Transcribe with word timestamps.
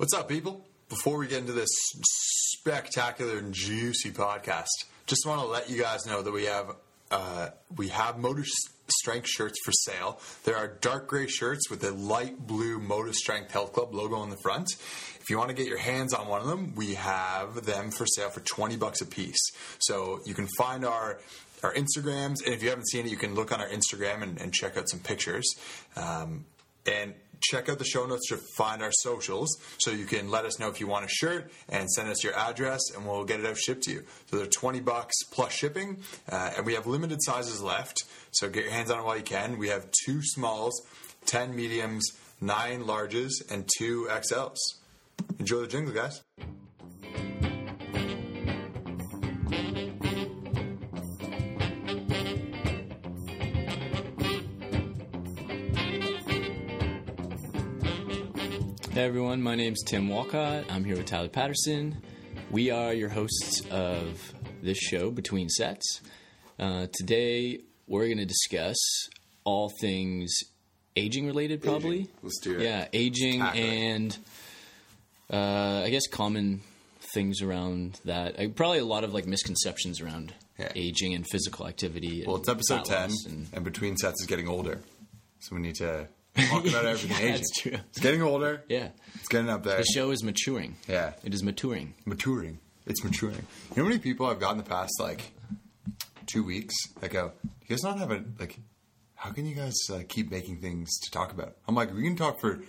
What's 0.00 0.14
up, 0.14 0.30
people? 0.30 0.66
Before 0.88 1.18
we 1.18 1.26
get 1.26 1.40
into 1.40 1.52
this 1.52 1.68
spectacular 2.56 3.36
and 3.36 3.52
juicy 3.52 4.12
podcast, 4.12 4.64
just 5.04 5.26
want 5.26 5.42
to 5.42 5.46
let 5.46 5.68
you 5.68 5.78
guys 5.78 6.06
know 6.06 6.22
that 6.22 6.32
we 6.32 6.46
have 6.46 6.74
uh, 7.10 7.50
we 7.76 7.88
have 7.88 8.18
Motor 8.18 8.46
Strength 8.88 9.28
shirts 9.28 9.58
for 9.62 9.72
sale. 9.72 10.18
There 10.44 10.56
are 10.56 10.68
dark 10.68 11.06
gray 11.06 11.26
shirts 11.26 11.68
with 11.68 11.84
a 11.84 11.90
light 11.90 12.46
blue 12.46 12.78
Motor 12.78 13.12
Strength 13.12 13.50
Health 13.50 13.74
Club 13.74 13.92
logo 13.92 14.16
on 14.16 14.30
the 14.30 14.38
front. 14.42 14.68
If 15.20 15.28
you 15.28 15.36
want 15.36 15.50
to 15.50 15.54
get 15.54 15.66
your 15.66 15.76
hands 15.76 16.14
on 16.14 16.28
one 16.28 16.40
of 16.40 16.46
them, 16.46 16.74
we 16.74 16.94
have 16.94 17.66
them 17.66 17.90
for 17.90 18.06
sale 18.06 18.30
for 18.30 18.40
twenty 18.40 18.78
bucks 18.78 19.02
a 19.02 19.06
piece. 19.06 19.50
So 19.80 20.20
you 20.24 20.32
can 20.32 20.48
find 20.56 20.86
our 20.86 21.20
our 21.62 21.74
Instagrams, 21.74 22.36
and 22.42 22.54
if 22.54 22.62
you 22.62 22.70
haven't 22.70 22.88
seen 22.88 23.04
it, 23.04 23.10
you 23.10 23.18
can 23.18 23.34
look 23.34 23.52
on 23.52 23.60
our 23.60 23.68
Instagram 23.68 24.22
and, 24.22 24.40
and 24.40 24.50
check 24.54 24.78
out 24.78 24.88
some 24.88 25.00
pictures. 25.00 25.44
Um, 25.94 26.46
and 26.86 27.12
check 27.40 27.68
out 27.68 27.78
the 27.78 27.84
show 27.84 28.06
notes 28.06 28.28
to 28.28 28.38
find 28.56 28.82
our 28.82 28.92
socials 28.92 29.58
so 29.78 29.90
you 29.90 30.04
can 30.04 30.30
let 30.30 30.44
us 30.44 30.58
know 30.58 30.68
if 30.68 30.80
you 30.80 30.86
want 30.86 31.04
a 31.04 31.08
shirt 31.08 31.50
and 31.68 31.90
send 31.90 32.08
us 32.08 32.22
your 32.22 32.34
address 32.34 32.80
and 32.94 33.06
we'll 33.06 33.24
get 33.24 33.40
it 33.40 33.46
out 33.46 33.56
shipped 33.56 33.82
to 33.84 33.92
you. 33.92 34.04
So 34.26 34.36
they're 34.36 34.46
20 34.46 34.80
bucks 34.80 35.14
plus 35.30 35.52
shipping 35.52 35.98
uh, 36.30 36.52
and 36.56 36.66
we 36.66 36.74
have 36.74 36.86
limited 36.86 37.18
sizes 37.22 37.62
left. 37.62 38.04
So 38.32 38.48
get 38.48 38.64
your 38.64 38.72
hands 38.72 38.90
on 38.90 39.00
it 39.00 39.04
while 39.04 39.16
you 39.16 39.22
can. 39.22 39.58
We 39.58 39.68
have 39.68 39.86
two 40.04 40.22
smalls, 40.22 40.80
10 41.26 41.54
mediums, 41.54 42.06
nine 42.40 42.84
larges, 42.84 43.30
and 43.50 43.68
two 43.78 44.08
XLs. 44.10 44.56
Enjoy 45.38 45.60
the 45.60 45.66
jingle, 45.66 45.94
guys. 45.94 46.22
Hey 59.00 59.06
everyone, 59.06 59.40
my 59.40 59.54
name's 59.54 59.82
Tim 59.82 60.10
Walcott. 60.10 60.66
I'm 60.68 60.84
here 60.84 60.94
with 60.94 61.06
Tyler 61.06 61.30
Patterson. 61.30 62.02
We 62.50 62.70
are 62.70 62.92
your 62.92 63.08
hosts 63.08 63.62
of 63.70 64.34
this 64.62 64.76
show, 64.76 65.10
Between 65.10 65.48
Sets. 65.48 66.02
Uh, 66.58 66.86
today, 66.92 67.60
we're 67.86 68.04
going 68.04 68.18
to 68.18 68.26
discuss 68.26 68.76
all 69.42 69.72
things 69.80 70.36
aging 70.96 71.26
related, 71.26 71.62
probably. 71.62 72.00
Aging. 72.00 72.08
Let's 72.22 72.40
do 72.40 72.58
it. 72.58 72.60
Yeah, 72.60 72.88
aging 72.92 73.40
and 73.40 74.18
uh, 75.32 75.80
I 75.86 75.88
guess 75.88 76.06
common 76.06 76.60
things 77.14 77.40
around 77.40 78.00
that. 78.04 78.38
Uh, 78.38 78.48
probably 78.48 78.80
a 78.80 78.84
lot 78.84 79.02
of 79.02 79.14
like 79.14 79.24
misconceptions 79.24 80.02
around 80.02 80.34
Yeah. 80.58 80.72
aging 80.76 81.14
and 81.14 81.24
physical 81.26 81.66
activity. 81.66 82.24
Well, 82.26 82.36
it's 82.36 82.50
episode 82.50 82.84
10, 82.84 83.10
and- 83.30 83.46
and 83.54 83.64
between 83.64 83.96
sets 83.96 84.20
is 84.20 84.26
getting 84.26 84.46
older. 84.46 84.78
So 85.38 85.56
we 85.56 85.62
need 85.62 85.76
to 85.76 86.06
talk 86.36 86.66
about 86.66 86.84
everything 86.86 87.10
Yeah, 87.10 87.16
aging. 87.18 87.32
that's 87.34 87.60
true. 87.60 87.72
It's 87.90 88.00
getting 88.00 88.22
older. 88.22 88.62
yeah, 88.68 88.88
It's 89.14 89.28
getting 89.28 89.50
up 89.50 89.62
there. 89.64 89.78
the 89.78 89.84
show 89.84 90.10
is 90.10 90.22
maturing. 90.22 90.76
Yeah. 90.88 91.12
it 91.24 91.34
is 91.34 91.42
maturing. 91.42 91.94
maturing. 92.04 92.58
It's 92.86 93.04
maturing. 93.04 93.46
You 93.70 93.76
know 93.76 93.82
how 93.84 93.88
many 93.88 93.98
people 94.00 94.26
I've 94.26 94.40
got 94.40 94.52
in 94.52 94.58
the 94.58 94.64
past 94.64 94.92
like 95.00 95.32
two 96.26 96.42
weeks 96.42 96.74
that 97.00 97.10
go, 97.10 97.32
"You 97.62 97.68
guys 97.68 97.82
not 97.82 97.98
have 97.98 98.10
a 98.10 98.24
like? 98.38 98.58
How 99.14 99.30
can 99.32 99.44
you 99.46 99.54
guys 99.54 99.74
uh, 99.92 100.00
keep 100.08 100.30
making 100.30 100.58
things 100.60 100.88
to 101.00 101.10
talk 101.10 101.32
about?" 101.32 101.56
I'm 101.68 101.74
like, 101.74 101.92
we 101.94 102.02
can 102.02 102.16
talk 102.16 102.40
for 102.40 102.60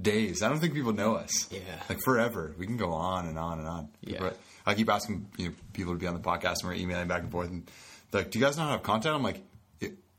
days. 0.00 0.42
I 0.42 0.48
don't 0.48 0.58
think 0.58 0.74
people 0.74 0.92
know 0.92 1.14
us. 1.16 1.50
Yeah. 1.52 1.60
like 1.88 1.98
forever. 2.04 2.54
We 2.58 2.66
can 2.66 2.76
go 2.76 2.92
on 2.92 3.26
and 3.26 3.38
on 3.38 3.58
and 3.58 3.68
on. 3.68 3.88
Yeah. 4.00 4.18
But 4.20 4.38
I 4.66 4.74
keep 4.74 4.88
asking 4.90 5.28
you 5.36 5.48
know, 5.48 5.54
people 5.72 5.92
to 5.92 5.98
be 5.98 6.06
on 6.06 6.14
the 6.14 6.20
podcast, 6.20 6.60
and 6.62 6.68
we're 6.70 6.74
emailing 6.74 7.08
back 7.08 7.22
and 7.22 7.30
forth, 7.30 7.48
and 7.50 7.70
like, 8.12 8.30
"Do 8.30 8.38
you 8.38 8.44
guys 8.44 8.56
not 8.56 8.70
have 8.70 8.82
content?" 8.82 9.14
I'm 9.14 9.22
like. 9.22 9.42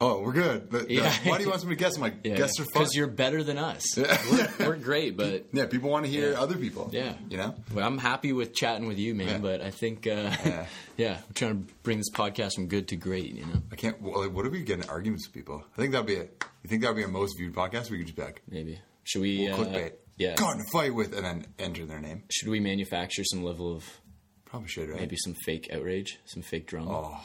"Yeah, 0.01 0.07
Oh, 0.07 0.21
we're 0.21 0.31
good. 0.33 0.69
But, 0.69 0.89
Yeah. 0.89 1.13
Why 1.25 1.37
do 1.37 1.43
you 1.43 1.49
want 1.49 1.61
somebody 1.61 1.75
to 1.77 1.83
guess? 1.83 1.95
I'm 1.95 2.01
like, 2.01 2.15
Yeah, 2.23 2.37
guests 2.37 2.59
are 2.59 2.63
fun. 2.63 2.83
because 2.83 2.95
you're 2.95 3.07
better 3.07 3.43
than 3.43 3.57
us. 3.57 3.83
we're, 3.97 4.49
we're 4.59 4.75
great, 4.77 5.17
but 5.17 5.47
yeah, 5.53 5.65
people 5.65 5.89
want 5.89 6.05
to 6.05 6.11
hear 6.11 6.31
Yeah. 6.31 6.39
other 6.41 6.55
people. 6.55 6.89
Yeah. 6.93 7.13
you 7.29 7.37
know. 7.37 7.55
Well, 7.73 7.85
I'm 7.85 7.97
happy 7.97 8.31
with 8.33 8.53
chatting 8.53 8.87
with 8.87 8.97
you, 8.97 9.13
man. 9.15 9.41
But 9.41 9.61
I 9.61 9.71
think, 9.71 10.07
uh, 10.07 10.31
Yeah. 10.45 10.65
yeah. 10.97 11.17
I'm 11.27 11.33
trying 11.33 11.65
to 11.65 11.73
bring 11.83 11.97
this 11.97 12.09
podcast 12.11 12.53
from 12.55 12.67
good 12.67 12.87
to 12.89 12.95
great. 12.95 13.33
You 13.33 13.45
know, 13.45 13.61
I 13.71 13.75
can't. 13.75 14.01
Well, 14.01 14.29
what 14.29 14.45
if 14.45 14.51
we 14.53 14.63
get 14.63 14.79
in 14.81 14.89
arguments 14.89 15.27
with 15.27 15.33
people? 15.33 15.63
I 15.73 15.81
think 15.81 15.91
that'd 15.91 16.07
be 16.07 16.13
it. 16.15 16.43
You 16.63 16.69
think 16.69 16.81
that'd 16.81 16.95
be 16.97 17.03
a 17.03 17.07
most 17.07 17.37
viewed 17.37 17.53
podcast? 17.53 17.89
We 17.89 17.97
could 17.97 18.07
just 18.07 18.15
be 18.17 18.23
like, 18.23 18.41
maybe 18.49 18.79
should 19.03 19.21
we? 19.21 19.49
well, 19.49 19.61
uh, 19.61 19.65
clickbait. 19.65 19.91
Yeah. 20.17 20.35
Got 20.35 20.55
in 20.55 20.61
a 20.61 20.65
fight 20.65 20.93
with, 20.93 21.13
and 21.15 21.25
then 21.25 21.45
enter 21.57 21.85
their 21.85 21.99
name. 22.01 22.23
Should 22.29 22.49
we 22.49 22.59
manufacture 22.59 23.23
some 23.23 23.41
level 23.43 23.73
of 23.75 23.85
Probably 24.45 24.67
should, 24.67 24.89
right? 24.89 24.99
maybe 24.99 25.15
some 25.17 25.33
fake 25.45 25.69
outrage, 25.73 26.19
some 26.25 26.41
fake 26.41 26.67
drama? 26.67 26.91
Oh, 26.91 27.21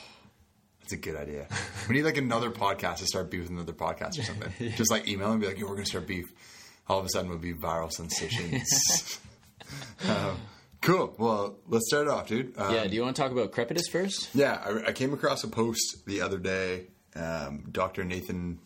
that's 0.85 0.93
a 0.93 0.97
good 0.97 1.17
idea. 1.17 1.49
we 1.89 1.95
need 1.97 2.03
like 2.03 2.19
another 2.19 2.51
podcast 2.51 2.99
to 2.99 3.07
start 3.07 3.31
beef 3.31 3.43
with 3.43 3.51
another 3.51 3.73
podcast 3.73 4.19
or 4.19 4.23
something. 4.23 4.53
Just 4.77 4.91
like 4.91 5.09
email 5.09 5.33
and 5.33 5.41
be 5.41 5.47
like, 5.47 5.59
"Yo, 5.59 5.67
we're 5.67 5.75
gonna 5.75 5.87
start 5.87 6.07
beef." 6.07 6.27
All 6.89 6.99
of 6.99 7.07
a 7.07 7.09
sudden, 7.09 7.31
we'll 7.31 7.39
be 7.39 7.55
viral 7.55 7.91
sensations. 7.91 9.19
um, 10.09 10.37
cool. 10.83 11.15
Well, 11.19 11.57
let's 11.69 11.87
start 11.89 12.07
it 12.07 12.11
off, 12.11 12.29
dude. 12.29 12.53
Um, 12.59 12.75
yeah. 12.75 12.87
Do 12.87 12.95
you 12.95 13.03
want 13.03 13.17
to 13.17 13.23
talk 13.23 13.33
about 13.33 13.53
Crepitus 13.53 13.91
first? 13.91 14.29
Yeah, 14.35 14.63
I, 14.63 14.89
I 14.89 14.93
came 14.93 15.15
across 15.15 15.43
a 15.45 15.49
post 15.49 16.05
the 16.07 16.21
other 16.21 16.39
day. 16.39 16.89
Um, 17.17 17.65
Dr. 17.71 18.05
Nathan 18.05 18.59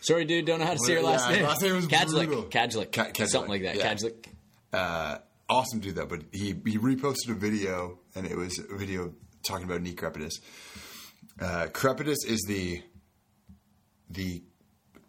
Sorry, 0.00 0.24
dude. 0.24 0.46
Don't 0.46 0.60
know 0.60 0.64
how 0.66 0.72
to 0.74 0.78
say 0.78 0.92
your 0.94 1.02
Yeah, 1.02 1.08
last 1.10 1.28
name. 1.30 1.42
last 1.42 1.60
name 1.62 1.74
was 1.74 1.86
brutal. 1.86 2.44
Kadlik. 2.44 2.50
Kadlik. 2.50 2.92
Ka- 2.92 3.10
Kadlik, 3.10 3.28
Something 3.28 3.50
like 3.50 3.62
that. 3.62 3.76
yeah. 3.76 3.92
Kadlik. 3.94 4.26
uh, 4.72 5.18
awesome 5.50 5.80
dude 5.80 5.96
though, 5.96 6.06
but 6.06 6.22
he 6.32 6.54
he 6.64 6.78
reposted 6.78 7.30
a 7.30 7.34
video 7.34 7.98
and 8.14 8.24
it 8.26 8.36
was 8.36 8.58
a 8.58 8.76
video 8.76 9.12
talking 9.48 9.64
about 9.64 9.82
knee 9.82 9.94
crepitus. 9.94 10.34
Uh, 11.40 11.66
crepitus 11.72 12.16
is 12.26 12.44
the 12.48 12.82
the 14.10 14.42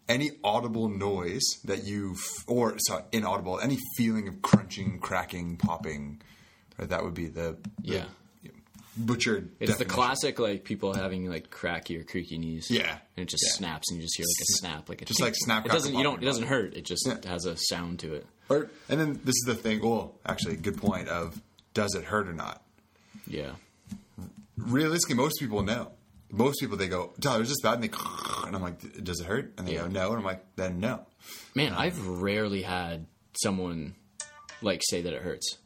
any 0.07 0.31
audible 0.43 0.89
noise 0.89 1.43
that 1.65 1.83
you 1.83 2.13
f- 2.13 2.43
or 2.47 2.75
sorry 2.79 3.03
inaudible 3.11 3.59
any 3.59 3.77
feeling 3.97 4.27
of 4.27 4.41
crunching, 4.41 4.99
cracking, 4.99 5.57
popping. 5.57 6.21
Right, 6.77 6.89
that 6.89 7.03
would 7.03 7.13
be 7.13 7.27
the, 7.27 7.57
the 7.79 7.93
Yeah. 7.93 8.05
butchered. 8.97 9.51
It's 9.59 9.77
the 9.77 9.85
classic 9.85 10.39
like 10.39 10.63
people 10.63 10.93
having 10.93 11.29
like 11.29 11.49
cracky 11.51 11.97
or 11.97 12.03
creaky 12.03 12.37
knees. 12.37 12.67
Yeah. 12.69 12.97
and 13.15 13.23
it 13.23 13.29
just 13.29 13.43
Yeah. 13.47 13.57
snaps, 13.57 13.91
and 13.91 13.97
you 13.99 14.03
just 14.05 14.17
hear 14.17 14.25
like 14.25 14.41
a 14.41 14.51
snap, 14.57 14.89
like 14.89 15.01
a 15.01 15.05
Just 15.05 15.17
tick. 15.19 15.25
like 15.25 15.35
snap, 15.37 15.65
It 15.65 15.71
doesn't. 15.71 15.93
You 15.93 16.03
don't. 16.03 16.21
It 16.21 16.25
doesn't 16.25 16.47
hurt. 16.47 16.73
It 16.75 16.85
just 16.85 17.05
Yeah. 17.05 17.17
has 17.29 17.45
a 17.45 17.55
sound 17.57 17.99
to 17.99 18.13
it. 18.13 18.25
Or, 18.49 18.69
and 18.89 18.99
then 18.99 19.13
this 19.23 19.35
is 19.35 19.43
the 19.45 19.55
thing. 19.55 19.81
Well, 19.81 20.15
actually, 20.25 20.55
good 20.55 20.77
point. 20.77 21.07
Of 21.07 21.39
does 21.75 21.93
it 21.95 22.05
hurt 22.05 22.27
or 22.27 22.33
not? 22.33 22.63
Yeah. 23.27 23.51
Realistically, 24.67 25.15
most 25.15 25.39
people 25.39 25.61
know. 25.63 25.91
Most 26.31 26.59
people 26.59 26.77
they 26.77 26.87
go, 26.87 27.13
Tyler, 27.19 27.41
is 27.41 27.49
this 27.49 27.61
bad? 27.61 27.75
And 27.75 27.83
they, 27.83 27.89
and 28.45 28.55
I'm 28.55 28.61
like, 28.61 29.03
does 29.03 29.19
it 29.19 29.25
hurt? 29.25 29.53
And 29.57 29.67
they 29.67 29.73
Yeah. 29.73 29.81
go, 29.83 29.87
no. 29.87 30.09
And 30.09 30.19
I'm 30.19 30.23
like, 30.23 30.45
then 30.55 30.79
no. 30.79 31.05
Man, 31.55 31.73
I've 31.73 32.05
rarely 32.07 32.61
had 32.61 33.07
someone 33.41 33.95
like 34.61 34.81
say 34.83 35.01
that 35.01 35.11
it 35.13 35.21
hurts. 35.23 35.57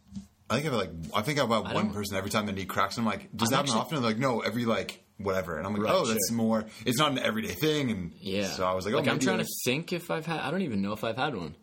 I 0.50 0.56
think 0.56 0.68
I've 0.68 0.74
like, 0.74 0.92
I 1.14 1.22
think 1.22 1.40
I've 1.40 1.46
about 1.46 1.74
one 1.74 1.92
person 1.92 2.16
every 2.16 2.30
time 2.30 2.46
the 2.46 2.54
knee 2.54 2.66
cracks. 2.66 2.98
And 2.98 3.06
I'm 3.06 3.12
like, 3.12 3.30
does 3.36 3.50
I'm 3.52 3.66
that 3.66 3.68
happen 3.68 3.82
often? 3.82 3.96
And 3.98 4.06
they're 4.06 4.12
like, 4.12 4.20
no, 4.22 4.40
every 4.40 4.64
like 4.66 5.04
whatever. 5.18 5.58
And 5.58 5.68
I'm 5.68 5.74
like, 5.74 5.84
Right, 5.84 5.94
oh, 5.94 6.06
that's 6.06 6.30
sure. 6.30 6.38
more. 6.38 6.66
It's 6.86 6.98
not 6.98 7.12
an 7.12 7.20
everyday 7.20 7.54
thing. 7.54 7.92
And 7.92 8.12
Yeah. 8.20 8.48
so 8.48 8.66
I 8.66 8.74
was 8.74 8.86
like, 8.86 8.94
oh, 8.94 9.00
like 9.00 9.08
I'm 9.10 9.20
trying 9.20 9.40
to 9.40 9.48
think 9.66 9.92
if 9.92 10.10
I've 10.12 10.26
had. 10.26 10.40
I 10.40 10.50
don't 10.52 10.62
even 10.62 10.82
know 10.82 10.94
if 10.94 11.04
I've 11.04 11.18
had 11.18 11.36
one. 11.36 11.56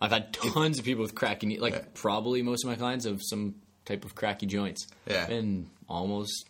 I've 0.00 0.10
had 0.12 0.32
tons 0.32 0.78
of 0.80 0.84
people 0.84 1.02
with 1.02 1.14
cracky 1.14 1.46
knee. 1.46 1.58
Like 1.60 1.74
Yeah. 1.74 1.84
probably 1.94 2.42
most 2.42 2.64
of 2.64 2.70
my 2.70 2.76
clients 2.76 3.04
have 3.04 3.20
some 3.22 3.56
type 3.84 4.04
of 4.04 4.14
cracky 4.16 4.46
joints. 4.46 4.86
Yeah. 5.06 5.28
And 5.30 5.68
almost, 5.88 6.46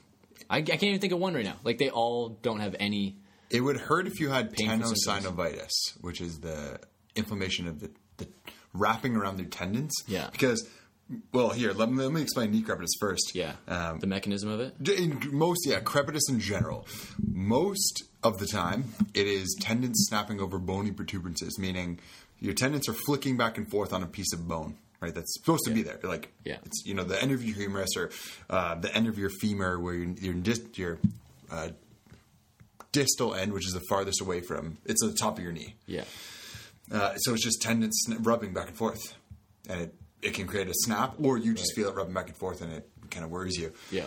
I, 0.50 0.58
I 0.58 0.62
can't 0.62 0.82
even 0.84 1.00
think 1.00 1.12
of 1.12 1.18
one 1.18 1.34
right 1.34 1.44
now. 1.44 1.56
Like 1.64 1.78
they 1.78 1.90
all 1.90 2.30
don't 2.42 2.60
have 2.60 2.74
any. 2.78 3.16
It 3.50 3.60
would 3.62 3.78
hurt 3.78 4.06
if 4.06 4.20
you 4.20 4.28
had 4.28 4.52
Painful 4.52 4.94
symptoms. 4.94 5.26
tenosynovitis, 5.26 5.70
which 6.00 6.20
is 6.20 6.40
the 6.40 6.80
inflammation 7.16 7.66
of 7.66 7.80
the, 7.80 7.90
the 8.18 8.28
wrapping 8.74 9.16
around 9.16 9.38
their 9.38 9.46
tendons. 9.46 9.94
Yeah. 10.06 10.28
Because, 10.30 10.68
well, 11.32 11.48
here, 11.50 11.72
let 11.72 11.90
me, 11.90 12.02
let 12.02 12.12
me 12.12 12.20
explain 12.20 12.50
knee 12.50 12.62
crepitus 12.62 12.90
first. 13.00 13.32
Yeah. 13.34 13.52
Um, 13.66 14.00
the 14.00 14.06
mechanism 14.06 14.50
of 14.50 14.60
it. 14.60 14.88
in 14.88 15.18
most 15.32 15.66
yeah 15.66 15.80
crepitus 15.80 16.28
in 16.28 16.40
general 16.40 16.86
most 17.26 18.04
of 18.22 18.36
the 18.38 18.46
time 18.46 18.92
it 19.14 19.26
is 19.26 19.56
tendons 19.60 20.06
snapping 20.08 20.40
over 20.40 20.58
bony 20.58 20.90
protuberances 20.90 21.56
meaning 21.58 21.98
your 22.40 22.52
tendons 22.52 22.88
are 22.88 22.92
flicking 23.06 23.36
back 23.36 23.56
and 23.56 23.70
forth 23.70 23.92
on 23.92 24.02
a 24.02 24.06
piece 24.06 24.32
of 24.32 24.46
bone 24.48 24.76
right 25.00 25.14
that's 25.14 25.32
supposed 25.34 25.64
to 25.64 25.70
be 25.70 25.82
there 25.82 25.98
like 26.02 26.32
Yeah. 26.44 26.56
it's 26.64 26.84
you 26.84 26.94
know 26.94 27.04
the 27.04 27.20
end 27.22 27.32
of 27.32 27.44
your 27.44 27.54
humerus 27.56 27.96
or 27.96 28.10
uh, 28.50 28.74
the 28.74 28.94
end 28.94 29.06
of 29.08 29.18
your 29.18 29.30
femur 29.30 29.78
where 29.78 29.94
your 29.94 30.10
your, 30.20 30.34
dis- 30.34 30.64
your 30.74 30.98
uh, 31.50 31.68
distal 32.92 33.34
end 33.34 33.52
which 33.52 33.66
is 33.66 33.72
the 33.74 33.82
farthest 33.88 34.20
away 34.20 34.40
from 34.40 34.78
it's 34.84 35.02
at 35.04 35.10
the 35.10 35.16
top 35.16 35.38
of 35.38 35.44
your 35.44 35.52
knee 35.52 35.74
Yeah. 35.86 36.04
uh, 36.92 37.14
so 37.16 37.34
it's 37.34 37.44
just 37.44 37.60
tendons 37.62 38.02
rubbing 38.20 38.52
back 38.52 38.68
and 38.68 38.76
forth, 38.76 39.14
and 39.68 39.80
it, 39.82 39.94
it 40.22 40.34
can 40.34 40.46
create 40.46 40.68
a 40.68 40.74
snap, 40.74 41.14
or 41.22 41.36
you 41.38 41.54
just 41.54 41.74
feel 41.76 41.88
it 41.88 41.94
rubbing 41.94 42.14
back 42.14 42.26
and 42.28 42.36
forth, 42.36 42.60
and 42.62 42.72
it 42.72 42.88
kind 43.10 43.24
of 43.24 43.30
worries 43.30 43.56
you. 43.56 43.72
Yeah. 43.90 44.04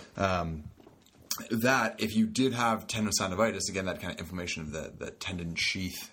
That 1.50 1.96
if 2.00 2.14
you 2.16 2.28
did 2.28 2.54
have 2.54 2.88
tenosynovitis, 2.88 3.70
again, 3.70 3.86
that 3.86 4.02
kind 4.02 4.14
of 4.14 4.20
inflammation 4.20 4.62
of 4.64 4.72
the, 4.72 4.92
the 4.98 5.12
tendon 5.12 5.56
sheath, 5.56 6.12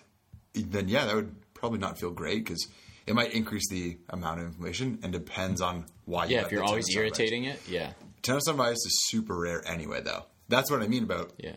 then 0.53 0.87
yeah, 0.87 1.05
that 1.05 1.15
would 1.15 1.35
probably 1.53 1.77
not 1.79 1.99
feel 1.99 2.09
great 2.11 2.45
because 2.45 2.65
it 3.09 3.15
might 3.15 3.33
increase 3.33 3.67
the 3.69 3.97
amount 4.09 4.39
of 4.39 4.45
inflammation, 4.45 4.99
and 5.01 5.11
depends 5.11 5.61
on 5.61 5.85
why. 6.05 6.25
you 6.25 6.33
yeah. 6.33 6.37
have 6.37 6.47
If 6.47 6.51
you're 6.51 6.63
always 6.63 6.95
irritating 6.95 7.45
it. 7.45 7.59
Yeah. 7.67 7.93
tenosynovitis 8.21 8.73
is 8.73 9.07
super 9.07 9.35
rare 9.35 9.67
anyway, 9.67 10.01
though. 10.01 10.25
That's 10.47 10.69
what 10.69 10.83
I 10.83 10.87
mean 10.87 11.03
about 11.03 11.33
Yeah. 11.37 11.55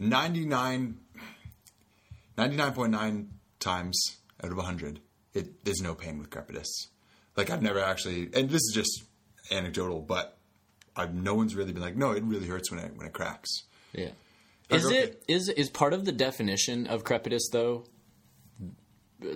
99 0.00 0.98
99.9 2.36 3.26
times 3.60 4.16
out 4.42 4.50
of 4.50 4.56
100 4.56 5.00
it, 5.32 5.64
there's 5.64 5.80
no 5.80 5.94
pain 5.94 6.18
with 6.18 6.30
crepitus 6.30 6.66
Like 7.36 7.50
I've 7.50 7.62
never 7.62 7.78
actually, 7.78 8.30
and 8.34 8.50
this 8.50 8.62
is 8.62 8.72
just 8.74 9.04
anecdotal, 9.52 10.00
but 10.00 10.36
I've, 10.96 11.14
no 11.14 11.34
one's 11.34 11.54
really 11.54 11.72
been 11.72 11.82
like, 11.82 11.96
no, 11.96 12.10
it 12.10 12.24
really 12.24 12.46
hurts 12.46 12.70
when 12.70 12.80
it 12.80 12.96
when 12.96 13.06
it 13.06 13.12
cracks. 13.12 13.64
Yeah. 13.92 14.10
Is 14.70 14.90
it 14.90 15.22
is 15.28 15.48
is 15.48 15.70
part 15.70 15.92
of 15.92 16.04
the 16.04 16.12
definition 16.12 16.86
of 16.88 17.04
crepitus 17.04 17.42
though? 17.52 17.84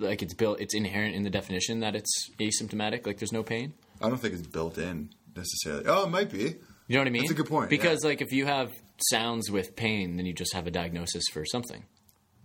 Like 0.01 0.23
it's 0.23 0.35
built, 0.35 0.61
it's 0.61 0.75
inherent 0.75 1.15
in 1.15 1.23
the 1.23 1.31
definition 1.31 1.81
that 1.81 1.95
it's 1.97 2.31
asymptomatic. 2.39 3.07
Like 3.07 3.19
there's 3.19 3.33
no 3.33 3.43
pain. 3.43 3.73
I 4.01 4.09
don't 4.09 4.19
think 4.19 4.35
it's 4.35 4.47
built 4.47 4.79
in 4.79 5.11
necessarily. 5.35 5.85
Oh, 5.87 6.05
it 6.05 6.11
might 6.11 6.31
be. 6.31 6.57
You 6.87 6.95
know 6.97 7.01
what 7.01 7.07
I 7.09 7.11
mean? 7.11 7.23
That's 7.23 7.33
a 7.33 7.35
good 7.35 7.49
point, 7.49 7.69
Because 7.71 8.03
like 8.05 8.21
if 8.23 8.33
you 8.33 8.47
have 8.47 8.71
sounds 9.11 9.51
with 9.51 9.77
pain, 9.77 10.17
then 10.17 10.25
you 10.27 10.33
just 10.33 10.55
have 10.55 10.67
a 10.67 10.71
diagnosis 10.71 11.25
for 11.33 11.45
something. 11.45 11.85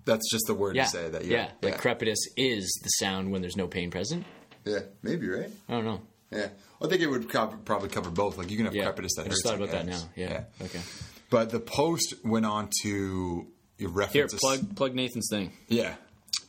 That's 0.06 0.30
just 0.30 0.44
the 0.48 0.54
word 0.54 0.75
Yeah. 0.75 0.84
to 0.84 0.90
say 0.90 1.10
that. 1.10 1.25
yeah. 1.25 1.50
Yeah, 1.62 1.69
Like 1.69 1.81
crepitus 1.81 2.18
is 2.36 2.69
the 2.84 2.90
sound 2.90 3.31
when 3.31 3.42
there's 3.42 3.56
no 3.56 3.68
pain 3.68 3.89
present. 3.89 4.25
yeah, 4.66 4.80
maybe 5.01 5.28
right. 5.30 5.50
I 5.69 5.72
don't 5.74 5.86
know. 5.86 6.01
Yeah, 6.31 6.50
I 6.81 6.88
think 6.88 7.01
it 7.01 7.07
would 7.07 7.30
cover, 7.30 7.56
probably 7.63 7.89
cover 7.89 8.10
both. 8.10 8.38
Like 8.38 8.50
you 8.51 8.57
can 8.57 8.66
have 8.66 8.75
Yeah. 8.75 8.86
crepitus 8.92 9.10
that 9.16 9.25
I 9.25 9.30
just 9.30 9.30
hurts 9.30 9.42
thought 9.44 9.56
about 9.56 9.72
that 9.72 9.86
now. 9.86 10.01
Yeah. 10.16 10.44
Okay. 10.62 10.81
But 11.30 11.50
the 11.51 11.60
post 11.60 12.16
went 12.25 12.46
on 12.46 12.69
to 12.81 13.48
Here, 13.78 13.88
reference. 13.88 14.34
plug 14.34 14.75
plug 14.75 14.94
Nathan's 14.94 15.28
thing, 15.31 15.54
Yeah, 15.69 15.96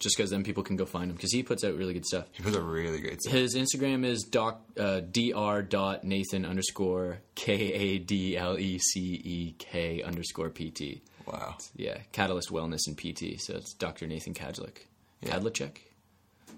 just 0.04 0.16
because 0.16 0.30
then 0.30 0.44
people 0.44 0.62
can 0.62 0.76
go 0.76 0.84
find 0.86 1.10
him 1.10 1.16
because 1.16 1.32
he 1.32 1.42
puts 1.42 1.64
out 1.64 1.74
really 1.74 1.92
good 1.94 2.06
stuff. 2.06 2.26
he 2.32 2.42
puts 2.44 2.54
a 2.56 2.62
really 2.62 3.00
great. 3.00 3.20
Stuff. 3.20 3.32
His 3.34 3.56
Instagram 3.56 4.04
is 4.04 4.22
doc 4.22 4.60
uh, 4.78 5.00
dr 5.00 6.00
Nathan 6.04 6.44
underscore 6.46 7.18
k 7.34 7.72
a 7.72 7.98
d 7.98 8.36
l 8.36 8.56
e 8.58 8.78
c 8.78 9.00
e 9.24 9.54
k 9.58 10.02
underscore 10.02 10.50
pt. 10.50 11.00
Wow. 11.26 11.56
Yeah, 11.74 11.98
Catalyst 12.12 12.50
Wellness 12.50 12.80
and 12.86 12.96
PT. 12.96 13.40
So 13.40 13.54
it's 13.56 13.72
Dr. 13.74 14.06
Nathan 14.06 14.34
Kadlik. 14.34 14.86
Kadlecek? 15.24 15.78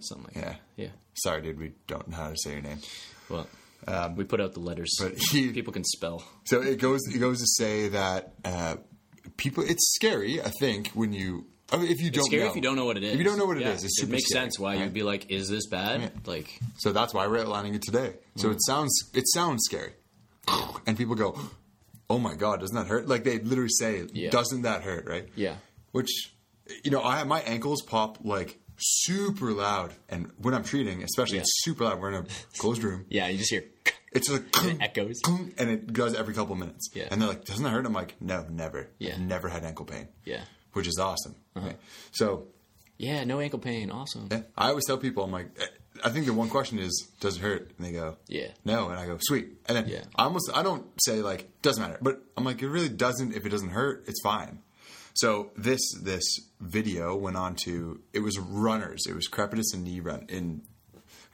Something 0.01 0.27
like 0.27 0.35
Yeah. 0.37 0.43
that. 0.51 0.61
Yeah. 0.77 0.89
Sorry, 1.15 1.41
dude. 1.41 1.59
We 1.59 1.73
don't 1.87 2.09
know 2.09 2.17
how 2.17 2.31
to 2.31 2.37
say 2.37 2.53
your 2.55 2.63
name. 2.63 2.79
Well, 3.31 3.47
we 4.17 4.25
put 4.25 4.41
out 4.41 4.55
the 4.55 4.61
letters. 4.61 4.93
Um, 5.01 5.11
but 5.11 5.19
he- 5.31 5.53
People 5.59 5.73
can 5.73 5.85
spell. 5.85 6.25
So 6.45 6.61
it 6.63 6.81
goes. 6.81 7.01
It 7.15 7.19
goes 7.19 7.39
to 7.41 7.47
say 7.47 7.89
that 7.91 8.33
uh, 8.45 8.77
people. 9.37 9.63
It's 9.65 9.95
scary. 9.95 10.43
I 10.43 10.51
think 10.59 10.89
when 10.89 11.13
you. 11.13 11.47
I 11.73 11.79
mean, 11.79 11.91
if 11.91 12.01
you 12.01 12.11
don't. 12.11 12.21
It's 12.21 12.27
scary 12.29 12.45
know. 12.45 12.51
if 12.51 12.57
you 12.57 12.63
don't 12.63 12.77
know 12.77 12.85
what 12.85 12.97
it 12.97 13.03
is. 13.03 13.13
If 13.13 13.19
you 13.19 13.25
don't 13.25 13.39
know 13.39 13.45
what 13.47 13.57
it 13.57 13.63
Yeah, 13.63 13.73
is, 13.73 13.85
it's 13.85 14.01
it 14.03 14.09
makes 14.09 14.29
scary, 14.29 14.45
sense 14.45 14.59
why 14.59 14.75
right? 14.75 14.85
you'd 14.85 14.93
be 14.95 15.03
like, 15.03 15.31
"Is 15.31 15.49
this 15.49 15.67
bad?" 15.67 16.01
Yeah. 16.01 16.09
Like, 16.25 16.59
So 16.79 16.93
that's 16.93 17.13
why 17.13 17.27
we're 17.27 17.41
outlining 17.41 17.75
it 17.75 17.83
today. 17.83 18.15
So 18.37 18.51
it 18.51 18.59
sounds. 18.65 19.11
It 19.15 19.25
sounds 19.35 19.63
scary, 19.65 19.93
and 20.87 20.97
people 20.97 21.15
go, 21.17 21.39
"Oh 22.09 22.19
my 22.19 22.35
god, 22.35 22.61
doesn't 22.61 22.77
that 22.77 22.87
hurt?" 22.87 23.09
Like 23.09 23.25
they 23.25 23.39
literally 23.41 23.71
say, 23.71 24.07
Yeah. 24.13 24.31
"Doesn't 24.31 24.63
that 24.63 24.83
hurt?" 24.83 25.07
Right? 25.09 25.29
yeah, 25.35 25.57
Which, 25.93 26.33
you 26.85 26.91
know, 26.91 27.03
I 27.03 27.19
have 27.19 27.27
my 27.27 27.41
ankles 27.41 27.83
pop 27.83 28.19
like 28.23 28.61
super 28.79 29.53
loud, 29.53 29.93
and 30.09 30.31
when 30.39 30.55
I'm 30.55 30.63
treating, 30.65 31.03
especially, 31.03 31.39
it's 31.39 31.51
super 31.65 31.85
loud. 31.85 32.01
We're 32.01 32.11
in 32.13 32.25
a 32.25 32.27
closed 32.59 32.83
room. 32.85 33.07
yeah. 33.11 33.29
You 33.29 33.39
just 33.39 33.51
hear. 33.51 33.65
It's 34.13 34.31
like 34.31 34.45
It 34.65 34.79
echoes. 34.81 35.21
and 35.59 35.69
it 35.69 35.93
goes 35.93 36.15
every 36.15 36.33
couple 36.33 36.55
minutes. 36.55 36.89
Yeah. 36.95 37.09
And 37.11 37.21
they're 37.21 37.29
like, 37.29 37.45
"Doesn't 37.45 37.63
that 37.65 37.71
hurt?" 37.71 37.85
I'm 37.85 37.93
like, 37.93 38.15
"No, 38.19 38.47
never. 38.49 38.89
Yeah. 38.99 39.15
I've 39.15 39.21
never 39.21 39.49
had 39.51 39.63
ankle 39.63 39.85
pain." 39.85 40.09
Yeah, 40.25 40.41
Which 40.77 40.87
is 40.89 40.99
awesome. 40.99 41.35
Uh-huh. 41.57 41.67
Okay. 41.69 41.77
So 42.13 42.49
yeah. 42.99 43.25
No 43.25 43.41
ankle 43.41 43.59
pain. 43.59 43.91
Awesome. 43.91 44.29
yeah, 44.31 44.43
I 44.57 44.69
always 44.69 44.85
tell 44.87 44.99
people, 44.99 45.25
I'm 45.25 45.33
like, 45.33 45.49
I 46.05 46.11
think 46.11 46.27
the 46.27 46.33
one 46.35 46.49
question 46.51 46.79
is, 46.79 47.09
"Does 47.21 47.37
it 47.37 47.41
hurt?" 47.41 47.71
And 47.77 47.87
they 47.87 47.93
go, 47.93 48.17
Yeah. 48.29 48.49
no, 48.65 48.89
and 48.91 48.99
I 48.99 49.07
go, 49.07 49.17
"Sweet." 49.21 49.49
And 49.67 49.77
then 49.77 49.89
Yeah. 49.89 50.05
I 50.15 50.25
almost, 50.25 50.51
I 50.55 50.63
don't 50.63 50.85
say 51.03 51.23
like, 51.23 51.49
"Doesn't 51.63 51.83
matter," 51.83 51.99
but 52.03 52.23
I'm 52.37 52.45
like, 52.45 52.61
it 52.63 52.69
really 52.69 52.91
doesn't. 52.91 53.35
If 53.35 53.47
it 53.47 53.49
doesn't 53.51 53.71
hurt, 53.71 54.05
it's 54.07 54.21
fine. 54.23 54.61
So 55.15 55.51
this 55.57 55.81
this 56.03 56.23
video 56.61 57.17
went 57.17 57.37
on 57.39 57.57
to 57.65 58.01
it 58.13 58.21
was 58.21 58.39
runners. 58.39 59.05
It 59.09 59.15
was 59.15 59.27
crepitus 59.29 59.73
and 59.73 59.83
knee 59.85 60.01
run 60.01 60.27
in 60.29 60.63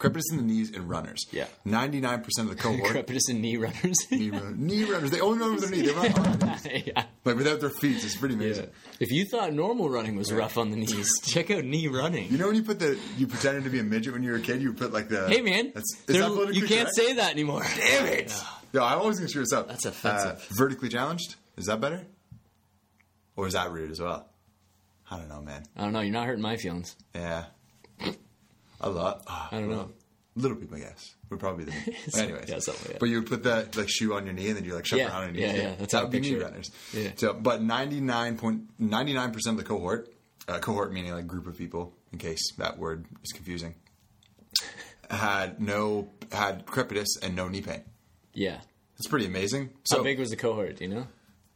crepitus 0.02 0.30
in 0.32 0.36
the 0.38 0.42
knees 0.42 0.70
and 0.74 0.88
runners. 0.88 1.26
Yeah. 1.30 1.46
ninety 1.64 2.00
nine 2.00 2.22
percent 2.22 2.50
of 2.50 2.56
the 2.56 2.62
cohort. 2.62 2.90
Crepitus 2.90 3.28
in 3.30 3.40
knee 3.40 3.56
runners. 3.56 3.96
knee, 4.10 4.30
run, 4.30 4.66
knee 4.66 4.84
runners. 4.84 5.10
They 5.10 5.20
only 5.20 5.38
run 5.38 5.54
with 5.54 5.62
their 5.62 5.70
knee. 5.70 5.86
They 5.86 5.92
run 5.92 6.12
on 6.12 6.38
their 6.38 6.48
knees. 6.50 6.84
yeah. 6.86 7.04
like 7.24 7.36
without 7.36 7.60
their 7.60 7.70
feet. 7.70 8.04
It's 8.04 8.16
pretty 8.16 8.34
amazing. 8.34 8.68
If 9.00 9.10
you 9.10 9.24
thought 9.24 9.52
normal 9.52 9.88
running 9.88 10.16
was 10.16 10.32
rough 10.32 10.58
on 10.58 10.70
the 10.70 10.76
knees, 10.76 11.10
check 11.24 11.50
out 11.50 11.64
knee 11.64 11.88
running. 11.88 12.30
You 12.30 12.38
know 12.38 12.46
when 12.46 12.56
you 12.56 12.62
put 12.62 12.78
the 12.78 12.98
you 13.16 13.26
pretended 13.26 13.64
to 13.64 13.70
be 13.70 13.78
a 13.78 13.84
midget 13.84 14.12
when 14.12 14.22
you 14.22 14.32
were 14.32 14.38
a 14.38 14.42
kid, 14.42 14.60
you 14.60 14.72
put 14.72 14.92
like 14.92 15.08
the 15.08 15.28
hey 15.28 15.40
man, 15.40 15.72
That's, 15.74 15.96
is 16.08 16.18
that 16.18 16.54
you 16.54 16.66
can't 16.66 16.82
correct? 16.82 16.94
say 16.94 17.12
that 17.14 17.32
anymore. 17.32 17.62
Damn 17.76 18.06
it! 18.06 18.32
Yeah, 18.72 18.82
I'm 18.84 18.98
always 18.98 19.18
gonna 19.18 19.28
screw 19.28 19.42
this 19.42 19.52
up. 19.52 19.68
That's 19.68 19.84
offensive. 19.84 20.46
Uh, 20.50 20.54
vertically 20.54 20.88
challenged 20.88 21.36
is 21.56 21.66
that 21.66 21.80
better, 21.80 22.06
or 23.36 23.46
is 23.46 23.52
that 23.52 23.70
rude 23.70 23.90
as 23.90 24.00
well? 24.00 24.28
I 25.10 25.18
don't 25.18 25.28
know, 25.28 25.42
man. 25.42 25.64
I 25.76 25.82
don't 25.82 25.92
know. 25.92 26.00
You're 26.00 26.12
not 26.12 26.26
hurting 26.26 26.42
my 26.42 26.56
feelings. 26.56 26.96
Yeah, 27.14 27.44
a 28.82 28.90
lot. 28.90 29.22
Ah, 29.26 29.48
I 29.52 29.60
don't 29.60 29.70
know. 29.70 29.90
Little 30.34 30.56
people, 30.56 30.76
I 30.78 30.80
guess, 30.80 31.14
would 31.28 31.40
probably 31.40 31.64
the. 31.66 31.72
But 32.06 32.16
anyways, 32.20 32.48
Yeah, 32.48 32.58
like 32.66 32.98
but 32.98 33.08
you 33.10 33.20
would 33.20 33.28
put 33.28 33.42
that 33.44 33.76
like 33.76 33.88
shoe 33.90 34.14
on 34.14 34.24
your 34.24 34.34
knee 34.34 34.48
and 34.48 34.56
then 34.56 34.64
you 34.64 34.74
like 34.74 34.86
shove 34.86 34.98
Yeah, 34.98 35.08
around 35.10 35.28
on 35.28 35.34
your 35.34 35.46
yeah, 35.46 35.52
knee. 35.52 35.58
yeah, 35.62 35.74
that's 35.78 35.92
that 35.92 36.02
would 36.04 36.12
be 36.12 36.20
knee 36.20 36.36
runners. 36.36 36.70
Yeah. 36.94 37.10
So, 37.16 37.34
but 37.34 37.62
ninety 37.62 38.00
nine 38.00 38.38
point 38.38 38.62
ninety 38.78 39.12
nine 39.12 39.30
percent 39.32 39.58
of 39.58 39.62
the 39.64 39.68
cohort, 39.68 40.10
uh, 40.48 40.58
cohort 40.58 40.90
meaning 40.92 41.12
like 41.12 41.26
group 41.26 41.46
of 41.46 41.58
people, 41.58 41.92
in 42.12 42.18
case 42.18 42.40
that 42.56 42.78
word 42.78 43.04
is 43.22 43.32
confusing, 43.32 43.74
had 45.10 45.60
no 45.60 46.08
had 46.30 46.66
crepitus 46.66 47.08
and 47.22 47.36
no 47.36 47.48
knee 47.48 47.60
pain. 47.62 47.82
Yeah. 48.32 48.58
That's 48.96 49.08
pretty 49.08 49.26
amazing. 49.26 49.70
So 49.84 49.98
How 49.98 50.02
big 50.04 50.18
was 50.18 50.30
the 50.30 50.36
cohort? 50.36 50.76
Do 50.76 50.84
you 50.84 50.94
know? 50.94 51.06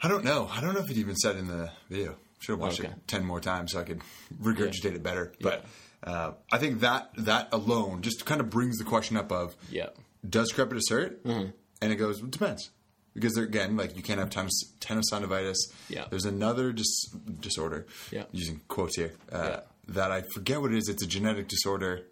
I 0.03 0.09
don't 0.09 0.25
know. 0.25 0.49
I 0.53 0.61
don't 0.61 0.75
know 0.75 0.81
if 0.81 0.91
it 0.91 0.97
even 0.99 1.17
said 1.17 1.37
in 1.37 1.47
the 1.49 1.71
video. 1.89 2.17
Should 2.41 2.53
have 2.53 2.61
watched 2.61 2.81
Okay. 2.81 2.89
it 2.91 3.09
ten 3.09 3.25
more 3.25 3.41
times 3.41 3.73
so 3.73 3.81
I 3.81 3.85
could 3.85 4.03
regurgitate 4.43 4.95
it 4.95 5.03
better. 5.03 5.33
But 5.41 5.65
uh, 6.03 6.33
I 6.53 6.59
think 6.59 6.81
that 6.81 7.11
that 7.19 7.49
alone 7.53 8.03
just 8.03 8.25
kind 8.27 8.41
of 8.41 8.51
brings 8.51 8.79
the 8.79 8.85
question 8.85 9.17
up 9.17 9.31
of 9.33 9.57
Yeah. 9.71 9.89
does 10.29 10.53
crepitus 10.53 10.91
hurt? 10.91 11.21
And 11.25 11.53
it 11.93 11.97
goes 11.97 12.21
it 12.21 12.31
depends 12.31 12.71
because 13.15 13.35
there, 13.35 13.45
again, 13.45 13.77
like 13.77 13.97
you 13.97 14.03
can't 14.03 14.19
have 14.21 14.31
tennis, 14.31 14.73
tenosynovitis. 14.81 15.57
Yeah. 15.89 16.05
There's 16.11 16.25
another 16.25 16.73
dis- 16.73 17.09
disorder. 17.41 17.87
Yeah. 18.11 18.25
Using 18.33 18.61
quotes 18.69 18.97
here 18.97 19.13
uh, 19.33 19.39
Yeah. 19.39 19.61
that 19.89 20.11
I 20.13 20.23
forget 20.35 20.61
what 20.61 20.73
it 20.73 20.79
is. 20.79 20.89
It's 20.89 21.03
a 21.03 21.07
genetic 21.07 21.49
disorder. 21.49 22.07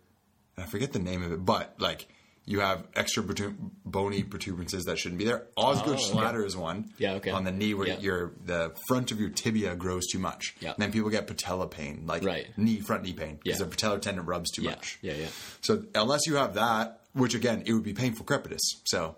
And 0.57 0.65
I 0.65 0.69
forget 0.69 0.93
the 0.93 0.99
name 0.99 1.23
of 1.23 1.33
it, 1.33 1.45
but 1.45 1.75
like. 1.79 2.07
You 2.47 2.61
have 2.61 2.87
extra 2.95 3.23
protu- 3.23 3.57
bony 3.87 4.23
protuberances 4.23 4.85
that 4.85 4.99
shouldn't 4.99 5.19
be 5.19 5.25
there. 5.25 5.47
Osgood 5.57 5.89
Oh, 5.89 5.93
okay. 5.95 6.05
Schlatter 6.19 6.45
is 6.45 6.55
one 6.57 6.91
Yeah, 6.99 7.13
okay. 7.15 7.31
on 7.31 7.45
the 7.45 7.51
knee 7.51 7.73
where 7.73 7.89
Yeah. 7.89 7.99
your 8.01 8.33
the 8.45 8.75
front 8.87 9.11
of 9.13 9.19
your 9.19 9.31
tibia 9.31 9.75
grows 9.75 10.07
too 10.07 10.19
much. 10.19 10.55
Yeah. 10.61 10.73
And 10.73 10.79
then 10.83 10.93
people 10.93 11.09
get 11.09 11.27
patella 11.27 11.67
pain, 11.67 12.05
like 12.07 12.23
Right. 12.23 12.47
knee 12.59 12.81
front 12.81 13.03
knee 13.05 13.15
pain 13.15 13.39
because 13.43 13.59
Yeah. 13.61 13.67
their 13.67 13.75
patellar 13.75 14.01
tendon 14.01 14.27
rubs 14.27 14.51
too 14.51 14.63
Yeah. 14.63 14.71
much. 14.73 14.99
Yeah, 15.01 15.15
yeah. 15.15 15.27
So 15.63 15.85
unless 15.95 16.27
you 16.27 16.35
have 16.37 16.53
that, 16.55 17.01
which 17.15 17.35
again 17.35 17.63
it 17.65 17.73
would 17.73 17.83
be 17.83 17.95
painful 17.95 18.27
crepitus. 18.27 18.61
So 18.85 19.17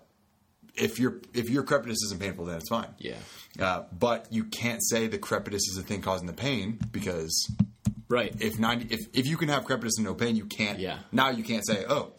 if 0.75 0.97
your 0.97 1.19
if 1.33 1.49
your 1.49 1.63
crepitus 1.63 1.97
isn't 2.05 2.19
painful, 2.21 2.45
then 2.45 2.57
it's 2.57 2.69
fine. 2.69 2.93
Yeah. 2.97 3.17
Uh, 3.59 3.83
but 3.91 4.27
you 4.31 4.45
can't 4.45 4.81
say 4.87 5.07
the 5.07 5.17
crepitus 5.19 5.55
is 5.69 5.73
the 5.75 5.83
thing 5.83 6.01
causing 6.01 6.27
the 6.27 6.33
pain 6.33 6.79
because 6.93 7.51
Right. 8.07 8.33
if 8.39 8.57
ninety 8.57 8.87
if, 8.93 9.01
if 9.13 9.25
you 9.27 9.35
can 9.35 9.49
have 9.49 9.65
crepitus 9.65 9.97
and 9.97 10.05
no 10.05 10.13
pain, 10.13 10.37
you 10.37 10.45
can't. 10.45 10.79
Yeah. 10.79 10.99
Now 11.11 11.29
you 11.29 11.43
can't 11.43 11.65
say 11.67 11.83
oh. 11.89 12.13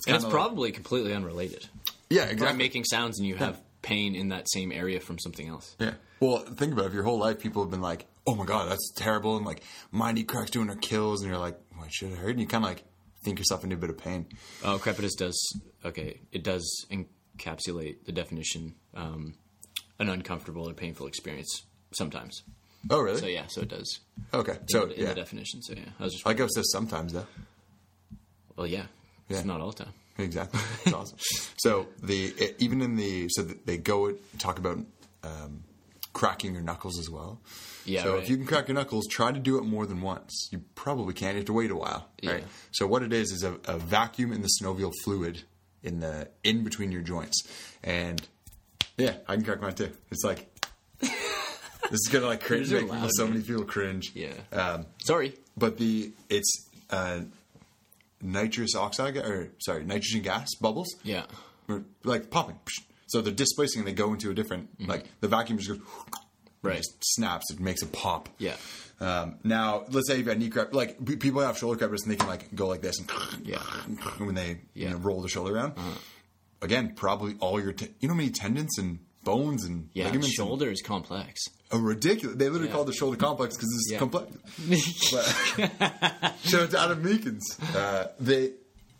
It's 0.00 0.06
and 0.06 0.16
it's 0.16 0.24
kinda 0.24 0.26
like- 0.26 0.32
probably 0.46 0.72
completely 0.72 1.12
unrelated. 1.14 1.68
yeah 2.08 2.22
You're 2.24 2.32
exactly 2.32 2.58
making 2.58 2.84
sounds 2.84 3.18
and 3.18 3.26
you 3.28 3.36
have 3.36 3.60
pain 3.82 4.14
in 4.14 4.28
that 4.28 4.50
same 4.50 4.72
area 4.72 5.00
from 5.00 5.18
something 5.18 5.48
else. 5.48 5.74
Yeah. 5.78 5.94
Well, 6.20 6.38
think 6.38 6.72
about 6.72 6.84
it. 6.84 6.88
If 6.88 6.94
your 6.94 7.02
whole 7.04 7.18
life 7.18 7.38
people 7.40 7.62
have 7.62 7.70
been 7.70 7.80
like, 7.80 8.06
"Oh 8.26 8.34
my 8.34 8.44
god, 8.44 8.70
that's 8.70 8.92
terrible," 8.94 9.36
and 9.38 9.46
like 9.46 9.62
my 9.90 10.12
knee 10.12 10.24
cracks 10.24 10.50
doing 10.50 10.68
her 10.68 10.76
kills, 10.76 11.22
and 11.22 11.30
you're 11.30 11.38
like, 11.40 11.58
"What 11.76 11.90
should 11.92 12.12
it 12.12 12.18
hurt?" 12.18 12.30
And 12.32 12.40
you 12.40 12.46
kind 12.46 12.62
of 12.64 12.68
like 12.70 12.84
think 13.24 13.38
yourself 13.38 13.64
into 13.64 13.76
a 13.76 13.78
bit 13.78 13.88
of 13.90 13.96
pain. 13.96 14.26
Oh, 14.62 14.78
crepitus 14.78 15.16
does. 15.16 15.38
Okay, 15.84 16.20
it 16.32 16.42
does 16.44 16.84
encapsulate 16.90 18.04
the 18.04 18.12
definition 18.12 18.74
um, 18.94 19.34
an 19.98 20.08
uncomfortable 20.10 20.68
or 20.68 20.74
painful 20.74 21.06
experience 21.06 21.62
sometimes. 21.92 22.42
Oh, 22.90 23.00
really? 23.00 23.20
So 23.20 23.26
yeah, 23.26 23.46
so 23.48 23.60
it 23.62 23.68
does. 23.68 24.00
Okay. 24.34 24.52
In, 24.60 24.68
So 24.68 24.84
in 24.84 25.00
yeah, 25.00 25.08
the 25.10 25.14
definition. 25.14 25.62
So 25.62 25.72
yeah, 25.74 25.84
I 25.98 26.04
was 26.04 26.12
just. 26.14 26.26
I 26.26 26.30
like 26.30 26.38
how 26.38 26.44
it 26.46 26.52
says 26.52 26.70
sometimes 26.70 27.12
though. 27.14 27.26
well, 28.56 28.66
yeah, 28.66 28.78
Yeah. 28.78 28.86
It's 29.30 29.44
not 29.44 29.60
all 29.60 29.72
time. 29.72 29.92
Exactly. 30.18 30.60
It's 30.84 30.92
awesome. 30.92 31.18
So 31.56 31.86
the 32.02 32.26
it, 32.26 32.56
even 32.58 32.82
in 32.82 32.96
the 32.96 33.28
so 33.30 33.42
they 33.42 33.78
go 33.78 34.14
talk 34.38 34.58
about 34.58 34.78
um, 35.22 35.64
cracking 36.12 36.52
your 36.54 36.62
knuckles 36.62 36.98
as 36.98 37.08
well. 37.08 37.40
Yeah, 37.86 38.02
So 38.02 38.14
right. 38.14 38.22
if 38.22 38.28
you 38.28 38.36
can 38.36 38.46
crack 38.46 38.68
your 38.68 38.74
knuckles, 38.74 39.06
try 39.06 39.32
to 39.32 39.38
do 39.38 39.56
it 39.58 39.62
more 39.62 39.86
than 39.86 40.02
once. 40.02 40.48
You 40.52 40.62
probably 40.74 41.14
can't. 41.14 41.32
You 41.34 41.38
have 41.38 41.46
to 41.46 41.52
wait 41.54 41.70
a 41.70 41.76
while. 41.76 42.06
Right. 42.22 42.40
Yeah. 42.40 42.46
So 42.72 42.86
what 42.86 43.02
it 43.02 43.12
is 43.12 43.30
is 43.32 43.42
a, 43.42 43.54
a 43.66 43.78
vacuum 43.78 44.32
in 44.32 44.42
the 44.42 44.48
synovial 44.60 44.92
fluid 45.04 45.42
in 45.82 46.00
the 46.00 46.28
in 46.44 46.62
between 46.64 46.92
your 46.92 47.00
joints, 47.02 47.42
and 47.82 48.20
yeah, 48.98 49.14
I 49.26 49.36
can 49.36 49.44
crack 49.44 49.60
mine 49.62 49.74
too. 49.74 49.90
It's 50.10 50.24
like. 50.24 50.46
this 51.00 52.00
is 52.06 52.08
gonna 52.12 52.26
like 52.26 52.42
cringe, 52.44 52.70
make 52.70 52.88
so 53.16 53.26
many 53.26 53.40
people 53.40 53.64
cringe. 53.64 54.12
Yeah. 54.14 54.34
Um, 54.52 54.86
Sorry. 55.02 55.34
but 55.56 55.78
the 55.78 56.12
it's 56.28 56.68
uh, 56.90 57.20
nitrous 58.22 58.74
oxide 58.74 59.16
or 59.16 59.50
sorry 59.60 59.84
nitrogen 59.84 60.22
gas 60.22 60.54
bubbles 60.60 60.88
Yeah. 61.04 61.24
like 62.04 62.30
popping 62.30 62.58
so 63.06 63.20
they're 63.20 63.32
displacing 63.32 63.80
and 63.80 63.88
they 63.88 63.92
go 63.92 64.12
into 64.12 64.30
a 64.30 64.34
different 64.34 64.76
Mm-hmm. 64.78 64.90
like 64.90 65.04
the 65.20 65.28
vacuum 65.28 65.58
just 65.58 65.70
goes 65.70 65.80
Right. 66.62 66.74
It 66.74 66.80
just 66.80 67.14
snaps. 67.14 67.50
It 67.50 67.58
makes 67.58 67.80
a 67.80 67.86
pop. 67.86 68.28
Yeah. 68.36 68.54
Um, 69.00 69.36
now, 69.42 69.84
let's 69.92 70.06
say 70.08 70.18
you've 70.18 70.26
got 70.26 70.36
knee 70.36 70.50
crepitus. 70.50 70.74
Like 70.74 71.02
p- 71.02 71.16
people 71.16 71.40
have 71.40 71.56
shoulder 71.56 71.78
crepitus, 71.88 72.02
and 72.02 72.12
they 72.12 72.16
can 72.16 72.26
like 72.28 72.54
go 72.54 72.66
like 72.68 72.82
this, 72.82 72.98
and 72.98 73.10
Yeah. 73.46 73.62
when 74.18 74.34
they 74.34 74.60
you 74.74 74.90
know, 74.90 74.96
roll 74.98 75.22
the 75.22 75.28
shoulder 75.30 75.56
around. 75.56 75.72
Again, 76.60 76.92
probably 76.94 77.34
all 77.40 77.58
your 77.58 77.72
te- 77.72 77.94
you 78.00 78.08
know 78.08 78.12
how 78.14 78.18
many 78.18 78.28
tendons 78.28 78.76
and 78.76 78.98
bones 79.24 79.64
and 79.64 79.88
Yeah, 79.94 80.04
ligaments. 80.04 80.26
and- 80.28 80.34
shoulder 80.34 80.70
is 80.70 80.82
complex. 80.82 81.40
A 81.72 81.78
ridiculous. 81.78 82.36
They 82.36 82.46
literally 82.48 82.66
Yeah. 82.68 82.74
call 82.74 82.84
the 82.84 82.92
shoulder 82.92 83.16
complex 83.16 83.56
because 83.56 83.68
it's 83.74 83.90
Yeah. 83.92 83.98
complex. 83.98 84.32
But, 85.12 86.34
shout 86.44 86.62
out 86.62 86.70
to 86.70 86.80
Adam 86.80 87.02
Meakins. 87.02 87.42
Uh, 87.76 88.08
they, 88.18 88.52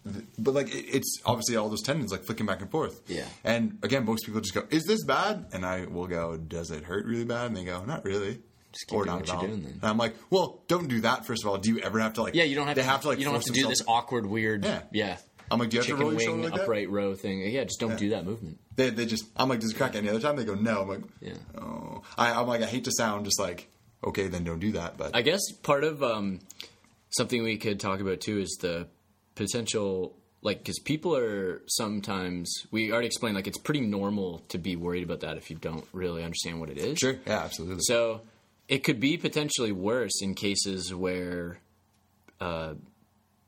th- 0.04 0.24
but 0.38 0.54
like 0.54 0.74
it, 0.74 0.84
it's 0.92 1.18
obviously 1.26 1.56
all 1.56 1.68
those 1.68 1.82
tendons 1.82 2.12
like 2.12 2.24
flicking 2.24 2.46
back 2.46 2.60
and 2.60 2.70
forth. 2.70 3.00
Yeah. 3.08 3.24
And 3.44 3.78
again, 3.82 4.04
most 4.04 4.24
people 4.24 4.40
just 4.40 4.54
go, 4.54 4.64
"Is 4.70 4.84
this 4.84 5.04
bad?" 5.04 5.46
And 5.52 5.66
I 5.66 5.86
will 5.86 6.06
go, 6.06 6.36
"Does 6.36 6.70
it 6.70 6.84
hurt 6.84 7.06
really 7.06 7.24
bad?" 7.24 7.46
And 7.46 7.56
they 7.56 7.64
go, 7.64 7.84
"Not 7.84 8.04
really." 8.04 8.40
Just 8.72 8.86
keep 8.86 9.02
doing 9.02 9.16
what 9.16 9.26
you're 9.26 9.40
doing 9.40 9.62
then. 9.64 9.72
And 9.82 9.84
I'm 9.84 9.98
like, 9.98 10.14
"Well, 10.30 10.62
don't 10.68 10.86
do 10.86 11.00
that. 11.00 11.26
First 11.26 11.42
of 11.42 11.50
all, 11.50 11.58
do 11.58 11.70
you 11.70 11.80
ever 11.80 11.98
have 11.98 12.12
to 12.14 12.22
like? 12.22 12.36
Yeah, 12.36 12.44
you 12.44 12.54
don't 12.54 12.68
have 12.68 12.76
They 12.76 12.82
to. 12.82 12.88
have 12.88 13.00
to 13.02 13.08
like. 13.08 13.18
you 13.18 13.24
don't 13.24 13.34
have 13.34 13.42
to 13.42 13.52
do 13.52 13.66
this 13.66 13.82
awkward, 13.88 14.26
weird. 14.26 14.64
Yeah. 14.64 14.82
yeah. 14.92 15.16
I'm 15.50 15.58
like, 15.58 15.70
do 15.70 15.76
you 15.76 15.80
have 15.80 15.86
to 15.86 15.92
Chicken 15.92 16.02
roll 16.04 16.12
your 16.12 16.20
shoulder 16.20 16.40
wing 16.42 16.50
like 16.50 16.54
that? 16.58 16.62
upright 16.62 16.90
row 16.90 17.14
thing. 17.14 17.40
Yeah, 17.50 17.64
just 17.64 17.80
don't 17.80 17.98
do 17.98 18.10
that 18.10 18.24
movement. 18.24 18.58
They, 18.76 18.90
they 18.90 19.04
just. 19.06 19.24
I'm 19.36 19.48
like, 19.48 19.60
does 19.60 19.72
it 19.72 19.76
crack 19.76 19.96
any 19.96 20.08
other 20.08 20.20
time? 20.20 20.36
They 20.36 20.44
go, 20.44 20.54
no. 20.54 20.82
I'm 20.82 20.88
like, 20.88 21.00
Yeah. 21.20 21.34
oh. 21.60 22.02
I, 22.16 22.32
I'm 22.32 22.46
like, 22.46 22.62
I 22.62 22.66
hate 22.66 22.84
to 22.84 22.92
sound 22.92 23.24
just 23.24 23.40
like, 23.40 23.68
okay, 24.04 24.28
then 24.28 24.44
don't 24.44 24.60
do 24.60 24.72
that. 24.72 24.96
But 24.96 25.14
I 25.16 25.22
guess 25.22 25.40
part 25.62 25.82
of 25.84 26.02
um, 26.02 26.38
something 27.10 27.42
we 27.42 27.56
could 27.58 27.80
talk 27.80 28.00
about 28.00 28.20
too 28.20 28.38
is 28.38 28.58
the 28.60 28.86
potential, 29.34 30.16
like, 30.42 30.58
because 30.58 30.78
people 30.78 31.16
are 31.16 31.62
sometimes. 31.66 32.66
We 32.70 32.92
already 32.92 33.06
explained, 33.08 33.34
like, 33.36 33.46
it's 33.48 33.58
pretty 33.58 33.80
normal 33.80 34.40
to 34.50 34.58
be 34.58 34.76
worried 34.76 35.02
about 35.02 35.20
that 35.20 35.36
if 35.36 35.50
you 35.50 35.56
don't 35.56 35.84
really 35.92 36.22
understand 36.22 36.60
what 36.60 36.70
it 36.70 36.78
is. 36.78 36.98
sure, 36.98 37.16
yeah, 37.26 37.40
absolutely. 37.40 37.82
So 37.82 38.20
it 38.68 38.84
could 38.84 39.00
be 39.00 39.16
potentially 39.16 39.72
worse 39.72 40.22
in 40.22 40.34
cases 40.34 40.94
where 40.94 41.58
uh, 42.40 42.74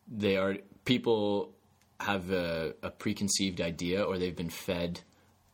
they 0.08 0.36
are 0.36 0.56
people 0.84 1.54
have 2.02 2.30
a, 2.30 2.74
a 2.82 2.90
preconceived 2.90 3.60
idea 3.60 4.02
or 4.02 4.18
they've 4.18 4.36
been 4.36 4.50
fed 4.50 5.00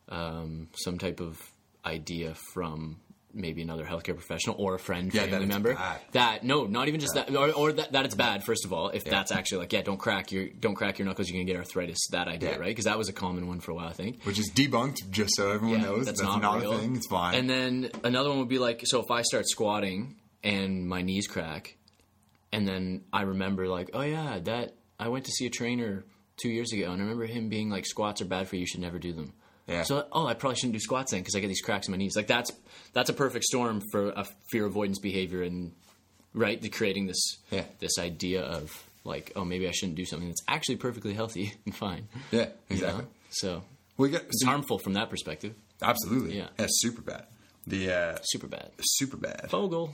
um, 0.09 0.67
some 0.73 0.97
type 0.97 1.19
of 1.19 1.39
idea 1.85 2.33
from 2.53 2.99
maybe 3.31 3.61
another 3.61 3.85
healthcare 3.85 4.15
professional 4.15 4.55
or 4.57 4.73
a 4.73 4.79
friend, 4.79 5.13
Yeah, 5.13 5.21
that 5.21 5.29
family 5.29 5.45
it's 5.45 5.53
member. 5.53 5.73
bad. 5.75 6.01
That 6.13 6.43
no, 6.43 6.65
not 6.65 6.87
even 6.87 6.99
just 6.99 7.13
that, 7.13 7.29
or, 7.35 7.51
or 7.51 7.71
that, 7.73 7.91
that 7.91 8.05
it's 8.05 8.15
bad. 8.15 8.43
First 8.43 8.65
of 8.65 8.73
all, 8.73 8.89
if 8.89 9.03
that's 9.05 9.31
actually 9.31 9.59
like, 9.59 9.71
yeah, 9.73 9.83
don't 9.83 9.99
crack 9.99 10.31
your 10.31 10.47
don't 10.49 10.73
crack 10.73 10.97
your 10.97 11.07
knuckles, 11.07 11.29
you're 11.29 11.35
gonna 11.37 11.45
get 11.45 11.55
arthritis. 11.55 12.07
That 12.11 12.27
idea, 12.27 12.49
Yeah. 12.51 12.55
right? 12.57 12.67
Because 12.69 12.85
that 12.85 12.97
was 12.97 13.07
a 13.07 13.13
common 13.13 13.47
one 13.47 13.59
for 13.59 13.71
a 13.71 13.75
while, 13.75 13.87
I 13.87 13.93
think. 13.93 14.23
Which 14.23 14.39
is 14.39 14.51
debunked, 14.51 15.11
just 15.11 15.35
so 15.35 15.51
everyone 15.51 15.81
knows. 15.83 16.07
That's, 16.07 16.21
not, 16.21 16.41
real. 16.59 16.71
a 16.73 16.77
thing. 16.79 16.95
It's 16.95 17.07
fine. 17.07 17.35
And 17.35 17.47
then 17.49 17.91
another 18.03 18.29
one 18.29 18.39
would 18.39 18.49
be 18.49 18.57
like, 18.59 18.81
so 18.85 18.99
if 18.99 19.11
I 19.11 19.21
start 19.21 19.47
squatting 19.47 20.15
and 20.43 20.87
my 20.87 21.03
knees 21.03 21.27
crack, 21.27 21.77
and 22.51 22.67
then 22.67 23.03
I 23.13 23.21
remember 23.21 23.67
like, 23.67 23.91
oh 23.93 24.01
yeah, 24.01 24.39
that 24.45 24.73
I 24.99 25.09
went 25.09 25.25
to 25.25 25.31
see 25.31 25.45
a 25.45 25.51
trainer 25.51 26.03
two 26.41 26.49
years 26.49 26.71
ago, 26.73 26.91
and 26.91 27.01
I 27.01 27.05
remember 27.05 27.25
him 27.25 27.49
being 27.49 27.69
like, 27.69 27.85
squats 27.85 28.21
are 28.21 28.25
bad 28.25 28.47
for 28.47 28.55
you, 28.55 28.61
you 28.61 28.67
should 28.67 28.81
never 28.81 28.99
do 28.99 29.13
them. 29.13 29.33
Yeah. 29.67 29.83
So 29.83 30.07
oh, 30.11 30.25
I 30.25 30.33
probably 30.33 30.55
shouldn't 30.55 30.73
do 30.73 30.79
squats 30.79 31.11
then 31.11 31.19
because 31.21 31.35
I 31.35 31.39
get 31.41 31.47
these 31.47 31.61
cracks 31.61 31.87
in 31.87 31.91
my 31.91 31.97
knees. 31.97 32.15
Like 32.15 32.25
that's 32.27 32.51
that's 32.93 33.09
a 33.09 33.13
perfect 33.13 33.45
storm 33.45 33.81
for 33.91 34.09
a 34.09 34.25
fear 34.51 34.65
avoidance 34.65 34.97
behavior 34.99 35.43
and 35.43 35.73
right, 36.33 36.59
the 36.59 36.69
creating 36.69 37.05
this 37.07 37.37
Yeah. 37.51 37.65
this 37.79 37.99
idea 37.99 38.41
of 38.41 38.71
like, 39.03 39.31
oh, 39.35 39.45
maybe 39.45 39.67
I 39.67 39.71
shouldn't 39.71 39.95
do 39.95 40.05
something 40.05 40.27
that's 40.27 40.41
actually 40.47 40.77
perfectly 40.77 41.13
healthy 41.13 41.53
and 41.65 41.75
fine. 41.75 42.07
yeah, 42.31 42.39
you 42.39 42.45
know? 42.45 42.51
exactly. 42.69 43.05
So 43.29 43.61
We 43.97 44.09
got 44.09 44.23
it's 44.23 44.43
harmful 44.43 44.79
from 44.79 44.93
that 44.93 45.09
perspective. 45.11 45.53
absolutely. 45.83 46.37
Yeah. 46.39 46.47
it's 46.57 46.81
super 46.81 47.01
bad. 47.01 47.25
The 47.67 47.91
uh, 47.93 48.17
Super 48.23 48.47
bad. 48.47 48.71
super 48.81 49.17
bad. 49.17 49.49
Fogell. 49.51 49.93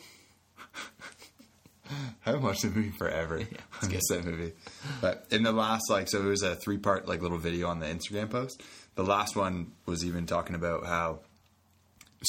I 2.26 2.30
haven't 2.32 2.42
watched 2.44 2.62
the 2.64 2.70
movie 2.70 2.92
forever. 2.98 3.42
I 3.82 3.88
miss 3.88 4.04
that 4.10 4.26
movie. 4.26 4.54
But 5.02 5.26
in 5.32 5.44
the 5.44 5.52
last, 5.52 5.84
like, 5.90 6.08
so 6.10 6.22
it 6.22 6.26
was 6.26 6.42
a 6.44 6.56
three 6.56 6.78
part, 6.78 7.08
like, 7.08 7.22
little 7.22 7.38
video 7.38 7.68
on 7.68 7.80
the 7.80 7.86
Instagram 7.86 8.30
post. 8.30 8.62
The 8.96 9.04
last 9.04 9.36
one 9.36 9.72
was 9.86 10.06
even 10.06 10.26
talking 10.26 10.56
about 10.56 10.86
how 10.86 11.20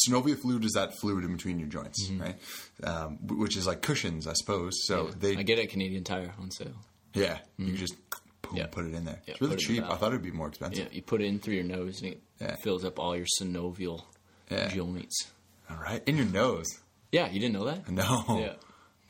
synovial 0.09 0.37
fluid 0.39 0.65
is 0.65 0.73
that 0.73 0.95
fluid 0.99 1.25
in 1.25 1.33
between 1.35 1.59
your 1.59 1.69
joints, 1.69 2.11
right? 2.19 2.37
Um, 2.85 3.19
which 3.27 3.57
is 3.57 3.67
like 3.67 3.83
cushions, 3.83 4.27
I 4.27 4.33
suppose. 4.35 4.73
So 4.85 5.07
they, 5.19 5.37
I 5.37 5.43
get 5.43 5.59
it 5.59 5.65
at 5.65 5.71
Canadian 5.71 6.05
Tire 6.05 6.35
on 6.41 6.51
sale. 6.51 6.75
yeah, 7.15 7.39
you 7.57 7.73
just 7.75 7.95
boom, 8.43 8.57
Yeah. 8.57 8.67
put 8.67 8.85
it 8.85 8.95
in 8.95 9.05
there. 9.05 9.21
Yeah, 9.27 9.33
it's 9.33 9.41
really 9.41 9.57
cheap. 9.57 9.85
I 9.85 9.95
thought 9.97 10.09
it'd 10.09 10.23
be 10.23 10.33
more 10.33 10.49
expensive. 10.49 10.85
Yeah, 10.87 10.91
you 10.93 11.03
put 11.03 11.23
it 11.23 11.27
in 11.27 11.39
through 11.39 11.55
your 11.55 11.65
nose 11.65 12.03
and 12.03 12.13
it 12.13 12.21
Yeah. 12.41 12.57
fills 12.57 12.85
up 12.85 12.99
all 12.99 13.17
your 13.17 13.27
synovial 13.41 14.03
Yeah. 14.51 14.69
joints. 14.69 15.29
All 15.71 15.77
right, 15.79 16.03
in 16.07 16.17
your 16.17 16.27
nose. 16.27 16.67
Yeah, 17.13 17.31
you 17.31 17.41
didn't 17.41 17.55
know 17.55 17.65
that? 17.65 17.89
No, 17.89 18.25
Yeah. 18.41 18.55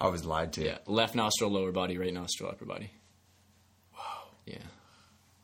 I 0.00 0.08
was 0.08 0.24
lied 0.24 0.52
to. 0.54 0.64
Yeah, 0.64 0.78
left 0.86 1.14
nostril, 1.14 1.50
lower 1.50 1.72
body, 1.72 1.96
right 1.98 2.12
nostril, 2.12 2.50
upper 2.50 2.64
body. 2.64 2.90
Wow. 3.94 4.28
Yeah. 4.44 4.58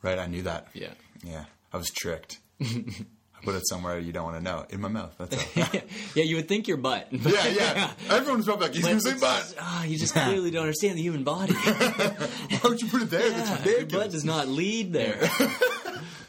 Right, 0.03 0.19
I 0.19 0.27
knew 0.27 0.43
that. 0.43 0.69
Yeah. 0.75 0.91
Yeah, 1.25 1.45
I 1.73 1.77
was 1.77 1.91
tricked. 1.91 2.39
I 2.61 3.45
put 3.45 3.55
it 3.55 3.67
somewhere 3.69 3.99
you 3.99 4.13
don't 4.13 4.25
want 4.25 4.37
to 4.37 4.43
know. 4.43 4.67
In 4.71 4.81
my 4.81 4.89
mouth. 4.89 5.15
That's 5.19 5.37
all. 5.37 5.81
yeah, 6.15 6.23
you 6.25 6.37
would 6.37 6.49
think 6.49 6.69
your 6.69 6.77
butt. 6.77 7.09
yeah, 7.11 7.47
yeah. 7.47 7.91
Everyone's 8.09 8.45
probably 8.45 8.67
like, 8.67 8.75
he's 8.75 8.85
going 8.85 8.99
to 8.99 9.03
say 9.03 9.19
butt. 9.19 9.55
Ah, 9.59 9.85
you 9.85 9.99
just 9.99 10.15
clearly 10.15 10.51
don't 10.51 10.63
understand 10.63 10.97
the 10.99 11.03
human 11.03 11.25
body. 11.25 11.55
Why 11.55 12.59
would 12.65 12.81
you 12.81 12.89
put 12.89 13.03
it 13.03 13.11
there? 13.11 13.31
That's 13.31 13.67
Yeah, 13.67 13.79
your 13.79 13.87
butt 13.87 14.11
does 14.11 14.25
not 14.25 14.49
lead 14.49 14.93
there. 14.93 15.19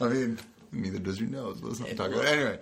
I 0.01 0.07
mean, 0.07 0.39
neither 0.73 0.99
does 0.99 1.19
your 1.19 1.29
nose. 1.29 1.61
Let's 1.61 1.79
not 1.79 1.89
talk 1.95 2.11
about 2.11 2.25
it. 2.25 2.27
Anyway, 2.27 2.59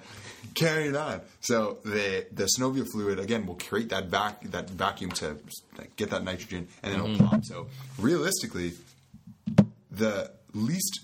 carrying 0.53 0.95
on. 0.95 1.21
So 1.41 1.77
the 1.83 2.25
the 2.31 2.45
synovial 2.57 2.87
fluid 2.91 3.19
again 3.19 3.45
will 3.45 3.55
create 3.55 3.89
that 3.89 4.07
vac 4.07 4.41
that 4.51 4.69
vacuum 4.69 5.11
to 5.13 5.37
like, 5.77 5.95
get 5.95 6.09
that 6.11 6.23
nitrogen, 6.23 6.67
and 6.83 6.93
then 6.93 7.01
Mm-hmm. 7.01 7.13
it'll 7.15 7.27
pop. 7.27 7.45
So 7.45 7.67
realistically, 7.97 8.73
the 9.91 10.31
least 10.53 10.99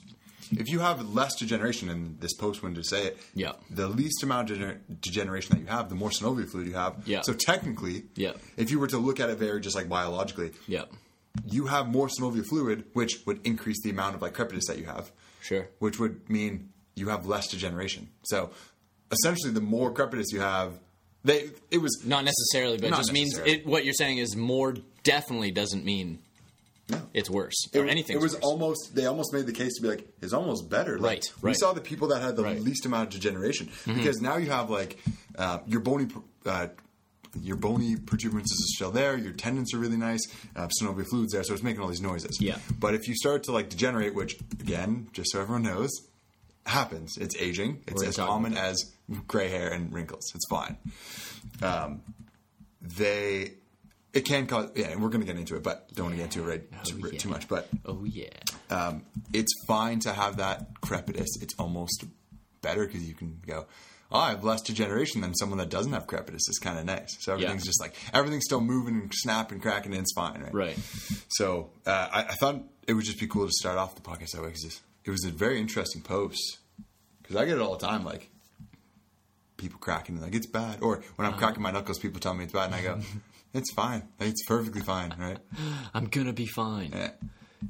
if 0.52 0.70
you 0.70 0.80
have 0.80 1.14
less 1.14 1.36
degeneration, 1.36 1.90
and 1.90 2.18
this 2.22 2.34
post 2.34 2.64
went 2.64 2.76
to 2.76 2.84
say 2.84 3.08
it, 3.08 3.18
Yeah. 3.34 3.52
the 3.70 3.90
least 3.90 4.24
amount 4.24 4.50
of 4.50 4.58
degener- 4.58 4.78
degeneration 5.02 5.54
that 5.58 5.60
you 5.60 5.68
have, 5.68 5.90
the 5.90 5.96
more 5.96 6.10
synovial 6.10 6.50
fluid 6.50 6.68
you 6.68 6.74
have. 6.74 7.06
Yeah. 7.06 7.20
So 7.20 7.34
technically, 7.34 8.06
Yeah. 8.16 8.32
if 8.56 8.72
you 8.72 8.80
were 8.80 8.88
to 8.88 8.98
look 8.98 9.20
at 9.20 9.30
it 9.30 9.38
very 9.38 9.60
just 9.60 9.76
like 9.76 9.90
biologically, 9.90 10.54
yeah, 10.66 10.86
you 11.46 11.66
have 11.66 11.90
more 11.90 12.08
synovial 12.08 12.46
fluid, 12.48 12.86
which 12.94 13.24
would 13.26 13.46
increase 13.46 13.82
the 13.84 13.90
amount 13.90 14.16
of 14.16 14.22
like 14.22 14.34
crepitus 14.36 14.68
that 14.70 14.78
you 14.80 14.86
have 14.86 15.12
sure. 15.42 15.68
which 15.80 16.00
would 16.00 16.30
mean 16.30 16.70
you 16.98 17.10
have 17.10 17.26
less 17.26 17.48
degeneration. 17.48 18.10
So 18.24 18.50
essentially, 19.12 19.54
the 19.54 19.62
more 19.62 19.94
crepitus 19.94 20.26
you 20.32 20.40
have, 20.42 20.80
they 21.24 21.50
it 21.72 21.78
was 21.80 22.04
Not 22.06 22.26
necessarily, 22.26 22.78
but 22.78 22.88
it 22.88 22.96
just 22.96 23.14
means 23.14 23.38
it, 23.38 23.66
what 23.66 23.86
you're 23.86 23.94
saying 23.94 24.18
is 24.18 24.36
more 24.36 24.76
definitely 25.04 25.52
doesn't 25.52 25.84
mean 25.86 26.20
No. 26.90 27.02
it's 27.14 27.30
worse 27.30 27.56
it, 27.74 27.80
or 27.80 27.86
anything. 27.86 28.16
It 28.18 28.22
was 28.22 28.36
almost 28.36 28.96
they 28.96 29.06
almost 29.06 29.34
made 29.34 29.46
the 29.46 29.54
case 29.54 29.76
to 29.76 29.82
be 29.82 29.88
like 29.90 30.08
it's 30.22 30.34
almost 30.34 30.70
better. 30.70 30.98
Like, 31.00 31.24
Right, 31.42 31.52
We 31.52 31.54
saw 31.54 31.74
the 31.74 31.82
people 31.82 32.08
that 32.10 32.22
had 32.22 32.36
the 32.36 32.44
Right. 32.44 32.56
Mm-hmm. 32.58 32.66
least 32.66 32.86
amount 32.86 33.08
of 33.14 33.22
degeneration 33.22 33.70
because 33.86 34.22
now 34.22 34.38
you 34.38 34.50
have 34.50 34.70
like 34.70 34.98
uh, 35.38 35.60
your 35.68 35.82
bony. 35.82 36.08
Uh, 36.46 36.68
your 37.44 37.58
bony 37.58 37.96
protuberances 37.98 38.58
is 38.66 38.74
still 38.78 38.90
there. 38.90 39.16
Your 39.16 39.34
tendons 39.34 39.72
are 39.74 39.78
really 39.78 39.98
nice. 39.98 40.22
Uh, 40.56 40.68
synovial 40.82 41.06
fluids 41.08 41.34
there, 41.34 41.44
so 41.44 41.54
it's 41.54 41.62
making 41.62 41.82
all 41.82 41.88
these 41.88 42.02
noises. 42.02 42.38
Yeah. 42.42 42.58
But 42.80 42.96
if 42.96 43.08
you 43.08 43.14
start 43.16 43.44
to 43.44 43.52
like 43.52 43.70
degenerate, 43.70 44.16
which 44.16 44.40
again, 44.60 45.10
just 45.14 45.32
so 45.34 45.42
everyone 45.42 45.62
knows, 45.62 45.92
happens. 46.68 47.18
It's 47.18 47.36
aging. 47.38 47.84
It's 47.88 48.04
as 48.04 48.16
common 48.18 48.56
as 48.58 48.92
gray 49.28 49.50
hair 49.50 49.70
and 49.72 49.94
wrinkles. 49.94 50.32
It's 50.36 50.48
fine. 50.50 50.78
Um, 51.62 52.02
they 52.82 53.54
it 54.14 54.22
can 54.22 54.48
cause 54.48 54.72
yeah, 54.76 54.88
and 54.88 55.02
we're 55.02 55.10
going 55.10 55.22
to 55.22 55.28
get 55.28 55.38
into 55.38 55.56
it, 55.56 55.64
but 55.64 55.94
don't 55.94 56.06
want 56.08 56.16
to 56.16 56.24
get 56.24 56.36
into 56.36 56.50
it 56.50 56.52
right 56.52 56.84
too, 56.86 57.02
Oh, 57.04 57.10
yeah. 57.12 57.20
too 57.20 57.30
much. 57.30 57.48
But 57.48 57.68
oh 57.86 58.04
yeah, 58.06 58.30
um, 58.70 59.04
it's 59.34 59.54
fine 59.68 60.00
to 60.00 60.14
have 60.14 60.38
that 60.38 60.82
crepitus. 60.82 61.28
It's 61.42 61.54
almost 61.60 62.06
better 62.62 62.86
because 62.86 63.08
you 63.08 63.14
can 63.14 63.40
go. 63.46 63.66
Oh, 64.10 64.20
I 64.20 64.30
have 64.30 64.44
less 64.46 64.62
degeneration 64.62 65.20
than 65.20 65.36
someone 65.36 65.58
that 65.58 65.70
doesn't 65.70 65.92
have 65.92 66.08
crepitus. 66.08 66.50
Is 66.50 66.60
kind 66.64 66.80
of 66.80 66.86
nice. 66.86 67.18
So 67.20 67.34
everything's 67.34 67.66
just 67.66 67.82
like 67.82 67.94
everything's 68.14 68.46
still 68.46 68.62
moving 68.62 68.96
and 68.96 69.12
snapping, 69.14 69.60
cracking, 69.60 69.92
and 69.94 70.02
it's 70.02 70.14
fine, 70.14 70.42
right? 70.42 70.54
right. 70.54 70.80
So 71.30 71.70
uh, 71.86 72.08
I, 72.12 72.20
I 72.24 72.34
thought 72.36 72.62
it 72.88 72.94
would 72.94 73.04
just 73.04 73.20
be 73.20 73.28
cool 73.28 73.46
to 73.46 73.52
start 73.52 73.78
off 73.78 73.96
the 73.96 74.02
podcast 74.02 74.32
that 74.32 74.42
way 74.42 74.48
because 74.48 74.80
it 75.08 75.12
was 75.12 75.24
a 75.26 75.32
very 75.32 75.60
interesting 75.60 76.02
post. 76.02 76.58
Because 77.22 77.36
I 77.38 77.46
get 77.46 77.56
it 77.56 77.62
all 77.62 77.76
the 77.78 77.86
time, 77.86 78.04
like 78.06 78.30
people 79.58 79.80
cracking 79.80 80.22
like 80.22 80.36
it's 80.36 80.48
bad, 80.48 80.80
or 80.82 81.02
when 81.16 81.28
I'm 81.28 81.38
cracking 81.38 81.62
my 81.64 81.72
knuckles, 81.72 82.00
people 82.00 82.20
tell 82.20 82.34
me 82.34 82.44
it's 82.44 82.54
bad, 82.54 82.66
and 82.68 82.76
I 82.76 82.82
go, 82.84 83.00
"It's 83.54 83.74
fine. 83.74 84.08
It's 84.20 84.46
perfectly 84.46 84.82
fine, 84.82 85.14
right?" 85.18 85.40
I'm 85.94 86.06
gonna 86.06 86.34
be 86.34 86.46
fine. 86.46 86.92
Yeah. 86.94 87.12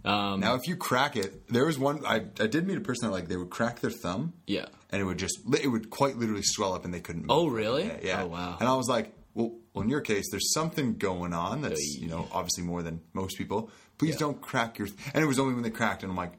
Um, 0.03 0.41
Now, 0.41 0.55
if 0.55 0.67
you 0.67 0.75
crack 0.75 1.15
it, 1.15 1.47
there 1.47 1.65
was 1.65 1.79
one 1.79 2.05
I, 2.05 2.17
I 2.39 2.47
did 2.47 2.67
meet 2.67 2.77
a 2.77 2.81
person 2.81 3.07
that 3.07 3.13
like 3.13 3.29
they 3.29 3.37
would 3.37 3.49
crack 3.49 3.79
their 3.79 3.89
thumb, 3.91 4.33
yeah. 4.45 4.65
and 4.91 5.01
it 5.01 5.05
would 5.05 5.17
just 5.17 5.39
it 5.61 5.67
would 5.67 5.89
quite 5.89 6.17
literally 6.17 6.43
swell 6.43 6.73
up, 6.73 6.85
and 6.85 6.93
they 6.93 6.99
couldn't. 6.99 7.21
Move. 7.23 7.31
Oh 7.31 7.47
really? 7.47 7.85
Yeah, 7.85 7.97
yeah. 8.03 8.23
Oh 8.23 8.27
wow. 8.27 8.57
And 8.59 8.67
I 8.67 8.75
was 8.75 8.87
like, 8.89 9.13
well, 9.33 9.53
well, 9.73 9.83
in 9.83 9.89
your 9.89 10.01
case, 10.01 10.25
there's 10.29 10.51
something 10.53 10.97
going 10.97 11.33
on 11.33 11.61
that's 11.61 11.97
you 11.99 12.09
know 12.09 12.27
obviously 12.31 12.63
more 12.63 12.83
than 12.83 13.01
most 13.13 13.37
people. 13.37 13.71
Please 13.97 14.15
Yeah. 14.15 14.19
don't 14.19 14.41
crack 14.41 14.77
your. 14.77 14.87
And 15.13 15.23
it 15.23 15.27
was 15.27 15.39
only 15.39 15.53
when 15.55 15.63
they 15.63 15.71
cracked, 15.71 16.03
and 16.03 16.11
I'm 16.11 16.17
like, 16.17 16.33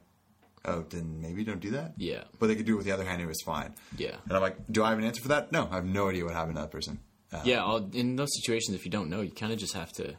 oh, 0.65 0.83
then 0.89 1.21
maybe 1.21 1.43
don't 1.43 1.59
do 1.59 1.71
that. 1.71 1.93
Yeah. 1.97 2.23
But 2.39 2.47
they 2.47 2.55
could 2.55 2.65
do 2.65 2.73
it 2.73 2.77
with 2.77 2.85
the 2.85 2.91
other 2.91 3.03
hand, 3.03 3.15
and 3.21 3.23
it 3.23 3.27
was 3.27 3.41
fine. 3.45 3.73
Yeah. 3.97 4.15
And 4.25 4.33
I'm 4.33 4.41
like, 4.41 4.57
do 4.71 4.83
I 4.83 4.89
have 4.89 4.97
an 4.99 5.05
answer 5.05 5.21
for 5.21 5.29
that? 5.29 5.51
No, 5.51 5.67
I 5.71 5.75
have 5.75 5.85
no 5.85 6.09
idea 6.09 6.25
what 6.25 6.33
happened 6.33 6.55
to 6.55 6.61
that 6.61 6.71
person. 6.71 6.99
yeah, 7.43 7.63
all, 7.63 7.89
in 7.93 8.15
those 8.15 8.29
situations, 8.35 8.75
if 8.75 8.85
you 8.85 8.91
don't 8.91 9.09
know, 9.09 9.21
you 9.21 9.31
kind 9.31 9.51
of 9.53 9.59
just 9.59 9.73
have 9.73 9.91
to 9.93 10.15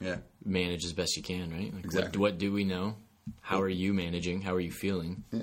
Yeah. 0.00 0.16
manage 0.44 0.84
as 0.84 0.92
best 0.92 1.16
you 1.16 1.22
can, 1.22 1.50
right? 1.50 1.72
Like, 1.74 1.84
Exactly. 1.84 2.18
what, 2.20 2.32
what 2.32 2.38
do 2.38 2.52
we 2.52 2.64
know? 2.64 2.96
How 3.40 3.60
are 3.60 3.68
you 3.68 3.94
managing? 3.94 4.42
How 4.42 4.54
are 4.54 4.60
you 4.60 4.70
feeling? 4.72 5.24
Yeah. 5.32 5.42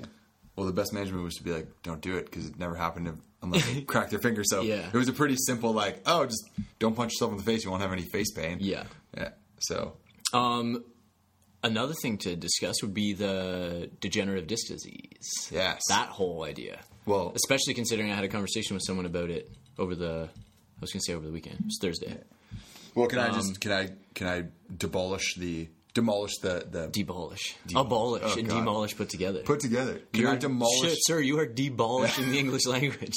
Well, 0.54 0.66
the 0.66 0.72
best 0.72 0.92
management 0.92 1.24
was 1.24 1.34
to 1.36 1.42
be 1.42 1.50
like, 1.50 1.66
don't 1.82 2.00
do 2.00 2.16
it 2.16 2.26
because 2.26 2.46
it 2.46 2.58
never 2.58 2.74
happened 2.76 3.06
to, 3.06 3.16
unless 3.42 3.64
they 3.66 3.80
crack 3.80 4.10
their 4.10 4.20
finger. 4.20 4.44
So 4.44 4.60
Yeah. 4.62 4.86
it 4.86 4.94
was 4.96 5.08
a 5.08 5.12
pretty 5.12 5.34
simple, 5.36 5.72
like, 5.72 6.02
oh, 6.06 6.24
just 6.26 6.48
don't 6.78 6.94
punch 6.94 7.12
yourself 7.14 7.32
in 7.32 7.38
the 7.38 7.42
face. 7.42 7.64
You 7.64 7.70
won't 7.70 7.82
have 7.82 7.92
any 7.92 8.02
face 8.02 8.30
pain. 8.32 8.58
Yeah. 8.60 8.84
Yeah. 9.16 9.30
So 9.58 9.96
Um, 10.32 10.84
another 11.62 11.94
thing 12.02 12.18
to 12.18 12.36
discuss 12.36 12.82
would 12.82 12.94
be 12.94 13.12
the 13.12 13.90
degenerative 14.00 14.46
disc 14.46 14.68
disease. 14.68 15.48
Yes. 15.50 15.80
That 15.88 16.08
whole 16.08 16.44
idea. 16.44 16.80
Well- 17.06 17.32
especially 17.34 17.74
considering 17.74 18.10
I 18.10 18.14
had 18.14 18.24
a 18.24 18.28
conversation 18.28 18.74
with 18.74 18.84
someone 18.86 19.06
about 19.06 19.30
it 19.30 19.50
over 19.78 19.94
the, 19.94 20.28
I 20.30 20.80
was 20.80 20.92
going 20.92 21.00
to 21.00 21.06
say 21.06 21.14
over 21.14 21.26
the 21.26 21.32
weekend. 21.32 21.56
It 21.60 21.64
was 21.66 21.78
Thursday. 21.80 22.18
Well, 22.94 23.06
can 23.08 23.18
I 23.20 23.28
Um, 23.28 23.34
just 23.34 23.60
can 23.60 23.72
I 23.72 23.88
can 24.14 24.26
I 24.26 24.44
demolish 24.76 25.36
the 25.36 25.68
demolish 25.94 26.36
the 26.42 26.66
the 26.70 26.88
Debolish. 26.88 27.54
De- 27.66 27.78
Abolish 27.78 28.22
Oh, 28.24 28.38
and 28.38 28.46
God. 28.48 28.56
demolish 28.58 28.94
put 28.96 29.08
together. 29.08 29.40
put 29.42 29.60
together? 29.60 30.02
Can 30.12 30.22
You're- 30.22 30.38
demolish? 30.38 30.90
Shit, 30.90 30.98
sir, 31.06 31.20
you 31.20 31.38
are 31.38 31.46
debolishing 31.46 32.30
the 32.32 32.38
English 32.38 32.66
language. 32.66 33.14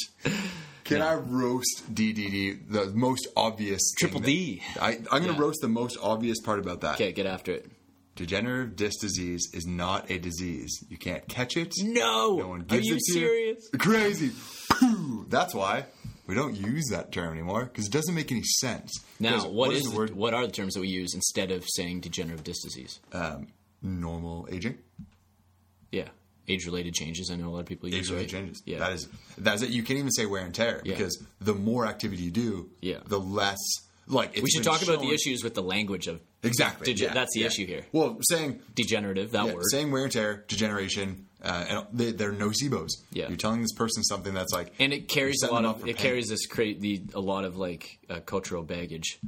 Can 0.86 1.02
I 1.02 1.16
roast 1.16 1.84
DDD? 1.94 2.70
The 2.72 2.86
most 2.94 3.28
obvious 3.36 3.82
Triple 3.98 4.22
D. 4.22 4.62
that- 4.76 4.82
I, 4.84 4.90
I'm 4.92 5.04
going 5.04 5.24
to 5.24 5.34
Yeah. 5.34 5.40
roast 5.40 5.60
the 5.62 5.68
most 5.68 5.98
obvious 6.02 6.40
part 6.40 6.60
about 6.60 6.80
that. 6.82 6.96
Okay, 6.96 7.12
get 7.12 7.26
after 7.26 7.52
it. 7.52 7.70
Degenerative 8.16 8.76
disc 8.78 9.02
disease 9.02 9.50
is 9.54 9.66
not 9.66 10.10
a 10.10 10.18
disease. 10.18 10.84
You 10.90 10.98
can't 10.98 11.28
catch 11.28 11.58
it. 11.58 11.74
No! 11.82 12.38
No 12.38 12.48
one 12.48 12.66
are 12.70 12.78
you 12.78 12.94
it 12.96 13.00
to 13.08 13.14
serious? 13.14 13.70
Crazy. 13.78 14.32
That's 15.28 15.54
why 15.54 15.86
we 16.28 16.34
don't 16.36 16.56
use 16.56 16.86
that 16.92 17.12
term 17.12 17.34
anymore 17.34 17.66
because 17.66 17.88
it 17.88 17.92
doesn't 17.92 18.16
make 18.16 18.32
any 18.32 18.44
sense. 18.44 18.92
Now, 19.20 19.32
Because 19.32 19.46
what 19.48 19.74
is, 19.74 19.84
the 19.84 19.96
word? 19.96 20.16
what 20.16 20.34
are 20.34 20.46
the 20.46 20.52
terms 20.52 20.76
that 20.76 20.80
we 20.82 20.88
use 20.88 21.14
instead 21.14 21.52
of 21.52 21.66
saying 21.68 22.02
degenerative 22.02 22.44
disc 22.46 22.64
disease? 22.64 23.00
Um, 23.12 23.48
normal 23.82 24.48
aging. 24.50 24.78
yeah, 25.92 26.08
age-related 26.48 26.94
changes. 26.94 27.30
I 27.32 27.36
know 27.36 27.50
a 27.50 27.52
lot 27.52 27.60
of 27.60 27.66
people 27.66 27.90
use 27.90 28.00
Age-related 28.08 28.34
right? 28.34 28.40
changes. 28.42 28.64
Yeah, 28.66 28.80
That 28.80 28.94
is 28.94 29.08
that's 29.38 29.62
it. 29.62 29.70
You 29.72 29.84
can't 29.84 30.00
even 30.00 30.12
say 30.12 30.26
wear 30.26 30.44
and 30.46 30.54
tear 30.56 30.82
Yeah. 30.86 30.94
because 30.94 31.22
the 31.42 31.54
more 31.54 31.86
activity 31.86 32.24
you 32.24 32.32
do, 32.32 32.70
Yeah. 32.82 33.00
the 33.06 33.20
less 33.20 33.60
like 34.08 34.32
it's 34.34 34.42
we 34.44 34.50
should 34.50 34.64
talk 34.64 34.82
about 34.82 35.00
the 35.02 35.10
issues 35.14 35.44
with 35.44 35.54
the 35.56 35.64
language 35.64 36.08
of 36.08 36.22
Exactly. 36.44 36.94
Dege- 36.94 37.02
yeah, 37.02 37.14
that's 37.14 37.34
the 37.34 37.42
yeah. 37.42 37.48
issue 37.48 37.66
here. 37.66 37.86
Well, 37.92 38.18
saying 38.22 38.60
degenerative. 38.76 39.32
That 39.32 39.46
yeah, 39.48 39.54
word. 39.54 39.64
saying 39.72 39.92
wear 39.92 40.04
and 40.04 40.12
tear, 40.12 40.46
degeneration, 40.48 41.26
uh, 41.44 41.66
and 41.68 41.86
they, 41.92 42.12
they're 42.12 42.32
nocebos. 42.34 42.92
Yeah. 43.12 43.28
You're 43.30 43.38
telling 43.38 43.62
this 43.62 43.74
person 43.74 44.04
something 44.04 44.34
that's 44.34 44.54
like, 44.54 44.74
and 44.80 44.94
it 44.94 45.08
carries 45.08 45.42
a 45.42 45.52
lot 45.52 45.66
of 45.66 45.80
it 45.82 45.86
pain. 45.86 45.96
carries 45.96 46.28
this 46.28 46.46
cra- 46.46 46.76
the 46.76 47.04
a 47.16 47.20
lot 47.20 47.46
of 47.46 47.58
like 47.58 47.98
uh, 48.10 48.20
cultural 48.20 48.62
baggage 48.64 49.20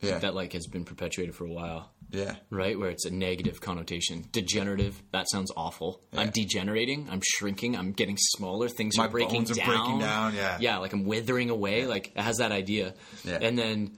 yeah, 0.00 0.18
that 0.18 0.34
like 0.34 0.52
has 0.52 0.66
been 0.66 0.84
perpetuated 0.84 1.34
for 1.34 1.44
a 1.46 1.52
while. 1.52 1.90
yeah, 2.10 2.34
right? 2.50 2.76
Where 2.78 2.90
it's 2.90 3.04
a 3.06 3.10
negative 3.10 3.60
connotation. 3.60 4.24
Degenerative, 4.32 5.00
that 5.12 5.30
sounds 5.30 5.50
awful. 5.56 6.00
I'm 6.14 6.30
degenerating, 6.30 7.08
I'm 7.10 7.22
shrinking, 7.24 7.76
I'm 7.76 7.92
getting 7.92 8.16
smaller, 8.18 8.68
things 8.68 8.98
My 8.98 9.06
are 9.06 9.08
breaking 9.08 9.44
bones 9.44 9.52
are 9.52 9.54
down. 9.54 9.66
breaking 9.68 9.98
down, 10.00 10.34
yeah. 10.34 10.58
Yeah, 10.60 10.78
like 10.78 10.92
I'm 10.92 11.04
withering 11.04 11.50
away. 11.50 11.86
Like 11.86 12.08
it 12.16 12.20
has 12.20 12.38
that 12.38 12.50
idea. 12.52 12.94
Yeah. 13.24 13.38
And 13.40 13.56
then 13.56 13.96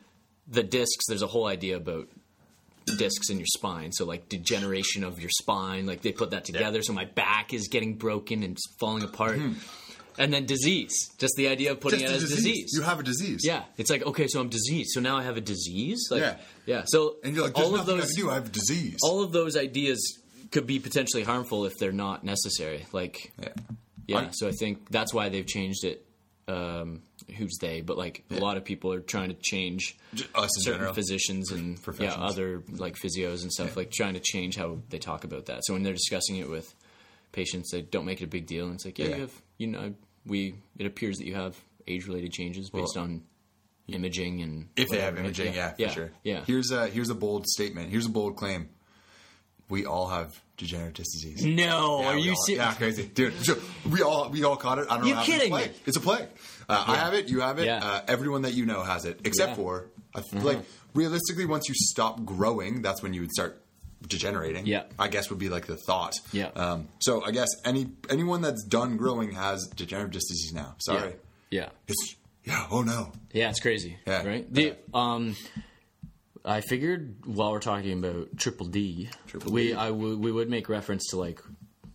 the 0.48 0.62
discs, 0.62 1.06
there's 1.08 1.22
a 1.22 1.26
whole 1.26 1.46
idea 1.46 1.76
about 1.76 2.08
discs 2.98 3.30
in 3.30 3.38
your 3.38 3.46
spine. 3.46 3.92
So 3.92 4.04
like 4.04 4.28
degeneration 4.28 5.02
of 5.04 5.20
your 5.20 5.30
spine, 5.30 5.86
like 5.86 6.02
they 6.02 6.12
put 6.12 6.30
that 6.30 6.44
together. 6.44 6.82
So 6.82 6.92
my 6.92 7.04
back 7.04 7.52
is 7.52 7.68
getting 7.68 7.94
broken 7.94 8.42
and 8.42 8.56
falling 8.78 9.02
apart. 9.02 9.38
Hmm. 9.38 9.54
And 10.18 10.32
then 10.32 10.46
disease, 10.46 11.10
just 11.18 11.34
the 11.36 11.48
idea 11.48 11.72
of 11.72 11.80
putting. 11.80 12.00
Just 12.00 12.12
it 12.14 12.22
as 12.22 12.30
disease. 12.30 12.70
You 12.74 12.80
have 12.82 12.98
a 12.98 13.02
disease. 13.02 13.40
yeah, 13.44 13.64
it's 13.76 13.90
like 13.90 14.02
okay, 14.06 14.26
so 14.28 14.40
I'm 14.40 14.48
diseased. 14.48 14.92
So 14.92 15.00
now 15.00 15.18
I 15.18 15.22
have 15.22 15.36
a 15.36 15.42
disease. 15.42 16.08
Like, 16.10 16.20
Yeah. 16.22 16.36
yeah. 16.64 16.82
So 16.86 17.16
and 17.22 17.34
you're 17.36 17.44
like, 17.44 17.58
all 17.58 17.74
of 17.78 17.84
those 17.84 18.04
I 18.04 18.20
do. 18.20 18.30
I 18.30 18.34
have 18.34 18.46
a 18.46 18.50
disease. 18.50 18.96
all 19.02 19.22
of 19.22 19.32
those 19.32 19.58
ideas 19.58 20.18
could 20.52 20.66
be 20.66 20.78
potentially 20.78 21.22
harmful 21.22 21.66
if 21.66 21.76
they're 21.78 21.92
not 21.92 22.24
necessary. 22.24 22.86
Like, 22.92 23.30
yeah, 23.38 23.48
yeah. 24.06 24.28
So 24.32 24.48
I 24.48 24.52
think 24.52 24.88
that's 24.88 25.12
why 25.12 25.28
they've 25.28 25.46
changed 25.46 25.84
it. 25.84 26.05
Um, 26.48 27.02
who's 27.36 27.58
they? 27.60 27.80
But 27.80 27.98
like 27.98 28.22
a 28.30 28.36
lot 28.38 28.56
of 28.56 28.64
people 28.64 28.92
are 28.92 29.00
trying 29.00 29.30
to 29.30 29.34
change 29.34 29.96
certain 30.14 30.48
general. 30.64 30.92
physicians 30.94 31.50
and 31.50 31.76
yeah, 31.98 32.14
other 32.14 32.62
like 32.68 32.94
physios 32.94 33.42
and 33.42 33.52
stuff 33.52 33.76
like 33.76 33.90
trying 33.90 34.14
to 34.14 34.20
change 34.20 34.56
how 34.56 34.78
they 34.90 34.98
talk 34.98 35.24
about 35.24 35.46
that. 35.46 35.64
So 35.64 35.72
when 35.72 35.82
they're 35.82 35.92
discussing 35.92 36.36
it 36.36 36.48
with 36.48 36.72
patients, 37.32 37.72
they 37.72 37.82
don't 37.82 38.04
make 38.04 38.20
it 38.20 38.24
a 38.24 38.28
big 38.28 38.46
deal. 38.46 38.66
And 38.66 38.74
it's 38.76 38.84
like, 38.84 38.98
yeah, 38.98 39.06
Yeah. 39.06 39.14
you 39.16 39.20
have, 39.22 39.42
you 39.58 39.66
know, 39.66 39.94
we. 40.24 40.54
It 40.78 40.86
appears 40.86 41.18
that 41.18 41.26
you 41.26 41.34
have 41.34 41.56
age-related 41.88 42.32
changes 42.32 42.70
based 42.70 42.96
on 42.96 43.22
imaging 43.88 44.40
and 44.42 44.68
If 44.76 44.88
they 44.88 45.00
have 45.00 45.14
whatever, 45.14 45.26
imaging, 45.26 45.54
yeah, 45.54 45.70
for 45.74 45.82
yeah, 45.82 45.90
sure. 45.90 46.10
yeah. 46.24 46.44
Here's 46.46 46.70
a 46.70 46.86
here's 46.88 47.10
a 47.10 47.14
bold 47.14 47.46
statement. 47.48 47.90
Here's 47.90 48.06
a 48.06 48.10
bold 48.10 48.36
claim. 48.36 48.68
We 49.68 49.84
all 49.84 50.08
have 50.08 50.32
degenerative 50.56 51.04
disease. 51.12 51.44
No, 51.44 52.00
Yeah, 52.00 52.06
are 52.08 52.16
you 52.18 52.30
all- 52.30 52.44
serious? 52.46 52.64
Yeah, 52.64 52.74
crazy, 52.74 53.04
dude. 53.06 53.34
So 53.44 53.56
we 53.90 54.02
all 54.02 54.28
we 54.30 54.44
all 54.44 54.56
caught 54.56 54.78
it. 54.78 54.86
I 54.90 54.98
don't 54.98 55.06
You 55.06 55.14
know. 55.14 55.22
kidding 55.22 55.52
it's 55.52 55.52
a 55.52 55.56
me? 55.56 55.64
plague. 55.66 55.70
It's 55.86 55.96
a 55.96 56.00
plague. 56.00 56.28
Uh, 56.68 56.84
I 56.86 56.96
have 56.96 57.14
it. 57.14 57.28
You 57.28 57.40
have 57.40 57.58
it. 57.58 57.66
Yeah. 57.66 57.84
Uh, 57.84 58.00
everyone 58.08 58.42
that 58.42 58.54
you 58.54 58.64
know 58.66 58.82
has 58.82 59.04
it, 59.04 59.20
except 59.24 59.50
Yeah. 59.50 59.56
for 59.56 59.86
I 60.14 60.22
feel 60.22 60.42
like 60.42 60.60
realistically, 60.94 61.44
once 61.46 61.68
you 61.68 61.74
stop 61.76 62.24
growing, 62.24 62.80
that's 62.82 63.02
when 63.02 63.12
you 63.12 63.20
would 63.22 63.32
start 63.32 63.60
degenerating. 64.06 64.66
Yeah. 64.66 64.84
I 64.98 65.08
guess 65.08 65.30
would 65.30 65.38
be 65.38 65.48
like 65.48 65.66
the 65.66 65.76
thought. 65.76 66.14
Yeah. 66.32 66.46
Um, 66.54 66.88
so 67.00 67.22
I 67.24 67.30
guess 67.32 67.48
any 67.64 67.88
anyone 68.08 68.40
that's 68.42 68.62
done 68.64 68.96
growing 68.96 69.32
has 69.32 69.66
degenerative 69.74 70.12
disease 70.22 70.52
now. 70.54 70.74
Sorry. 70.78 71.14
yeah. 71.50 71.68
It's 71.88 72.14
yeah. 72.44 72.66
Oh 72.70 72.82
no. 72.82 73.12
Yeah, 73.32 73.50
it's 73.50 73.60
crazy. 73.60 73.98
Yeah. 74.06 74.24
Right. 74.24 74.52
The 74.52 74.74
um, 74.94 75.34
I 76.46 76.60
figured 76.60 77.16
while 77.26 77.50
we're 77.52 77.58
talking 77.60 77.92
about 77.98 78.36
Triple 78.36 78.66
D, 78.66 79.10
Triple 79.26 79.52
we 79.52 79.68
D. 79.68 79.74
I 79.74 79.88
w- 79.88 80.16
we 80.18 80.30
would 80.30 80.48
make 80.48 80.68
reference 80.68 81.06
to 81.10 81.16
like 81.16 81.40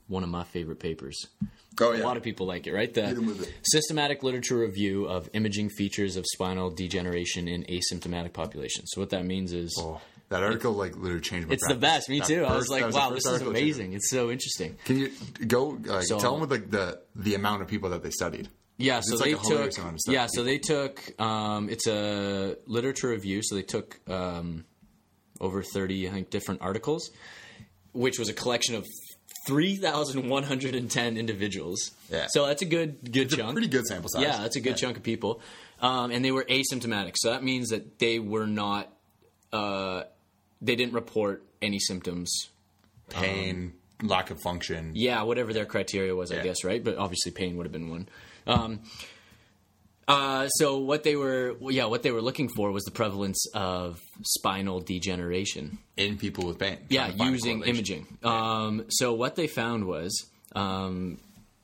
one 0.07 0.23
of 0.23 0.29
my 0.29 0.43
favorite 0.43 0.79
papers. 0.79 1.17
Oh 1.79 1.93
yeah. 1.93 2.03
A 2.03 2.05
lot 2.05 2.17
of 2.17 2.23
people 2.23 2.45
like 2.47 2.67
it, 2.67 2.73
right? 2.73 2.93
The 2.93 3.07
Hit 3.07 3.17
'em 3.17 3.25
with 3.27 3.43
it. 3.47 3.53
systematic 3.63 4.23
literature 4.23 4.57
review 4.57 5.05
of 5.05 5.29
imaging 5.33 5.69
features 5.69 6.17
of 6.17 6.25
spinal 6.33 6.69
degeneration 6.69 7.47
in 7.47 7.63
asymptomatic 7.63 8.33
populations. 8.33 8.89
So 8.91 8.99
what 9.01 9.09
that 9.11 9.25
means 9.25 9.53
is. 9.53 9.73
Oh, 9.79 10.01
that 10.29 10.43
article 10.43 10.73
like 10.73 10.95
literally 10.97 11.21
changed 11.21 11.47
my 11.47 11.53
It's 11.53 11.67
the 11.67 11.75
best. 11.75 12.09
Me 12.09 12.19
That 12.19 12.27
too. 12.27 12.43
I 12.43 12.55
was 12.55 12.67
like, 12.69 12.89
the 12.89 12.91
"Wow, 12.95 13.11
this 13.11 13.25
is 13.25 13.41
amazing! 13.41 13.93
It's 13.93 14.09
so 14.09 14.29
interesting." 14.31 14.77
Can 14.85 14.97
you 14.97 15.11
go 15.47 15.77
like 15.85 16.03
So- 16.03 16.19
tell 16.19 16.31
them 16.33 16.41
with 16.41 16.51
like 16.51 16.69
the 16.71 16.99
the 17.15 17.35
amount 17.35 17.61
of 17.61 17.67
people 17.69 17.89
that 17.91 18.03
they 18.03 18.11
studied? 18.11 18.49
Yeah, 18.77 18.99
so 19.03 19.15
like 19.15 19.25
they 19.25 19.31
a 19.34 19.38
hilarious 19.38 19.75
took 19.75 19.84
amount 19.84 19.95
of 19.95 19.99
stuff. 20.01 20.13
yeah, 20.13 20.27
so 20.31 20.43
they 20.43 20.57
took 20.57 21.21
um, 21.21 21.69
it's 21.69 21.88
a 21.88 22.55
literature 22.65 23.10
review. 23.10 23.41
So 23.43 23.55
they 23.55 23.62
took 23.63 23.99
um, 24.10 24.65
over 25.39 25.62
thirty, 25.62 26.07
I 26.07 26.12
think, 26.12 26.29
different 26.31 26.62
articles, 26.62 27.12
which 27.93 28.17
was 28.17 28.27
a 28.29 28.34
collection 28.34 28.75
of 28.75 28.88
three 29.47 29.75
thousand 29.75 30.29
one 30.29 30.43
hundred 30.43 30.73
and 30.75 30.89
ten 30.89 31.17
individuals. 31.17 31.91
Yeah. 32.12 32.27
so 32.29 32.45
that's 32.47 32.62
a 32.62 32.65
good 32.65 33.12
good 33.12 33.27
It's 33.27 33.36
chunk. 33.36 33.53
pretty 33.53 33.67
good 33.67 33.86
sample 33.86 34.10
size. 34.10 34.23
Yeah, 34.23 34.38
that's 34.39 34.55
a 34.55 34.62
good 34.62 34.77
chunk 34.77 34.97
of 34.97 35.03
people, 35.03 35.41
um, 35.79 36.10
and 36.12 36.23
they 36.25 36.31
were 36.31 36.43
asymptomatic. 36.45 37.13
So 37.17 37.29
that 37.31 37.43
means 37.43 37.69
that 37.69 37.99
they 37.99 38.17
were 38.19 38.47
not, 38.47 38.91
uh, 39.53 40.03
they 40.62 40.75
didn't 40.75 40.93
report 40.93 41.43
any 41.62 41.77
symptoms 41.79 42.49
Pain, 43.10 43.73
lack 44.01 44.31
of 44.31 44.39
function. 44.41 44.91
yeah, 44.95 45.21
whatever 45.23 45.53
their 45.53 45.65
criteria 45.65 46.15
was, 46.15 46.31
I 46.31 46.41
guess, 46.41 46.63
right? 46.63 46.84
But 46.84 46.97
obviously, 46.97 47.31
pain 47.31 47.57
would 47.57 47.65
have 47.65 47.73
been 47.73 47.89
one. 47.89 48.07
Um, 48.47 48.82
uh, 50.08 50.47
so 50.49 50.80
what 50.80 51.04
they 51.04 51.15
were, 51.15 51.56
yeah, 51.62 51.86
what 51.86 52.04
they 52.04 52.12
were 52.12 52.21
looking 52.21 52.49
for 52.49 52.71
was 52.71 52.84
the 52.84 52.91
prevalence 52.91 53.45
of 53.54 53.99
spinal 54.23 54.82
degeneration. 54.82 55.77
in 55.95 56.17
people 56.17 56.45
with 56.47 56.60
pain. 56.60 56.80
Yeah, 56.89 57.04
Trying 57.06 57.12
to 57.12 57.17
find 57.17 57.30
a 57.30 57.32
using 57.32 57.63
imaging. 57.63 58.17
Um, 58.23 58.86
so 58.89 59.13
what 59.13 59.36
they 59.36 59.47
found 59.47 59.86
was, 59.86 60.30
um, 60.54 61.19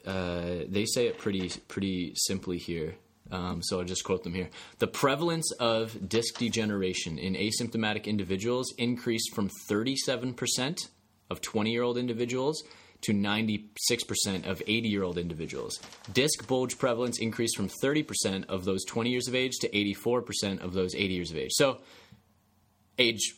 uh, 0.05 0.63
they 0.69 0.85
say 0.85 1.07
it 1.07 1.17
pretty 1.17 1.51
pretty 1.67 2.13
simply 2.15 2.57
here. 2.57 2.95
Um, 3.29 3.61
so 3.61 3.79
I'll 3.79 3.85
just 3.85 4.05
quote 4.05 4.23
them 4.23 4.33
here. 4.33 4.49
The 4.79 4.87
prevalence 4.87 5.51
of 5.59 6.07
disc 6.07 6.37
degeneration 6.37 7.17
in 7.17 7.33
asymptomatic 7.35 8.05
individuals 8.05 8.73
increased 8.77 9.35
from 9.35 9.49
37% 9.69 10.87
of 11.29 11.41
20 11.41 11.71
year 11.71 11.83
old 11.83 11.97
individuals 11.97 12.63
to 13.01 13.13
96% 13.13 14.45
of 14.45 14.61
80 14.65 14.89
year 14.89 15.03
old 15.03 15.17
individuals. 15.17 15.79
Disc 16.13 16.47
bulge 16.47 16.77
prevalence 16.77 17.19
increased 17.19 17.55
from 17.55 17.69
30% 17.69 18.45
of 18.45 18.65
those 18.65 18.83
20 18.85 19.09
years 19.09 19.27
of 19.27 19.35
age 19.35 19.53
to 19.61 19.69
84% 19.69 20.61
of 20.61 20.73
those 20.73 20.95
80 20.95 21.13
years 21.13 21.31
of 21.31 21.37
age. 21.37 21.51
So 21.53 21.79
age 22.97 23.35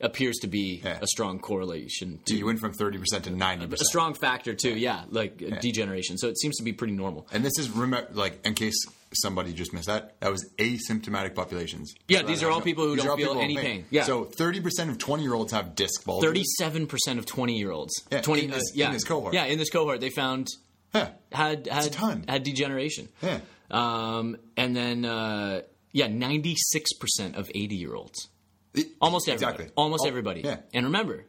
appears 0.00 0.38
to 0.38 0.46
be 0.48 0.80
Yeah. 0.84 0.98
a 1.02 1.06
strong 1.06 1.38
correlation 1.38 2.20
to 2.26 2.36
You 2.36 2.46
went 2.46 2.58
from 2.60 2.72
thirty 2.72 2.98
percent 2.98 3.24
to 3.24 3.30
ninety 3.30 3.66
percent. 3.66 3.82
a 3.82 3.84
strong 3.86 4.14
factor 4.14 4.54
too. 4.54 4.76
Yeah, 4.76 5.04
like 5.10 5.42
uh 5.42 5.56
degeneration. 5.60 6.18
So 6.18 6.28
it 6.28 6.38
seems 6.38 6.56
to 6.56 6.62
be 6.64 6.72
pretty 6.72 6.94
normal. 6.94 7.26
And 7.32 7.44
this 7.44 7.58
is 7.58 7.68
like 8.14 8.40
in 8.46 8.54
case 8.54 8.76
somebody 9.12 9.52
just 9.52 9.72
missed 9.72 9.86
that, 9.88 10.14
that 10.20 10.30
was 10.30 10.48
asymptomatic 10.58 11.34
populations. 11.34 11.92
Yeah, 12.08 12.22
these 12.22 12.42
are 12.44 12.50
all 12.50 12.60
people 12.60 12.84
who 12.84 12.94
these 12.94 13.04
don't 13.04 13.18
feel 13.18 13.38
any 13.40 13.56
pain. 13.56 13.84
Yeah. 13.90 14.04
So 14.04 14.24
thirty 14.24 14.60
percent 14.60 14.90
of 14.90 14.98
twenty 14.98 15.22
year 15.24 15.34
olds 15.34 15.52
have 15.52 15.74
disc 15.74 16.04
bulges. 16.04 16.28
Thirty-seven 16.28 16.86
percent 16.86 17.18
of 17.18 17.26
twenty-year-olds, 17.26 17.92
Yeah, 18.12 18.20
twenty, 18.22 18.44
in 18.44 18.50
this- 18.50 18.70
uh, 18.70 18.74
yeah, 18.74 18.86
in 18.86 18.92
this 18.92 19.04
cohort. 19.04 19.34
yeah, 19.34 19.44
in 19.46 19.58
this 19.58 19.70
cohort, 19.70 20.00
they 20.00 20.10
found 20.10 20.48
Yeah. 20.94 21.10
had 21.32 21.66
had 21.66 21.94
had 22.28 22.42
degeneration. 22.44 23.08
Yeah. 23.22 23.40
Um, 23.70 24.36
and 24.56 24.74
then 24.76 25.04
uh, 25.04 25.62
yeah, 25.92 26.06
ninety 26.08 26.54
six 26.56 26.92
percent 26.94 27.36
of 27.36 27.50
eighty 27.54 27.76
year 27.76 27.94
olds. 27.94 28.28
It- 28.74 28.88
Almost 29.00 29.28
everybody. 29.28 29.52
Exactly. 29.54 29.72
Almost 29.76 30.04
Al- 30.04 30.08
everybody. 30.08 30.40
Yeah. 30.42 30.58
And 30.74 30.86
remember, 30.86 31.24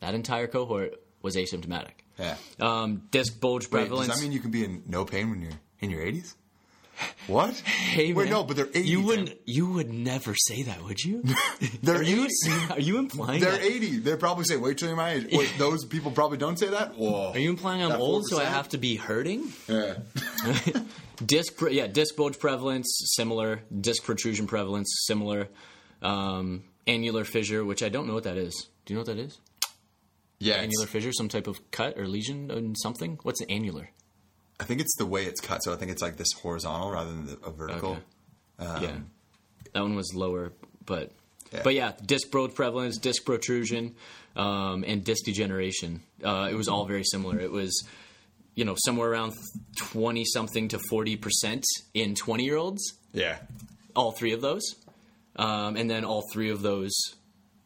that 0.00 0.14
entire 0.14 0.46
cohort 0.46 0.94
was 1.22 1.36
asymptomatic. 1.36 1.92
Yeah. 2.18 2.36
Um, 2.60 3.02
disc 3.10 3.38
bulge 3.40 3.64
Wait, 3.64 3.70
prevalence. 3.80 4.08
does 4.08 4.18
that 4.18 4.22
mean 4.22 4.32
you 4.32 4.40
can 4.40 4.50
be 4.50 4.64
in 4.64 4.82
no 4.86 5.04
pain 5.04 5.30
when 5.30 5.40
you're 5.42 5.52
in 5.80 5.90
your 5.90 6.02
80s? 6.02 6.34
What? 7.26 7.54
Hey, 7.96 8.12
Wait, 8.12 8.24
man, 8.24 8.32
no, 8.32 8.44
but 8.44 8.56
they're 8.56 8.68
80. 8.68 8.80
You 8.88 9.00
wouldn't. 9.02 9.34
You 9.46 9.70
would 9.72 9.90
never 9.90 10.34
say 10.34 10.64
that, 10.64 10.82
would 10.84 11.00
you? 11.02 11.22
They're 11.82 11.96
are 11.96 12.02
you? 12.02 12.24
80. 12.24 12.30
Are 12.70 12.80
you 12.80 12.98
implying? 12.98 13.40
They're 13.40 13.52
that? 13.52 13.62
80. 13.62 13.98
They 14.00 14.16
probably 14.16 14.44
say, 14.44 14.56
wait 14.58 14.76
till 14.76 14.88
you're 14.88 14.96
my 14.98 15.12
age. 15.12 15.28
Wait, 15.32 15.50
those 15.56 15.86
people 15.86 16.10
probably 16.10 16.36
don't 16.36 16.58
say 16.58 16.68
that? 16.68 16.94
Whoa. 16.94 17.32
Are 17.32 17.38
you 17.38 17.48
implying 17.48 17.82
I'm 17.82 17.98
old, 17.98 18.26
so 18.26 18.38
I 18.38 18.44
have 18.44 18.68
to 18.70 18.78
be 18.78 18.96
hurting? 18.96 19.50
Yeah. 19.66 19.94
Disc, 21.24 21.54
yeah, 21.70 21.86
disc 21.86 22.14
bulge 22.16 22.38
prevalence 22.38 23.00
similar. 23.16 23.60
Disc 23.80 24.04
protrusion 24.04 24.46
prevalence 24.46 24.94
similar. 25.06 25.48
Um, 26.06 26.64
annular 26.86 27.24
fissure, 27.24 27.64
which 27.64 27.82
I 27.82 27.88
don't 27.88 28.06
know 28.06 28.14
what 28.14 28.24
that 28.24 28.36
is. 28.36 28.68
Do 28.84 28.92
you 28.92 28.96
know 28.96 29.00
what 29.00 29.16
that 29.16 29.18
is? 29.22 29.38
Yeah. 30.38 30.54
Annular 30.56 30.86
fissure, 30.86 31.12
some 31.12 31.28
type 31.28 31.46
of 31.46 31.58
cut 31.70 31.98
or 31.98 32.06
lesion 32.06 32.50
in 32.50 32.74
something. 32.76 33.18
What's 33.22 33.40
an 33.40 33.50
annular? 33.50 33.90
I 34.60 34.64
think 34.64 34.80
it's 34.80 34.94
the 34.96 35.06
way 35.06 35.24
it's 35.24 35.40
cut. 35.40 35.62
So 35.64 35.72
I 35.72 35.76
think 35.76 35.90
it's 35.90 36.02
like 36.02 36.16
this 36.16 36.32
horizontal 36.42 36.90
rather 36.90 37.10
than 37.10 37.26
the, 37.26 37.38
a 37.44 37.50
vertical. 37.50 37.98
Okay. 38.60 38.84
yeah, 38.84 38.96
that 39.72 39.80
one 39.82 39.96
was 39.96 40.12
lower, 40.14 40.52
but 40.86 41.10
Yeah. 41.52 41.60
but 41.62 41.74
yeah, 41.74 41.92
disc 42.04 42.30
bulge 42.30 42.54
prevalence, 42.54 42.96
disc 42.98 43.24
protrusion, 43.24 43.94
um, 44.34 44.84
and 44.86 45.04
disc 45.04 45.24
degeneration. 45.24 46.00
Uh, 46.24 46.48
it 46.50 46.54
was 46.54 46.68
all 46.68 46.86
very 46.86 47.04
similar. 47.04 47.38
It 47.40 47.50
was 47.50 47.84
you 48.54 48.64
know 48.64 48.74
somewhere 48.86 49.10
around 49.10 49.34
twenty 49.76 50.24
something 50.24 50.68
to 50.68 50.78
forty 50.88 51.16
percent 51.16 51.64
in 51.92 52.14
twenty 52.14 52.44
year 52.44 52.56
olds. 52.56 52.82
Yeah. 53.12 53.36
all 53.94 54.12
three 54.12 54.32
of 54.32 54.40
those, 54.42 54.62
um, 55.36 55.76
and 55.76 55.88
then 55.90 56.04
all 56.04 56.22
three 56.32 56.50
of 56.50 56.62
those 56.62 56.94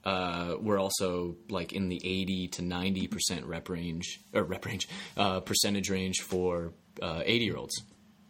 uh, 0.05 0.55
were 0.61 0.79
also 0.79 1.37
like 1.51 1.73
in 1.73 1.89
the 1.89 2.01
eighty 2.05 2.49
to 2.49 2.63
ninety 2.63 3.07
percent 3.07 3.45
rep 3.47 3.69
range 3.69 4.21
or 4.33 4.43
rep 4.45 4.65
range 4.67 4.89
uh, 5.17 5.41
percentage 5.41 5.91
range 5.91 6.21
for 6.21 6.73
eighty 7.03 7.45
year 7.45 7.57
olds. 7.57 7.75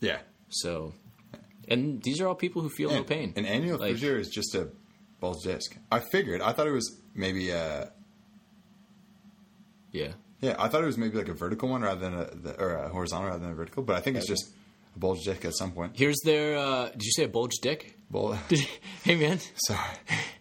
Yeah. 0.01 0.19
So, 0.49 0.95
and 1.69 2.03
these 2.03 2.21
are 2.21 2.27
all 2.27 2.35
people 2.35 2.63
who 2.63 2.69
feel 2.71 2.91
no 2.91 3.05
pain. 3.05 3.33
An 3.37 3.47
annual 3.47 3.79
Like- 3.79 3.93
fissure 3.95 4.19
is 4.19 4.29
just 4.31 4.55
a 4.55 4.69
bulge 5.21 5.43
disc. 5.45 5.77
I 5.93 6.01
figured. 6.01 6.41
I 6.41 6.53
thought 6.53 6.67
it 6.67 6.73
was 6.73 7.01
maybe 7.15 7.51
a. 7.51 7.93
Yeah, 9.93 10.13
Yeah, 10.41 10.55
I 10.59 10.69
thought 10.69 10.83
it 10.83 10.87
was 10.87 10.97
maybe 10.99 11.19
like 11.19 11.29
a 11.29 11.35
vertical 11.35 11.69
one 11.69 11.83
rather 11.83 12.01
than 12.01 12.15
a, 12.15 12.25
the, 12.35 12.61
or 12.61 12.75
a 12.75 12.89
horizontal 12.89 13.27
rather 13.29 13.41
than 13.41 13.51
a 13.51 13.55
vertical, 13.57 13.83
but 13.83 13.97
I 13.97 14.01
think 14.01 14.17
it's 14.17 14.27
just 14.29 14.51
a 14.95 14.99
bulge 14.99 15.25
disc 15.25 15.45
at 15.45 15.55
some 15.55 15.73
point. 15.73 15.93
here's 15.97 16.21
their. 16.25 16.57
Uh, 16.57 16.89
did 16.91 17.03
you 17.03 17.11
say 17.13 17.25
a 17.25 17.29
bulge 17.29 17.59
dick? 17.61 17.97
Bul- 18.11 18.33
hey 19.05 19.15
man, 19.17 19.39
Sorry, 19.67 19.79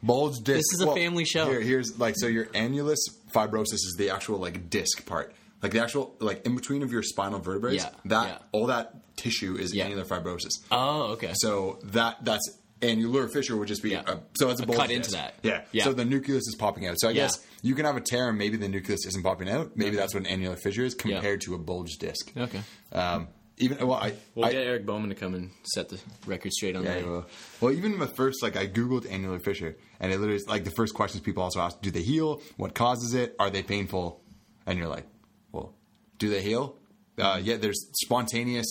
bulge 0.01 0.37
disc. 0.43 0.57
This 0.57 0.73
is 0.73 0.81
a 0.81 0.93
family 0.93 1.25
show. 1.25 1.45
Here, 1.49 1.61
here's 1.61 1.99
like 1.99 2.15
so 2.17 2.27
your 2.27 2.45
annulus 2.47 2.97
fibrosus 3.31 3.73
is 3.73 3.95
the 3.97 4.09
actual 4.09 4.39
like 4.39 4.69
disc 4.69 5.05
part, 5.05 5.33
like 5.61 5.71
the 5.71 5.79
actual 5.81 6.15
like 6.19 6.45
in 6.45 6.55
between 6.55 6.81
of 6.83 6.91
your 6.91 7.03
spinal 7.03 7.39
vertebrae. 7.39 7.75
Yeah, 7.75 7.89
that 8.05 8.27
yeah. 8.27 8.37
all 8.51 8.67
that 8.67 9.15
tissue 9.17 9.55
is 9.55 9.73
Yeah. 9.75 9.85
annular 9.85 10.05
fibrosis. 10.05 10.51
oh 10.71 11.11
okay. 11.13 11.31
So 11.35 11.77
that 11.83 12.25
that's 12.25 12.57
annular 12.81 13.27
fissure 13.27 13.57
would 13.57 13.67
just 13.67 13.83
be 13.83 13.89
Yeah. 13.91 14.03
a, 14.07 14.17
so 14.37 14.49
it's 14.49 14.61
a, 14.61 14.63
A 14.63 14.67
cut 14.67 14.87
disc. 14.87 14.91
into 14.91 15.11
that. 15.11 15.35
Yeah. 15.43 15.61
Yeah. 15.71 15.83
So 15.83 15.93
the 15.93 16.05
nucleus 16.05 16.47
is 16.47 16.55
popping 16.57 16.87
out. 16.87 16.95
So 16.99 17.09
I 17.09 17.13
guess 17.13 17.37
you 17.61 17.75
can 17.75 17.83
have 17.85 17.97
a 17.97 18.01
tear 18.01 18.29
and 18.29 18.37
maybe 18.37 18.55
the 18.57 18.69
nucleus 18.69 19.05
isn't 19.05 19.21
popping 19.21 19.49
out. 19.49 19.75
Maybe 19.75 19.95
that's 19.97 20.13
what 20.13 20.21
an 20.21 20.27
annular 20.27 20.55
fissure 20.55 20.85
is 20.85 20.95
compared 20.95 21.41
to 21.41 21.55
a 21.55 21.57
bulge 21.57 21.97
disc. 21.99 22.31
okay, 22.37 22.61
Um, 22.93 23.27
even 23.59 23.85
well, 23.87 23.97
I, 23.97 24.13
we'll 24.35 24.45
I 24.45 24.51
get 24.51 24.65
Eric 24.65 24.85
Bowman 24.85 25.09
to 25.09 25.15
come 25.15 25.35
and 25.35 25.51
set 25.63 25.89
the 25.89 25.99
record 26.25 26.51
straight 26.53 26.75
on 26.75 26.83
yeah, 26.83 26.95
that. 26.95 27.05
will. 27.07 27.25
Well, 27.61 27.73
even 27.73 27.99
the 27.99 28.07
first, 28.07 28.41
like, 28.41 28.55
I 28.57 28.67
googled 28.67 29.09
annular 29.11 29.39
fissure, 29.39 29.75
and 29.99 30.11
it 30.11 30.19
literally 30.19 30.41
like 30.47 30.63
the 30.63 30.71
first 30.71 30.93
questions 30.93 31.21
people 31.21 31.43
also 31.43 31.59
ask: 31.59 31.81
Do 31.81 31.91
they 31.91 32.01
heal? 32.01 32.41
What 32.57 32.73
causes 32.73 33.13
it? 33.13 33.35
Are 33.39 33.49
they 33.49 33.61
painful? 33.63 34.21
And 34.65 34.77
you're 34.77 34.87
like, 34.87 35.05
well, 35.51 35.73
do 36.17 36.29
they 36.29 36.41
heal? 36.41 36.75
Uh, 37.17 37.39
yeah, 37.41 37.57
there's 37.57 37.87
spontaneous 38.01 38.67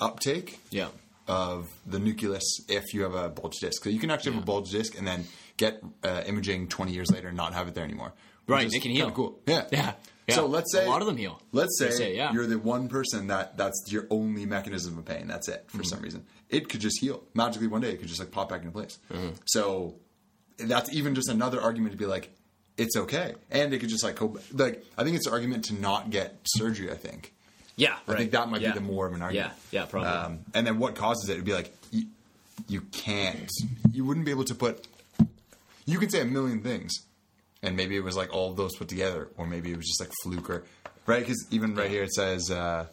uptake 0.00 0.58
Yeah. 0.70 0.88
of 1.28 1.68
the 1.86 1.98
nucleus 1.98 2.42
if 2.68 2.92
you 2.92 3.02
have 3.02 3.14
a 3.14 3.28
bulge 3.28 3.58
disc. 3.60 3.84
So 3.84 3.90
you 3.90 3.98
can 4.00 4.10
actually 4.10 4.32
have 4.32 4.42
a 4.42 4.46
bulge 4.46 4.70
disc 4.70 4.98
and 4.98 5.06
then 5.06 5.26
get 5.56 5.82
uh, 6.02 6.22
imaging 6.26 6.68
20 6.68 6.92
years 6.92 7.10
later 7.12 7.28
and 7.28 7.36
not 7.36 7.54
have 7.54 7.68
it 7.68 7.74
there 7.74 7.84
anymore. 7.84 8.12
Right, 8.46 8.68
they 8.70 8.80
can 8.80 8.90
heal. 8.90 9.10
Cool. 9.12 9.38
Yeah. 9.46 9.66
Yeah. 9.70 9.92
Yeah. 10.30 10.36
So 10.36 10.46
let's 10.46 10.72
say 10.72 10.86
A 10.86 10.88
lot 10.88 11.00
of 11.02 11.06
them 11.06 11.16
heal. 11.16 11.40
Let's 11.52 11.78
say, 11.78 11.90
say, 11.90 12.16
yeah. 12.16 12.32
you're 12.32 12.46
the 12.46 12.58
one 12.58 12.88
person 12.88 13.26
that 13.28 13.56
that's 13.56 13.84
your 13.88 14.06
only 14.10 14.46
mechanism 14.46 14.96
of 14.98 15.04
pain. 15.04 15.26
That's 15.28 15.48
it 15.48 15.64
for 15.68 15.78
Mm-hmm. 15.78 15.84
some 15.84 16.00
reason. 16.00 16.24
It 16.48 16.68
could 16.68 16.80
just 16.80 17.00
heal 17.00 17.22
magically 17.34 17.68
one 17.68 17.80
day. 17.80 17.90
It 17.92 17.98
could 17.98 18.08
just 18.08 18.20
like 18.20 18.30
pop 18.30 18.48
back 18.48 18.60
into 18.60 18.72
place. 18.72 18.98
Mm-hmm. 19.12 19.30
So 19.46 19.96
that's 20.58 20.92
even 20.92 21.14
just 21.14 21.28
another 21.28 21.60
argument 21.60 21.92
to 21.92 21.98
be 21.98 22.06
like, 22.06 22.30
it's 22.76 22.96
okay, 22.96 23.34
and 23.50 23.74
it 23.74 23.78
could 23.78 23.90
just 23.90 24.02
like 24.02 24.16
go 24.16 24.38
like 24.52 24.84
I 24.96 25.04
think 25.04 25.16
it's 25.16 25.26
an 25.26 25.32
argument 25.34 25.66
to 25.66 25.74
not 25.74 26.08
get 26.10 26.38
surgery. 26.44 26.90
I 26.90 26.94
think. 26.94 27.34
Yeah, 27.76 27.96
I 28.08 28.14
think 28.16 28.30
that 28.32 28.48
might 28.48 28.60
yeah. 28.62 28.72
be 28.72 28.78
the 28.78 28.84
more 28.84 29.06
of 29.06 29.12
an 29.14 29.22
argument. 29.22 29.52
Yeah, 29.70 29.80
yeah, 29.80 29.86
probably. 29.86 30.08
Um, 30.08 30.40
and 30.54 30.66
then 30.66 30.78
what 30.78 30.94
causes 30.96 31.28
it? 31.28 31.34
It'd 31.34 31.44
be 31.44 31.52
like 31.52 31.74
you, 31.90 32.06
you 32.68 32.80
can't, 32.92 33.50
you 33.92 34.04
wouldn't 34.04 34.24
be 34.26 34.30
able 34.32 34.44
to 34.44 34.54
put. 34.54 34.86
You 35.86 35.98
could 35.98 36.10
say 36.10 36.20
a 36.20 36.24
million 36.26 36.62
things, 36.62 36.92
and 37.62 37.76
maybe 37.76 37.96
it 37.96 38.04
was 38.04 38.16
like 38.16 38.32
all 38.32 38.50
of 38.50 38.56
those 38.56 38.76
put 38.76 38.88
together, 38.88 39.28
or 39.36 39.46
maybe 39.46 39.70
it 39.72 39.76
was 39.76 39.86
just 39.86 40.00
like 40.00 40.10
fluke 40.22 40.48
or 40.50 40.64
right. 41.06 41.20
Because 41.20 41.46
even 41.50 41.74
right 41.74 41.90
here 41.90 42.02
it 42.02 42.12
says 42.12 42.50
uh, 42.50 42.86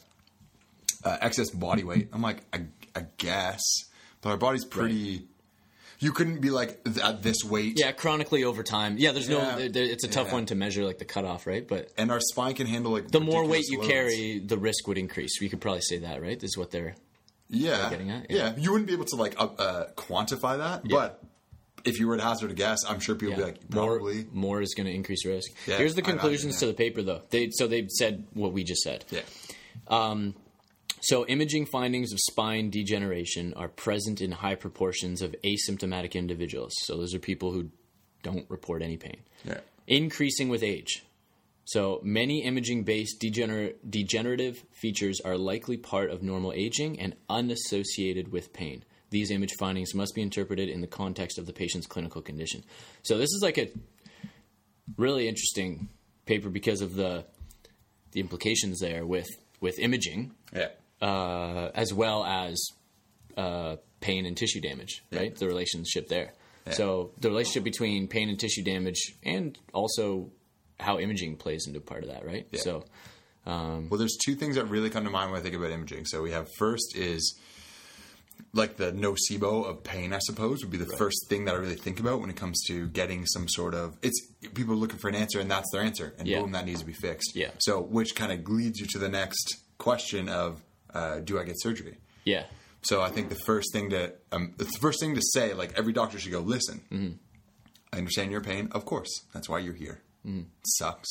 uh, 1.03 1.17
excess 1.21 1.49
body 1.49 1.83
weight. 1.83 2.09
I'm 2.13 2.21
like, 2.21 2.43
I, 2.53 2.65
I 2.95 3.05
guess, 3.17 3.61
but 4.21 4.29
our 4.29 4.37
body's 4.37 4.65
pretty. 4.65 5.27
You 5.99 6.11
couldn't 6.11 6.41
be 6.41 6.51
like 6.51 6.83
th- 6.83 6.99
at 6.99 7.23
this 7.23 7.37
weight. 7.43 7.73
Yeah, 7.79 7.91
chronically 7.91 8.43
over 8.43 8.61
time. 8.61 8.97
Yeah, 8.99 9.13
there's 9.13 9.27
Yeah. 9.27 9.55
no. 9.57 9.67
There, 9.67 9.83
it's 9.83 10.03
a 10.03 10.07
tough 10.07 10.27
Yeah. 10.27 10.33
one 10.33 10.45
to 10.47 10.53
measure, 10.55 10.85
like 10.85 10.99
the 10.99 11.05
cutoff, 11.05 11.47
right? 11.47 11.67
But 11.67 11.89
And 11.97 12.11
our 12.11 12.19
spine 12.19 12.53
can 12.53 12.67
handle 12.67 12.91
like 12.91 13.09
the 13.09 13.19
more 13.19 13.43
weight 13.47 13.65
you 13.67 13.79
loads. 13.79 13.89
carry, 13.89 14.37
the 14.37 14.59
risk 14.59 14.87
would 14.87 14.99
increase. 14.99 15.41
We 15.41 15.49
could 15.49 15.59
probably 15.59 15.81
say 15.81 15.97
that, 15.99 16.21
right? 16.21 16.39
This 16.39 16.49
is 16.51 16.57
what 16.57 16.69
they're. 16.69 16.93
yeah, 17.49 17.89
getting 17.89 18.11
at? 18.11 18.29
Yeah. 18.29 18.37
Yeah. 18.49 18.55
you 18.57 18.71
wouldn't 18.73 18.87
be 18.87 18.93
able 18.93 19.05
to 19.05 19.15
like 19.15 19.39
uh, 19.41 19.45
uh, 19.57 19.87
quantify 19.95 20.57
that, 20.59 20.87
but 20.87 21.23
if 21.87 21.99
you 21.99 22.07
were 22.07 22.17
to 22.17 22.23
hazard 22.23 22.51
a 22.51 22.53
guess, 22.53 22.79
I'm 22.87 22.99
sure 22.99 23.15
people 23.15 23.37
Yeah. 23.37 23.45
would 23.45 23.53
be 23.55 23.59
like, 23.61 23.69
probably. 23.69 24.15
More, 24.31 24.33
more 24.33 24.61
is 24.61 24.73
going 24.75 24.87
to 24.87 24.93
increase 24.93 25.25
risk. 25.25 25.51
Yeah, 25.67 25.77
Here's 25.77 25.95
the 25.95 26.01
conclusions 26.01 26.59
to 26.59 26.65
the 26.67 26.73
paper, 26.73 27.01
though. 27.01 27.21
They 27.29 27.49
so 27.51 27.67
they 27.67 27.87
said 27.89 28.25
what 28.33 28.53
we 28.53 28.63
just 28.63 28.81
said. 28.81 29.05
Yeah. 29.09 29.21
Um, 29.87 30.35
so, 31.01 31.25
imaging 31.27 31.67
findings 31.67 32.11
of 32.11 32.19
spine 32.19 32.69
degeneration 32.71 33.53
are 33.53 33.67
present 33.67 34.19
in 34.19 34.31
high 34.31 34.55
proportions 34.55 35.21
of 35.21 35.35
asymptomatic 35.43 36.13
individuals. 36.15 36.73
So, 36.83 36.97
those 36.97 37.13
are 37.13 37.19
people 37.19 37.51
who 37.51 37.69
don't 38.23 38.49
report 38.49 38.81
any 38.81 38.97
pain. 38.97 39.17
Yeah. 39.45 39.59
Increasing 39.85 40.49
with 40.49 40.63
age. 40.63 41.03
So, 41.65 41.99
many 42.03 42.43
imaging 42.43 42.83
based 42.83 43.21
degener- 43.21 43.75
degenerative 43.87 44.63
features 44.71 45.19
are 45.23 45.37
likely 45.37 45.77
part 45.77 46.09
of 46.09 46.23
normal 46.23 46.51
aging 46.53 46.99
and 46.99 47.15
unassociated 47.29 48.31
with 48.31 48.51
pain. 48.53 48.83
These 49.09 49.31
image 49.31 49.53
findings 49.59 49.93
must 49.95 50.13
be 50.15 50.21
interpreted 50.21 50.67
in 50.69 50.81
the 50.81 50.87
context 50.87 51.37
of 51.37 51.45
the 51.45 51.53
patient's 51.53 51.87
clinical 51.87 52.21
condition. 52.21 52.63
So, 53.03 53.17
this 53.17 53.29
is 53.31 53.39
like 53.41 53.57
a 53.57 53.69
really 54.97 55.27
interesting 55.27 55.89
paper 56.25 56.49
because 56.49 56.81
of 56.81 56.95
the 56.95 57.25
the 58.11 58.19
implications 58.19 58.79
there 58.79 59.05
with 59.05 59.27
with 59.59 59.79
imaging 59.79 60.33
Yeah. 60.53 60.69
uh, 61.01 61.71
as 61.73 61.93
well 61.93 62.23
as 62.25 62.61
uh, 63.35 63.77
pain 64.01 64.25
and 64.25 64.35
tissue 64.37 64.61
damage, 64.61 65.03
right? 65.11 65.35
The 65.35 65.47
relationship 65.47 66.07
there. 66.07 66.33
So 66.71 67.11
the 67.19 67.29
relationship 67.29 67.63
between 67.63 68.07
pain 68.09 68.27
and 68.29 68.37
tissue 68.37 68.61
damage, 68.61 69.13
and 69.23 69.57
also 69.73 70.31
how 70.81 70.99
imaging 70.99 71.37
plays 71.37 71.65
into 71.65 71.79
part 71.79 72.03
of 72.03 72.09
that, 72.09 72.25
right? 72.25 72.45
So 72.57 72.83
Um, 73.45 73.87
Well, 73.89 73.97
there's 73.97 74.17
two 74.25 74.35
things 74.35 74.55
that 74.57 74.65
really 74.65 74.89
come 74.89 75.05
to 75.05 75.09
mind 75.09 75.31
when 75.31 75.39
I 75.39 75.43
think 75.43 75.55
about 75.55 75.71
imaging. 75.71 76.05
So 76.07 76.21
we 76.21 76.31
have 76.31 76.49
first 76.57 76.97
is 76.97 77.39
like 78.53 78.77
the 78.77 78.91
nocebo 78.91 79.65
of 79.69 79.83
pain, 79.83 80.13
I 80.13 80.19
suppose, 80.19 80.61
would 80.63 80.71
be 80.71 80.77
the 80.77 80.95
first 80.97 81.27
thing 81.29 81.45
that 81.45 81.53
I 81.55 81.57
really 81.57 81.75
think 81.75 81.99
about 81.99 82.19
when 82.21 82.29
it 82.29 82.35
comes 82.35 82.61
to 82.67 82.87
getting 82.87 83.25
some 83.25 83.47
sort 83.47 83.73
of 83.75 83.97
it's 84.01 84.19
people 84.53 84.75
looking 84.75 84.97
for 84.99 85.09
an 85.09 85.15
answer 85.15 85.39
and 85.39 85.49
that's 85.51 85.69
their 85.71 85.81
answer 85.81 86.13
and 86.17 86.27
Yeah. 86.27 86.41
boom 86.41 86.51
that 86.53 86.65
needs 86.65 86.79
to 86.81 86.85
be 86.85 86.93
fixed. 86.93 87.35
Yeah. 87.35 87.51
So 87.59 87.81
which 87.81 88.15
kind 88.15 88.31
of 88.31 88.47
leads 88.49 88.79
you 88.79 88.87
to 88.87 88.97
the 88.99 89.09
next 89.09 89.57
question 89.77 90.27
of 90.29 90.63
uh, 90.93 91.19
do 91.19 91.39
I 91.39 91.43
get 91.43 91.55
surgery? 91.59 91.97
yeah, 92.23 92.45
So 92.81 93.01
I 93.01 93.09
think 93.09 93.29
the 93.29 93.39
first 93.45 93.71
thing 93.73 93.89
to 93.91 94.13
um, 94.31 94.53
the 94.57 94.65
first 94.81 94.99
thing 94.99 95.13
to 95.15 95.21
say, 95.33 95.53
like 95.53 95.77
every 95.77 95.93
doctor 95.93 96.17
should 96.19 96.31
go, 96.31 96.39
listen. 96.39 96.81
Mm-hmm. 96.91 97.13
I 97.93 97.97
understand 97.99 98.31
your 98.31 98.41
pain. 98.41 98.69
Of 98.71 98.85
course, 98.85 99.09
that's 99.33 99.47
why 99.47 99.59
you're 99.59 99.73
here. 99.73 100.01
Mm-hmm. 100.25 100.47
sucks. 100.65 101.09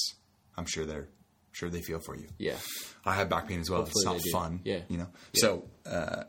I'm 0.58 0.66
sure 0.66 0.84
they're 0.84 1.08
sure 1.52 1.70
they 1.70 1.80
feel 1.80 2.00
for 2.00 2.14
you. 2.16 2.26
yeah, 2.38 2.56
I 3.04 3.14
have 3.14 3.30
back 3.30 3.48
pain 3.48 3.60
as 3.60 3.70
well. 3.70 3.80
Hopefully 3.80 4.16
it's 4.16 4.32
not 4.32 4.40
fun. 4.42 4.60
Yeah. 4.64 4.80
You 4.88 4.98
know? 4.98 5.08
So 5.34 5.64
uh, 5.90 6.24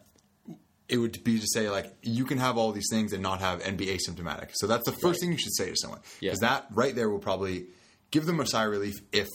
it 0.90 0.98
would 0.98 1.24
be 1.24 1.40
to 1.40 1.48
say, 1.48 1.70
like, 1.70 1.94
you 2.02 2.26
can 2.26 2.38
have 2.38 2.58
all 2.58 2.72
these 2.72 2.88
things 2.90 3.14
and 3.14 3.22
not 3.22 3.42
have 3.42 3.62
and 3.62 3.78
be 3.78 3.88
asymptomatic. 3.88 4.50
So 4.54 4.68
that's 4.68 4.86
the 4.86 4.94
first 4.94 5.20
thing 5.20 5.32
you 5.32 5.38
should 5.38 5.56
say 5.56 5.70
to 5.70 5.76
someone. 5.76 6.00
Yeah. 6.22 6.30
Because 6.30 6.40
that 6.40 6.68
right 6.72 6.96
there 6.96 7.10
will 7.10 7.20
probably 7.20 7.66
give 8.12 8.26
them 8.26 8.40
a 8.40 8.46
sigh 8.46 8.66
of 8.66 8.72
relief 8.72 8.96
if 9.12 9.28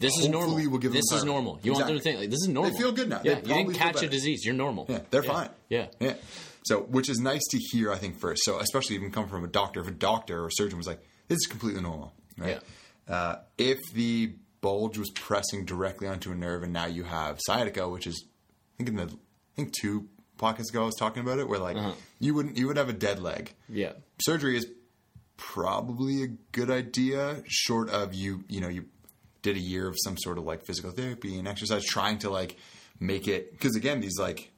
this 0.00 0.18
is 0.18 0.28
normal. 0.28 0.56
We'll 0.56 0.78
give 0.78 0.92
them 0.92 1.02
this 1.02 1.12
is 1.12 1.24
normal. 1.24 1.60
You 1.62 1.72
want 1.72 1.86
them 1.86 1.96
to 1.96 2.02
think 2.02 2.18
like 2.18 2.30
this 2.30 2.40
is 2.40 2.48
normal. 2.48 2.72
They 2.72 2.78
feel 2.78 2.92
good 2.92 3.08
now. 3.08 3.18
They 3.18 3.30
Yeah, 3.30 3.36
you 3.36 3.42
didn't 3.42 3.74
catch 3.74 4.02
a 4.02 4.08
disease. 4.08 4.44
You're 4.44 4.54
normal. 4.54 4.86
Yeah, 4.88 5.00
they're 5.10 5.22
fine. 5.22 5.50
Yeah. 5.68 5.86
Yeah. 6.00 6.14
So, 6.64 6.80
which 6.80 7.10
is 7.10 7.18
nice 7.18 7.42
to 7.50 7.58
hear, 7.58 7.92
I 7.92 7.96
think, 7.96 8.18
first. 8.18 8.42
So, 8.44 8.58
especially 8.58 8.96
even 8.96 9.10
come 9.10 9.28
from 9.28 9.44
a 9.44 9.48
doctor. 9.48 9.80
If 9.80 9.88
a 9.88 9.90
doctor 9.90 10.42
or 10.42 10.46
a 10.46 10.52
surgeon 10.52 10.78
was 10.78 10.86
like, 10.86 11.00
this 11.28 11.36
is 11.36 11.46
completely 11.46 11.82
normal, 11.82 12.14
right? 12.38 12.60
Uh, 13.06 13.36
if 13.58 13.78
the 13.92 14.32
bulge 14.62 14.96
was 14.96 15.10
pressing 15.10 15.66
directly 15.66 16.08
onto 16.08 16.32
a 16.32 16.34
nerve 16.34 16.62
and 16.62 16.72
now 16.72 16.86
you 16.86 17.04
have 17.04 17.38
sciatica, 17.44 17.86
which 17.86 18.06
is, 18.06 18.24
I 18.26 18.76
think 18.78 18.88
in 18.88 18.96
the, 18.96 19.04
I 19.04 19.56
think 19.56 19.74
two 19.78 20.08
podcasts 20.38 20.70
ago 20.70 20.82
I 20.82 20.86
was 20.86 20.96
talking 20.96 21.22
about 21.22 21.38
it, 21.38 21.48
where 21.48 21.58
like, 21.58 21.76
uh-huh. 21.76 21.92
you 22.20 22.34
wouldn't, 22.34 22.56
you 22.56 22.66
would 22.66 22.76
have 22.76 22.88
a 22.88 22.92
dead 22.94 23.20
leg. 23.20 23.52
Yeah. 23.68 23.92
Surgery 24.20 24.56
is 24.56 24.66
probably 25.36 26.22
a 26.22 26.28
good 26.52 26.70
idea, 26.70 27.42
short 27.46 27.90
of 27.90 28.14
you, 28.14 28.44
you 28.48 28.60
know, 28.60 28.68
you 28.68 28.86
did 29.42 29.56
a 29.56 29.60
year 29.60 29.88
of 29.88 29.96
some 30.04 30.16
sort 30.16 30.38
of 30.38 30.44
like 30.44 30.64
physical 30.64 30.90
therapy 30.90 31.38
and 31.38 31.46
exercise, 31.48 31.84
trying 31.84 32.18
to 32.18 32.30
like 32.30 32.56
make 33.00 33.28
it, 33.28 33.52
because 33.52 33.76
again, 33.76 34.00
these 34.00 34.18
like, 34.18 34.50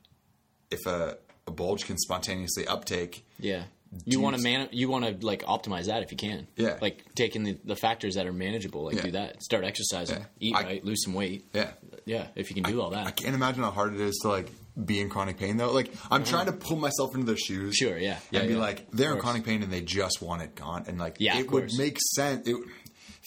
if 0.70 0.84
a, 0.86 1.18
a 1.46 1.50
bulge 1.50 1.84
can 1.86 1.96
spontaneously 1.98 2.66
uptake, 2.66 3.24
Yeah. 3.38 3.64
You 4.04 4.20
want 4.20 4.36
to 4.36 4.42
man. 4.42 4.68
You 4.72 4.88
want 4.88 5.04
to 5.04 5.24
like 5.24 5.44
optimize 5.44 5.86
that 5.86 6.02
if 6.02 6.10
you 6.10 6.18
can. 6.18 6.48
Yeah. 6.56 6.76
Like 6.82 7.04
taking 7.14 7.44
the, 7.44 7.56
the 7.64 7.76
factors 7.76 8.16
that 8.16 8.26
are 8.26 8.32
manageable. 8.32 8.84
Like 8.84 8.96
Yeah. 8.96 9.02
do 9.02 9.10
that. 9.12 9.42
Start 9.44 9.64
exercising. 9.64 10.18
Yeah. 10.18 10.24
Eat 10.40 10.56
I- 10.56 10.62
right. 10.64 10.84
Lose 10.84 11.04
some 11.04 11.14
weight. 11.14 11.46
yeah. 11.54 11.70
Yeah. 12.04 12.26
If 12.34 12.50
you 12.50 12.60
can 12.60 12.64
do 12.70 12.82
all 12.82 12.90
that. 12.90 13.06
I 13.06 13.12
can't 13.12 13.34
imagine 13.34 13.62
how 13.62 13.70
hard 13.70 13.94
it 13.94 14.00
is 14.00 14.18
to 14.22 14.28
like 14.28 14.50
be 14.84 15.00
in 15.00 15.08
chronic 15.08 15.38
pain 15.38 15.56
though. 15.56 15.72
Like 15.72 15.92
I'm 16.10 16.24
trying 16.24 16.46
to 16.46 16.52
pull 16.52 16.76
myself 16.76 17.14
into 17.14 17.26
their 17.26 17.36
shoes. 17.36 17.76
Sure, 17.76 17.96
yeah. 17.98 18.18
Yeah, 18.30 18.40
and 18.40 18.48
be 18.48 18.54
yeah. 18.54 18.60
like, 18.60 18.90
they're 18.90 19.12
in 19.14 19.18
chronic 19.20 19.44
pain 19.44 19.62
and 19.62 19.72
they 19.72 19.80
just 19.80 20.20
want 20.20 20.42
it 20.42 20.54
gone. 20.54 20.84
And 20.86 20.98
like, 20.98 21.16
Yeah, 21.18 21.38
it 21.38 21.50
would 21.50 21.70
make 21.78 21.98
sense. 22.14 22.46
It 22.46 22.56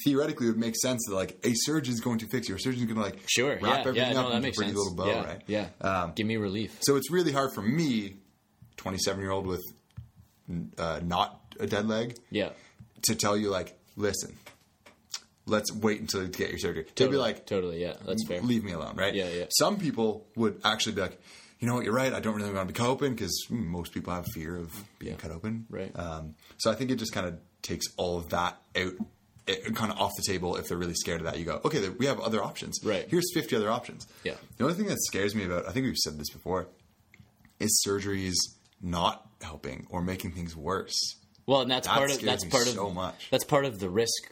theoretically 0.05 0.47
it 0.47 0.51
would 0.51 0.59
make 0.59 0.75
sense 0.77 1.03
that 1.07 1.13
like 1.15 1.38
a 1.43 1.51
surgeon's 1.55 1.99
going 1.99 2.19
to 2.19 2.27
fix 2.31 2.47
you. 2.47 2.55
A 2.55 2.59
surgeon's 2.59 2.85
going 2.85 2.95
to 2.97 3.01
like 3.01 3.19
Sure. 3.27 3.53
wrap 3.55 3.62
yeah. 3.63 3.79
everything 3.79 4.12
Yeah. 4.13 4.19
up 4.21 4.29
No, 4.29 4.35
into 4.35 4.49
a 4.49 4.51
pretty 4.53 4.71
sense. 4.71 4.77
little 4.77 4.95
bow, 4.95 5.07
yeah. 5.07 5.25
right? 5.25 5.41
Yeah. 5.47 5.67
Um, 5.81 6.13
Give 6.15 6.27
me 6.27 6.38
relief. 6.38 6.77
So 6.81 6.95
it's 6.95 7.12
really 7.12 7.31
hard 7.31 7.51
for 7.53 7.62
me, 7.62 8.17
27 8.77 9.19
year 9.19 9.31
old 9.31 9.45
with 9.47 9.62
uh, 10.77 10.99
not 11.03 11.41
a 11.59 11.67
dead 11.67 11.88
leg, 11.88 12.15
Yeah. 12.31 12.49
to 13.07 13.15
tell 13.15 13.35
you 13.35 13.49
like, 13.49 13.77
listen, 13.97 14.35
let's 15.45 15.73
wait 15.73 15.99
until 15.99 16.21
you 16.23 16.27
get 16.29 16.49
your 16.49 16.59
surgery. 16.59 16.85
They'd 16.95 17.09
be 17.12 17.17
like, 17.17 17.45
totally. 17.45 17.81
Yeah. 17.81 17.93
That's 18.05 18.25
fair. 18.27 18.41
leave 18.41 18.63
me 18.63 18.71
alone, 18.71 18.95
right? 18.95 19.13
Yeah, 19.13 19.29
yeah. 19.29 19.45
Some 19.57 19.77
people 19.77 20.27
would 20.35 20.62
actually 20.63 20.93
be 20.93 21.01
like, 21.01 21.19
you 21.60 21.67
know 21.67 21.76
what, 21.76 21.84
you're 21.84 21.93
right. 21.93 22.13
I 22.13 22.19
don't 22.19 22.36
really 22.36 22.52
want 22.54 22.67
to 22.67 22.74
be 22.74 22.78
cut 22.78 22.88
open 22.89 23.13
because 23.13 23.45
most 23.50 23.93
people 23.93 24.13
have 24.13 24.26
fear 24.34 24.56
of 24.56 24.72
being 24.98 25.13
Yeah. 25.13 25.17
cut 25.19 25.32
open. 25.32 25.65
Right. 25.69 25.91
Um, 25.98 26.36
so 26.58 26.72
I 26.72 26.76
think 26.76 26.89
it 26.91 26.95
just 26.95 27.12
kind 27.12 27.28
of 27.28 27.38
takes 27.62 27.86
all 27.98 28.17
of 28.17 28.30
that 28.30 28.58
out, 28.78 28.93
it, 29.48 29.76
kind 29.76 29.91
of 29.91 30.00
off 30.00 30.12
the 30.15 30.24
table. 30.24 30.56
If 30.56 30.67
they're 30.69 30.78
really 30.78 30.93
scared 30.93 31.19
of 31.22 31.26
that, 31.26 31.38
you 31.38 31.45
go, 31.45 31.60
okay, 31.65 31.89
we 31.89 32.06
have 32.06 32.19
other 32.19 32.41
options. 32.43 32.80
Right. 32.84 33.06
Here's 33.10 33.26
50 33.34 33.56
other 33.58 33.69
options. 33.69 34.08
Yeah. 34.24 34.36
The 34.58 34.63
only 34.63 34.76
thing 34.76 34.86
that 34.88 35.00
scares 35.02 35.36
me 35.36 35.43
about, 35.45 35.67
I 35.67 35.72
think 35.72 35.86
we've 35.86 35.98
said 35.98 36.17
this 36.17 36.30
before, 36.30 36.67
is 37.60 37.84
surgeries 37.86 38.36
not 38.82 39.28
helping 39.41 39.86
or 39.89 40.02
making 40.02 40.32
things 40.32 40.56
worse. 40.56 40.98
Well, 41.45 41.62
and 41.62 41.72
that's 41.72 41.88
That 41.88 41.98
part 41.98 42.12
of 42.12 42.22
that's 42.22 42.45
part 42.45 42.67
of 42.67 42.74
so 42.74 42.89
much. 42.91 43.28
that's 43.32 43.43
part 43.43 43.65
of 43.65 43.80
the 43.80 43.89
risk 43.89 44.32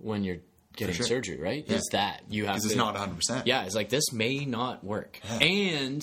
when 0.00 0.22
you're 0.22 0.36
getting 0.76 0.94
sure. 0.94 1.06
surgery, 1.06 1.40
right? 1.40 1.64
Yeah. 1.66 1.76
Is 1.76 1.88
that 1.92 2.22
you 2.28 2.44
have 2.44 2.54
Because 2.56 2.64
to 2.64 2.68
it's 2.68 2.76
not 2.76 2.94
100%. 2.94 3.46
Yeah, 3.46 3.64
it's 3.64 3.74
like 3.74 3.88
this 3.88 4.12
may 4.12 4.44
not 4.44 4.84
work, 4.84 5.18
Yeah. 5.24 5.38
and 5.38 6.02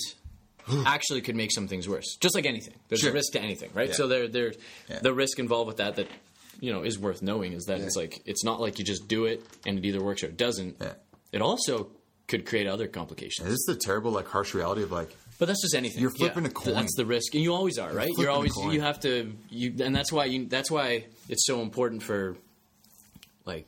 actually 0.86 1.22
could 1.22 1.36
make 1.36 1.52
some 1.52 1.68
things 1.68 1.88
worse. 1.88 2.18
Just 2.20 2.36
like 2.36 2.46
anything, 2.46 2.74
there's 2.90 3.02
Sure. 3.02 3.12
a 3.12 3.14
risk 3.14 3.34
to 3.34 3.42
anything, 3.42 3.70
right? 3.74 3.90
Yeah. 3.90 3.96
So 3.96 4.08
there, 4.08 4.28
there, 4.28 4.54
Yeah. 4.90 5.00
the 5.00 5.14
risk 5.14 5.40
involved 5.40 5.68
with 5.68 5.78
that 5.78 5.96
that 5.98 6.08
you 6.62 6.72
know 6.72 6.84
is 6.84 6.98
worth 6.98 7.22
knowing 7.22 7.52
is 7.54 7.66
that 7.66 7.82
it's 7.82 7.96
like 7.96 8.22
it's 8.26 8.44
not 8.44 8.60
like 8.62 8.80
you 8.80 8.86
just 8.86 9.08
do 9.08 9.26
it 9.26 9.44
and 9.66 9.78
it 9.78 9.86
either 9.86 10.02
works 10.02 10.24
or 10.24 10.28
it 10.28 10.38
doesn't. 10.38 10.78
Yeah. 10.82 10.94
It 11.32 11.42
also 11.42 11.90
could 12.28 12.46
create 12.46 12.66
other 12.66 12.88
complications. 12.88 13.46
This 13.48 13.54
is 13.56 13.66
the 13.68 13.76
terrible, 13.76 14.10
like, 14.12 14.28
harsh 14.28 14.56
reality 14.56 14.82
of 14.82 14.92
like, 14.92 15.16
But 15.38 15.46
that's 15.48 15.62
just 15.62 15.76
anything. 15.76 16.02
You're 16.02 16.10
flipping 16.12 16.44
Yeah. 16.46 16.50
a 16.50 16.54
coin. 16.54 16.74
That's 16.74 16.96
the 16.96 17.06
risk, 17.06 17.36
and 17.36 17.44
you 17.44 17.54
always 17.54 17.78
are, 17.78 17.94
right? 17.94 18.10
You're 18.18 18.30
a 18.30 18.34
always 18.34 18.54
you 18.72 18.82
have 18.82 19.00
to 19.02 19.32
you, 19.50 19.76
and 19.82 19.94
that's 19.96 20.12
why 20.12 20.26
you. 20.26 20.46
That's 20.46 20.72
why 20.72 21.06
it's 21.30 21.46
so 21.46 21.62
important 21.62 22.02
for, 22.02 22.38
like, 23.46 23.68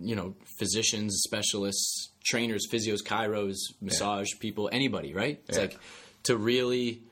you 0.00 0.16
know, 0.16 0.34
physicians, 0.58 1.20
specialists, 1.24 2.08
trainers, 2.24 2.66
physios, 2.70 3.02
chiros, 3.04 3.56
massage 3.80 4.28
people, 4.40 4.68
anybody, 4.72 5.12
right? 5.14 5.40
It's 5.48 5.56
Yeah. 5.58 5.64
like 5.64 5.78
to 6.24 6.36
really 6.36 7.02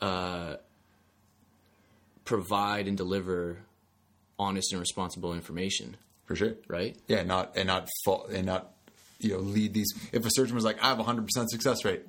uh, 0.00 0.56
provide 2.24 2.86
and 2.88 2.96
deliver 2.96 3.58
honest 4.38 4.72
and 4.72 4.80
responsible 4.80 5.32
information, 5.34 5.96
for 6.24 6.36
sure. 6.36 6.54
right? 6.68 6.96
Yeah, 7.08 7.22
not 7.22 7.56
and 7.56 7.66
not 7.66 7.88
fault 8.04 8.30
and 8.30 8.46
not 8.46 8.72
you 9.18 9.30
know 9.32 9.38
lead 9.38 9.74
these. 9.74 9.92
If 10.12 10.24
a 10.26 10.30
surgeon 10.30 10.54
was 10.54 10.64
like, 10.64 10.82
"I 10.82 10.88
have 10.88 11.00
a 11.00 11.04
hundred 11.04 11.26
percent 11.26 11.50
success 11.50 11.84
rate," 11.84 12.02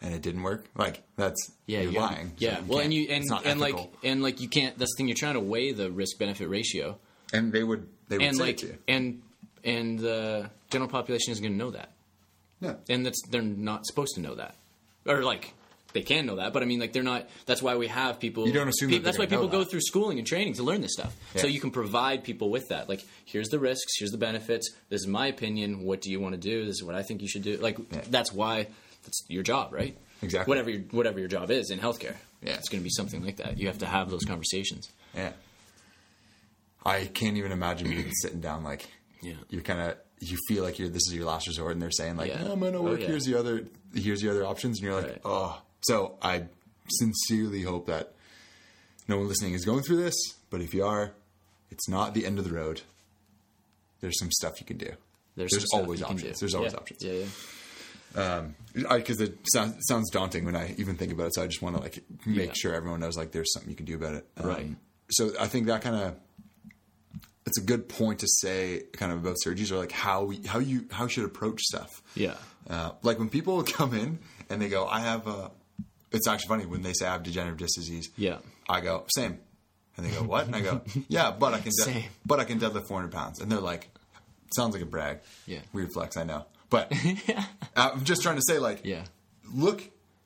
and 0.00 0.14
it 0.14 0.22
didn't 0.22 0.42
work, 0.42 0.66
like 0.76 1.02
that's 1.16 1.50
Yeah, 1.66 1.80
you're 1.80 1.92
you 1.92 1.98
gotta- 1.98 2.14
lying. 2.14 2.28
So 2.28 2.34
Yeah, 2.38 2.60
well, 2.66 2.78
and 2.80 2.92
you 2.94 3.08
and, 3.10 3.24
and 3.44 3.60
like 3.60 3.76
and 4.04 4.22
like 4.22 4.40
you 4.40 4.48
can't. 4.48 4.78
That's 4.78 4.92
the 4.94 4.98
thing. 4.98 5.08
You're 5.08 5.16
trying 5.16 5.34
to 5.34 5.40
weigh 5.40 5.72
the 5.72 5.90
risk 5.90 6.18
benefit 6.18 6.48
ratio. 6.48 6.98
And 7.32 7.52
they 7.52 7.62
would 7.64 7.86
they 8.08 8.18
would 8.18 8.26
and 8.26 8.36
say 8.36 8.42
like 8.42 8.50
it 8.50 8.58
to 8.58 8.66
you. 8.66 8.78
and 8.88 9.22
and 9.64 9.98
the 9.98 10.50
general 10.70 10.90
population 10.90 11.32
is 11.32 11.40
going 11.40 11.52
to 11.52 11.58
know 11.58 11.70
that, 11.72 11.90
Yeah, 12.60 12.74
and 12.88 13.04
that's 13.04 13.20
they're 13.30 13.42
not 13.42 13.86
supposed 13.86 14.14
to 14.14 14.20
know 14.20 14.34
that, 14.36 14.54
or 15.06 15.22
like 15.22 15.52
they 15.92 16.02
can 16.02 16.26
know 16.26 16.36
that, 16.36 16.52
but 16.52 16.62
I 16.62 16.66
mean 16.66 16.78
like 16.80 16.92
they're 16.92 17.02
not. 17.02 17.28
That's 17.46 17.62
why 17.62 17.76
we 17.76 17.86
have 17.88 18.20
people. 18.20 18.46
You 18.46 18.52
don't 18.52 18.68
assume 18.68 18.90
that 18.90 19.02
that's 19.02 19.18
why 19.18 19.26
people 19.26 19.48
go 19.48 19.60
that. 19.60 19.70
through 19.70 19.80
schooling 19.80 20.18
and 20.18 20.26
training 20.26 20.54
to 20.54 20.62
learn 20.62 20.80
this 20.82 20.92
stuff, 20.92 21.14
so 21.36 21.46
you 21.46 21.58
can 21.60 21.70
provide 21.70 22.22
people 22.22 22.50
with 22.50 22.68
that. 22.68 22.88
Like 22.88 23.04
here's 23.24 23.48
the 23.48 23.58
risks, 23.58 23.92
here's 23.98 24.10
the 24.10 24.18
benefits. 24.18 24.70
This 24.90 25.00
is 25.02 25.06
my 25.06 25.26
opinion. 25.28 25.84
What 25.84 26.00
do 26.02 26.10
you 26.10 26.20
want 26.20 26.34
to 26.34 26.40
do? 26.40 26.64
This 26.66 26.76
is 26.76 26.84
what 26.84 26.94
I 26.94 27.02
think 27.02 27.22
you 27.22 27.28
should 27.28 27.42
do. 27.42 27.56
Like 27.56 27.78
Yeah. 27.92 28.02
that's 28.10 28.32
why 28.32 28.66
that's 29.04 29.24
your 29.28 29.42
job, 29.42 29.72
right? 29.72 29.96
Exactly. 30.22 30.50
Whatever 30.50 30.70
your, 30.70 30.80
whatever 30.92 31.18
your 31.18 31.28
job 31.28 31.50
is 31.50 31.70
in 31.70 31.78
healthcare, 31.78 32.14
Yeah. 32.42 32.54
it's 32.54 32.68
going 32.68 32.80
to 32.80 32.84
be 32.84 32.90
something 32.90 33.22
like 33.24 33.36
that. 33.36 33.58
You 33.58 33.66
have 33.68 33.78
to 33.78 33.86
have 33.86 34.10
those 34.10 34.24
conversations. 34.24 34.90
yeah. 35.14 35.32
I 36.86 37.06
can't 37.06 37.36
even 37.36 37.52
imagine 37.52 37.90
you 37.92 38.04
sitting 38.22 38.40
down 38.40 38.62
like 38.64 38.88
Yeah. 39.22 39.34
you're 39.50 39.62
kind 39.62 39.80
of 39.80 39.96
you 40.20 40.38
feel 40.48 40.62
like 40.64 40.78
you're 40.78 40.88
this 40.88 41.02
is 41.08 41.14
your 41.14 41.26
last 41.26 41.46
resort, 41.46 41.72
and 41.72 41.82
they're 41.82 41.90
saying 41.90 42.16
like, 42.16 42.28
Yeah. 42.30 42.42
"No, 42.44 42.52
I'm 42.52 42.60
gonna 42.60 42.78
Oh, 42.78 42.82
work. 42.82 43.00
yeah. 43.00 43.08
Here's 43.08 43.24
the 43.24 43.38
other 43.38 43.66
here's 43.94 44.20
the 44.22 44.30
other 44.30 44.46
options," 44.46 44.78
and 44.78 44.84
you're 44.86 44.94
like, 44.94 45.10
Right. 45.10 45.20
"Oh." 45.24 45.60
So 45.82 46.16
I 46.22 46.44
sincerely 46.88 47.62
hope 47.62 47.86
that 47.86 48.14
no 49.08 49.18
one 49.18 49.28
listening 49.28 49.52
is 49.54 49.64
going 49.64 49.82
through 49.82 49.98
this, 49.98 50.14
but 50.50 50.60
if 50.62 50.72
you 50.72 50.84
are, 50.86 51.12
it's 51.70 51.88
not 51.88 52.14
the 52.14 52.24
end 52.24 52.38
of 52.38 52.44
the 52.44 52.52
road. 52.52 52.80
There's 54.00 54.18
some 54.18 54.30
stuff 54.32 54.60
you 54.60 54.66
can 54.66 54.78
do. 54.78 54.92
There's, 55.36 55.50
There's 55.52 55.66
always 55.72 56.02
options. 56.02 56.40
There's 56.40 56.54
always 56.54 56.72
Yeah. 56.72 56.78
options. 56.78 57.02
Yeah, 57.04 57.12
yeah. 58.14 58.96
because 58.96 59.20
it 59.20 59.38
sounds, 59.52 59.76
sounds 59.86 60.10
daunting 60.10 60.44
when 60.44 60.56
I 60.56 60.74
even 60.78 60.96
think 60.96 61.12
about 61.12 61.26
it. 61.28 61.34
So 61.34 61.42
I 61.42 61.46
just 61.46 61.60
want 61.62 61.76
to 61.76 61.82
like 61.82 62.02
make 62.24 62.48
Yeah. 62.48 62.52
sure 62.54 62.74
everyone 62.74 63.00
knows 63.00 63.16
like 63.16 63.32
there's 63.32 63.52
something 63.52 63.68
you 63.70 63.76
can 63.76 63.84
do 63.86 63.94
about 63.96 64.14
it. 64.14 64.26
Um, 64.38 64.46
Right. 64.48 64.76
So 65.10 65.32
I 65.38 65.46
think 65.46 65.66
that 65.66 65.82
kind 65.82 65.96
of 65.96 66.16
it's 67.46 67.58
a 67.58 67.62
good 67.62 67.88
point 67.88 68.18
to 68.20 68.26
say 68.28 68.82
kind 68.92 69.12
of 69.12 69.18
about 69.18 69.36
surgeries 69.46 69.70
or 69.70 69.76
like 69.76 69.92
how 69.92 70.24
we, 70.24 70.40
how 70.46 70.58
you 70.58 70.86
how 70.90 71.04
you 71.04 71.10
should 71.10 71.24
approach 71.24 71.60
stuff. 71.62 72.02
Yeah. 72.14 72.34
Uh, 72.68 72.90
like 73.02 73.18
when 73.18 73.28
people 73.28 73.62
come 73.78 73.94
in 73.94 74.18
and 74.50 74.60
they 74.60 74.68
go, 74.68 74.86
I 74.86 75.00
have 75.00 75.26
a. 75.26 75.50
It's 76.12 76.26
actually 76.28 76.48
funny 76.48 76.66
when 76.66 76.82
they 76.82 76.92
say 76.92 77.06
I 77.06 77.12
have 77.12 77.22
degenerative 77.22 77.58
disc 77.58 77.74
disease. 77.76 78.10
Yeah. 78.16 78.38
I 78.68 78.80
go 78.80 79.04
same, 79.14 79.38
and 79.96 80.06
they 80.06 80.10
go 80.10 80.22
what? 80.24 80.46
And 80.46 80.56
I 80.56 80.60
go 80.60 80.82
yeah, 81.08 81.30
but 81.30 81.52
I 81.54 81.58
can 81.58 81.66
de- 81.76 81.84
Same. 81.84 82.04
but 82.24 82.40
I 82.40 82.44
can 82.44 82.58
deadlift 82.58 82.88
400 82.88 83.12
pounds, 83.12 83.40
and 83.40 83.50
they're 83.50 83.60
like, 83.60 83.88
sounds 84.54 84.74
like 84.74 84.82
a 84.82 84.86
brag. 84.86 85.20
Yeah. 85.46 85.60
Weird 85.72 85.92
flex, 85.92 86.16
I 86.16 86.24
know, 86.24 86.46
but 86.70 86.92
yeah. 87.28 87.44
I'm 87.76 88.04
just 88.04 88.22
trying 88.22 88.36
to 88.36 88.42
say 88.46 88.58
like 88.58 88.80
Yeah. 88.84 89.04
look, 89.52 89.82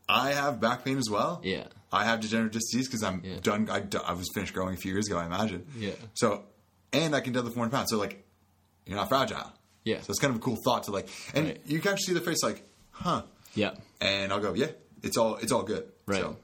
I 0.09 0.31
have 0.33 0.61
back 0.61 0.85
pain 0.85 0.97
as 0.99 1.09
well. 1.11 1.41
Yeah. 1.45 1.65
I 1.93 2.05
have 2.05 2.21
degenerative 2.21 2.53
disc 2.53 2.71
disease 2.71 2.87
because 2.89 3.03
I'm 3.03 3.21
Yeah. 3.25 3.41
done. 3.43 3.69
I, 3.69 3.83
I 4.07 4.13
was 4.13 4.29
finished 4.35 4.55
growing 4.55 4.75
a 4.75 4.79
few 4.79 4.93
years 4.93 5.07
ago, 5.09 5.19
I 5.19 5.27
imagine. 5.27 5.67
Yeah. 5.77 5.93
So, 6.15 6.45
and 6.93 7.15
I 7.15 7.21
can 7.21 7.33
deadlift 7.35 7.55
400 7.55 7.71
pounds. 7.71 7.91
So, 7.91 7.99
like, 7.99 8.25
you're 8.87 8.97
not 8.97 9.09
fragile. 9.09 9.53
Yeah. 9.85 10.01
So 10.03 10.11
it's 10.11 10.19
kind 10.19 10.33
of 10.35 10.41
a 10.41 10.43
cool 10.43 10.57
thought 10.65 10.85
to 10.85 10.91
like, 10.91 11.09
and 11.35 11.47
Right. 11.47 11.61
you 11.67 11.81
can 11.81 11.93
actually 11.93 12.07
see 12.07 12.13
the 12.15 12.21
face 12.21 12.43
like, 12.43 12.63
huh? 12.91 13.23
Yeah. 13.55 13.71
And 14.01 14.33
I'll 14.33 14.41
go, 14.41 14.53
yeah, 14.55 14.67
it's 15.03 15.17
all 15.17 15.37
it's 15.37 15.53
all 15.53 15.63
good. 15.63 15.85
Right. 16.07 16.21
So, 16.21 16.37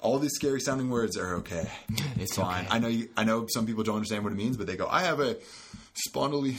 all 0.00 0.18
these 0.18 0.32
scary 0.34 0.60
sounding 0.60 0.90
words 0.90 1.16
are 1.16 1.36
okay. 1.36 1.70
It's 2.16 2.36
fine. 2.36 2.66
okay. 2.66 2.74
I 2.74 2.78
know 2.78 2.88
you, 2.88 3.08
I 3.16 3.24
know 3.24 3.46
some 3.48 3.64
people 3.66 3.82
don't 3.84 3.96
understand 3.96 4.22
what 4.24 4.32
it 4.32 4.36
means, 4.36 4.56
but 4.58 4.66
they 4.66 4.76
go, 4.76 4.86
I 4.86 5.02
have 5.04 5.18
a 5.20 5.36
spondyly 6.08 6.56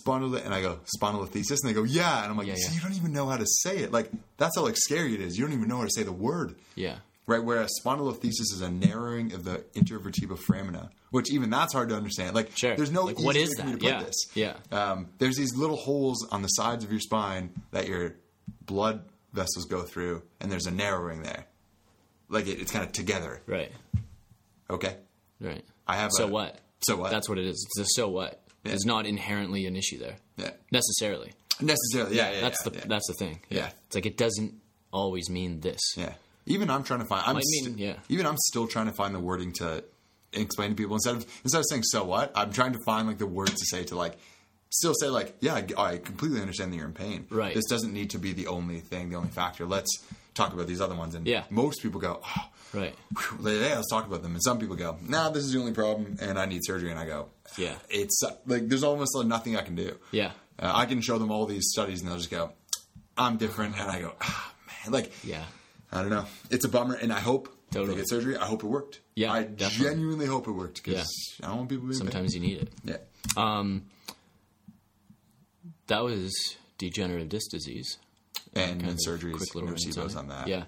spondyl 0.00 0.42
and 0.44 0.54
I 0.54 0.60
go 0.62 0.78
spondylolisthesis 1.00 1.58
and 1.62 1.70
they 1.70 1.72
go, 1.74 1.82
yeah, 1.84 2.22
and 2.22 2.30
I'm 2.30 2.36
like, 2.38 2.46
Yeah, 2.46 2.54
so 2.56 2.68
yeah. 2.70 2.74
you 2.76 2.80
don't 2.80 2.94
even 2.94 3.12
know 3.12 3.26
how 3.26 3.36
to 3.36 3.46
say 3.46 3.78
it. 3.78 3.92
Like 3.92 4.10
that's 4.36 4.56
how 4.56 4.62
like 4.62 4.76
scary 4.76 5.14
it 5.14 5.20
is. 5.20 5.36
You 5.38 5.44
don't 5.44 5.54
even 5.54 5.68
know 5.68 5.78
how 5.78 5.84
to 5.84 5.90
say 5.90 6.02
the 6.02 6.12
word. 6.12 6.54
Yeah. 6.74 6.96
Right, 7.28 7.44
whereas 7.44 7.70
spondylolisthesis 7.84 8.52
is 8.54 8.62
a 8.62 8.70
narrowing 8.70 9.34
of 9.34 9.44
the 9.44 9.58
intervertebral 9.74 10.38
foramina, 10.38 10.88
which 11.10 11.30
even 11.30 11.50
that's 11.50 11.74
hard 11.74 11.90
to 11.90 11.94
understand. 11.94 12.34
Like, 12.34 12.56
Sure. 12.56 12.74
there's 12.74 12.90
no 12.90 13.04
Like, 13.04 13.18
what 13.20 13.36
is 13.36 13.50
that? 13.58 13.66
to 13.66 13.72
put 13.72 13.82
Yeah. 13.82 14.02
this. 14.02 14.16
Yeah. 14.34 14.56
Um, 14.72 15.10
there's 15.18 15.36
these 15.36 15.54
little 15.54 15.76
holes 15.76 16.26
on 16.30 16.40
the 16.40 16.48
sides 16.48 16.84
of 16.84 16.90
your 16.90 17.00
spine 17.00 17.50
that 17.72 17.86
your 17.86 18.14
blood 18.64 19.04
vessels 19.34 19.66
go 19.66 19.82
through, 19.82 20.22
and 20.40 20.50
there's 20.50 20.64
a 20.66 20.70
narrowing 20.70 21.22
there. 21.22 21.46
Like 22.30 22.46
it, 22.46 22.60
it's 22.60 22.72
kind 22.72 22.84
of 22.86 22.92
together. 22.92 23.42
Right. 23.46 23.72
Okay, 24.70 24.96
Right. 25.38 25.64
I 25.86 25.96
have. 25.96 26.10
So 26.12 26.24
a, 26.24 26.28
what? 26.28 26.58
So 26.86 26.96
what? 26.96 27.10
That's 27.10 27.28
what 27.28 27.36
it 27.38 27.44
is. 27.46 27.62
It's 27.76 27.90
a 27.90 27.92
so 27.94 28.08
what. 28.08 28.42
Yeah. 28.64 28.72
is 28.72 28.84
not 28.86 29.04
inherently 29.06 29.66
an 29.66 29.76
issue 29.76 29.98
there 29.98 30.16
Yeah. 30.38 30.50
necessarily. 30.72 31.32
Necessarily, 31.60 32.16
yeah, 32.16 32.30
yeah. 32.32 32.40
that's 32.40 32.62
the 32.64 32.70
yeah. 32.72 32.84
that's 32.86 33.06
the 33.06 33.14
thing. 33.14 33.40
Yeah. 33.50 33.70
it's 33.86 33.94
like 33.94 34.06
it 34.06 34.16
doesn't 34.16 34.54
always 34.92 35.28
mean 35.30 35.60
this. 35.60 35.80
Yeah. 35.96 36.14
Even 36.48 36.70
I'm 36.70 36.82
trying 36.84 37.00
to 37.00 37.06
find. 37.06 37.22
I'm 37.26 37.34
Might 37.34 37.44
mean, 37.46 37.64
st- 37.64 37.78
yeah. 37.78 37.94
Even 38.08 38.26
I'm 38.26 38.36
still 38.38 38.66
trying 38.66 38.86
to 38.86 38.92
find 38.92 39.14
the 39.14 39.20
wording 39.20 39.52
to 39.58 39.84
explain 40.32 40.70
to 40.70 40.76
people 40.76 40.94
instead 40.96 41.16
of 41.16 41.26
instead 41.44 41.58
of 41.58 41.64
saying 41.70 41.82
so 41.84 42.04
what. 42.04 42.32
I'm 42.34 42.52
trying 42.52 42.72
to 42.72 42.78
find 42.84 43.06
like 43.08 43.18
the 43.18 43.26
words 43.26 43.52
to 43.54 43.64
say 43.66 43.84
to 43.84 43.96
like 43.96 44.18
still 44.70 44.92
say 45.00 45.08
like 45.08 45.34
yeah 45.40 45.54
I, 45.54 45.82
I 45.82 45.98
completely 45.98 46.40
understand 46.40 46.72
that 46.72 46.76
you're 46.76 46.86
in 46.86 46.92
pain. 46.92 47.26
Right. 47.30 47.54
This 47.54 47.64
doesn't 47.66 47.92
need 47.92 48.10
to 48.10 48.18
be 48.18 48.32
the 48.32 48.46
only 48.48 48.80
thing, 48.80 49.10
the 49.10 49.16
only 49.16 49.30
factor. 49.30 49.64
Let's 49.66 49.90
talk 50.34 50.52
about 50.52 50.66
these 50.66 50.80
other 50.80 50.94
ones. 50.94 51.14
And 51.14 51.26
Yeah. 51.26 51.44
most 51.50 51.82
people 51.82 52.00
go. 52.00 52.20
Oh, 52.24 52.44
Right. 52.74 52.94
whew, 53.16 53.50
yeah, 53.50 53.76
let's 53.76 53.88
talk 53.90 54.06
about 54.06 54.22
them. 54.22 54.34
And 54.34 54.42
some 54.44 54.58
people 54.58 54.76
go, 54.76 54.98
nah, 55.02 55.30
this 55.30 55.42
is 55.42 55.52
the 55.52 55.58
only 55.58 55.72
problem, 55.72 56.18
and 56.20 56.38
I 56.38 56.44
need 56.44 56.60
surgery. 56.64 56.90
And 56.90 57.00
I 57.00 57.06
go, 57.06 57.28
Yeah. 57.56 57.74
it's 57.88 58.20
like 58.46 58.68
there's 58.68 58.84
almost 58.84 59.16
like 59.16 59.26
nothing 59.26 59.56
I 59.56 59.62
can 59.62 59.74
do. 59.74 59.96
Yeah. 60.12 60.32
Uh, 60.58 60.70
I 60.74 60.84
can 60.84 61.00
show 61.00 61.16
them 61.18 61.30
all 61.30 61.46
these 61.46 61.64
studies, 61.70 62.00
and 62.02 62.10
they'll 62.10 62.18
just 62.18 62.30
go, 62.30 62.52
I'm 63.16 63.36
different, 63.38 63.80
and 63.80 63.90
I 63.90 64.00
go, 64.02 64.12
ah, 64.20 64.52
man, 64.84 64.92
like, 64.92 65.12
Yeah. 65.24 65.42
I 65.92 66.00
don't 66.02 66.10
know. 66.10 66.26
It's 66.50 66.64
a 66.64 66.68
bummer, 66.68 66.94
and 66.94 67.12
I 67.12 67.20
hope 67.20 67.48
Totally. 67.70 67.94
they 67.94 68.00
get 68.00 68.08
surgery. 68.08 68.36
I 68.36 68.44
hope 68.46 68.62
it 68.62 68.66
worked. 68.66 69.00
Yeah, 69.14 69.32
I 69.32 69.42
definitely. 69.44 69.86
genuinely 69.94 70.26
hope 70.26 70.46
it 70.48 70.52
worked 70.52 70.82
because 70.82 71.08
I 71.42 71.46
don't 71.48 71.56
want 71.58 71.68
people 71.70 71.86
being 71.86 71.98
Sometimes 71.98 72.34
you 72.34 72.40
need 72.40 72.58
it. 72.62 72.72
Yeah, 72.84 72.96
Um, 73.36 73.84
that 75.86 76.04
was 76.04 76.32
degenerative 76.76 77.28
disc 77.28 77.50
disease. 77.50 77.98
and, 78.54 78.82
and 78.82 78.98
surgeries. 79.06 79.36
quick 79.36 79.54
little 79.54 79.70
Nurse 79.70 80.14
on 80.16 80.28
that. 80.28 80.46
Yeah. 80.48 80.64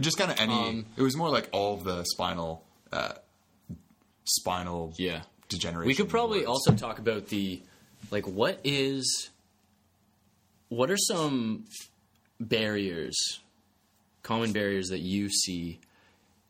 just 0.00 0.18
kind 0.18 0.30
of 0.30 0.38
any. 0.40 0.52
Um, 0.52 0.86
it 0.96 1.02
was 1.02 1.16
more 1.16 1.28
like 1.30 1.48
all 1.52 1.74
of 1.74 1.84
the 1.84 2.04
spinal, 2.04 2.64
uh, 2.92 3.14
spinal. 4.24 4.94
Yeah. 4.98 5.22
degeneration. 5.48 5.86
We 5.88 5.94
could 5.94 6.08
probably 6.08 6.38
words. 6.40 6.48
also 6.48 6.72
talk 6.74 6.98
about 6.98 7.28
the 7.28 7.62
like 8.10 8.26
what 8.26 8.58
is 8.64 9.30
what 10.68 10.90
are 10.90 10.96
some 10.96 11.64
barriers, 12.40 13.40
common 14.24 14.52
barriers 14.52 14.88
that 14.88 14.98
you 14.98 15.30
see 15.30 15.78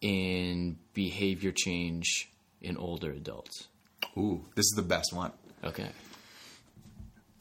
in 0.01 0.79
behavior 0.95 1.53
change 1.53 2.31
in 2.63 2.79
older 2.79 3.11
adults. 3.11 3.69
Ooh, 4.17 4.47
this 4.55 4.65
is 4.65 4.73
the 4.77 4.83
best 4.83 5.13
one. 5.13 5.33
Okay. 5.63 5.89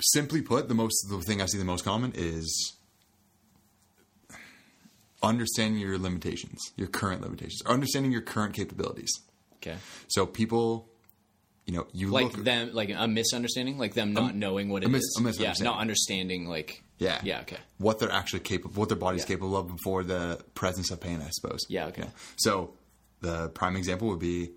simply 0.01 0.41
put, 0.41 0.67
the 0.67 0.73
most 0.73 0.95
the 1.09 1.19
thing 1.21 1.41
I 1.41 1.45
see 1.45 1.57
the 1.57 1.63
most 1.63 1.85
common 1.85 2.11
is 2.15 2.73
understanding 5.21 5.79
your 5.79 5.97
limitations, 5.97 6.59
your 6.75 6.87
current 6.87 7.21
limitations, 7.21 7.61
or 7.65 7.73
understanding 7.73 8.11
your 8.11 8.21
current 8.21 8.53
capabilities. 8.53 9.11
Okay. 9.57 9.77
So 10.07 10.25
people, 10.25 10.89
you 11.65 11.73
know, 11.73 11.87
you 11.93 12.09
Like 12.09 12.35
look, 12.35 12.43
them 12.43 12.71
like 12.73 12.89
a 12.95 13.07
misunderstanding, 13.07 13.77
like 13.77 13.93
them 13.93 14.13
not 14.13 14.35
knowing 14.35 14.69
what 14.69 14.83
it 14.83 14.93
is. 14.93 15.15
a 15.17 15.21
mis- 15.21 15.39
a 15.39 15.43
yeah, 15.43 15.53
not 15.61 15.79
understanding 15.79 16.47
like 16.47 16.83
yeah, 16.97 17.19
Yeah, 17.23 17.41
okay. 17.41 17.57
what 17.77 17.99
they're 17.99 18.11
actually 18.11 18.41
capable, 18.41 18.75
what 18.75 18.89
their 18.89 18.97
body's 18.97 19.21
Yeah. 19.21 19.27
capable 19.35 19.57
of 19.57 19.67
before 19.67 20.03
the 20.03 20.39
presence 20.55 20.91
of 20.91 20.99
pain, 21.01 21.21
I 21.21 21.29
suppose. 21.31 21.61
Yeah, 21.69 21.87
okay. 21.87 22.07
So 22.37 22.73
the 23.21 23.49
prime 23.49 23.75
example 23.75 24.07
would 24.09 24.19
be 24.19 24.51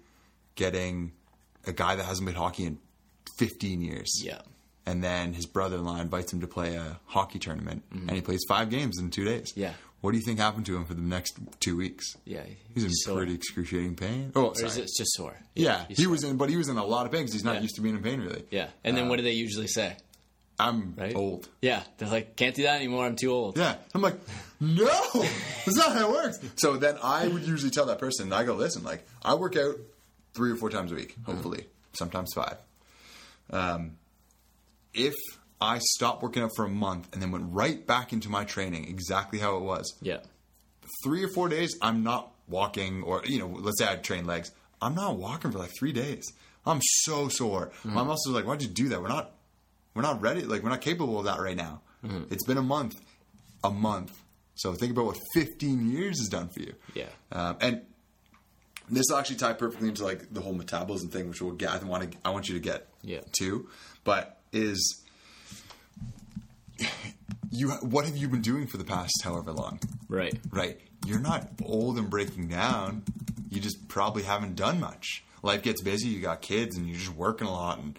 getting 0.54 1.12
a 1.66 1.72
guy 1.72 1.96
that 1.96 2.04
hasn't 2.04 2.26
played 2.26 2.36
hockey 2.36 2.64
in 2.64 2.78
15 3.38 3.80
years. 3.82 4.20
Yeah. 4.22 4.40
and 4.88 5.02
then 5.02 5.32
his 5.32 5.46
brother-in-law 5.46 5.96
invites 6.00 6.32
him 6.32 6.40
to 6.40 6.46
play 6.46 6.76
a 6.76 7.00
hockey 7.06 7.40
tournament, 7.40 7.82
and 7.90 8.08
he 8.12 8.20
plays 8.20 8.40
five 8.48 8.70
games 8.70 9.00
in 9.00 9.10
two 9.10 9.24
days. 9.24 9.50
Mm-hmm. 9.50 9.60
Yeah. 9.62 9.72
What 10.00 10.12
do 10.12 10.16
you 10.18 10.22
think 10.22 10.38
happened 10.38 10.64
to 10.66 10.76
him 10.76 10.84
for 10.84 10.94
the 10.94 11.02
next 11.02 11.36
two 11.58 11.76
weeks? 11.76 12.14
Yeah. 12.24 12.44
He's 12.72 12.84
in 12.84 12.92
sore. 12.92 13.16
pretty 13.16 13.34
excruciating 13.34 13.96
pain. 13.96 14.30
Oh, 14.36 14.52
sorry. 14.52 14.82
it 14.82 14.88
just 14.96 15.12
sore? 15.16 15.36
yeah, 15.56 15.86
he's 15.88 15.96
he 15.96 16.02
sore. 16.04 16.12
was 16.12 16.22
in, 16.22 16.36
but 16.36 16.50
he 16.50 16.56
was 16.56 16.68
in 16.68 16.76
a 16.76 16.84
lot 16.84 17.04
of 17.04 17.10
pain 17.10 17.22
because 17.22 17.32
he's 17.32 17.42
not 17.42 17.56
Yeah. 17.56 17.62
used 17.62 17.74
to 17.74 17.80
being 17.82 17.96
in 17.96 18.02
pain, 18.04 18.20
really. 18.20 18.44
Yeah. 18.52 18.68
And 18.84 18.96
then 18.96 19.08
what 19.08 19.16
do 19.16 19.24
they 19.24 19.32
usually 19.32 19.66
say? 19.66 19.96
I'm 20.58 20.94
Right? 20.96 21.14
old. 21.14 21.48
Yeah. 21.60 21.82
They're 21.98 22.08
like, 22.08 22.36
can't 22.36 22.54
do 22.54 22.62
that 22.62 22.76
anymore. 22.76 23.04
I'm 23.04 23.16
too 23.16 23.30
old. 23.30 23.58
Yeah, 23.58 23.76
I'm 23.94 24.00
like, 24.00 24.18
no, 24.60 24.86
that's 25.12 25.76
not 25.76 25.92
how 25.92 26.08
it 26.08 26.12
works. 26.12 26.38
So 26.56 26.76
then 26.78 26.96
I 27.02 27.28
would 27.28 27.42
usually 27.42 27.70
tell 27.70 27.86
that 27.86 27.98
person, 27.98 28.32
I 28.32 28.44
go, 28.44 28.54
listen, 28.54 28.82
like 28.82 29.06
I 29.22 29.34
work 29.34 29.56
out 29.56 29.76
three 30.34 30.50
or 30.50 30.56
four 30.56 30.70
times 30.70 30.92
a 30.92 30.94
week, 30.94 31.14
Uh-huh. 31.18 31.32
hopefully, 31.32 31.66
sometimes 31.92 32.32
five. 32.34 32.56
Um, 33.50 33.92
if 34.94 35.14
I 35.60 35.78
stopped 35.78 36.22
working 36.22 36.42
out 36.42 36.50
for 36.56 36.64
a 36.64 36.68
month 36.70 37.08
and 37.12 37.20
then 37.22 37.30
went 37.32 37.46
right 37.50 37.86
back 37.86 38.12
into 38.12 38.28
my 38.28 38.44
training, 38.44 38.88
exactly 38.88 39.38
how 39.38 39.56
it 39.56 39.62
was, 39.62 39.94
Yeah. 40.00 40.18
three 41.04 41.22
or 41.24 41.28
four 41.28 41.48
days, 41.48 41.76
I'm 41.82 42.02
not 42.02 42.32
walking, 42.48 43.02
or 43.02 43.22
you 43.26 43.38
know, 43.38 43.46
let's 43.48 43.78
say 43.78 43.90
I 43.90 43.96
train 43.96 44.26
legs, 44.26 44.50
I'm 44.80 44.94
not 44.94 45.16
walking 45.16 45.50
for 45.52 45.58
like 45.58 45.72
three 45.78 45.92
days. 45.92 46.24
I'm 46.64 46.80
so 46.82 47.28
sore. 47.28 47.70
My 47.84 48.02
muscles 48.02 48.28
are 48.28 48.32
like, 48.38 48.44
why'd 48.46 48.60
you 48.62 48.68
do 48.68 48.88
that? 48.88 49.00
We're 49.00 49.08
not, 49.08 49.30
we're 49.96 50.02
not 50.02 50.20
ready. 50.22 50.42
Like 50.42 50.62
we're 50.62 50.70
not 50.70 50.82
capable 50.82 51.18
of 51.18 51.24
that 51.24 51.40
right 51.40 51.56
now. 51.56 51.80
It's 52.30 52.44
been 52.44 52.58
a 52.58 52.62
month, 52.62 52.94
a 53.64 53.70
month. 53.70 54.16
So 54.54 54.72
think 54.74 54.92
about 54.92 55.06
what 55.06 55.18
15 55.34 55.90
years 55.90 56.20
has 56.20 56.28
done 56.28 56.48
for 56.48 56.60
you. 56.60 56.74
Yeah. 56.94 57.06
Um, 57.32 57.56
and 57.60 57.82
this 58.88 59.06
will 59.10 59.16
actually 59.16 59.36
tie 59.36 59.54
perfectly 59.54 59.88
into 59.88 60.04
like 60.04 60.32
the 60.32 60.40
whole 60.40 60.54
metabolism 60.54 61.08
thing, 61.10 61.28
which 61.28 61.42
we'll 61.42 61.52
get. 61.54 61.70
I 61.70 61.78
want 61.84 62.12
to, 62.12 62.18
I 62.24 62.30
want 62.30 62.46
you 62.48 62.54
to 62.54 62.60
get 62.60 62.86
Yeah. 63.02 63.22
to, 63.40 63.68
but 64.04 64.38
is 64.52 65.02
you? 67.50 67.70
What 67.70 68.04
have 68.04 68.16
you 68.16 68.28
been 68.28 68.42
doing 68.42 68.66
for 68.66 68.76
the 68.76 68.84
past 68.84 69.12
however 69.24 69.52
long? 69.52 69.80
Right. 70.08 70.38
right? 70.50 70.78
You're 71.04 71.18
not 71.20 71.48
old 71.64 71.98
and 71.98 72.08
breaking 72.10 72.48
down. 72.48 73.02
You 73.50 73.60
just 73.60 73.88
probably 73.88 74.22
haven't 74.22 74.56
done 74.56 74.80
much. 74.80 75.24
Life 75.42 75.62
gets 75.62 75.82
busy. 75.82 76.08
You 76.08 76.20
got 76.20 76.42
kids, 76.42 76.76
and 76.76 76.86
you're 76.86 76.98
just 76.98 77.14
working 77.14 77.46
a 77.46 77.52
lot, 77.52 77.78
and 77.78 77.98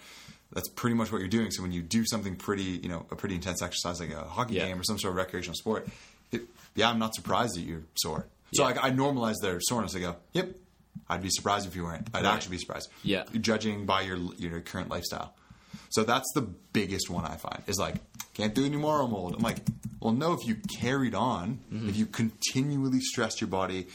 that's 0.53 0.69
pretty 0.69 0.95
much 0.95 1.11
what 1.11 1.19
you're 1.19 1.27
doing. 1.29 1.51
So 1.51 1.61
when 1.61 1.71
you 1.71 1.81
do 1.81 2.05
something 2.05 2.35
pretty, 2.35 2.63
you 2.63 2.89
know, 2.89 3.05
a 3.11 3.15
pretty 3.15 3.35
intense 3.35 3.61
exercise 3.61 3.99
like 3.99 4.11
a 4.11 4.23
hockey 4.23 4.55
Yeah. 4.55 4.67
game 4.67 4.79
or 4.79 4.83
some 4.83 4.97
sort 4.99 5.11
of 5.11 5.17
recreational 5.17 5.55
sport, 5.55 5.87
it, 6.31 6.43
yeah, 6.75 6.89
I'm 6.89 6.99
not 6.99 7.13
surprised 7.15 7.55
that 7.55 7.61
you're 7.61 7.83
sore. 7.95 8.27
So 8.53 8.63
Yeah. 8.63 8.67
like, 8.69 8.83
I 8.83 8.91
normalize 8.91 9.35
their 9.41 9.59
soreness. 9.59 9.95
I 9.95 9.99
go, 9.99 10.15
yep, 10.33 10.55
I'd 11.09 11.21
be 11.21 11.29
surprised 11.29 11.67
if 11.67 11.75
you 11.75 11.83
weren't. 11.83 12.07
I'd 12.13 12.23
Right. 12.23 12.33
actually 12.33 12.51
be 12.51 12.59
surprised. 12.59 12.89
Yeah. 13.03 13.23
judging 13.41 13.85
by 13.85 14.01
your 14.01 14.17
your 14.37 14.61
current 14.61 14.89
lifestyle. 14.89 15.33
So 15.89 16.03
that's 16.03 16.29
the 16.33 16.41
biggest 16.41 17.09
one 17.09 17.25
I 17.25 17.35
find 17.35 17.61
is 17.67 17.77
like 17.77 17.95
can't 18.33 18.53
do 18.53 18.63
it 18.63 18.67
anymore. 18.67 19.01
I'm 19.01 19.13
old. 19.13 19.33
I'm 19.35 19.41
like, 19.41 19.59
well, 19.99 20.13
no. 20.13 20.33
If 20.33 20.45
you 20.47 20.55
carried 20.79 21.15
on, 21.15 21.59
Mm-hmm. 21.73 21.89
if 21.89 21.95
you 21.97 22.05
continually 22.05 22.99
stressed 23.01 23.41
your 23.41 23.47
body 23.49 23.87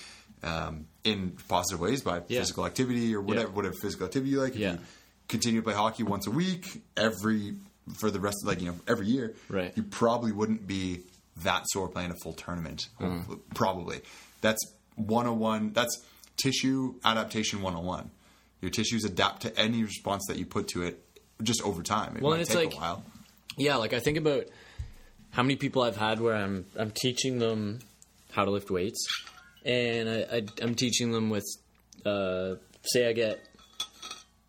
um, 0.42 0.86
in 1.04 1.36
positive 1.48 1.80
ways 1.80 2.02
by 2.02 2.22
Yeah. 2.28 2.40
physical 2.40 2.66
activity 2.66 3.14
or 3.14 3.20
whatever 3.20 3.50
whatever 3.50 3.74
physical 3.80 4.06
activity 4.06 4.32
you 4.32 4.40
like, 4.42 4.54
if 4.54 4.58
Yeah. 4.60 4.72
you 4.72 4.78
continue 5.32 5.60
to 5.60 5.64
play 5.64 5.74
hockey 5.74 6.04
once 6.04 6.26
a 6.28 6.30
week 6.30 6.82
every 6.96 7.54
for 7.98 8.10
the 8.10 8.20
rest 8.20 8.36
of 8.42 8.48
like 8.48 8.60
you 8.60 8.68
know 8.68 8.76
every 8.86 9.06
year, 9.06 9.34
Right. 9.48 9.72
You 9.76 9.82
probably 9.82 10.30
wouldn't 10.30 10.66
be 10.68 11.00
that 11.42 11.64
sore 11.68 11.88
playing 11.88 12.12
a 12.12 12.14
full 12.22 12.34
tournament. 12.34 12.88
Mm-hmm. 13.00 13.34
Probably 13.54 14.00
that's 14.40 14.60
101. 14.96 15.72
That's 15.72 16.04
tissue 16.36 16.94
adaptation 17.04 17.62
101. 17.62 18.10
Your 18.60 18.70
tissues 18.70 19.04
adapt 19.04 19.42
to 19.42 19.58
any 19.58 19.82
response 19.82 20.24
that 20.28 20.36
you 20.38 20.46
put 20.46 20.68
to 20.68 20.82
it 20.82 21.02
just 21.42 21.62
over 21.62 21.82
time. 21.82 22.16
It 22.16 22.22
Well, 22.22 22.30
might 22.30 22.36
and 22.36 22.42
it's 22.42 22.50
take 22.54 22.66
like- 22.70 22.74
a 22.76 22.80
while. 22.80 23.04
Yeah, 23.56 23.76
like 23.76 23.92
I 23.92 23.98
think 23.98 24.16
about 24.18 24.44
how 25.30 25.42
many 25.42 25.56
people 25.56 25.82
I've 25.82 25.96
had 25.96 26.20
where 26.20 26.34
I'm 26.36 26.64
I'm 26.76 26.90
teaching 26.92 27.38
them 27.38 27.80
how 28.30 28.44
to 28.44 28.50
lift 28.50 28.70
weights, 28.70 29.04
and 29.64 30.08
I, 30.08 30.36
I 30.36 30.42
I'm 30.62 30.74
teaching 30.74 31.10
them 31.12 31.28
with, 31.30 31.44
uh, 32.06 32.54
say 32.84 33.08
I 33.08 33.12
get 33.12 33.44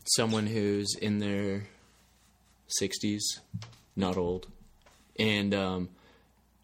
someone 0.06 0.48
who's 0.48 0.96
in 0.96 1.20
their 1.20 1.64
60s, 2.82 3.22
not 3.96 4.18
old, 4.18 4.48
and 5.20 5.54
um, 5.54 5.90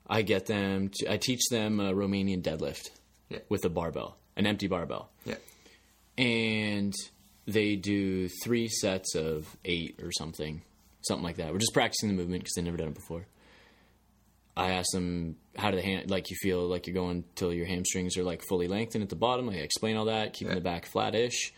I 0.07 0.21
get 0.23 0.45
them 0.47 0.89
to 0.95 1.11
I 1.11 1.17
teach 1.17 1.47
them 1.49 1.79
a 1.79 1.93
Romanian 1.93 2.41
deadlift 2.41 2.89
Yeah. 3.29 3.39
with 3.49 3.63
a 3.65 3.69
barbell, 3.69 4.17
an 4.35 4.47
empty 4.47 4.67
barbell, 4.67 5.09
Yeah. 5.25 5.35
and 6.17 6.93
they 7.45 7.75
do 7.75 8.27
three 8.43 8.67
sets 8.67 9.15
of 9.15 9.55
eight 9.65 9.99
or 10.01 10.11
something, 10.11 10.61
something 11.01 11.23
like 11.23 11.37
that. 11.37 11.51
We're 11.51 11.59
just 11.59 11.73
practicing 11.73 12.09
the 12.09 12.15
movement 12.15 12.43
because 12.43 12.53
they've 12.55 12.65
never 12.65 12.77
done 12.77 12.89
it 12.89 12.95
before. 12.95 13.25
I 14.57 14.71
ask 14.71 14.91
them 14.91 15.37
how 15.55 15.71
do 15.71 15.77
the 15.77 15.83
hand 15.83 16.09
like 16.11 16.29
you 16.29 16.35
feel 16.41 16.67
like 16.67 16.85
you're 16.85 16.93
going 16.93 17.23
till 17.35 17.53
your 17.53 17.65
hamstrings 17.65 18.17
are 18.17 18.23
like 18.23 18.41
fully 18.49 18.67
lengthened 18.67 19.03
at 19.03 19.09
the 19.09 19.15
bottom. 19.15 19.47
I 19.49 19.53
explain 19.55 19.95
all 19.95 20.05
that, 20.05 20.33
keeping 20.33 20.49
Yeah. 20.51 20.55
the 20.55 20.61
back 20.61 20.85
flat-ish, 20.85 21.53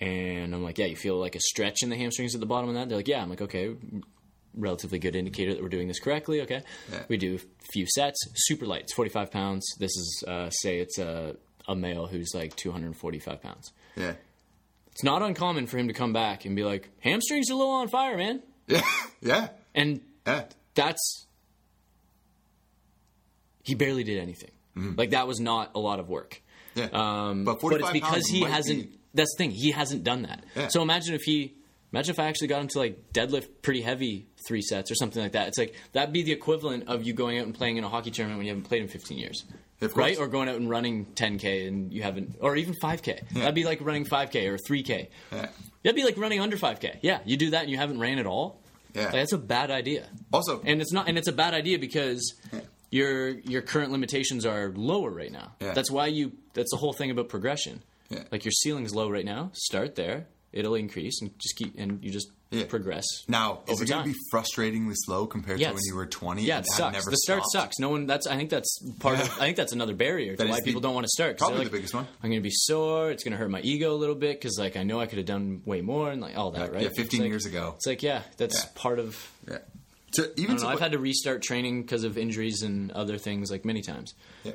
and 0.00 0.54
I'm 0.54 0.62
like, 0.62 0.78
yeah, 0.78 0.86
you 0.86 0.96
feel 0.96 1.16
like 1.18 1.34
a 1.36 1.40
stretch 1.40 1.82
in 1.82 1.88
the 1.90 1.96
hamstrings 1.96 2.34
at 2.34 2.40
the 2.40 2.46
bottom 2.46 2.68
of 2.68 2.74
that. 2.74 2.88
They're 2.88 2.98
like, 2.98 3.08
yeah. 3.08 3.22
I'm 3.22 3.30
like, 3.30 3.40
okay, 3.42 3.74
relatively 4.54 4.98
good 4.98 5.16
indicator 5.16 5.52
that 5.54 5.62
we're 5.62 5.68
doing 5.68 5.88
this 5.88 6.00
correctly. 6.00 6.40
Okay, 6.42 6.62
Yeah. 6.92 7.02
we 7.08 7.16
do 7.16 7.36
a 7.36 7.38
few 7.72 7.86
sets, 7.94 8.18
super 8.34 8.66
light. 8.66 8.82
It's 8.82 8.94
45 8.94 9.30
pounds. 9.30 9.66
This 9.78 9.90
is 9.96 10.24
uh, 10.26 10.50
say 10.50 10.78
it's 10.78 10.98
a 10.98 11.36
a 11.68 11.74
male 11.74 12.06
who's 12.06 12.30
like 12.32 12.54
245 12.54 13.42
pounds 13.42 13.72
Yeah. 13.96 14.12
it's 14.92 15.02
not 15.02 15.20
uncommon 15.20 15.66
for 15.66 15.78
him 15.78 15.88
to 15.88 15.94
come 15.94 16.12
back 16.12 16.44
and 16.44 16.54
be 16.54 16.62
like, 16.62 16.88
hamstrings 17.00 17.50
are 17.50 17.54
a 17.54 17.56
little 17.56 17.72
on 17.72 17.88
fire, 17.88 18.16
man. 18.16 18.42
Yeah. 18.68 18.82
Yeah. 19.20 19.48
And 19.74 20.00
Yeah. 20.26 20.44
that's 20.74 21.26
he 23.62 23.74
barely 23.74 24.04
did 24.04 24.18
anything. 24.18 24.50
Like 24.76 25.10
that 25.10 25.26
was 25.26 25.40
not 25.40 25.70
a 25.74 25.78
lot 25.80 26.00
of 26.00 26.08
work. 26.10 26.40
Yeah. 26.74 26.88
Um, 26.92 27.44
But 27.44 27.54
but 27.54 27.60
45 27.62 27.80
it's 27.82 27.92
because 27.92 28.26
he 28.28 28.42
hasn't. 28.42 28.90
be- 28.92 28.98
That's 29.16 29.34
the 29.34 29.44
thing. 29.44 29.50
He 29.50 29.72
hasn't 29.72 30.04
done 30.04 30.22
that. 30.22 30.44
Yeah. 30.54 30.68
So 30.68 30.82
imagine 30.82 31.14
if 31.14 31.22
he 31.22 31.54
Imagine 31.92 32.12
if 32.14 32.18
I 32.18 32.24
actually 32.26 32.48
got 32.48 32.60
into 32.62 32.78
like 32.78 33.12
deadlift 33.12 33.48
pretty 33.62 33.80
heavy 33.80 34.26
three 34.46 34.60
sets 34.60 34.90
or 34.90 34.94
something 34.96 35.22
like 35.22 35.32
that. 35.32 35.48
It's 35.48 35.58
like 35.58 35.74
that'd 35.92 36.12
be 36.12 36.22
the 36.22 36.32
equivalent 36.32 36.88
of 36.88 37.04
you 37.04 37.12
going 37.12 37.38
out 37.38 37.46
and 37.46 37.54
playing 37.54 37.76
in 37.76 37.84
a 37.84 37.88
hockey 37.88 38.10
tournament 38.10 38.38
when 38.38 38.46
you 38.46 38.52
haven't 38.52 38.68
played 38.68 38.82
in 38.82 38.88
15 38.88 39.16
years. 39.16 39.44
Right? 39.94 40.18
Or 40.18 40.26
going 40.26 40.48
out 40.48 40.56
and 40.56 40.68
running 40.68 41.04
10K 41.04 41.68
and 41.68 41.92
you 41.92 42.02
haven't, 42.02 42.36
or 42.40 42.56
even 42.56 42.74
5K. 42.82 43.28
That'd 43.30 43.54
be 43.54 43.64
like 43.64 43.80
running 43.82 44.04
5K 44.04 44.46
or 44.48 44.58
3K. 44.58 45.08
Yeah. 45.32 45.48
That'd 45.82 45.96
be 45.96 46.04
like 46.04 46.16
running 46.16 46.40
under 46.40 46.56
5K. 46.56 46.98
Yeah, 47.02 47.20
you 47.24 47.36
do 47.36 47.50
that 47.50 47.62
and 47.62 47.70
you 47.70 47.76
haven't 47.76 48.00
ran 48.00 48.18
at 48.18 48.26
all. 48.26 48.60
Yeah. 48.94 49.04
Like, 49.04 49.12
that's 49.12 49.32
a 49.32 49.38
bad 49.38 49.70
idea. 49.70 50.06
Also, 50.32 50.62
And 50.64 50.80
it's 50.80 50.92
not, 50.92 51.08
and 51.08 51.16
it's 51.16 51.28
a 51.28 51.32
bad 51.32 51.54
idea 51.54 51.78
because 51.78 52.34
your 52.90 53.28
your 53.28 53.62
current 53.62 53.92
limitations 53.92 54.44
are 54.44 54.72
lower 54.74 55.10
right 55.10 55.32
now. 55.32 55.52
Yeah. 55.60 55.72
That's 55.72 55.90
why 55.90 56.06
you. 56.06 56.32
That's 56.54 56.70
the 56.70 56.78
whole 56.78 56.94
thing 56.94 57.10
about 57.10 57.28
progression. 57.28 57.82
Yeah. 58.10 58.24
Like 58.30 58.44
your 58.44 58.52
ceiling's 58.52 58.94
low 58.94 59.08
right 59.10 59.24
now. 59.24 59.50
Start 59.54 59.94
there. 59.96 60.26
It'll 60.52 60.74
increase 60.74 61.20
and 61.20 61.36
just 61.38 61.56
keep 61.56 61.74
and 61.78 62.02
you 62.02 62.10
just 62.10 62.28
Yeah. 62.50 62.64
progress. 62.66 63.04
now 63.28 63.60
is 63.68 63.80
it 63.80 63.88
going 63.88 64.04
to 64.04 64.10
be 64.10 64.16
frustratingly 64.32 64.92
slow 64.94 65.26
compared 65.26 65.58
Yeah, 65.60 65.68
to 65.68 65.74
when 65.74 65.82
you 65.86 65.96
were 65.96 66.06
20? 66.06 66.44
Yeah, 66.44 66.60
it 66.60 66.66
sucks. 66.66 67.04
The 67.04 67.16
start 67.16 67.42
stopped? 67.44 67.52
sucks. 67.74 67.78
No 67.80 67.90
one. 67.90 68.06
That's. 68.06 68.26
I 68.26 68.36
think 68.36 68.48
that's 68.50 68.78
part 69.00 69.18
of. 69.20 69.28
I 69.40 69.46
think 69.46 69.56
that's 69.56 69.72
another 69.72 69.94
barrier 69.94 70.36
to 70.36 70.44
why 70.44 70.50
is 70.50 70.56
the- 70.58 70.62
people 70.62 70.80
don't 70.80 70.94
want 70.94 71.04
to 71.04 71.10
start. 71.10 71.36
probably 71.36 71.56
they're 71.58 71.64
the 71.66 71.70
biggest 71.72 71.92
one. 71.94 72.06
I'm 72.22 72.30
going 72.30 72.40
to 72.40 72.48
be 72.48 72.52
sore. 72.52 73.10
It's 73.10 73.24
going 73.24 73.32
to 73.32 73.38
hurt 73.38 73.50
my 73.50 73.60
ego 73.60 73.92
a 73.92 73.98
little 73.98 74.14
bit 74.14 74.40
because 74.40 74.56
like 74.58 74.76
I 74.76 74.84
know 74.84 75.00
I 75.00 75.06
could 75.06 75.18
have 75.18 75.26
done 75.26 75.62
way 75.66 75.80
more 75.82 76.10
and 76.10 76.22
like 76.22 76.36
all 76.38 76.52
that. 76.52 76.68
Yeah, 76.70 76.74
right? 76.74 76.82
yeah, 76.84 76.90
15 76.96 77.20
like- 77.20 77.28
years 77.28 77.44
ago. 77.44 77.72
It's 77.76 77.86
like 77.86 78.02
yeah, 78.02 78.22
that's 78.38 78.64
part 78.76 78.98
of. 79.00 79.30
Yeah. 79.50 79.58
I 80.18 80.22
even 80.36 80.56
know, 80.56 80.68
I've 80.68 80.80
had 80.80 80.92
to 80.92 80.98
restart 80.98 81.42
training 81.42 81.82
because 81.82 82.02
of 82.04 82.16
injuries 82.16 82.62
and 82.62 82.90
other 82.92 83.18
things 83.18 83.50
like 83.50 83.66
many 83.66 83.82
times. 83.82 84.14
yeah. 84.44 84.52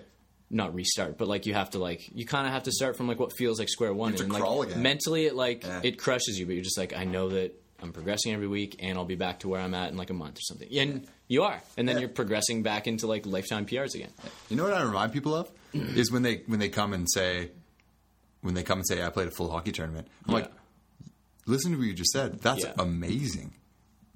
Not 0.54 0.76
restart, 0.76 1.18
but 1.18 1.28
like 1.28 1.45
you 1.45 1.54
have 1.54 1.70
to 1.72 1.80
like 1.80 2.10
you 2.14 2.26
kind 2.26 2.45
of 2.45 2.54
have 2.54 2.64
to 2.64 2.72
start 2.72 2.97
from 2.97 3.08
like 3.08 3.20
what 3.20 3.32
feels 3.38 3.58
like 3.58 3.70
square 3.70 3.93
one, 3.93 4.14
and 4.16 4.32
like 4.32 4.68
again. 4.68 4.82
mentally 4.82 5.26
it 5.26 5.36
like 5.36 5.64
Yeah. 5.64 5.80
it 5.84 5.97
crushes 5.97 6.38
you, 6.38 6.45
but 6.45 6.54
you're 6.56 6.64
just 6.64 6.78
like 6.78 6.95
I 6.95 7.06
know 7.06 7.30
that 7.30 7.58
I'm 7.82 7.93
progressing 7.93 8.32
every 8.34 8.47
week, 8.47 8.76
and 8.80 8.97
I'll 8.97 9.06
be 9.06 9.16
back 9.16 9.39
to 9.39 9.47
where 9.47 9.60
I'm 9.62 9.74
at 9.74 9.89
in 9.91 9.97
like 9.97 10.10
a 10.10 10.14
month 10.14 10.38
or 10.38 10.41
something, 10.41 10.68
and 10.78 11.08
you 11.28 11.43
are, 11.43 11.62
and 11.78 11.88
then 11.88 11.95
Yeah. 11.95 12.02
you're 12.02 12.10
progressing 12.10 12.62
back 12.64 12.86
into 12.88 13.08
like 13.08 13.26
lifetime 13.26 13.66
PRs 13.66 13.95
again. 13.95 14.12
You 14.49 14.58
know 14.58 14.64
what 14.66 14.74
I 14.74 14.84
remind 14.84 15.14
people 15.14 15.34
of 15.34 15.49
is 15.74 16.12
when 16.12 16.22
they 16.22 16.43
when 16.47 16.60
they 16.60 16.70
come 16.70 16.93
and 16.93 17.08
say 17.10 17.52
when 18.41 18.54
they 18.54 18.64
come 18.64 18.80
and 18.80 18.88
say 18.88 19.02
I 19.02 19.10
played 19.10 19.28
a 19.30 19.32
full 19.32 19.49
hockey 19.52 19.72
tournament. 19.72 20.08
I'm 20.28 20.34
like, 20.34 20.52
listen 21.45 21.72
to 21.72 21.78
what 21.78 21.88
you 21.88 21.93
just 21.93 22.12
said. 22.12 22.39
That's 22.41 22.64
Yeah. 22.64 22.74
amazing. 22.78 23.54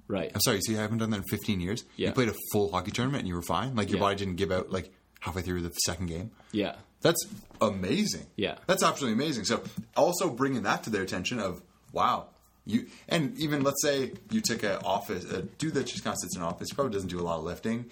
right? 0.08 0.32
I'm 0.36 0.42
sorry. 0.42 0.58
You 0.58 0.62
see, 0.62 0.78
I 0.78 0.82
haven't 0.82 1.00
done 1.00 1.10
that 1.10 1.18
in 1.18 1.24
15 1.32 1.60
years. 1.60 1.84
Yeah. 1.96 2.10
You 2.10 2.14
played 2.14 2.30
a 2.30 2.36
full 2.52 2.72
hockey 2.72 2.92
tournament 2.92 3.22
and 3.22 3.28
you 3.28 3.34
were 3.34 3.42
fine. 3.42 3.76
Like 3.76 3.90
your 3.90 3.98
Yeah. 3.98 4.02
body 4.04 4.16
didn't 4.18 4.36
give 4.36 4.52
out 4.52 4.72
like 4.72 4.92
halfway 5.26 5.42
through 5.42 5.62
the 5.62 5.72
second 5.86 6.06
game. 6.06 6.30
Yeah, 6.52 6.76
That's 7.02 7.26
amazing. 7.60 8.28
Yeah. 8.36 8.58
That's 8.68 8.84
absolutely 8.84 9.22
amazing. 9.24 9.46
So 9.46 9.64
also 9.98 10.30
bringing 10.30 10.64
that 10.64 10.84
to 10.84 10.90
their 10.92 11.02
attention 11.02 11.40
of 11.40 11.62
wow. 11.92 12.28
You 12.66 12.88
and 13.10 13.38
even 13.38 13.64
let's 13.64 13.82
say 13.82 14.14
you 14.32 14.42
took 14.42 14.64
a 14.64 14.80
office 14.84 15.24
a 15.32 15.42
dude 15.44 15.74
that 15.76 15.86
just 15.88 16.04
kind 16.04 16.14
of 16.14 16.20
sits 16.20 16.36
in 16.36 16.42
an 16.42 16.48
office 16.48 16.72
probably 16.74 16.94
doesn't 16.94 17.10
do 17.10 17.20
a 17.20 17.26
lot 17.30 17.38
of 17.38 17.44
lifting. 17.44 17.86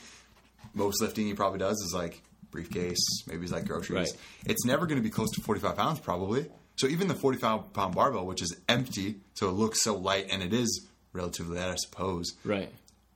Most 0.74 1.02
lifting 1.02 1.28
he 1.28 1.34
probably 1.34 1.60
does 1.60 1.78
is 1.78 1.94
like 1.94 2.22
briefcase, 2.52 3.04
maybe 3.28 3.42
he's 3.42 3.52
like 3.52 3.66
groceries. 3.66 4.12
Right. 4.12 4.20
It's 4.46 4.66
never 4.66 4.86
going 4.88 4.98
to 4.98 5.04
be 5.04 5.10
close 5.12 5.30
to 5.32 5.42
forty 5.42 5.60
five 5.62 5.76
pounds 5.76 6.00
probably. 6.00 6.48
So 6.76 6.88
even 6.88 7.08
the 7.08 7.14
forty 7.14 7.38
five 7.38 7.72
pound 7.74 7.94
barbell, 7.96 8.26
which 8.26 8.42
is 8.42 8.56
empty, 8.68 9.18
so 9.36 9.50
it 9.50 9.54
looks 9.54 9.84
so 9.84 9.96
light 9.96 10.28
and 10.32 10.42
it 10.42 10.54
is 10.54 10.88
relatively 11.14 11.60
light, 11.60 11.70
I 11.72 11.76
suppose. 11.76 12.34
right. 12.44 12.70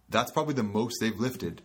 That's 0.09 0.31
probably 0.31 0.53
the 0.53 0.63
most 0.63 0.97
they've 1.01 1.19
lifted. 1.19 1.61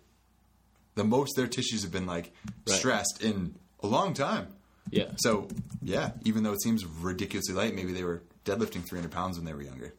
The 0.95 1.05
most 1.05 1.36
their 1.36 1.47
tissues 1.47 1.82
have 1.82 1.93
been 1.93 2.07
like 2.07 2.32
Right. 2.68 2.76
stressed 2.78 3.22
in 3.22 3.55
a 3.82 3.86
long 3.86 4.14
time. 4.14 4.49
Yeah, 4.90 5.12
So 5.16 5.49
yeah, 5.82 6.12
even 6.24 6.43
though 6.43 6.53
it 6.53 6.61
seems 6.62 6.84
ridiculously 6.84 7.55
light, 7.55 7.74
maybe 7.74 7.93
they 7.93 8.05
were 8.05 8.22
deadlifting 8.45 8.86
300 8.86 9.11
pounds 9.11 9.36
when 9.38 9.47
they 9.47 9.55
were 9.55 9.62
younger. 9.62 9.95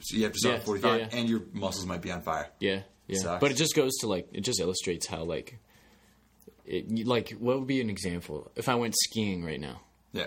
So 0.00 0.16
you 0.16 0.22
have 0.24 0.32
to 0.32 0.38
start 0.38 0.54
Yeah, 0.54 0.58
at 0.60 0.66
45, 0.66 1.00
yeah, 1.00 1.06
yeah. 1.10 1.18
and 1.18 1.28
your 1.28 1.42
muscles 1.52 1.84
might 1.86 2.00
be 2.02 2.12
on 2.12 2.22
fire. 2.22 2.48
yeah, 2.60 2.82
yeah. 3.08 3.18
Sucks. 3.18 3.40
But 3.40 3.50
it 3.50 3.54
just 3.56 3.74
goes 3.74 3.92
to 4.00 4.06
like 4.06 4.28
it 4.32 4.42
just 4.42 4.60
illustrates 4.60 5.06
how 5.06 5.24
like 5.24 5.58
it 6.64 7.06
like 7.06 7.30
what 7.38 7.58
would 7.58 7.66
be 7.66 7.80
an 7.80 7.90
example 7.90 8.50
if 8.56 8.68
I 8.68 8.74
went 8.76 8.94
skiing 8.96 9.44
right 9.44 9.60
now. 9.60 9.80
Yeah, 10.12 10.26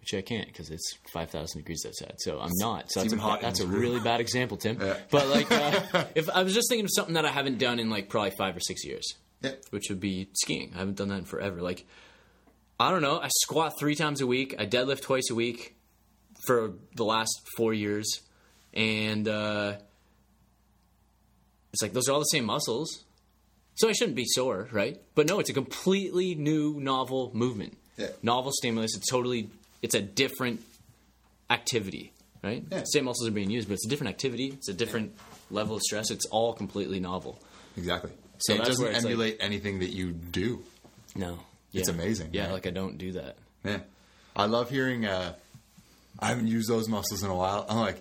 which 0.00 0.14
I 0.14 0.22
can't 0.22 0.46
because 0.46 0.70
it's 0.70 0.96
five 1.12 1.30
thousand 1.30 1.60
degrees 1.60 1.84
outside. 1.86 2.14
So 2.18 2.40
I'm 2.40 2.52
not. 2.54 2.90
So 2.90 3.00
that's, 3.00 3.12
a, 3.12 3.18
hot 3.18 3.40
that's 3.40 3.60
a 3.60 3.66
really 3.66 4.00
bad 4.00 4.20
example, 4.20 4.56
Tim. 4.56 4.80
Yeah. 4.80 4.96
But 5.10 5.28
like, 5.28 5.50
uh, 5.50 6.04
if 6.14 6.28
I 6.30 6.42
was 6.42 6.54
just 6.54 6.68
thinking 6.68 6.84
of 6.84 6.90
something 6.92 7.14
that 7.14 7.24
I 7.24 7.30
haven't 7.30 7.58
done 7.58 7.78
in 7.78 7.90
like 7.90 8.08
probably 8.08 8.30
five 8.30 8.56
or 8.56 8.60
six 8.60 8.84
years, 8.84 9.14
yeah, 9.42 9.52
which 9.70 9.88
would 9.90 10.00
be 10.00 10.28
skiing. 10.34 10.72
I 10.74 10.78
haven't 10.78 10.96
done 10.96 11.08
that 11.08 11.18
in 11.18 11.24
forever. 11.24 11.60
Like, 11.60 11.86
I 12.78 12.90
don't 12.90 13.02
know. 13.02 13.20
I 13.20 13.28
squat 13.28 13.78
three 13.78 13.94
times 13.94 14.20
a 14.20 14.26
week. 14.26 14.54
I 14.58 14.66
deadlift 14.66 15.02
twice 15.02 15.30
a 15.30 15.34
week 15.34 15.76
for 16.46 16.74
the 16.94 17.04
last 17.04 17.32
four 17.56 17.74
years, 17.74 18.20
and 18.72 19.28
uh, 19.28 19.76
it's 21.72 21.82
like 21.82 21.92
those 21.92 22.08
are 22.08 22.12
all 22.12 22.20
the 22.20 22.24
same 22.24 22.44
muscles. 22.44 23.04
So 23.74 23.88
I 23.88 23.92
shouldn't 23.92 24.16
be 24.16 24.26
sore, 24.26 24.68
right? 24.72 25.00
But 25.14 25.26
no, 25.26 25.40
it's 25.40 25.48
a 25.48 25.54
completely 25.54 26.34
new, 26.34 26.78
novel 26.80 27.30
movement. 27.32 27.78
Yeah. 27.96 28.08
Novel 28.22 28.52
stimulus. 28.52 28.94
It's 28.96 29.08
totally. 29.08 29.48
It's 29.82 29.94
a 29.94 30.00
different 30.02 30.60
activity, 31.48 32.12
right? 32.42 32.64
Yeah. 32.70 32.82
Same 32.84 33.04
muscles 33.06 33.28
are 33.28 33.32
being 33.32 33.50
used, 33.50 33.68
but 33.68 33.74
it's 33.74 33.86
a 33.86 33.88
different 33.88 34.10
activity. 34.10 34.48
It's 34.48 34.68
a 34.68 34.74
different 34.74 35.16
level 35.50 35.76
of 35.76 35.82
stress. 35.82 36.10
It's 36.10 36.26
all 36.26 36.52
completely 36.52 37.00
novel. 37.00 37.38
exactly. 37.76 38.10
So 38.38 38.54
it 38.54 38.58
doesn't 38.64 38.86
it's 38.86 38.96
like- 38.96 39.04
emulate 39.04 39.36
anything 39.40 39.80
that 39.80 39.90
you 39.90 40.12
do. 40.12 40.62
No, 41.14 41.40
It's 41.74 41.88
amazing, 41.88 42.30
Yeah, 42.32 42.44
right? 42.44 42.52
like 42.52 42.66
I 42.66 42.70
don't 42.70 42.96
do 42.98 43.12
that. 43.12 43.36
Yeah, 43.64 43.80
I 44.34 44.46
love 44.46 44.70
hearing. 44.70 45.04
Uh, 45.06 45.34
I 46.18 46.28
haven't 46.28 46.46
used 46.46 46.68
those 46.70 46.88
muscles 46.88 47.22
in 47.22 47.30
a 47.30 47.34
while. 47.34 47.66
I'm 47.68 47.76
like, 47.78 48.00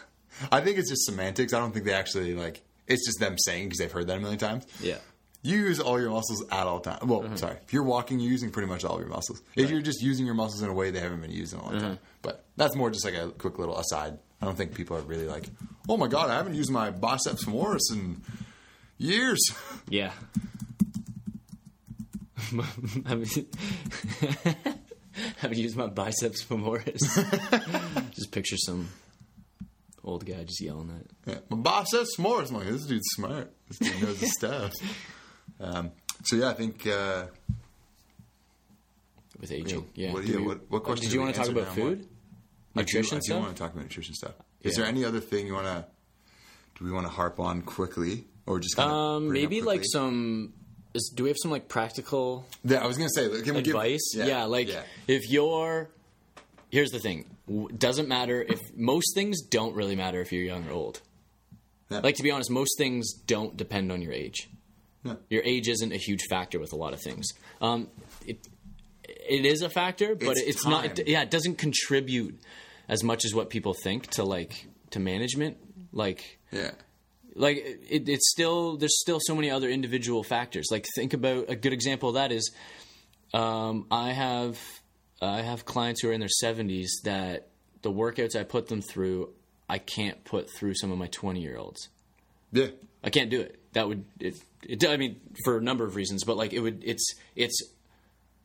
I 0.52 0.60
think 0.60 0.78
it's 0.78 0.88
just 0.90 1.04
semantics. 1.06 1.52
I 1.52 1.58
don't 1.58 1.72
think 1.72 1.86
they 1.86 1.92
actually 1.94 2.34
like. 2.34 2.60
It's 2.86 3.04
just 3.06 3.18
them 3.20 3.36
saying 3.38 3.64
because 3.66 3.78
they've 3.78 3.90
heard 3.90 4.06
that 4.08 4.16
a 4.18 4.20
million 4.20 4.38
times. 4.38 4.66
Yeah. 4.80 4.98
You 5.42 5.56
use 5.56 5.80
all 5.80 5.98
your 6.00 6.10
muscles 6.10 6.44
at 6.50 6.66
all 6.66 6.80
times. 6.80 7.02
Well, 7.02 7.22
Mm-hmm. 7.22 7.36
sorry. 7.36 7.56
If 7.66 7.72
you're 7.72 7.82
walking, 7.82 8.20
you're 8.20 8.30
using 8.30 8.50
pretty 8.50 8.68
much 8.68 8.84
all 8.84 8.96
of 8.96 9.00
your 9.00 9.08
muscles. 9.08 9.40
If 9.56 9.70
you're 9.70 9.80
just 9.80 10.02
using 10.02 10.26
your 10.26 10.34
muscles 10.34 10.60
in 10.62 10.68
a 10.68 10.72
way 10.74 10.90
they 10.90 11.00
haven't 11.00 11.22
been 11.22 11.30
used 11.30 11.54
in 11.54 11.60
a 11.60 11.62
long 11.64 11.72
Mm-hmm. 11.74 11.80
time. 11.86 11.98
But 12.22 12.44
that's 12.56 12.76
more 12.76 12.90
just 12.90 13.04
like 13.06 13.14
a 13.14 13.30
quick 13.30 13.58
little 13.58 13.78
aside. 13.78 14.18
I 14.42 14.44
don't 14.46 14.56
think 14.56 14.74
people 14.74 14.96
are 14.96 15.02
really 15.02 15.26
like, 15.26 15.46
oh 15.88 15.96
my 15.96 16.08
God, 16.08 16.30
I 16.30 16.34
haven't 16.36 16.54
used 16.54 16.70
my 16.70 16.90
biceps 16.90 17.44
femoris 17.44 17.80
in 17.92 18.20
years. 18.98 19.40
Yeah. 19.88 20.12
I 23.06 23.14
mean, 23.14 23.26
haven't 25.38 25.58
used 25.58 25.76
my 25.76 25.86
biceps 25.86 26.44
femoris. 26.44 27.00
just 28.14 28.30
picture 28.32 28.56
some 28.56 28.88
old 30.04 30.24
guy 30.26 30.44
just 30.44 30.60
yelling 30.60 30.88
that. 30.88 31.06
Yeah. 31.32 31.38
My 31.48 31.56
biceps 31.56 32.16
femoris. 32.16 32.50
I'm 32.50 32.56
like, 32.56 32.68
this 32.68 32.86
dude's 32.86 33.06
smart. 33.14 33.52
This 33.68 33.78
dude 33.78 34.02
knows 34.02 34.20
his 34.20 34.32
stuff. 34.34 34.72
Um, 35.60 35.92
so 36.24 36.36
yeah, 36.36 36.48
I 36.50 36.54
think. 36.54 36.86
Uh, 36.86 37.26
with 39.40 39.52
aging. 39.52 39.86
Yeah. 39.94 40.12
What, 40.12 40.24
Do 40.26 40.32
yeah, 40.32 40.38
we- 40.38 40.46
what, 40.46 40.70
what 40.70 40.82
questions 40.82 41.08
Did 41.08 41.14
you 41.14 41.20
want 41.20 41.34
to 41.34 41.40
talk 41.40 41.48
about? 41.50 41.66
What- 41.66 41.74
food? 41.74 41.98
I 42.76 42.82
do- 42.82 42.82
Nutrition 42.82 43.16
I 43.18 43.20
do, 43.26 43.34
want 43.40 43.56
to 43.56 43.60
talk 43.62 43.72
about 43.72 43.82
nutrition 43.84 44.14
stuff. 44.14 44.34
Is 44.62 44.76
Yeah. 44.76 44.82
there 44.82 44.88
any 44.90 45.04
other 45.04 45.20
thing 45.20 45.46
you 45.46 45.54
want 45.54 45.66
to? 45.66 45.86
Do 46.78 46.84
we 46.84 46.92
want 46.92 47.04
to 47.06 47.10
harp 47.10 47.40
on 47.40 47.62
quickly, 47.62 48.26
or 48.46 48.60
just 48.60 48.78
Um, 48.78 49.32
maybe 49.32 49.60
like 49.60 49.82
some. 49.84 50.52
Is, 50.94 51.12
do 51.14 51.22
we 51.24 51.30
have 51.30 51.36
some 51.40 51.50
like 51.50 51.68
practical 51.68 52.46
Yeah, 52.64 52.82
I 52.82 52.86
was 52.86 52.96
gonna 52.96 53.10
say, 53.14 53.28
can 53.42 53.54
we 53.54 53.62
give- 53.62 53.74
advice? 53.74 54.12
yeah, 54.14 54.44
like 54.44 54.68
yeah. 54.68 54.82
if 55.06 55.28
you're. 55.30 55.90
Here's 56.70 56.90
the 56.90 57.00
thing. 57.00 57.24
Doesn't 57.76 58.08
matter 58.08 58.42
if 58.42 58.60
most 58.76 59.14
things 59.14 59.40
don't 59.42 59.74
really 59.74 59.96
matter 59.96 60.20
if 60.20 60.30
you're 60.32 60.44
young 60.44 60.68
or 60.68 60.72
old. 60.72 61.00
Yeah. 61.90 61.98
Like 62.00 62.14
to 62.16 62.22
be 62.22 62.30
honest, 62.30 62.50
most 62.50 62.76
things 62.78 63.12
don't 63.12 63.56
depend 63.56 63.90
on 63.90 64.00
your 64.02 64.12
age. 64.12 64.48
Your 65.28 65.42
age 65.44 65.68
isn't 65.68 65.92
a 65.92 65.96
huge 65.96 66.24
factor 66.28 66.58
with 66.58 66.72
a 66.72 66.76
lot 66.76 66.92
of 66.92 67.00
things. 67.00 67.28
Um, 67.60 67.88
it 68.26 68.46
it 69.08 69.46
is 69.46 69.62
a 69.62 69.70
factor, 69.70 70.14
but 70.14 70.36
It's 70.36 70.40
it's, 70.40 70.66
not. 70.66 70.98
It, 70.98 71.08
yeah, 71.08 71.22
it 71.22 71.30
doesn't 71.30 71.56
contribute 71.56 72.38
as 72.88 73.02
much 73.02 73.24
as 73.24 73.34
what 73.34 73.48
people 73.50 73.74
think 73.74 74.08
to 74.08 74.24
like 74.24 74.66
to 74.90 75.00
management. 75.00 75.56
Like 75.92 76.38
yeah, 76.52 76.72
like 77.34 77.56
it, 77.56 78.08
it's 78.08 78.30
still 78.30 78.76
there's 78.76 78.98
still 79.00 79.18
so 79.20 79.34
many 79.34 79.50
other 79.50 79.68
individual 79.68 80.22
factors. 80.22 80.68
Like 80.70 80.86
think 80.94 81.14
about 81.14 81.48
a 81.48 81.56
good 81.56 81.72
example 81.72 82.10
of 82.10 82.14
that 82.16 82.32
is 82.32 82.52
um, 83.32 83.86
I 83.90 84.12
have 84.12 84.58
I 85.22 85.42
have 85.42 85.64
clients 85.64 86.02
who 86.02 86.10
are 86.10 86.12
in 86.12 86.20
their 86.20 86.28
70s 86.42 86.88
that 87.04 87.48
the 87.82 87.90
workouts 87.90 88.36
I 88.36 88.44
put 88.44 88.68
them 88.68 88.80
through 88.82 89.30
I 89.68 89.78
can't 89.78 90.22
put 90.24 90.50
through 90.50 90.74
some 90.74 90.90
of 90.90 90.98
my 90.98 91.06
20 91.06 91.40
year 91.40 91.56
olds. 91.56 91.88
yeah, 92.52 92.68
I 93.04 93.10
can't 93.10 93.30
do 93.30 93.40
it. 93.40 93.59
That 93.72 93.88
would 93.88 94.04
it, 94.18 94.36
it. 94.62 94.84
I 94.88 94.96
mean, 94.96 95.20
for 95.44 95.58
a 95.58 95.62
number 95.62 95.84
of 95.84 95.94
reasons, 95.96 96.24
but 96.24 96.36
like 96.36 96.52
it 96.52 96.60
would. 96.60 96.82
It's 96.84 97.14
it's 97.36 97.60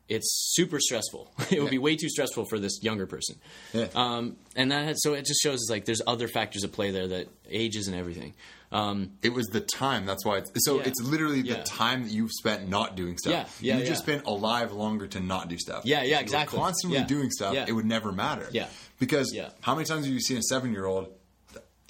it's 0.08 0.52
super 0.54 0.78
stressful. 0.78 1.32
it 1.50 1.60
would 1.60 1.70
be 1.70 1.78
way 1.78 1.96
too 1.96 2.08
stressful 2.08 2.44
for 2.44 2.58
this 2.60 2.80
younger 2.82 3.06
person. 3.06 3.36
Yeah. 3.72 3.86
Um, 3.94 4.36
and 4.54 4.70
that 4.70 4.84
had, 4.84 4.94
so 4.98 5.14
it 5.14 5.24
just 5.26 5.40
shows 5.42 5.66
like 5.68 5.84
there's 5.84 6.00
other 6.06 6.28
factors 6.28 6.62
at 6.62 6.70
play 6.70 6.92
there 6.92 7.08
that 7.08 7.26
ages 7.50 7.82
isn't 7.88 7.94
everything. 7.98 8.34
Um, 8.70 9.12
It 9.22 9.30
was 9.32 9.46
the 9.48 9.60
time. 9.60 10.06
That's 10.06 10.24
why. 10.24 10.38
It's, 10.38 10.50
so 10.64 10.76
Yeah. 10.76 10.84
it's 10.86 11.00
literally 11.02 11.42
the 11.42 11.48
Yeah. 11.48 11.62
time 11.64 12.04
that 12.04 12.12
you've 12.12 12.30
spent 12.32 12.68
not 12.68 12.94
doing 12.94 13.18
stuff. 13.18 13.32
Yeah, 13.60 13.74
yeah, 13.76 13.78
You 13.80 13.86
just 13.86 14.06
been 14.06 14.22
alive 14.26 14.72
longer 14.72 15.08
to 15.08 15.18
not 15.20 15.48
do 15.48 15.58
stuff. 15.58 15.84
Yeah, 15.84 15.98
yeah, 15.98 16.02
If 16.02 16.08
you 16.08 16.14
were 16.16 16.20
exactly. 16.22 16.58
constantly 16.60 17.02
doing 17.04 17.30
stuff. 17.32 17.54
Yeah. 17.54 17.64
It 17.66 17.72
would 17.72 17.84
never 17.86 18.12
matter. 18.12 18.48
Yeah. 18.52 18.68
Because 19.00 19.32
Yeah. 19.34 19.50
how 19.60 19.74
many 19.74 19.86
times 19.86 20.04
have 20.04 20.14
you 20.14 20.20
seen 20.20 20.36
a 20.38 20.42
seven-year-old 20.42 21.08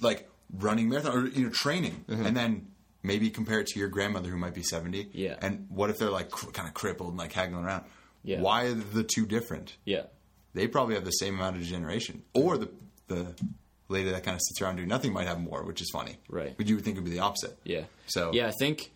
like 0.01 0.27
running 0.57 0.89
marathon 0.89 1.15
or 1.15 1.27
you 1.27 1.43
know 1.45 1.51
training, 1.51 2.03
and 2.07 2.35
then 2.35 2.67
maybe 3.07 3.29
compare 3.29 3.59
it 3.61 3.67
to 3.67 3.79
your 3.79 3.87
grandmother 3.89 4.29
who 4.29 4.37
might 4.37 4.53
be 4.53 4.63
seventy. 4.63 5.09
Yeah. 5.13 5.37
And 5.41 5.65
what 5.69 5.89
if 5.89 5.97
they're 5.97 6.11
like 6.11 6.29
cr- 6.29 6.51
kind 6.51 6.67
of 6.67 6.73
crippled 6.73 7.09
and 7.09 7.17
like 7.17 7.33
haggling 7.33 7.65
around? 7.65 7.85
Yeah. 8.23 8.41
Why 8.41 8.65
are 8.65 8.73
the 8.73 9.03
two 9.03 9.25
different? 9.25 9.75
Yeah. 9.85 10.03
They 10.53 10.67
probably 10.67 10.95
have 10.95 11.05
the 11.05 11.11
same 11.11 11.35
amount 11.35 11.55
of 11.55 11.61
degeneration, 11.61 12.23
or 12.33 12.57
the 12.57 12.69
the 13.07 13.33
lady 13.89 14.09
that 14.11 14.23
kind 14.23 14.35
of 14.35 14.41
sits 14.41 14.61
around 14.61 14.75
doing 14.75 14.89
nothing 14.89 15.13
might 15.13 15.27
have 15.27 15.39
more, 15.39 15.63
which 15.63 15.81
is 15.81 15.89
funny. 15.91 16.17
Right. 16.29 16.55
But 16.57 16.67
you 16.67 16.75
would 16.75 16.83
think 16.83 16.97
it 16.97 16.99
would 16.99 17.09
be 17.09 17.15
the 17.15 17.23
opposite. 17.23 17.57
Yeah. 17.63 17.83
So 18.07 18.31
yeah, 18.33 18.47
I 18.47 18.53
think 18.59 18.91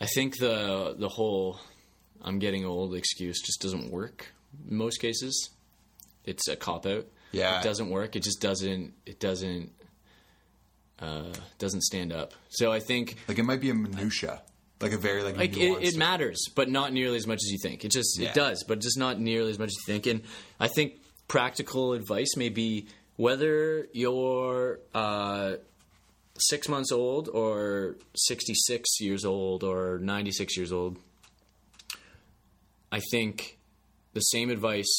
I 0.00 0.06
think 0.06 0.38
the 0.38 0.94
the 0.96 1.08
whole 1.08 1.58
I'm 2.22 2.38
getting 2.38 2.64
old 2.64 2.94
excuse 2.94 3.40
just 3.40 3.60
doesn't 3.60 3.90
work 3.90 4.32
in 4.68 4.76
most 4.76 4.98
cases. 4.98 5.50
It's 6.24 6.46
a 6.48 6.54
cop 6.54 6.86
out. 6.86 7.06
Yeah. 7.32 7.60
It 7.60 7.64
doesn't 7.64 7.90
work. 7.90 8.14
It 8.14 8.22
just 8.22 8.40
doesn't 8.40 8.92
it 9.06 9.18
doesn't 9.18 9.72
uh, 11.02 11.32
doesn't 11.58 11.82
stand 11.82 12.12
up. 12.12 12.32
So 12.48 12.72
I 12.72 12.80
think 12.80 13.16
like 13.28 13.38
it 13.38 13.42
might 13.44 13.60
be 13.60 13.70
a 13.70 13.74
minutia, 13.74 14.40
like 14.80 14.92
a 14.92 14.96
very 14.98 15.22
like 15.22 15.36
like 15.36 15.56
it, 15.56 15.82
it 15.82 15.96
matters, 15.96 16.40
but 16.54 16.70
not 16.70 16.92
nearly 16.92 17.16
as 17.16 17.26
much 17.26 17.40
as 17.44 17.50
you 17.50 17.58
think. 17.62 17.84
It 17.84 17.90
just 17.90 18.18
Yeah. 18.18 18.28
it 18.28 18.34
does, 18.34 18.64
but 18.66 18.80
just 18.80 18.96
not 18.98 19.18
nearly 19.20 19.50
as 19.50 19.58
much 19.58 19.68
as 19.68 19.76
you 19.86 19.92
think. 19.94 20.06
And 20.06 20.22
I 20.60 20.68
think 20.68 21.00
practical 21.28 21.92
advice 21.92 22.36
may 22.36 22.48
be 22.48 22.86
whether 23.16 23.88
you're 23.92 24.80
uh, 24.94 25.56
six 26.38 26.68
months 26.68 26.92
old 26.92 27.28
or 27.28 27.96
sixty 28.14 28.54
six 28.54 29.00
years 29.00 29.24
old 29.24 29.64
or 29.64 29.98
ninety 29.98 30.30
six 30.32 30.56
years 30.56 30.72
old. 30.72 30.98
I 32.90 33.00
think 33.10 33.58
the 34.12 34.20
same 34.20 34.50
advice 34.50 34.92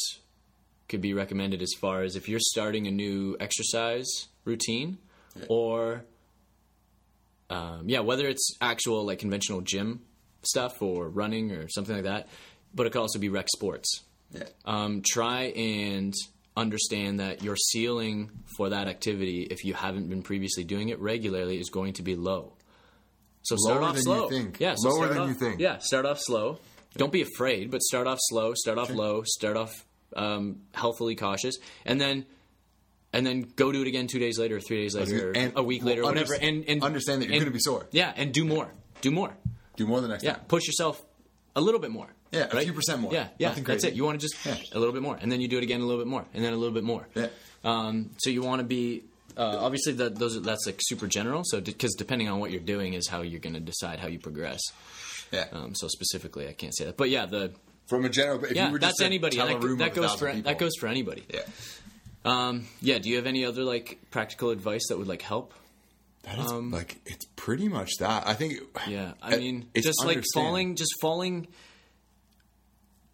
could 0.90 1.00
be 1.02 1.14
recommended 1.14 1.62
as 1.62 1.72
far 1.80 2.02
as 2.02 2.16
if 2.16 2.28
you're 2.28 2.40
starting 2.40 2.88
a 2.88 2.92
new 2.92 3.38
exercise 3.40 4.08
routine 4.46 4.98
or 5.50 6.06
um, 7.50 7.88
yeah, 7.90 8.00
whether 8.00 8.28
it's 8.28 8.56
actual 8.62 9.06
like 9.06 9.20
conventional 9.20 9.62
gym 9.62 10.02
stuff 10.44 10.82
or 10.82 11.10
running 11.10 11.52
or 11.52 11.68
something 11.70 11.96
like 11.96 12.06
that, 12.06 12.28
but 12.74 12.86
it 12.88 12.92
could 12.92 13.02
also 13.02 13.20
be 13.20 13.30
rec 13.30 13.48
sports. 13.50 14.02
Yeah. 14.32 14.44
Um, 14.66 15.02
try 15.06 15.44
and 15.56 16.14
understand 16.58 17.20
that 17.20 17.44
your 17.44 17.56
ceiling 17.56 18.32
for 18.58 18.70
that 18.70 18.88
activity, 18.88 19.44
if 19.44 19.64
you 19.66 19.74
haven't 19.74 20.10
been 20.10 20.22
previously 20.24 20.64
doing 20.64 20.90
it 20.90 21.00
regularly, 21.00 21.60
is 21.60 21.70
going 21.70 21.94
to 21.94 22.02
be 22.04 22.16
low. 22.16 22.54
So 23.44 23.56
start 23.58 23.82
Lower 23.82 23.90
off 23.90 23.96
than 23.96 24.00
you 24.00 24.04
slow. 24.20 24.30
think. 24.30 24.60
Yeah, 24.60 24.76
so 24.78 24.90
Lower 24.90 25.08
than 25.08 25.18
off- 25.20 25.28
you 25.30 25.34
think. 25.36 25.60
Yeah, 25.60 25.78
start 25.80 26.06
off 26.06 26.20
slow. 26.22 26.60
Don't 26.96 27.12
be 27.12 27.22
afraid, 27.24 27.72
but 27.72 27.82
start 27.82 28.08
off 28.08 28.20
slow. 28.22 28.54
Start 28.54 28.78
off 28.78 28.90
low. 28.92 29.24
Start 29.26 29.58
off 29.58 29.74
um, 30.16 30.62
healthily 30.74 31.16
cautious, 31.16 31.56
and 31.86 32.00
then 32.00 32.26
and 33.14 33.26
then 33.26 33.48
go 33.56 33.72
do 33.72 33.82
it 33.82 33.88
again 33.88 34.08
two 34.08 34.20
days 34.20 34.38
later, 34.38 34.60
three 34.60 34.82
days 34.84 34.96
later, 34.96 35.32
And- 35.34 35.54
a 35.56 35.64
week 35.64 35.84
later, 35.84 36.02
or 36.02 36.06
whatever. 36.06 36.34
And, 36.34 36.66
and 36.68 36.84
understand 36.84 37.22
that 37.22 37.30
you're 37.30 37.40
gonna 37.40 37.52
be 37.52 37.60
sore. 37.60 37.88
Yeah, 37.92 38.12
and 38.16 38.34
do 38.34 38.44
more. 38.44 38.72
Do 39.02 39.12
more. 39.12 39.36
do 39.76 39.86
more 39.88 40.02
the 40.02 40.08
next 40.08 40.24
Yeah, 40.24 40.34
time. 40.34 40.46
push 40.48 40.66
yourself 40.68 41.02
a 41.56 41.62
little 41.62 41.80
bit 41.80 41.92
more. 41.92 42.08
Yeah, 42.32 42.48
a 42.52 42.56
right? 42.56 42.64
few 42.64 42.74
percent 42.74 43.00
more. 43.02 43.14
Yeah, 43.14 43.28
yeah, 43.38 43.50
Nothing 43.50 43.64
that's 43.66 43.84
it. 43.84 43.94
You 43.94 44.04
want 44.04 44.20
to 44.20 44.28
just 44.28 44.44
Yeah. 44.46 44.56
a 44.72 44.80
little 44.80 44.94
bit 44.94 45.02
more, 45.04 45.18
and 45.22 45.32
then 45.32 45.40
you 45.42 45.48
do 45.48 45.58
it 45.60 45.64
again 45.64 45.82
a 45.82 45.86
little 45.86 46.02
bit 46.02 46.08
more, 46.10 46.26
and 46.34 46.44
then 46.44 46.52
a 46.54 46.58
little 46.58 46.74
bit 46.74 46.84
more. 46.84 47.08
Yeah. 47.16 47.28
Um, 47.64 48.10
so 48.18 48.30
you 48.32 48.42
want 48.42 48.60
to 48.60 48.66
be 48.66 49.04
uh, 49.38 49.58
obviously 49.62 49.94
that 49.94 50.18
those 50.20 50.38
are, 50.38 50.42
that's 50.42 50.66
like 50.68 50.78
super 50.82 51.08
general. 51.08 51.42
So 51.46 51.60
because 51.62 51.94
depending 51.96 52.30
on 52.30 52.40
what 52.40 52.52
you're 52.52 52.60
doing 52.62 52.94
is 52.94 53.08
how 53.08 53.22
you're 53.22 53.40
going 53.40 53.56
to 53.56 53.60
decide 53.60 54.00
how 54.00 54.08
you 54.08 54.20
progress. 54.20 54.62
Yeah. 55.32 55.46
Um, 55.52 55.74
so 55.76 55.88
specifically, 55.88 56.48
I 56.48 56.54
can't 56.54 56.76
say 56.76 56.86
that, 56.86 56.98
but 56.98 57.10
yeah, 57.10 57.26
the 57.26 57.52
From 57.88 58.06
a 58.06 58.10
general, 58.10 58.44
if 58.46 58.52
yeah, 58.52 58.68
you 58.68 58.74
were 58.74 58.80
that's 58.80 58.98
to 59.00 59.06
anybody. 59.06 59.38
That, 59.38 59.48
that 59.80 59.94
goes 59.96 60.14
for 60.14 60.28
people- 60.28 60.44
that 60.44 60.60
goes 60.60 60.72
for 60.80 60.88
anybody. 60.88 61.24
Yeah. 61.34 61.42
Um, 62.26 62.68
yeah. 62.82 63.00
Do 63.00 63.10
you 63.10 63.18
have 63.18 63.26
any 63.28 63.46
other 63.46 63.64
like 63.64 64.00
practical 64.12 64.50
advice 64.50 64.88
that 64.90 64.98
would 64.98 65.08
like 65.08 65.22
help? 65.22 65.54
That 66.24 66.40
is 66.40 66.52
like 66.54 67.02
it's 67.06 67.26
pretty 67.36 67.68
much 67.68 67.92
that. 68.00 68.26
I 68.26 68.34
think. 68.34 68.60
Um, 68.76 68.92
Yeah, 68.92 69.12
I 69.22 69.36
mean, 69.38 69.70
it's 69.74 69.86
just 69.86 70.06
like 70.06 70.24
falling, 70.34 70.76
just 70.76 70.94
falling. 71.02 71.48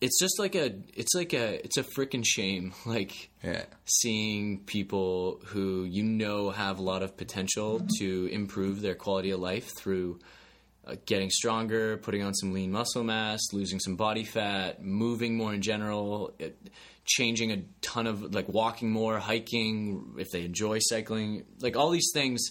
It's 0.02 0.18
just 0.18 0.40
like 0.40 0.56
a, 0.56 0.76
it's 0.96 1.14
like 1.14 1.34
a, 1.34 1.62
it's 1.66 1.76
a 1.78 1.84
freaking 1.84 2.24
shame. 2.26 2.74
Like 2.86 3.30
Yeah. 3.44 3.64
seeing 3.86 4.60
people 4.60 5.42
who 5.48 5.84
you 5.84 6.04
know 6.04 6.52
have 6.52 6.80
a 6.80 6.82
lot 6.84 7.04
of 7.04 7.18
potential 7.18 7.82
to 8.00 8.26
improve 8.32 8.82
their 8.82 8.96
quality 8.96 9.32
of 9.32 9.40
life 9.42 9.76
through 9.76 10.20
uh, 10.88 10.96
getting 11.06 11.30
stronger, 11.30 11.98
putting 11.98 12.24
on 12.24 12.34
some 12.34 12.54
lean 12.54 12.72
muscle 12.72 13.04
mass, 13.04 13.42
losing 13.52 13.80
some 13.80 13.96
body 13.98 14.24
fat, 14.24 14.82
moving 14.82 15.36
more 15.36 15.54
in 15.54 15.62
general, 15.62 16.32
it, 16.40 16.56
changing 17.10 17.52
a 17.52 17.64
ton 17.82 18.06
of 18.08 18.34
like 18.36 18.48
walking 18.48 18.92
more, 18.92 19.18
hiking, 19.20 20.14
if 20.20 20.30
they 20.32 20.44
enjoy 20.46 20.78
cycling, 20.80 21.44
like 21.60 21.76
all 21.76 21.90
these 21.90 22.12
things 22.14 22.42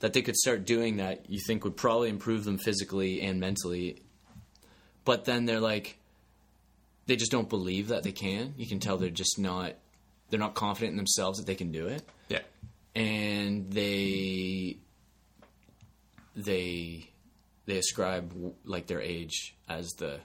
that 0.00 0.12
they 0.14 0.22
could 0.22 0.36
start 0.36 0.64
doing 0.64 0.96
that 0.96 1.28
you 1.28 1.38
think 1.46 1.62
would 1.64 1.76
probably 1.76 2.08
improve 2.08 2.44
them 2.44 2.56
physically 2.58 3.20
and 3.20 3.38
mentally. 3.38 4.02
But 5.04 5.24
then 5.24 5.44
they're 5.44 5.60
like, 5.60 5.98
they 7.06 7.16
just 7.16 7.30
don't 7.32 7.48
believe 7.48 7.88
that 7.88 8.02
they 8.02 8.12
can. 8.12 8.54
You 8.56 8.66
can 8.66 8.80
tell 8.80 8.96
they're 8.96 9.10
just 9.10 9.38
not, 9.38 9.72
they're 10.30 10.40
not 10.40 10.54
confident 10.54 10.92
in 10.92 10.96
themselves 10.96 11.38
that 11.38 11.46
they 11.46 11.54
can 11.54 11.72
do 11.72 11.86
it 11.88 12.02
Yeah. 12.28 12.40
and 12.94 13.70
they 13.72 14.78
they 16.36 17.08
they 17.66 17.76
ascribe 17.78 18.32
like 18.64 18.86
their 18.86 19.00
age 19.00 19.54
as 19.68 19.88
the 19.98 20.20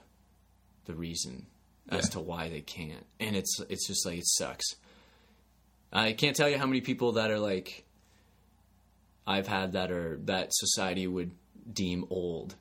the 0.84 0.94
reason 0.94 1.46
as 1.90 2.04
Yeah. 2.06 2.10
to 2.12 2.20
why 2.20 2.48
they 2.48 2.60
can't 2.60 3.04
and 3.20 3.36
it's 3.36 3.60
it's 3.68 3.86
just 3.86 4.06
like 4.06 4.18
it 4.18 4.26
sucks 4.26 4.64
i 5.92 6.12
can't 6.12 6.34
tell 6.36 6.48
you 6.48 6.58
how 6.58 6.66
many 6.66 6.80
people 6.80 7.12
that 7.12 7.30
are 7.30 7.38
like 7.38 7.84
i've 9.26 9.46
had 9.46 9.72
that 9.72 9.90
are 9.90 10.18
that 10.24 10.48
society 10.52 11.06
would 11.06 11.30
deem 11.70 12.04
old 12.10 12.54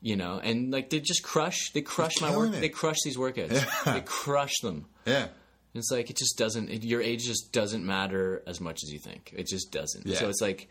you 0.00 0.16
know 0.16 0.38
and 0.42 0.72
like 0.72 0.90
they 0.90 1.00
just 1.00 1.22
crush 1.22 1.70
they 1.72 1.80
crush 1.82 2.20
my 2.20 2.36
work 2.36 2.52
it. 2.54 2.60
they 2.60 2.68
crush 2.68 2.96
these 3.04 3.16
workouts 3.16 3.64
they 3.84 4.00
crush 4.02 4.52
them 4.62 4.86
Yeah. 5.06 5.28
it's 5.74 5.90
like 5.90 6.10
it 6.10 6.16
just 6.16 6.36
doesn't. 6.38 6.70
It, 6.70 6.84
your 6.84 7.00
age 7.02 7.24
just 7.24 7.52
doesn't 7.52 7.84
matter 7.84 8.42
as 8.46 8.60
much 8.62 8.80
as 8.82 8.90
you 8.90 8.98
think. 8.98 9.32
It 9.36 9.46
just 9.46 9.70
doesn't. 9.70 10.06
Yeah. 10.06 10.16
So 10.18 10.28
it's 10.30 10.40
like, 10.40 10.68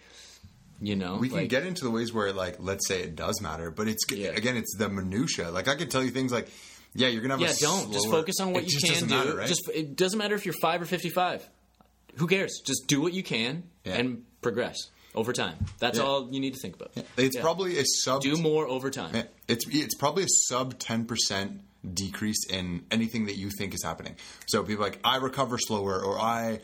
you 0.82 0.96
know, 0.96 1.18
We 1.18 1.30
can 1.30 1.38
like, 1.42 1.50
get 1.50 1.64
into 1.66 1.84
the 1.84 1.92
ways 1.92 2.12
where, 2.12 2.34
like, 2.34 2.56
let's 2.60 2.88
say 2.88 3.02
it 3.04 3.16
does 3.16 3.40
matter, 3.40 3.70
but 3.70 3.88
it's 3.88 4.04
Yeah. 4.10 4.30
again, 4.30 4.58
it's 4.58 4.76
the 4.76 4.90
minutia. 4.90 5.52
Like, 5.52 5.68
I 5.68 5.76
could 5.76 5.92
tell 5.92 6.04
you 6.04 6.10
things 6.10 6.32
like, 6.32 6.50
yeah, 6.96 7.08
you're 7.10 7.22
gonna 7.22 7.34
have 7.38 7.42
Yeah, 7.42 7.54
don't 7.60 7.92
just 7.94 8.10
focus 8.10 8.40
on 8.40 8.54
what 8.54 8.72
you 8.72 8.80
can 8.80 9.08
do. 9.08 9.16
matter, 9.16 9.36
right? 9.36 9.48
Just 9.48 9.70
it 9.74 9.96
doesn't 9.96 10.18
matter 10.18 10.36
if 10.36 10.46
you're 10.46 10.56
five 10.62 10.82
or 10.82 10.86
fifty-five. 10.86 11.48
Who 12.16 12.28
cares? 12.28 12.62
Just 12.66 12.88
do 12.88 13.02
what 13.02 13.14
you 13.14 13.24
can 13.24 13.64
Yeah. 13.84 13.96
and 13.96 14.24
progress 14.42 14.78
over 15.14 15.34
time. 15.34 15.58
That's 15.80 15.98
Yeah. 15.98 16.06
all 16.06 16.30
you 16.32 16.40
need 16.40 16.54
to 16.54 16.60
think 16.60 16.76
about. 16.76 16.92
it's 17.18 17.36
Yeah. 17.36 17.42
probably 17.42 17.78
a 17.78 17.84
sub. 17.86 18.22
Do 18.22 18.38
more 18.38 18.68
over 18.68 18.90
time. 18.90 19.28
It's 19.48 19.66
it's 19.70 19.96
probably 19.96 20.24
a 20.24 20.28
sub 20.48 20.80
ten 20.80 21.06
percent 21.06 21.62
decrease 21.94 22.46
in 22.50 22.84
anything 22.90 23.26
that 23.28 23.36
you 23.36 23.50
think 23.58 23.74
is 23.76 23.84
happening. 23.84 24.16
So 24.48 24.64
people 24.64 24.84
are 24.86 24.90
like 24.90 25.00
I 25.04 25.18
recover 25.18 25.58
slower 25.60 26.02
or 26.02 26.18
I 26.20 26.62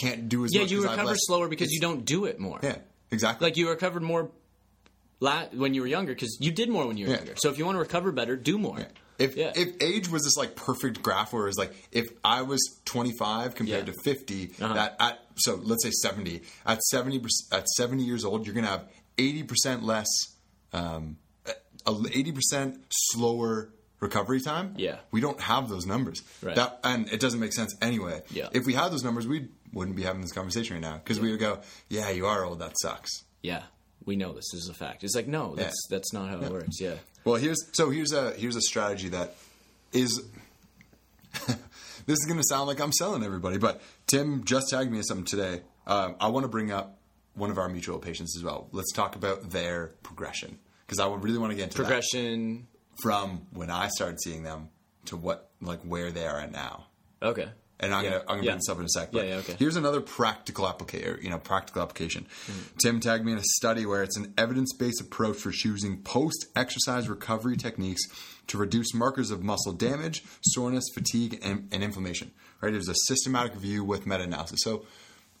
can't 0.00 0.28
do 0.28 0.44
as 0.46 0.54
Yeah, 0.54 0.62
much. 0.62 0.70
you 0.70 0.78
I 0.86 0.90
have 0.92 1.00
recover 1.00 1.16
slower 1.18 1.48
because 1.48 1.70
you 1.72 1.80
don't 1.80 2.04
do 2.06 2.24
it 2.24 2.38
more. 2.40 2.58
Yeah, 2.62 2.76
exactly. 3.10 3.46
Like 3.46 3.56
you 3.58 3.68
recovered 3.68 4.02
more 4.02 4.30
la- 5.20 5.46
when 5.52 5.74
you 5.74 5.82
were 5.82 5.86
younger 5.86 6.14
because 6.14 6.38
you 6.40 6.50
did 6.52 6.68
more 6.70 6.86
when 6.86 6.96
you 6.96 7.06
were 7.06 7.12
Yeah. 7.12 7.18
younger. 7.18 7.34
So 7.36 7.50
if 7.50 7.58
you 7.58 7.66
want 7.66 7.76
to 7.76 7.80
recover 7.80 8.12
better, 8.12 8.34
do 8.36 8.56
more. 8.58 8.78
If 9.22 9.36
Yeah. 9.36 9.52
if 9.54 9.68
age 9.80 10.08
was 10.08 10.22
this 10.24 10.36
like 10.36 10.56
perfect 10.56 11.02
graph 11.02 11.32
where 11.32 11.44
it 11.44 11.46
was 11.46 11.58
like 11.58 11.74
if 11.92 12.08
I 12.24 12.42
was 12.42 12.60
25 12.84 13.54
compared 13.54 13.86
Yeah. 13.86 13.92
to 13.94 14.00
50, 14.04 14.52
Uh-huh. 14.60 14.74
that 14.74 14.96
at 14.98 15.18
so 15.36 15.56
let's 15.62 15.82
say 15.84 15.90
70 15.90 16.42
at 16.66 16.82
70 16.84 17.22
at 17.52 17.68
70 17.68 18.02
years 18.04 18.24
old 18.24 18.46
you're 18.46 18.54
gonna 18.54 18.66
have 18.66 18.88
80 19.18 19.42
percent 19.44 19.82
less, 19.84 20.08
um, 20.72 21.16
80 21.86 22.32
percent 22.32 22.84
slower 22.90 23.70
recovery 24.00 24.40
time. 24.40 24.74
Yeah. 24.76 24.98
we 25.12 25.20
don't 25.20 25.40
have 25.40 25.68
those 25.68 25.86
numbers. 25.86 26.22
Right. 26.42 26.56
That 26.56 26.80
and 26.82 27.08
it 27.12 27.20
doesn't 27.20 27.38
make 27.40 27.52
sense 27.52 27.74
anyway. 27.80 28.22
Yeah. 28.30 28.48
if 28.52 28.66
we 28.66 28.74
had 28.74 28.90
those 28.92 29.04
numbers, 29.04 29.26
we 29.26 29.48
wouldn't 29.72 29.96
be 29.96 30.02
having 30.02 30.22
this 30.22 30.32
conversation 30.32 30.74
right 30.74 30.82
now 30.82 30.98
because 30.98 31.18
we 31.20 31.30
would 31.30 31.40
go, 31.40 31.60
yeah, 31.88 32.10
you 32.10 32.26
are 32.26 32.44
old. 32.44 32.58
That 32.58 32.74
sucks. 32.82 33.10
Yeah, 33.42 33.62
we 34.06 34.16
know 34.16 34.32
this 34.32 34.52
is 34.54 34.68
a 34.68 34.74
fact. 34.74 35.04
It's 35.04 35.14
like 35.14 35.26
no, 35.26 35.54
that's 35.54 35.86
that's 35.88 36.12
not 36.12 36.28
how 36.28 36.40
it 36.40 36.50
works. 36.50 36.80
Yeah. 36.80 36.94
Well, 37.24 37.36
here's 37.36 37.58
so 37.72 37.90
here's 37.90 38.12
a 38.12 38.32
here's 38.32 38.56
a 38.56 38.60
strategy 38.62 39.08
that 39.08 39.34
is. 39.92 40.22
this 41.46 42.18
is 42.18 42.24
going 42.26 42.38
to 42.38 42.44
sound 42.46 42.66
like 42.66 42.80
I'm 42.80 42.92
selling 42.92 43.24
everybody, 43.24 43.58
but 43.58 43.80
Tim 44.06 44.44
just 44.44 44.68
tagged 44.70 44.90
me 44.92 45.00
something 45.02 45.24
today. 45.24 45.62
Um, 45.86 46.16
I 46.20 46.28
want 46.28 46.44
to 46.44 46.48
bring 46.48 46.70
up 46.70 46.98
one 47.34 47.50
of 47.50 47.58
our 47.58 47.68
mutual 47.68 47.98
patients 47.98 48.36
as 48.36 48.44
well. 48.44 48.68
Let's 48.72 48.92
talk 48.92 49.16
about 49.16 49.50
their 49.50 49.92
progression 50.02 50.58
because 50.86 51.00
I 51.00 51.06
would 51.06 51.22
really 51.22 51.38
want 51.38 51.52
to 51.52 51.56
get 51.56 51.64
into 51.64 51.78
that 51.78 51.84
Progression. 51.84 52.66
from 53.02 53.46
when 53.52 53.70
I 53.70 53.88
started 53.88 54.20
seeing 54.20 54.42
them 54.42 54.68
to 55.06 55.16
what 55.16 55.50
like 55.60 55.80
where 55.82 56.10
they 56.10 56.26
are 56.26 56.38
at 56.38 56.52
now. 56.52 56.86
Okay. 57.22 57.48
And 57.82 57.92
I'm 57.92 58.04
Yeah. 58.04 58.10
gonna 58.10 58.20
I'm 58.22 58.26
gonna 58.36 58.42
Yeah. 58.42 58.50
bring 58.52 58.58
this 58.58 58.68
up 58.68 58.78
in 58.78 58.84
a 58.84 58.88
sec. 58.88 59.10
But 59.12 59.26
yeah, 59.26 59.34
okay. 59.36 59.56
Here's 59.58 59.76
another 59.76 60.00
practical 60.00 60.68
application. 60.68 61.18
You 61.20 61.30
know, 61.30 61.38
practical 61.38 61.82
application. 61.82 62.26
Tim 62.78 63.00
tagged 63.00 63.24
me 63.24 63.32
in 63.32 63.38
a 63.38 63.44
study 63.56 63.84
where 63.84 64.02
it's 64.04 64.16
an 64.16 64.32
evidence 64.38 64.72
based 64.72 65.00
approach 65.00 65.36
for 65.36 65.50
choosing 65.50 65.98
post 66.02 66.46
exercise 66.54 67.08
recovery 67.08 67.56
techniques 67.56 68.02
to 68.46 68.56
reduce 68.58 68.94
markers 68.94 69.30
of 69.30 69.42
muscle 69.42 69.72
damage, 69.72 70.22
soreness, 70.42 70.84
fatigue, 70.94 71.38
and, 71.42 71.68
and 71.72 71.82
inflammation. 71.82 72.30
Right? 72.60 72.72
It 72.72 72.76
was 72.78 72.88
a 72.88 72.94
systematic 73.06 73.54
review 73.54 73.82
with 73.84 74.06
meta 74.06 74.22
analysis. 74.22 74.60
So 74.62 74.86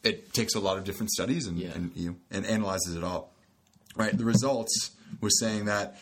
it 0.02 0.32
takes 0.34 0.54
a 0.56 0.60
lot 0.60 0.76
of 0.78 0.84
different 0.84 1.10
studies 1.12 1.46
and, 1.46 1.56
Yeah. 1.58 1.70
and 1.74 1.92
you 1.94 2.16
and 2.30 2.44
analyzes 2.44 2.96
it 2.96 3.04
all. 3.04 3.32
Right. 3.94 4.16
The 4.16 4.24
results 4.24 4.90
was 5.20 5.38
saying 5.38 5.66
that 5.66 5.96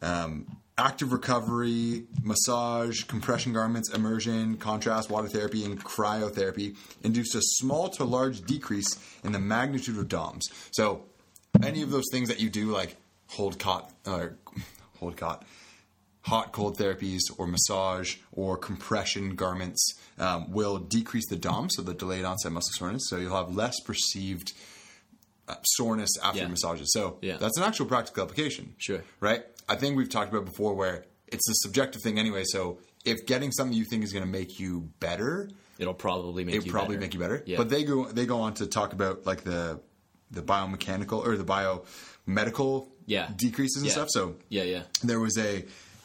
um, 0.00 0.46
active 0.78 1.12
recovery, 1.12 2.04
massage, 2.22 3.04
compression 3.04 3.52
garments, 3.52 3.90
immersion, 3.92 4.56
contrast, 4.56 5.10
water 5.10 5.28
therapy, 5.28 5.64
and 5.64 5.82
cryotherapy 5.84 6.76
induced 7.02 7.34
a 7.34 7.40
small 7.42 7.88
to 7.90 8.04
large 8.04 8.42
decrease 8.42 8.98
in 9.22 9.32
the 9.32 9.38
magnitude 9.38 9.98
of 9.98 10.08
DOMS. 10.08 10.48
So, 10.72 11.04
any 11.62 11.82
of 11.82 11.90
those 11.90 12.06
things 12.10 12.28
that 12.28 12.40
you 12.40 12.48
do, 12.50 12.70
like 12.72 12.96
hold 13.28 13.58
cot, 13.58 13.92
or 14.06 14.36
hold 14.98 15.16
cot, 15.16 15.44
hot 16.22 16.52
cold 16.52 16.78
therapies, 16.78 17.20
or 17.36 17.46
massage, 17.46 18.16
or 18.32 18.56
compression 18.56 19.34
garments, 19.34 19.94
um, 20.18 20.50
will 20.50 20.78
decrease 20.78 21.28
the 21.28 21.36
DOMS, 21.36 21.74
so 21.76 21.82
the 21.82 21.94
delayed 21.94 22.24
onset 22.24 22.50
muscle 22.52 22.72
soreness. 22.74 23.02
So 23.08 23.16
you'll 23.18 23.36
have 23.36 23.54
less 23.54 23.78
perceived 23.80 24.52
uh, 25.48 25.56
soreness 25.64 26.08
after 26.22 26.38
Yeah. 26.42 26.46
massages. 26.48 26.92
So 26.92 27.18
Yeah. 27.20 27.36
that's 27.36 27.58
an 27.58 27.64
actual 27.64 27.86
practical 27.86 28.22
application 28.22 28.74
Sure. 28.78 29.02
right? 29.20 29.44
I 29.72 29.76
think 29.76 29.96
we've 29.96 30.08
talked 30.10 30.30
about 30.32 30.44
before 30.44 30.74
where 30.74 31.04
it's 31.28 31.48
a 31.48 31.54
subjective 31.64 32.02
thing 32.02 32.18
anyway. 32.18 32.42
So 32.44 32.78
if 33.04 33.26
getting 33.26 33.50
something 33.52 33.76
you 33.76 33.84
think 33.84 34.04
is 34.04 34.12
going 34.12 34.24
to 34.24 34.30
make 34.30 34.60
you 34.60 34.90
better, 35.00 35.50
It'll 35.78 35.94
probably 35.94 36.44
make 36.44 36.54
it 36.56 36.66
you 36.66 36.70
probably 36.72 36.96
better. 36.96 37.00
make 37.06 37.14
you 37.14 37.20
better. 37.20 37.42
Yeah. 37.46 37.56
But 37.56 37.70
they 37.70 37.82
go 37.84 38.04
they 38.12 38.26
go 38.26 38.40
on 38.40 38.54
to 38.54 38.66
talk 38.66 38.92
about 38.92 39.26
like 39.26 39.42
the 39.44 39.80
the 40.30 40.42
biomechanical 40.42 41.24
or 41.26 41.36
the 41.36 41.44
biomedical 41.44 42.88
Yeah. 43.06 43.28
decreases 43.36 43.78
and 43.82 43.86
Yeah. 43.86 43.92
stuff. 43.92 44.08
So 44.10 44.36
yeah, 44.48 44.62
yeah. 44.64 44.82
there 45.02 45.20
was 45.20 45.36
a 45.38 45.64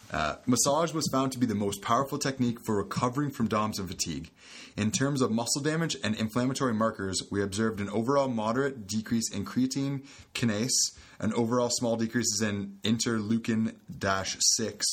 uh, 0.09 0.36
massage 0.45 0.93
was 0.93 1.05
found 1.11 1.34
to 1.34 1.38
be 1.39 1.45
the 1.45 1.53
most 1.55 1.82
powerful 1.82 2.18
technique 2.18 2.59
for 2.65 2.78
recovering 2.78 3.30
from 3.30 3.49
DOMS 3.49 3.78
and 3.78 3.89
fatigue. 3.89 4.32
In 4.78 4.89
terms 4.89 5.22
of 5.22 5.32
muscle 5.32 5.61
damage 5.61 5.97
and 6.01 6.15
inflammatory 6.15 6.74
markers, 6.74 7.22
we 7.30 7.43
observed 7.43 7.82
an 7.82 7.89
overall 7.89 8.30
moderate 8.30 8.88
decrease 8.88 9.30
in 9.30 9.43
creatine 9.43 10.05
kinase, 10.34 10.72
an 11.20 11.34
overall 11.34 11.70
small 11.72 11.95
decreases 11.95 12.41
in 12.41 12.78
interleukin 12.84 13.76
6, 14.57 14.86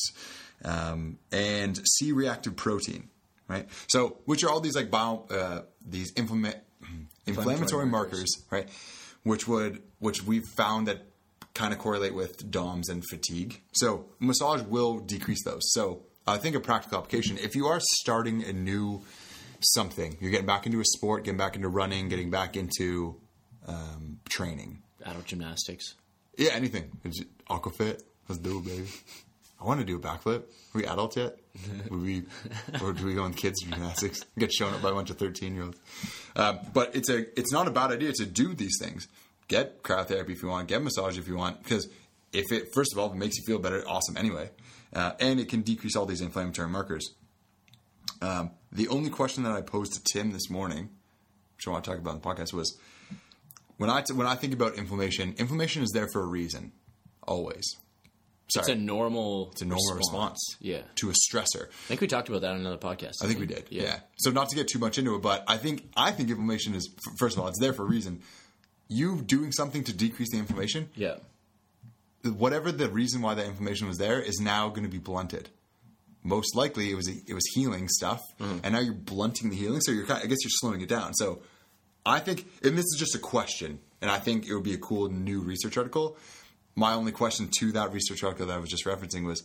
um, 0.65 1.19
and 1.31 1.81
C-reactive 1.99 2.57
protein. 2.57 3.09
Right. 3.47 3.69
So, 3.89 4.17
which 4.25 4.43
are 4.43 4.49
all 4.49 4.61
these 4.61 4.75
like 4.75 4.91
bio, 4.91 5.27
uh, 5.31 5.63
these 5.87 6.13
inflama- 6.15 6.61
inflammatory 7.27 7.87
markers, 7.87 8.31
right? 8.51 8.69
Which 9.23 9.47
would 9.47 9.83
which 9.99 10.25
we've 10.25 10.47
found 10.57 10.89
that 10.89 11.03
kind 11.55 11.73
of 11.73 11.79
correlate 11.79 12.15
with 12.15 12.51
DOMS 12.51 12.89
and 12.89 13.05
fatigue. 13.09 13.63
So 13.73 14.07
massage 14.19 14.63
will 14.63 14.99
decrease 14.99 15.45
those. 15.45 15.61
So 15.73 16.03
I 16.27 16.37
think 16.39 16.57
a 16.57 16.61
practical 16.61 16.99
application, 16.99 17.39
if 17.39 17.55
you 17.55 17.67
are 17.67 17.81
starting 18.01 18.43
a 18.43 18.53
new 18.53 19.03
something, 19.61 20.17
you're 20.21 20.31
getting 20.31 20.47
back 20.47 20.67
into 20.67 20.81
a 20.81 20.85
sport, 20.85 21.25
getting 21.25 21.39
back 21.39 21.55
into 21.57 21.69
running, 21.69 22.09
getting 22.09 22.31
back 22.31 22.57
into 22.57 23.21
um, 23.67 24.21
training. 24.29 24.83
Adult 25.05 25.27
gymnastics. 25.27 25.95
Yeah, 26.37 26.53
anything. 26.53 26.91
Is 27.05 27.21
it 27.21 27.29
Aquafit. 27.47 28.03
Let's 28.29 28.41
do 28.41 28.59
it, 28.59 28.65
baby. 28.65 28.89
I 29.61 29.65
want 29.65 29.81
to 29.81 29.87
do 29.87 29.97
a 29.97 30.01
backflip. 30.01 30.43
Are 30.43 30.79
we 30.79 30.87
adults 30.87 31.17
yet? 31.17 31.39
Would 31.91 32.03
we, 32.03 32.23
or 32.83 32.93
do 32.93 33.07
we 33.07 33.15
go 33.15 33.25
in 33.25 33.33
kids 33.33 33.63
gymnastics? 33.63 34.21
Get 34.39 34.53
shown 34.53 34.75
up 34.75 34.83
by 34.83 34.91
a 34.91 34.93
bunch 34.93 35.11
of 35.11 35.19
thirteen 35.19 35.55
year 35.55 35.65
olds. 35.65 35.79
Um, 36.37 36.59
but 36.73 36.95
it's 36.97 37.09
a 37.09 37.39
it's 37.39 37.53
not 37.53 37.69
a 37.69 37.71
bad 37.71 37.93
idea 37.93 38.13
to 38.13 38.27
do 38.27 38.55
these 38.55 38.77
things. 38.81 39.09
Get 39.49 39.83
cryotherapy 39.83 40.31
if 40.31 40.43
you 40.43 40.49
want. 40.49 40.69
Get 40.69 40.83
massage 40.83 41.19
if 41.19 41.29
you 41.29 41.37
want. 41.37 41.63
Because 41.63 41.89
if 42.33 42.51
it 42.51 42.69
first 42.75 42.93
of 42.93 42.99
all 42.99 43.09
if 43.09 43.15
it 43.15 43.19
makes 43.19 43.37
you 43.39 43.45
feel 43.47 43.59
better, 43.59 43.85
awesome. 43.89 44.17
Anyway, 44.17 44.51
uh, 44.95 45.13
and 45.21 45.39
it 45.39 45.49
can 45.49 45.63
decrease 45.63 45.97
all 45.97 46.07
these 46.07 46.21
inflammatory 46.21 46.69
markers. 46.69 47.15
Um, 48.21 48.51
the 48.73 48.89
only 48.89 49.11
question 49.11 49.45
that 49.45 49.53
I 49.53 49.61
posed 49.61 49.95
to 49.95 50.03
Tim 50.03 50.33
this 50.33 50.51
morning, 50.51 50.91
which 51.57 51.69
I 51.69 51.71
want 51.71 51.85
to 51.85 51.91
talk 51.91 52.01
about 52.01 52.17
in 52.17 52.21
the 52.21 52.27
podcast, 52.27 52.53
was 52.53 52.77
when 53.87 53.91
I 53.91 54.03
when 54.15 54.27
I 54.27 54.35
think 54.35 54.53
about 54.53 54.75
inflammation. 54.77 55.35
Inflammation 55.39 55.83
is 55.83 55.91
there 55.93 56.09
for 56.13 56.23
a 56.23 56.27
reason, 56.27 56.73
always. 57.23 57.65
Sorry, 58.49 58.63
It's 58.65 58.69
a 58.71 58.75
normal. 58.75 59.49
it's 59.53 59.63
a 59.63 59.65
normal 59.65 59.95
response. 59.97 60.39
Yeah. 60.61 60.83
to 60.97 61.09
a 61.11 61.15
stressor. 61.15 61.69
I 61.69 61.89
think 61.89 62.01
we 62.03 62.07
talked 62.07 62.29
about 62.29 62.43
that 62.43 62.51
on 62.51 62.59
another 62.61 62.77
podcast. 62.77 63.15
I 63.23 63.27
think 63.27 63.41
we 63.41 63.47
did. 63.47 63.65
Yeah. 63.71 64.01
So 64.17 64.31
not 64.31 64.51
to 64.51 64.57
get 64.57 64.69
too 64.69 64.79
much 64.79 64.99
into 64.99 65.15
it, 65.15 65.23
but 65.23 65.45
I 65.49 65.57
think 65.57 65.89
I 65.97 66.11
think 66.13 66.29
inflammation 66.29 66.75
is 66.75 66.91
first 67.19 67.37
of 67.37 67.43
all 67.43 67.49
it's 67.49 67.59
there 67.59 67.73
for 67.73 67.83
a 67.83 67.87
reason. 67.89 68.21
You 68.89 69.23
doing 69.23 69.51
something 69.51 69.83
to 69.85 69.93
decrease 69.95 70.31
the 70.31 70.37
inflammation, 70.39 70.91
Yeah. 70.95 71.17
whatever 72.23 72.71
the 72.73 72.89
reason 72.91 73.23
why 73.23 73.35
that 73.35 73.47
inflammation 73.47 73.87
was 73.89 73.99
there, 73.99 74.21
is 74.21 74.39
now 74.41 74.69
going 74.69 74.85
to 74.85 74.91
be 74.91 74.99
blunted. 74.99 75.49
Most 76.23 76.55
likely, 76.57 76.91
it 76.91 76.95
was 76.95 77.09
it 77.09 77.35
was 77.35 77.45
healing 77.55 77.89
stuff, 77.89 78.21
mm-hmm. 78.41 78.59
and 78.63 78.73
now 78.75 78.81
you're 78.81 78.95
blunting 78.95 79.51
the 79.51 79.57
healing. 79.57 79.81
So 79.83 79.93
you're 79.93 80.07
kind 80.07 80.19
of, 80.21 80.25
I 80.25 80.29
guess 80.29 80.39
you're 80.43 80.51
slowing 80.61 80.81
it 80.81 80.89
down. 80.89 81.13
So 81.15 81.41
I 82.07 82.21
think, 82.21 82.47
and 82.63 82.77
this 82.77 82.85
is 82.85 82.97
just 82.99 83.15
a 83.15 83.19
question, 83.19 83.79
and 84.03 84.11
I 84.11 84.19
think 84.19 84.47
it 84.47 84.55
would 84.55 84.63
be 84.65 84.75
a 84.75 84.79
cool 84.79 85.09
new 85.11 85.41
research 85.41 85.77
article. 85.79 86.17
My 86.77 86.93
only 86.95 87.13
question 87.13 87.49
to 87.61 87.73
that 87.73 87.93
research 87.93 88.23
article 88.23 88.47
that 88.47 88.55
I 88.55 88.59
was 88.59 88.69
just 88.69 88.85
referencing 88.85 89.25
was, 89.25 89.45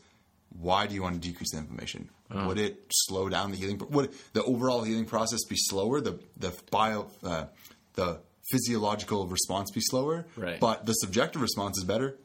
why 0.60 0.88
do 0.88 0.95
you 0.95 1.03
want 1.03 1.22
to 1.22 1.22
decrease 1.30 1.51
the 1.51 1.60
inflammation? 1.60 2.10
Would 2.34 2.57
it 2.57 2.86
slow 2.91 3.30
down 3.30 3.51
the 3.51 3.57
healing? 3.57 3.78
Would 3.91 4.12
the 4.34 4.43
overall 4.43 4.84
healing 4.84 5.05
process 5.05 5.43
be 5.47 5.55
slower? 5.57 6.01
The 6.01 6.20
the 6.38 6.51
bio 6.72 7.07
uh, 7.24 7.45
the 7.93 8.20
physiological 8.51 9.28
response 9.28 9.70
be 9.72 9.82
slower? 9.82 10.26
Right. 10.36 10.60
But 10.60 10.86
the 10.88 10.93
subjective 10.93 11.41
response 11.41 11.78
is 11.78 11.84
better 11.84 12.18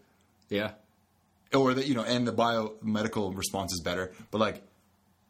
Yeah. 0.49 0.73
or 1.55 1.75
that 1.75 1.87
you 1.87 1.95
know, 1.95 2.03
and 2.03 2.27
the 2.27 2.33
biomedical 2.33 3.37
response 3.37 3.73
is 3.75 3.81
better. 3.81 4.11
But 4.31 4.39
like, 4.41 4.63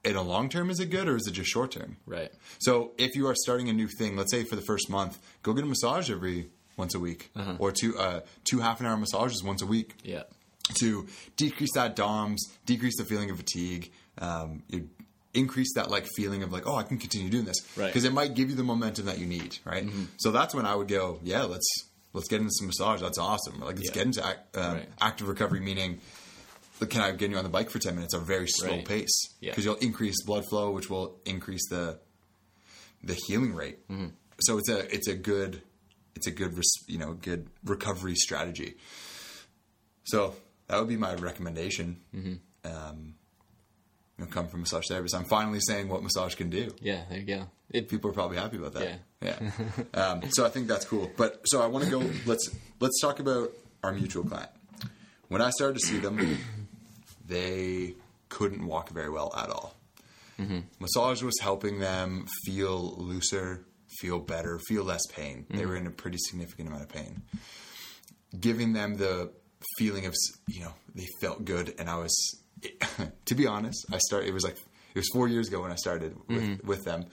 in 0.05 0.17
a 0.17 0.23
long 0.23 0.49
term, 0.49 0.71
is 0.71 0.81
it 0.81 0.91
good 0.91 1.09
or 1.09 1.17
is 1.17 1.27
it 1.27 1.33
just 1.33 1.51
short 1.51 1.71
term? 1.73 1.97
Right. 2.07 2.31
So 2.59 2.93
if 2.99 3.15
you 3.17 3.27
are 3.29 3.35
starting 3.35 3.69
a 3.69 3.73
new 3.73 3.89
thing, 3.89 4.17
let's 4.17 4.31
say 4.31 4.45
for 4.45 4.57
the 4.57 4.63
first 4.63 4.89
month, 4.91 5.19
go 5.43 5.53
get 5.53 5.65
a 5.65 5.67
massage 5.67 6.11
every 6.11 6.51
once 6.77 6.95
a 6.95 6.99
week, 7.01 7.31
or 7.59 7.73
two 7.73 7.97
uh, 7.99 8.21
two 8.45 8.59
half 8.61 8.81
an 8.81 8.87
hour 8.87 8.97
massages 8.97 9.43
once 9.43 9.63
a 9.63 9.67
week 9.67 9.95
Yeah. 10.03 10.25
to 10.81 11.07
decrease 11.37 11.73
that 11.75 11.95
DOMS, 11.97 12.41
decrease 12.67 12.97
the 12.97 13.05
feeling 13.05 13.31
of 13.31 13.37
fatigue, 13.37 13.93
um, 14.19 14.63
you 14.69 14.89
increase 15.33 15.75
that 15.75 15.91
like 15.91 16.07
feeling 16.17 16.43
of 16.43 16.53
like, 16.53 16.67
oh, 16.67 16.77
I 16.77 16.83
can 16.85 16.99
continue 16.99 17.29
doing 17.31 17.45
this, 17.45 17.57
Right. 17.77 17.87
Because 17.87 18.05
it 18.05 18.13
might 18.13 18.35
give 18.35 18.51
you 18.51 18.57
the 18.57 18.63
momentum 18.63 19.07
that 19.07 19.19
you 19.19 19.27
need, 19.27 19.59
right? 19.65 19.89
So 20.19 20.31
that's 20.31 20.55
when 20.55 20.67
I 20.67 20.75
would 20.75 20.89
go, 20.89 21.19
yeah, 21.23 21.43
let's 21.43 21.67
let's 22.13 22.29
get 22.29 22.41
into 22.41 22.53
some 22.53 22.67
massage. 22.69 23.01
That's 23.01 23.19
awesome. 23.19 23.61
Like 23.61 23.77
let's 23.77 23.89
Yeah. 23.89 23.95
get 23.95 24.07
into 24.07 24.21
ac- 24.21 24.61
um, 24.61 24.75
Right. 24.75 24.89
active 25.01 25.29
recovery, 25.29 25.61
meaning. 25.61 26.01
Can 26.87 27.01
I 27.03 27.12
get 27.12 27.30
you 27.30 27.37
on 27.37 27.45
the 27.45 27.51
bike 27.51 27.70
for 27.70 27.78
ten 27.78 27.95
minutes? 27.95 28.14
at 28.14 28.20
A 28.20 28.24
very 28.24 28.47
slow 28.49 28.70
Right. 28.70 28.85
pace 28.87 29.12
Yeah. 29.41 29.51
because 29.53 29.64
you'll 29.64 29.74
increase 29.76 30.22
blood 30.24 30.45
flow, 30.51 30.70
which 30.70 30.89
will 30.91 31.18
increase 31.24 31.68
the 31.68 31.99
the 33.03 33.14
healing 33.26 33.55
rate. 33.55 33.87
Mm-hmm. 33.89 34.09
So 34.41 34.59
it's 34.59 34.68
a 34.68 34.95
it's 34.95 35.09
a 35.09 35.14
good 35.14 35.62
it's 36.14 36.26
a 36.26 36.30
good 36.30 36.57
res- 36.57 36.85
you 36.87 36.99
know 36.99 37.12
good 37.14 37.49
recovery 37.64 38.14
strategy. 38.14 38.76
So 40.05 40.35
that 40.68 40.78
would 40.78 40.89
be 40.89 40.97
my 40.97 41.14
recommendation. 41.14 42.01
Mm-hmm. 42.14 42.35
Um, 42.64 43.14
you 44.18 44.24
know, 44.24 44.30
come 44.30 44.49
from 44.49 44.61
massage 44.61 44.85
therapist. 44.89 45.14
I'm 45.14 45.24
finally 45.24 45.59
saying 45.61 45.89
what 45.89 46.03
massage 46.03 46.35
can 46.37 46.49
do. 46.51 46.72
Yeah. 46.80 47.03
There 47.09 47.18
you 47.18 47.24
go. 47.24 47.47
It, 47.70 47.89
People 47.89 48.11
are 48.11 48.14
probably 48.14 48.37
happy 48.37 48.57
about 48.59 48.74
that. 48.74 49.01
Yeah. 49.20 49.37
Yeah. 49.41 49.51
um, 50.01 50.22
so 50.30 50.45
I 50.47 50.51
think 50.51 50.68
that's 50.68 50.85
cool. 50.85 51.11
But 51.16 51.43
so 51.47 51.61
I 51.62 51.66
want 51.66 51.85
to 51.85 51.91
go. 51.91 51.99
Let's 52.26 52.49
let's 52.80 53.01
talk 53.01 53.18
about 53.20 53.51
our 53.82 53.93
mutual 53.93 54.24
client. 54.24 54.51
When 55.28 55.41
I 55.43 55.51
started 55.51 55.80
to 55.80 55.87
see 55.87 55.99
them, 55.99 56.39
they 57.25 57.95
couldn't 58.29 58.66
walk 58.66 58.91
very 58.91 59.11
well 59.11 59.33
at 59.37 59.51
all. 59.51 59.75
Massage 60.81 61.22
was 61.22 61.39
helping 61.41 61.79
them 61.79 62.27
feel 62.45 62.97
looser, 62.97 63.64
feel 64.01 64.18
better, 64.18 64.59
feel 64.66 64.85
less 64.85 65.07
pain. 65.07 65.47
They 65.49 65.59
mm-hmm. 65.59 65.68
were 65.68 65.77
in 65.77 65.87
a 65.87 65.91
pretty 65.91 66.18
significant 66.18 66.68
amount 66.68 66.83
of 66.83 66.89
pain. 66.89 67.22
Giving 68.39 68.72
them 68.72 68.97
the 68.97 69.33
feeling 69.79 70.07
of, 70.07 70.14
you 70.49 70.62
know, 70.62 70.75
they 70.95 71.07
felt 71.20 71.45
good. 71.45 71.75
And 71.79 71.89
I 71.89 71.99
was, 71.99 72.41
to 73.27 73.35
be 73.35 73.47
honest, 73.47 73.87
I 73.93 73.99
started, 73.99 74.29
it 74.29 74.35
was 74.35 74.45
like, 74.45 74.57
it 74.57 74.99
was 74.99 75.09
four 75.12 75.29
years 75.29 75.49
ago 75.49 75.62
when 75.62 75.70
I 75.70 75.77
started 75.77 76.16
with, 76.29 76.43
mm-hmm. 76.43 76.66
with 76.66 76.85
them. 76.85 77.07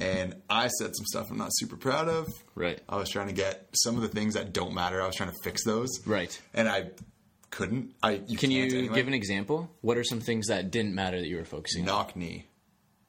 And 0.00 0.34
I 0.50 0.68
said 0.68 0.96
some 0.96 1.06
stuff 1.06 1.30
I'm 1.30 1.38
not 1.38 1.50
super 1.52 1.76
proud 1.76 2.08
of. 2.08 2.26
Right. 2.56 2.80
I 2.88 2.96
was 2.96 3.08
trying 3.08 3.28
to 3.28 3.32
get 3.32 3.68
some 3.74 3.94
of 3.94 4.02
the 4.02 4.08
things 4.08 4.34
that 4.34 4.52
don't 4.52 4.74
matter. 4.74 5.00
I 5.00 5.06
was 5.06 5.14
trying 5.14 5.30
to 5.30 5.36
fix 5.44 5.64
those. 5.64 5.88
Right. 6.04 6.40
And 6.52 6.68
I 6.68 6.90
couldn't. 7.54 7.94
I 8.02 8.20
you 8.26 8.36
Can 8.36 8.50
you 8.50 8.64
anyway. 8.64 8.94
give 8.94 9.06
an 9.08 9.14
example? 9.14 9.70
What 9.80 9.96
are 9.96 10.04
some 10.04 10.20
things 10.20 10.48
that 10.48 10.70
didn't 10.70 10.94
matter 10.94 11.18
that 11.20 11.26
you 11.28 11.36
were 11.36 11.44
focusing 11.44 11.82
on? 11.82 11.86
knock 11.86 12.16
knee? 12.16 12.46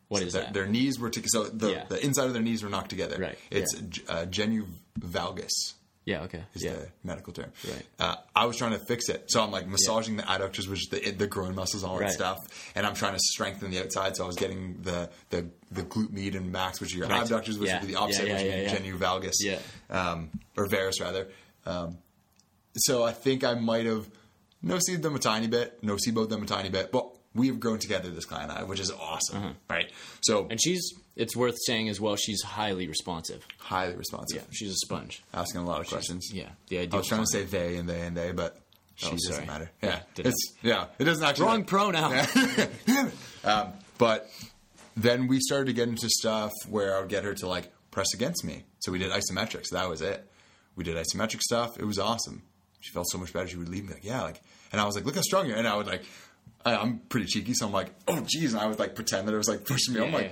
What 0.07 0.21
is 0.21 0.33
their, 0.33 0.43
that? 0.43 0.53
Their 0.53 0.67
knees 0.67 0.99
were 0.99 1.09
to, 1.09 1.21
so 1.25 1.45
the, 1.45 1.71
Yeah. 1.71 1.85
the 1.89 2.03
inside 2.05 2.27
of 2.27 2.33
their 2.33 2.41
knees 2.43 2.61
were 2.63 2.69
knocked 2.69 2.89
together. 2.91 3.17
Right, 3.19 3.37
It's 3.49 3.73
g- 3.73 4.03
uh, 4.07 4.25
genu 4.25 4.67
valgus 4.99 5.73
yeah. 6.05 6.21
Okay. 6.21 6.43
is 6.53 6.63
Yeah. 6.63 6.73
the 6.73 6.87
medical 7.03 7.33
term. 7.33 7.51
Right. 7.67 7.83
Uh, 7.99 8.15
I 8.35 8.45
was 8.45 8.55
trying 8.55 8.73
to 8.73 8.85
fix 8.85 9.09
it, 9.09 9.25
so 9.31 9.41
I'm 9.41 9.49
like 9.49 9.67
massaging 9.67 10.17
the 10.17 10.23
adductors, 10.23 10.67
which 10.67 10.81
is 10.83 10.87
the 10.91 11.09
the 11.11 11.25
groin 11.25 11.55
muscles, 11.55 11.83
all 11.83 11.97
Right. 11.97 12.07
that 12.09 12.13
stuff, 12.13 12.37
and 12.75 12.85
I'm 12.85 12.93
trying 12.93 13.13
to 13.13 13.19
strengthen 13.19 13.71
the 13.71 13.79
outside. 13.79 14.15
So 14.15 14.23
I 14.25 14.27
was 14.27 14.35
getting 14.35 14.81
the 14.83 15.09
the 15.31 15.49
the 15.71 15.81
glute 15.81 16.11
med 16.11 16.35
and 16.35 16.51
max, 16.51 16.79
which 16.79 16.93
are 16.93 16.99
your 16.99 17.07
Right. 17.07 17.23
abductors, 17.23 17.57
which 17.57 17.69
Yeah. 17.69 17.79
would 17.79 17.87
be 17.87 17.93
the 17.93 17.99
opposite, 17.99 18.27
Yeah, 18.27 18.33
which 18.35 18.43
yeah, 18.45 18.49
would 18.57 18.65
be 18.67 18.71
yeah, 18.71 18.77
genu 18.77 18.97
valgus. 18.99 19.33
Yeah. 19.39 19.59
Um, 19.89 20.29
or 20.55 20.67
varus 20.67 21.01
rather. 21.01 21.29
Um, 21.65 21.97
so 22.77 23.03
I 23.03 23.11
think 23.11 23.43
I 23.43 23.55
might 23.55 23.87
have 23.87 24.07
no 24.65 24.79
seed 24.85 25.01
them 25.01 25.15
a 25.15 25.19
tiny 25.19 25.47
bit, 25.47 25.81
nocebo'd 25.81 26.29
them 26.29 26.43
a 26.43 26.45
tiny 26.45 26.67
bit. 26.69 26.91
but 26.91 27.07
we 27.33 27.47
have 27.47 27.59
grown 27.59 27.79
together, 27.79 28.09
this 28.09 28.23
client 28.25 28.49
and 28.49 28.59
I, 28.59 28.63
which 28.63 28.79
is 28.79 28.91
awesome, 28.91 29.55
right? 29.69 29.91
So. 30.21 30.47
And 30.49 30.57
she's, 30.61 30.81
it's 31.17 31.35
worth 31.35 31.55
saying 31.65 31.89
as 31.89 31.99
well, 31.99 32.15
she's 32.15 32.41
highly 32.41 32.87
responsive. 32.87 33.45
highly 33.59 33.95
responsive, 33.95 34.37
Yeah, 34.37 34.43
she's 34.51 34.71
a 34.71 34.75
sponge. 34.85 35.21
asking 35.33 35.59
a 35.61 35.65
lot 35.65 35.81
of 35.81 35.87
questions. 35.87 36.29
Yeah, 36.33 36.49
the 36.69 36.79
idea. 36.79 36.95
I 36.95 36.97
was 36.99 37.07
trying 37.07 37.21
to 37.23 37.27
say 37.27 37.43
they 37.43 37.75
and 37.77 37.89
they 37.89 38.01
and 38.01 38.15
they, 38.15 38.31
but 38.31 38.57
she 38.95 39.07
Oh, 39.07 39.11
doesn't 39.11 39.33
sorry. 39.33 39.45
matter. 39.47 39.71
Yeah, 39.83 39.99
Yeah, 40.15 40.25
it's 40.27 40.53
yeah, 40.61 40.85
it 40.97 41.03
doesn't 41.03 41.23
actually 41.25 41.45
Wrong 41.47 41.59
matter. 41.59 42.27
pronoun. 42.85 43.11
um, 43.43 43.73
but 43.97 44.29
then 44.95 45.27
we 45.27 45.39
started 45.41 45.65
to 45.65 45.73
get 45.73 45.89
into 45.89 46.07
stuff 46.09 46.51
where 46.69 46.95
I 46.95 47.01
would 47.01 47.09
get 47.09 47.25
her 47.25 47.33
to 47.33 47.47
like 47.47 47.71
press 47.91 48.13
against 48.13 48.45
me. 48.45 48.63
So 48.79 48.93
we 48.93 48.99
did 48.99 49.11
isometrics. 49.11 49.69
That 49.71 49.89
was 49.89 50.01
it. 50.01 50.25
We 50.77 50.85
did 50.85 50.95
isometric 50.95 51.41
stuff. 51.41 51.77
It 51.77 51.83
was 51.85 51.99
awesome. 51.99 52.43
She 52.79 52.91
felt 52.93 53.07
so 53.09 53.17
much 53.17 53.33
better. 53.33 53.47
She 53.47 53.57
would 53.57 53.67
leave 53.69 53.83
me 53.85 53.93
like, 53.93 54.05
yeah, 54.05 54.21
like, 54.21 54.41
and 54.71 54.79
I 54.81 54.85
was 54.85 54.95
like, 54.95 55.05
look 55.05 55.15
how 55.15 55.21
strong 55.21 55.47
you 55.47 55.53
are. 55.53 55.57
And 55.57 55.67
I 55.67 55.75
would 55.75 55.87
like, 55.87 56.03
I, 56.65 56.75
I'm 56.75 56.99
pretty 57.09 57.27
cheeky, 57.27 57.53
so 57.53 57.65
I'm 57.67 57.71
like, 57.73 57.91
oh 58.07 58.21
geez, 58.27 58.53
and 58.53 58.61
I 58.61 58.65
would 58.67 58.79
like 58.79 58.95
pretend 58.95 59.27
that 59.27 59.33
it 59.33 59.37
was 59.37 59.47
like 59.49 59.65
pushing 59.65 59.93
me. 59.93 60.01
I'm 60.01 60.11
like, 60.11 60.25
yeah. 60.27 60.31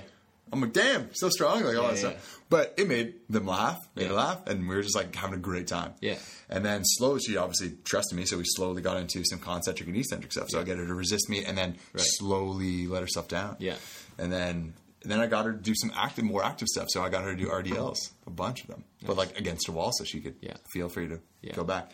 I'm 0.52 0.60
like, 0.60 0.72
damn, 0.72 1.12
so 1.14 1.30
strong, 1.30 1.64
like 1.64 1.76
all 1.76 1.82
Yeah, 1.84 1.88
that 1.88 1.94
yeah. 1.94 2.10
stuff. 2.10 2.40
But 2.50 2.74
it 2.76 2.86
made 2.86 3.14
them 3.28 3.46
laugh, 3.46 3.78
made 3.96 4.06
Yeah. 4.08 4.12
laugh, 4.12 4.46
and 4.46 4.68
we 4.68 4.76
were 4.76 4.82
just 4.82 4.94
like 4.94 5.14
having 5.14 5.34
a 5.34 5.40
great 5.40 5.66
time. 5.66 5.94
Yeah. 6.00 6.16
And 6.50 6.64
then 6.64 6.82
slowly, 6.84 7.20
she 7.20 7.36
obviously 7.36 7.76
trusted 7.84 8.16
me, 8.16 8.26
so 8.26 8.36
we 8.36 8.44
slowly 8.46 8.82
got 8.82 8.96
into 8.98 9.24
some 9.24 9.38
concentric 9.40 9.88
and 9.88 9.96
eccentric 9.96 10.30
stuff. 10.32 10.50
So 10.50 10.60
I 10.60 10.64
get 10.64 10.76
her 10.78 10.86
to 10.86 10.94
resist 10.94 11.28
me, 11.28 11.44
and 11.44 11.56
then 11.56 11.76
Right. 11.92 12.04
slowly 12.18 12.86
let 12.86 13.00
herself 13.02 13.26
down. 13.28 13.56
Yeah. 13.58 13.76
And 14.18 14.32
then 14.32 14.74
then 15.06 15.20
I 15.20 15.26
got 15.26 15.44
her 15.44 15.52
to 15.52 15.58
do 15.58 15.74
some 15.74 15.92
active, 15.94 16.24
more 16.24 16.42
active 16.42 16.66
stuff. 16.66 16.86
So 16.88 17.02
I 17.02 17.10
got 17.10 17.24
her 17.24 17.34
to 17.34 17.42
do 17.42 17.50
RDLs, 17.50 17.98
a 18.26 18.30
bunch 18.30 18.62
of 18.62 18.68
them, 18.68 18.84
but 19.04 19.16
like 19.18 19.38
against 19.38 19.68
a 19.68 19.72
wall, 19.72 19.92
so 19.92 20.02
she 20.04 20.20
could 20.20 20.36
Yeah. 20.40 20.54
feel 20.72 20.88
free 20.88 21.08
to 21.08 21.20
Yeah. 21.42 21.52
go 21.54 21.62
back. 21.64 21.90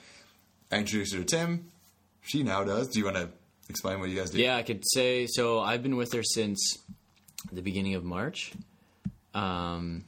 I 0.70 0.76
introduced 0.76 1.12
her 1.14 1.18
to 1.20 1.24
Tim. 1.24 1.70
She 2.22 2.42
now 2.42 2.64
does. 2.64 2.88
Do 2.88 2.98
you 2.98 3.04
want 3.04 3.16
to 3.16 3.28
explain 3.68 4.00
what 4.00 4.08
you 4.10 4.16
guys 4.16 4.30
do? 4.30 4.38
Yeah, 4.40 4.56
I 4.56 4.62
could 4.62 4.82
say 4.86 5.26
so. 5.26 5.60
I've 5.60 5.82
been 5.82 5.96
with 5.96 6.12
her 6.12 6.22
since 6.22 6.78
the 7.52 7.62
beginning 7.62 7.94
of 7.94 8.04
March. 8.04 8.52
Um, 9.34 10.04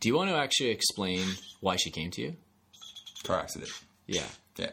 do 0.00 0.08
you 0.08 0.14
want 0.16 0.30
to 0.30 0.36
actually 0.36 0.70
explain 0.70 1.24
why 1.60 1.76
she 1.76 1.90
came 1.90 2.10
to 2.12 2.22
you? 2.22 2.36
Car 3.24 3.40
accident. 3.40 3.70
Yeah. 4.06 4.24
Yeah. 4.56 4.70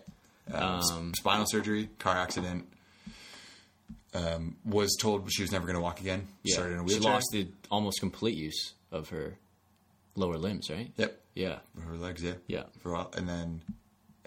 Um, 0.54 0.80
s- 0.80 1.20
spinal 1.20 1.46
surgery, 1.48 1.90
car 2.00 2.16
accident. 2.18 2.66
Um, 4.14 4.56
was 4.66 4.96
told 5.00 5.32
she 5.32 5.42
was 5.44 5.52
never 5.52 5.66
going 5.66 5.76
to 5.76 5.82
walk 5.82 6.00
again. 6.00 6.28
Yeah. 6.44 6.54
Started 6.56 6.74
in 6.80 6.86
a 6.86 6.90
she 6.90 7.00
lost 7.00 7.28
the 7.34 7.48
almost 7.70 8.00
complete 8.00 8.36
use 8.36 8.74
of 8.92 9.10
her 9.10 9.36
lower 10.16 10.38
limbs, 10.38 10.70
right? 10.72 10.92
Yep. 10.98 11.20
Yeah. 11.36 11.60
her 11.86 11.96
legs, 11.98 12.24
yeah, 12.24 12.34
Yeah. 12.48 12.64
for 12.80 12.90
a 12.90 12.94
while, 12.94 13.12
and 13.16 13.28
then 13.30 13.62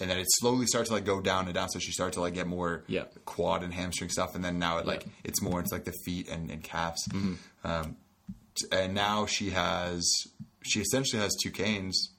and 0.01 0.11
then 0.11 0.19
it 0.19 0.27
slowly 0.39 0.67
starts 0.67 0.89
to 0.89 0.95
like 0.95 1.05
go 1.05 1.21
down 1.21 1.47
and 1.47 1.55
down. 1.55 1.69
So 1.69 1.79
she 1.79 1.93
started 1.93 2.15
to 2.15 2.21
like 2.21 2.35
get 2.35 2.47
more 2.47 2.85
Yeah. 2.87 3.05
quad 3.25 3.63
and 3.63 3.73
hamstring 3.73 4.11
stuff, 4.11 4.35
and 4.35 4.45
then 4.45 4.59
now 4.59 4.79
it 4.79 4.87
like 4.87 5.01
Yeah. 5.03 5.07
Mm-hmm. 5.09 5.29
it's 5.29 5.43
more 5.43 5.59
into 5.61 5.75
like 5.75 5.85
the 5.85 5.95
feet 6.05 6.29
and, 6.29 6.51
and 6.51 6.63
calves. 6.63 7.07
Um, 7.65 7.97
and 8.73 8.95
now 8.95 9.27
she 9.27 9.51
has 9.51 10.11
she 10.63 10.81
essentially 10.81 11.23
has 11.23 11.35
two 11.43 11.51
canes. 11.51 12.11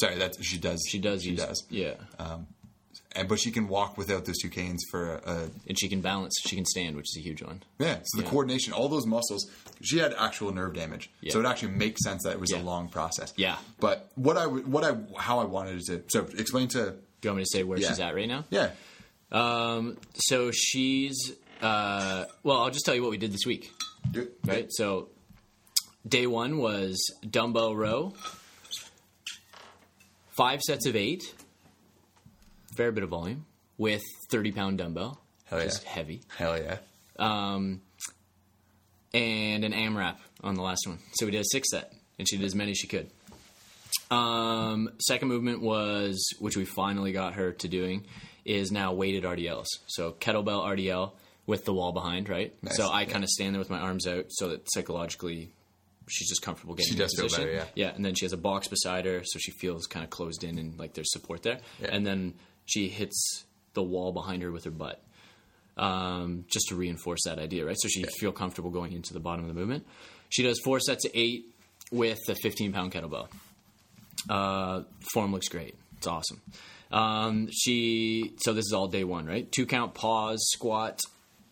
Sorry, 0.00 0.16
that 0.16 0.36
she 0.42 0.58
does. 0.58 0.80
She 0.88 0.98
does 0.98 1.22
She 1.22 1.30
use 1.30 1.40
does. 1.44 1.64
Yeah. 1.70 1.94
And 3.16 3.26
but 3.28 3.40
she 3.40 3.50
can 3.50 3.68
walk 3.68 3.96
without 3.96 4.26
those 4.26 4.36
two 4.38 4.50
canes 4.50 4.84
for 4.90 5.14
a, 5.24 5.48
and 5.66 5.78
she 5.80 5.88
can 5.88 6.00
balance, 6.02 6.34
she 6.46 6.54
can 6.56 6.66
stand, 6.66 6.94
which 6.94 7.06
is 7.06 7.16
a 7.18 7.22
huge 7.26 7.42
one. 7.42 7.62
Yeah, 7.78 7.98
so 8.04 8.18
the 8.18 8.24
Yeah. 8.24 8.30
coordination, 8.30 8.72
all 8.74 8.88
those 8.88 9.06
muscles. 9.06 9.46
She 9.80 9.98
had 9.98 10.12
actual 10.14 10.52
nerve 10.52 10.74
damage, 10.74 11.08
Yeah. 11.22 11.32
so 11.32 11.40
it 11.40 11.46
actually 11.46 11.72
makes 11.72 12.02
sense 12.04 12.22
that 12.24 12.32
it 12.32 12.40
was 12.40 12.50
Yeah. 12.52 12.60
a 12.60 12.62
long 12.62 12.88
process. 12.88 13.32
Yeah. 13.36 13.56
But 13.80 14.10
what 14.14 14.36
I 14.36 14.46
what 14.46 14.84
I 14.84 14.96
how 15.20 15.38
I 15.40 15.44
wanted 15.44 15.80
to 15.86 16.02
so 16.08 16.28
explain 16.36 16.68
to 16.68 16.96
Do 17.20 17.28
you 17.28 17.30
want 17.30 17.38
me 17.38 17.44
to 17.44 17.50
say 17.50 17.62
where 17.64 17.78
Yeah. 17.78 17.88
she's 17.88 18.00
at 18.00 18.14
right 18.14 18.28
now? 18.28 18.44
yeah 18.50 18.70
Um, 19.32 19.96
so 20.14 20.50
she's, 20.52 21.32
uh, 21.60 22.24
well, 22.42 22.58
I'll 22.62 22.70
just 22.70 22.84
tell 22.86 22.94
you 22.94 23.02
what 23.02 23.10
we 23.10 23.18
did 23.18 23.32
this 23.32 23.44
week. 23.46 23.70
right? 24.44 24.66
So 24.70 25.08
day 26.06 26.26
one 26.26 26.58
was 26.58 26.98
dumbbell 27.28 27.74
row, 27.76 28.14
five 30.36 30.60
sets 30.62 30.86
of 30.86 30.96
eight, 30.96 31.34
fair 32.76 32.92
bit 32.92 33.02
of 33.04 33.10
volume 33.10 33.44
with 33.76 34.02
thirty 34.30 34.52
pound 34.52 34.78
dumbbell, 34.78 35.20
Hell 35.46 35.60
yeah. 35.62 35.70
heavy, 35.84 36.20
hell 36.36 36.56
yeah 36.58 36.78
um, 37.18 37.80
and 39.12 39.64
an 39.64 39.72
AMRAP 39.72 40.16
on 40.42 40.54
the 40.54 40.62
last 40.62 40.86
one. 40.86 40.98
So 41.14 41.26
we 41.26 41.32
did 41.32 41.40
a 41.40 41.44
six 41.50 41.70
set, 41.70 41.92
and 42.18 42.28
she 42.28 42.36
did 42.36 42.46
as 42.46 42.54
many 42.54 42.70
as 42.72 42.78
she 42.78 42.86
could. 42.86 43.10
Um, 44.10 44.90
second 44.98 45.28
movement 45.28 45.60
was, 45.60 46.32
which 46.38 46.56
we 46.56 46.64
finally 46.64 47.12
got 47.12 47.34
her 47.34 47.52
to 47.52 47.68
doing, 47.68 48.06
is 48.44 48.72
now 48.72 48.92
weighted 48.94 49.24
RDLs. 49.24 49.66
So 49.86 50.12
kettlebell 50.12 50.64
RDL 50.64 51.12
with 51.46 51.64
the 51.64 51.72
wall 51.74 51.92
behind, 51.92 52.28
right? 52.28 52.54
Nice, 52.62 52.76
So 52.76 52.88
I 52.88 53.02
yeah. 53.02 53.08
kind 53.08 53.24
of 53.24 53.30
stand 53.30 53.54
there 53.54 53.58
with 53.58 53.70
my 53.70 53.78
arms 53.78 54.06
out 54.06 54.26
so 54.28 54.48
that 54.48 54.70
psychologically 54.72 55.50
she's 56.10 56.28
just 56.28 56.40
comfortable 56.40 56.74
getting 56.74 56.92
She 56.92 56.98
does 56.98 57.12
feel 57.14 57.26
position. 57.26 57.44
better, 57.44 57.56
yeah. 57.74 57.86
Yeah, 57.88 57.94
and 57.94 58.02
then 58.04 58.14
she 58.14 58.24
has 58.24 58.32
a 58.32 58.38
box 58.38 58.66
beside 58.68 59.04
her, 59.04 59.20
so 59.24 59.38
she 59.38 59.50
feels 59.50 59.86
kind 59.86 60.04
of 60.04 60.10
closed 60.10 60.42
in 60.42 60.58
and 60.58 60.78
like 60.78 60.94
there's 60.94 61.12
support 61.12 61.42
there. 61.42 61.58
Yeah. 61.80 61.88
And 61.92 62.06
then 62.06 62.34
she 62.64 62.88
hits 62.88 63.44
the 63.74 63.82
wall 63.82 64.12
behind 64.12 64.42
her 64.42 64.50
with 64.50 64.64
her 64.64 64.70
butt, 64.70 65.02
um, 65.76 66.44
just 66.48 66.68
to 66.68 66.74
reinforce 66.74 67.20
that 67.24 67.38
idea, 67.38 67.66
right? 67.66 67.76
So 67.78 67.88
she 67.88 68.04
feel 68.18 68.32
comfortable 68.32 68.70
going 68.70 68.92
into 68.92 69.12
the 69.12 69.20
bottom 69.20 69.44
of 69.44 69.54
the 69.54 69.58
movement. 69.60 69.86
She 70.30 70.42
does 70.42 70.58
four 70.64 70.80
sets 70.80 71.04
of 71.04 71.10
eight 71.14 71.44
with 71.92 72.18
a 72.28 72.34
15 72.42 72.72
pound 72.72 72.92
kettlebell. 72.92 73.28
Uh, 74.28 74.82
form 75.12 75.32
looks 75.32 75.48
great. 75.48 75.74
It's 75.96 76.06
awesome. 76.06 76.40
Um, 76.90 77.48
she 77.52 78.32
so 78.38 78.52
this 78.54 78.66
is 78.66 78.72
all 78.72 78.88
day 78.88 79.04
one, 79.04 79.26
right? 79.26 79.50
Two 79.50 79.66
count 79.66 79.94
pause 79.94 80.40
squat 80.52 81.00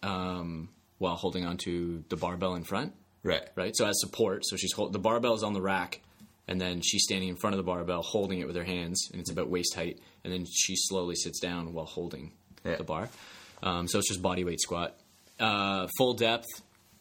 um, 0.03 0.69
while 0.99 1.17
holding 1.17 1.45
onto 1.45 2.03
the 2.09 2.17
barbell 2.17 2.55
in 2.55 2.65
front 2.65 2.93
right 3.23 3.49
right? 3.57 3.75
So 3.77 3.87
as 3.87 3.99
support, 4.01 4.47
so 4.47 4.57
she's 4.57 4.73
hold, 4.73 4.93
the 4.93 4.99
barbell 5.01 5.35
is 5.35 5.43
on 5.43 5.53
the 5.53 5.61
rack, 5.61 6.01
and 6.47 6.61
then 6.61 6.81
she's 6.81 7.03
standing 7.03 7.29
in 7.29 7.37
front 7.37 7.55
of 7.55 7.59
the 7.59 7.65
barbell, 7.65 8.03
holding 8.03 8.39
it 8.39 8.47
with 8.47 8.55
her 8.57 8.63
hands, 8.65 9.09
and 9.11 9.21
it's 9.21 9.31
about 9.31 9.49
waist 9.51 9.75
height, 9.75 9.99
and 10.23 10.33
then 10.33 10.45
she 10.49 10.75
slowly 10.77 11.17
sits 11.17 11.41
down 11.41 11.73
while 11.75 11.87
holding 11.87 12.33
Yeah. 12.65 12.77
the 12.77 12.85
bar. 12.85 13.09
Um, 13.65 13.89
so 13.89 13.99
it's 13.99 14.09
just 14.09 14.23
body 14.23 14.45
weight 14.45 14.61
squat, 14.61 14.97
uh, 15.41 15.89
full 15.99 16.15
depth, 16.15 16.47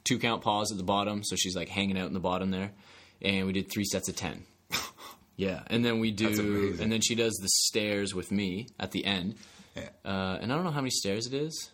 two 0.04 0.18
count 0.18 0.42
pause 0.42 0.72
at 0.72 0.78
the 0.78 0.84
bottom, 0.84 1.24
so 1.24 1.36
she's 1.36 1.56
like 1.56 1.70
hanging 1.70 1.98
out 1.98 2.08
in 2.08 2.14
the 2.14 2.20
bottom 2.20 2.50
there, 2.50 2.72
and 3.22 3.46
we 3.46 3.54
did 3.54 3.72
three 3.72 3.86
sets 3.86 4.10
of 4.10 4.16
ten. 4.16 4.46
Yeah, 5.36 5.64
and 5.68 5.84
then 5.84 6.00
we 6.00 6.12
do, 6.12 6.78
and 6.80 6.92
then 6.92 7.02
she 7.02 7.16
does 7.16 7.34
the 7.42 7.50
stairs 7.50 8.14
with 8.16 8.32
me 8.32 8.68
at 8.80 8.92
the 8.92 9.06
end, 9.06 9.36
yeah 9.76 9.90
uh, 10.06 10.38
and 10.42 10.52
I 10.52 10.56
don't 10.56 10.64
know 10.64 10.72
how 10.72 10.82
many 10.82 10.92
stairs 10.92 11.28
it 11.28 11.34
is. 11.34 11.70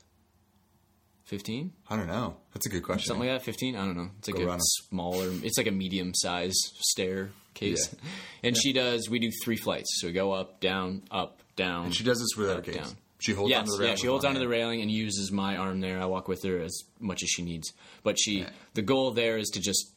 Fifteen. 1.24 1.72
I 1.90 1.96
don't 1.96 2.08
know 2.08 2.36
that's 2.54 2.66
a 2.66 2.70
good 2.70 2.84
question 2.84 3.08
Something 3.08 3.30
like 3.30 3.40
that, 3.40 3.46
15? 3.46 3.76
I 3.78 3.86
don't 3.86 3.96
know. 3.96 4.10
It's 4.20 4.28
like 4.28 4.38
Go 4.38 4.50
a 4.52 4.58
smaller, 4.60 5.30
it's 5.44 5.58
like 5.58 5.68
a 5.68 5.72
medium 5.72 6.12
size 6.14 6.54
staircase. 6.80 7.94
Yeah. 7.94 8.10
And 8.44 8.58
she 8.58 8.74
does, 8.74 9.08
we 9.10 9.20
do 9.20 9.30
three 9.44 9.56
flights. 9.56 9.88
So 10.02 10.08
we 10.08 10.14
go 10.14 10.32
up, 10.34 10.60
down, 10.60 11.04
up, 11.12 11.40
down. 11.56 11.86
and 11.86 11.96
she 11.96 12.04
does 12.04 12.20
this 12.20 12.36
without 12.36 12.60
a 12.60 12.62
case 12.64 12.76
down. 12.76 12.98
she 13.20 13.34
holds 13.34 13.52
Yes, 13.52 13.60
onto 13.60 13.72
the 13.74 13.78
railing 13.80 13.90
yeah, 13.92 13.96
she 14.02 14.08
holds 14.08 14.26
onto 14.26 14.40
the 14.40 14.48
railing 14.48 14.82
and 14.82 14.90
uses 14.92 15.32
my 15.32 15.56
arm 15.58 15.80
there. 15.80 16.02
I 16.02 16.06
walk 16.06 16.28
with 16.28 16.44
her 16.44 16.60
as 16.60 16.76
much 17.00 17.22
as 17.24 17.30
she 17.30 17.44
needs. 17.44 17.72
But 18.04 18.18
she, 18.20 18.40
Yeah. 18.40 18.50
the 18.74 18.82
goal 18.82 19.12
there 19.12 19.38
is 19.38 19.50
to 19.52 19.62
just 19.62 19.92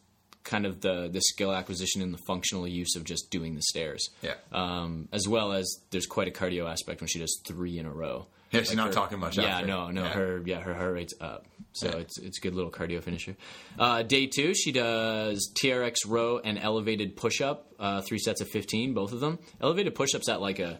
kind 0.45 0.66
of 0.66 0.80
the, 0.82 1.09
the 1.11 1.20
skill 1.22 1.53
acquisition 1.53 2.03
and 2.03 2.12
the 2.12 2.20
functional 2.26 2.68
use 2.68 2.97
of 2.97 3.05
just 3.05 3.30
doing 3.30 3.55
the 3.55 3.62
stairs. 3.62 4.09
Yeah. 4.22 4.34
Um, 4.53 5.09
as 5.12 5.26
well 5.26 5.53
as 5.53 5.66
there's 5.90 6.07
quite 6.07 6.28
a 6.28 6.30
cardio 6.30 6.70
aspect 6.70 7.01
when 7.01 7.09
she 7.09 7.18
does 7.18 7.40
three 7.47 7.78
in 7.78 7.86
a 7.86 7.90
row. 7.92 8.26
Yeah, 8.53 8.61
she's 8.61 8.76
not 8.76 8.88
her- 8.88 8.92
talking 8.92 9.18
much 9.18 9.36
Yeah, 9.36 9.47
after. 9.57 9.66
no, 9.66 9.90
no, 9.90 10.03
Yeah. 10.05 10.09
her 10.12 10.42
yeah 10.47 10.61
her 10.61 10.74
heart 10.74 10.92
rate's 10.92 11.14
up, 11.20 11.47
so 11.72 11.88
Yeah. 11.88 11.97
it's 11.97 12.18
it's 12.20 12.38
a 12.38 12.40
good 12.40 12.55
little 12.55 12.70
cardio 12.70 13.03
finisher. 13.03 13.36
Uh, 13.76 14.03
day 14.03 14.26
two, 14.28 14.55
she 14.55 14.70
does 14.70 15.51
TRX 15.61 16.07
row 16.07 16.38
and 16.38 16.57
elevated 16.59 17.16
push 17.16 17.40
up, 17.40 17.72
uh, 17.80 18.01
three 18.03 18.18
sets 18.20 18.40
of 18.40 18.49
fifteen, 18.49 18.95
both 18.95 19.12
of 19.12 19.18
them. 19.18 19.40
Elevated 19.61 19.97
push 19.97 20.14
ups 20.14 20.28
at 20.28 20.40
like 20.40 20.61
a 20.61 20.78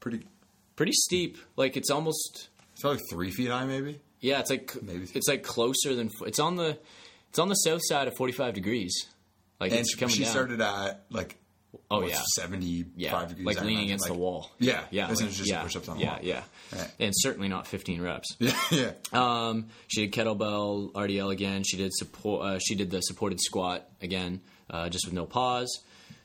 pretty 0.00 0.26
pretty 0.76 0.92
steep, 0.92 1.38
like 1.56 1.76
it's 1.76 1.90
almost 1.90 2.48
it's 2.72 2.80
probably 2.82 3.00
three 3.10 3.30
feet 3.30 3.50
high 3.50 3.66
maybe 3.66 4.00
yeah, 4.20 4.40
it's 4.40 4.50
like 4.50 4.74
Maybe. 4.82 5.06
it's 5.14 5.28
like 5.28 5.44
closer 5.44 5.94
than 5.94 6.10
it's 6.26 6.40
on 6.40 6.56
the 6.56 6.78
it's 7.30 7.38
on 7.38 7.48
the 7.48 7.54
south 7.54 7.80
side 7.84 8.08
of 8.08 8.16
forty 8.16 8.32
five 8.32 8.54
degrees. 8.54 9.06
Like 9.60 9.72
and 9.72 9.80
it's 9.80 9.92
she, 9.92 9.98
coming 9.98 10.14
she 10.14 10.22
down. 10.22 10.30
started 10.30 10.60
at 10.60 11.04
like 11.10 11.36
oh 11.90 12.02
yeah, 12.06 12.18
75 12.36 12.86
yeah, 12.96 13.26
degrees 13.26 13.44
like 13.46 13.60
leaning 13.62 13.84
against 13.84 14.04
like- 14.08 14.12
the 14.14 14.18
wall. 14.18 14.50
yeah 14.58 14.84
yeah, 14.90 15.06
This 15.08 15.20
like- 15.20 15.30
just 15.32 15.48
yeah, 15.50 15.62
push-ups 15.62 15.88
on 15.88 15.98
the 15.98 16.04
yeah, 16.04 16.10
wall 16.14 16.18
yeah, 16.22 16.42
Right. 16.74 16.90
and 17.00 17.12
certainly 17.14 17.48
not 17.48 17.66
fifteen 17.66 18.00
reps. 18.00 18.36
yeah 18.38 18.52
yeah 18.70 18.90
Um, 19.12 19.66
she 19.88 20.06
did 20.06 20.12
kettlebell 20.12 20.92
RDL 20.92 21.30
again. 21.32 21.64
She 21.64 21.76
did 21.76 21.92
support. 21.92 22.46
Uh, 22.46 22.58
she 22.58 22.74
did 22.74 22.90
the 22.90 23.00
supported 23.02 23.40
squat 23.40 23.86
again, 24.00 24.40
uh, 24.70 24.88
just 24.88 25.04
with 25.06 25.14
no 25.14 25.26
pause. 25.26 25.80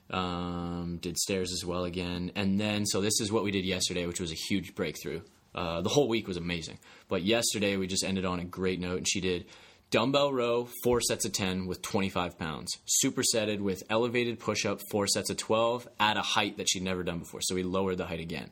Um, 0.10 1.00
did 1.02 1.18
stairs 1.18 1.52
as 1.52 1.66
well 1.66 1.86
again, 1.86 2.32
and 2.36 2.60
then 2.60 2.86
so 2.86 3.02
this 3.02 3.20
is 3.20 3.32
what 3.32 3.44
we 3.44 3.50
did 3.52 3.66
yesterday, 3.66 4.06
which 4.06 4.20
was 4.20 4.32
a 4.32 4.36
huge 4.36 4.76
breakthrough. 4.76 5.22
Uh, 5.56 5.82
the 5.82 5.90
whole 5.90 6.08
week 6.08 6.28
was 6.28 6.38
amazing, 6.38 6.78
but 7.10 7.24
yesterday 7.24 7.78
we 7.78 7.88
just 7.88 8.04
ended 8.04 8.24
on 8.26 8.40
a 8.40 8.44
great 8.44 8.80
note, 8.80 8.98
and 8.98 9.08
she 9.08 9.22
did 9.22 9.46
dumbbell 9.94 10.34
row 10.34 10.68
four 10.84 11.00
sets 11.02 11.24
of 11.24 11.32
ten 11.34 11.68
with 11.68 11.82
twenty 11.84 12.10
five 12.10 12.38
pounds, 12.40 12.78
supersetted 13.04 13.60
with 13.60 13.84
elevated 13.90 14.40
push 14.40 14.66
up 14.66 14.82
four 14.92 15.06
sets 15.06 15.30
of 15.30 15.38
twelve 15.38 15.88
at 16.00 16.18
a 16.18 16.22
height 16.22 16.58
that 16.58 16.68
she'd 16.68 16.82
never 16.84 17.04
done 17.04 17.20
before. 17.20 17.42
So 17.42 17.54
we 17.54 17.62
lowered 17.64 17.98
the 17.98 18.08
height 18.08 18.20
again 18.20 18.50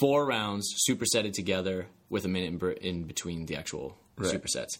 four 0.00 0.24
rounds 0.24 0.66
supersetted 0.88 1.32
together 1.32 1.86
with 2.08 2.24
a 2.24 2.28
minute 2.28 2.48
in, 2.48 2.56
br- 2.58 2.70
in 2.70 3.02
between 3.04 3.46
the 3.46 3.56
actual 3.56 3.96
Right. 4.16 4.34
supersets. 4.34 4.78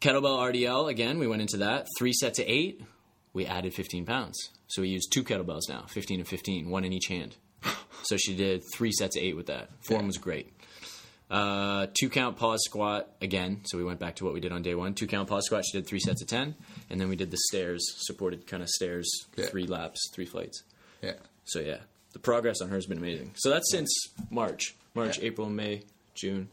Kettlebell 0.00 0.38
RDL 0.38 0.88
again. 0.88 1.18
We 1.18 1.26
went 1.26 1.42
into 1.42 1.56
that 1.58 1.86
three 1.98 2.12
sets 2.12 2.38
of 2.38 2.44
eight. 2.48 2.80
We 3.32 3.46
added 3.46 3.74
15 3.74 4.04
pounds, 4.06 4.50
so 4.68 4.82
we 4.82 4.88
used 4.88 5.12
two 5.12 5.24
kettlebells 5.24 5.68
now, 5.68 5.86
15 5.88 6.20
and 6.20 6.28
15, 6.28 6.68
one 6.70 6.84
in 6.84 6.92
each 6.92 7.06
hand. 7.06 7.36
So 8.06 8.18
she 8.18 8.36
did 8.36 8.62
three 8.74 8.92
sets 8.92 9.16
of 9.16 9.22
eight 9.22 9.34
with 9.34 9.46
that. 9.46 9.70
Form 9.88 10.06
was 10.06 10.18
great. 10.18 10.52
Uh, 11.30 11.86
two 11.98 12.08
count 12.10 12.36
pause 12.36 12.60
squat 12.64 13.08
again. 13.20 13.60
So 13.64 13.78
we 13.78 13.84
went 13.84 13.98
back 13.98 14.16
to 14.16 14.24
what 14.24 14.34
we 14.34 14.40
did 14.40 14.52
on 14.52 14.62
day 14.62 14.74
one. 14.74 14.94
Two 14.94 15.06
count 15.06 15.28
pause 15.28 15.46
squat. 15.46 15.64
She 15.64 15.76
did 15.78 15.86
three 15.86 15.98
sets 16.00 16.20
of 16.22 16.28
ten, 16.28 16.54
and 16.90 17.00
then 17.00 17.08
we 17.08 17.16
did 17.16 17.30
the 17.30 17.38
stairs, 17.48 17.82
supported 18.06 18.46
kind 18.46 18.62
of 18.62 18.68
stairs, 18.68 19.08
Yeah. 19.36 19.46
three 19.46 19.66
laps, 19.66 20.10
three 20.12 20.26
flights. 20.26 20.62
Yeah. 21.02 21.14
So 21.44 21.60
yeah, 21.60 21.78
the 22.12 22.18
progress 22.18 22.60
on 22.60 22.68
her 22.68 22.74
has 22.76 22.86
been 22.86 22.98
amazing. 22.98 23.32
So 23.36 23.50
that's 23.50 23.70
since 23.70 23.90
March, 24.30 24.74
March, 24.94 25.18
Yeah. 25.18 25.24
April, 25.24 25.48
May, 25.48 25.82
June. 26.14 26.48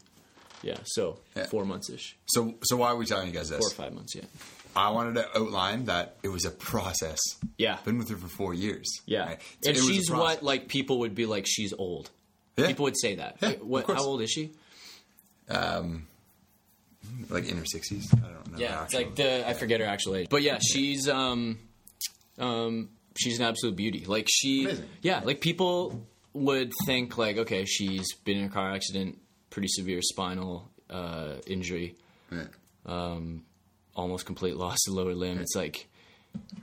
Yeah, 0.62 0.78
so 0.84 1.18
Yeah. 1.36 1.46
four 1.46 1.64
months 1.64 1.90
ish, 1.90 2.16
So, 2.26 2.54
so 2.62 2.76
why 2.76 2.88
are 2.88 2.96
we 2.96 3.04
telling 3.04 3.26
you 3.26 3.32
guys 3.32 3.48
this? 3.50 3.58
four 3.58 3.68
or 3.68 3.70
five 3.72 3.92
months. 3.92 4.14
Yeah, 4.14 4.22
I 4.76 4.90
wanted 4.90 5.14
to 5.16 5.36
outline 5.38 5.86
that 5.86 6.16
it 6.22 6.28
was 6.28 6.44
a 6.44 6.50
process. 6.50 7.18
yeah, 7.58 7.78
Been 7.84 7.98
with 7.98 8.08
her 8.10 8.16
for 8.16 8.28
four 8.28 8.54
years. 8.54 8.88
yeah. 9.06 9.26
right? 9.26 9.38
And 9.66 9.76
It 9.76 9.80
was 9.80 9.90
a 9.90 9.92
she's 9.92 10.10
what 10.10 10.42
like 10.42 10.68
people 10.68 11.00
would 11.00 11.14
be 11.14 11.26
like 11.26 11.46
she's 11.48 11.72
old. 11.72 12.10
Yeah. 12.56 12.66
People 12.68 12.84
would 12.84 12.98
say 12.98 13.16
that. 13.16 13.40
Like, 13.42 13.58
what? 13.60 13.86
How 13.86 14.02
old 14.04 14.22
is 14.22 14.30
she? 14.30 14.52
Like 15.48 17.48
in 17.48 17.56
her 17.56 17.64
sixties. 17.64 18.12
I 18.12 18.16
don't 18.16 18.52
know. 18.52 18.58
Yeah, 18.58 18.84
it's 18.84 18.94
actual- 18.94 19.00
like 19.08 19.16
the 19.16 19.48
I 19.48 19.54
forget 19.54 19.80
her 19.80 19.86
actual 19.86 20.16
age, 20.16 20.28
but 20.30 20.42
yeah, 20.42 20.58
she's 20.62 21.08
um, 21.08 21.58
um, 22.38 22.90
she's 23.16 23.38
an 23.38 23.44
absolute 23.46 23.76
beauty. 23.76 24.04
Like 24.06 24.28
she, 24.30 24.64
Amazing. 24.64 24.88
yeah, 25.02 25.20
like 25.24 25.40
people 25.40 26.06
would 26.34 26.72
think 26.86 27.18
like, 27.18 27.36
okay, 27.38 27.64
she's 27.64 28.14
been 28.24 28.38
in 28.38 28.44
a 28.44 28.48
car 28.48 28.72
accident, 28.72 29.18
pretty 29.50 29.68
severe 29.68 30.00
spinal 30.02 30.70
uh, 30.88 31.34
injury, 31.46 31.94
Yeah. 32.30 32.44
almost 33.94 34.26
complete 34.26 34.56
loss 34.56 34.78
of 34.88 34.94
lower 34.94 35.14
limb. 35.14 35.38
It's 35.38 35.54
like 35.54 35.88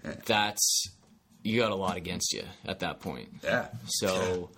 Yeah. 0.04 0.16
that's 0.26 0.90
you 1.44 1.60
got 1.60 1.72
a 1.72 1.76
lot 1.76 1.98
against 1.98 2.34
you 2.34 2.44
at 2.66 2.80
that 2.80 3.00
point. 3.00 3.30
Yeah. 3.44 3.68
So 3.86 4.50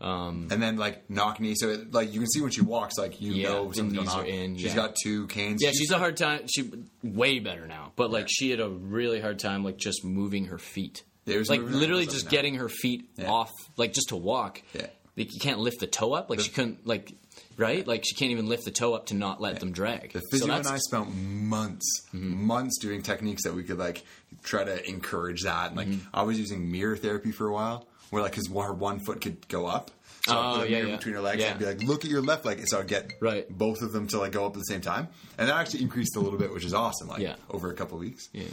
And 0.00 0.48
then 0.50 0.76
like 0.76 1.08
knock 1.10 1.40
knee, 1.40 1.54
so 1.56 1.70
it, 1.70 1.92
like 1.92 2.12
you 2.12 2.20
can 2.20 2.28
see 2.28 2.40
when 2.40 2.50
she 2.50 2.60
walks, 2.60 2.96
like 2.98 3.20
you 3.20 3.32
Yeah, 3.32 3.48
know 3.48 3.68
the 3.68 3.74
something's 3.76 4.08
going 4.14 4.18
on. 4.20 4.26
in, 4.26 4.54
She's 4.56 4.66
yeah. 4.66 4.76
got 4.76 4.94
two 5.02 5.26
canes. 5.26 5.60
yeah, 5.62 5.70
she's 5.72 5.90
a 5.90 5.98
hard 5.98 6.16
time. 6.16 6.42
She 6.46 6.70
way 7.02 7.38
better 7.40 7.66
now, 7.66 7.92
but 7.96 8.10
like 8.10 8.26
she 8.30 8.50
had 8.50 8.60
a 8.60 8.68
really 8.68 9.20
hard 9.20 9.38
time 9.38 9.64
like 9.64 9.76
just 9.76 10.04
moving 10.04 10.46
her 10.46 10.58
feet. 10.58 11.02
Yeah, 11.24 11.34
it 11.34 11.38
was 11.38 11.50
like 11.50 11.60
literally 11.62 12.06
just 12.06 12.24
down. 12.26 12.30
getting 12.30 12.54
her 12.56 12.68
feet 12.68 13.10
Yeah. 13.16 13.30
off, 13.30 13.50
like 13.76 13.92
just 13.92 14.08
to 14.10 14.16
walk. 14.16 14.62
Yeah. 14.72 14.86
like 15.16 15.34
you 15.34 15.40
can't 15.40 15.58
lift 15.58 15.80
the 15.80 15.86
toe 15.88 16.12
up. 16.14 16.30
Like 16.30 16.40
she 16.40 16.50
couldn't, 16.50 16.86
like 16.86 17.12
right, 17.56 17.86
like 17.86 18.04
she 18.06 18.14
can't 18.14 18.30
even 18.30 18.48
lift 18.48 18.64
the 18.64 18.70
toe 18.70 18.94
up 18.94 19.06
to 19.06 19.14
not 19.14 19.40
let 19.40 19.58
them 19.60 19.72
drag. 19.72 20.12
The 20.12 20.20
So 20.20 20.26
physio 20.30 20.54
and 20.54 20.66
I 20.66 20.78
spent 20.78 21.12
months, 21.14 21.86
Mm-hmm. 22.14 22.44
months 22.46 22.78
doing 22.78 23.02
techniques 23.02 23.42
that 23.44 23.52
we 23.54 23.62
could 23.64 23.78
like 23.78 24.04
try 24.44 24.62
to 24.64 24.88
encourage 24.88 25.42
that. 25.42 25.68
And 25.68 25.76
like 25.76 25.88
Mm-hmm. 25.88 26.08
I 26.16 26.22
was 26.22 26.38
using 26.38 26.70
mirror 26.70 26.96
therapy 26.96 27.32
for 27.32 27.46
a 27.48 27.52
while, 27.52 27.86
where 28.10 28.22
like 28.22 28.32
because 28.32 28.48
her 28.48 28.72
one 28.72 29.00
foot 29.00 29.20
could 29.20 29.46
go 29.48 29.66
up. 29.66 29.90
So 30.26 30.36
Oh, 30.36 30.56
put 30.60 30.70
yeah, 30.70 30.78
yeah. 30.84 30.96
between 30.96 31.14
her 31.14 31.20
legs 31.20 31.40
Yeah. 31.42 31.50
and 31.50 31.58
be 31.58 31.64
like, 31.66 31.82
"Look 31.82 32.04
at 32.04 32.10
your 32.10 32.20
left 32.22 32.44
leg," 32.44 32.62
so 32.66 32.80
I'd 32.80 32.88
get 32.88 33.12
Right. 33.20 33.48
both 33.48 33.80
of 33.82 33.92
them 33.92 34.08
to 34.08 34.18
like 34.18 34.32
go 34.32 34.44
up 34.46 34.52
at 34.52 34.58
the 34.58 34.64
same 34.64 34.80
time, 34.80 35.08
and 35.38 35.48
that 35.48 35.56
actually 35.56 35.82
increased 35.82 36.16
a 36.16 36.20
little 36.20 36.38
bit, 36.38 36.52
which 36.52 36.64
is 36.64 36.74
awesome. 36.74 37.08
Like 37.08 37.20
Yeah. 37.20 37.36
over 37.50 37.70
a 37.70 37.74
couple 37.74 37.96
of 37.96 38.00
weeks, 38.02 38.28
yeah, 38.32 38.44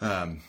Um, 0.00 0.40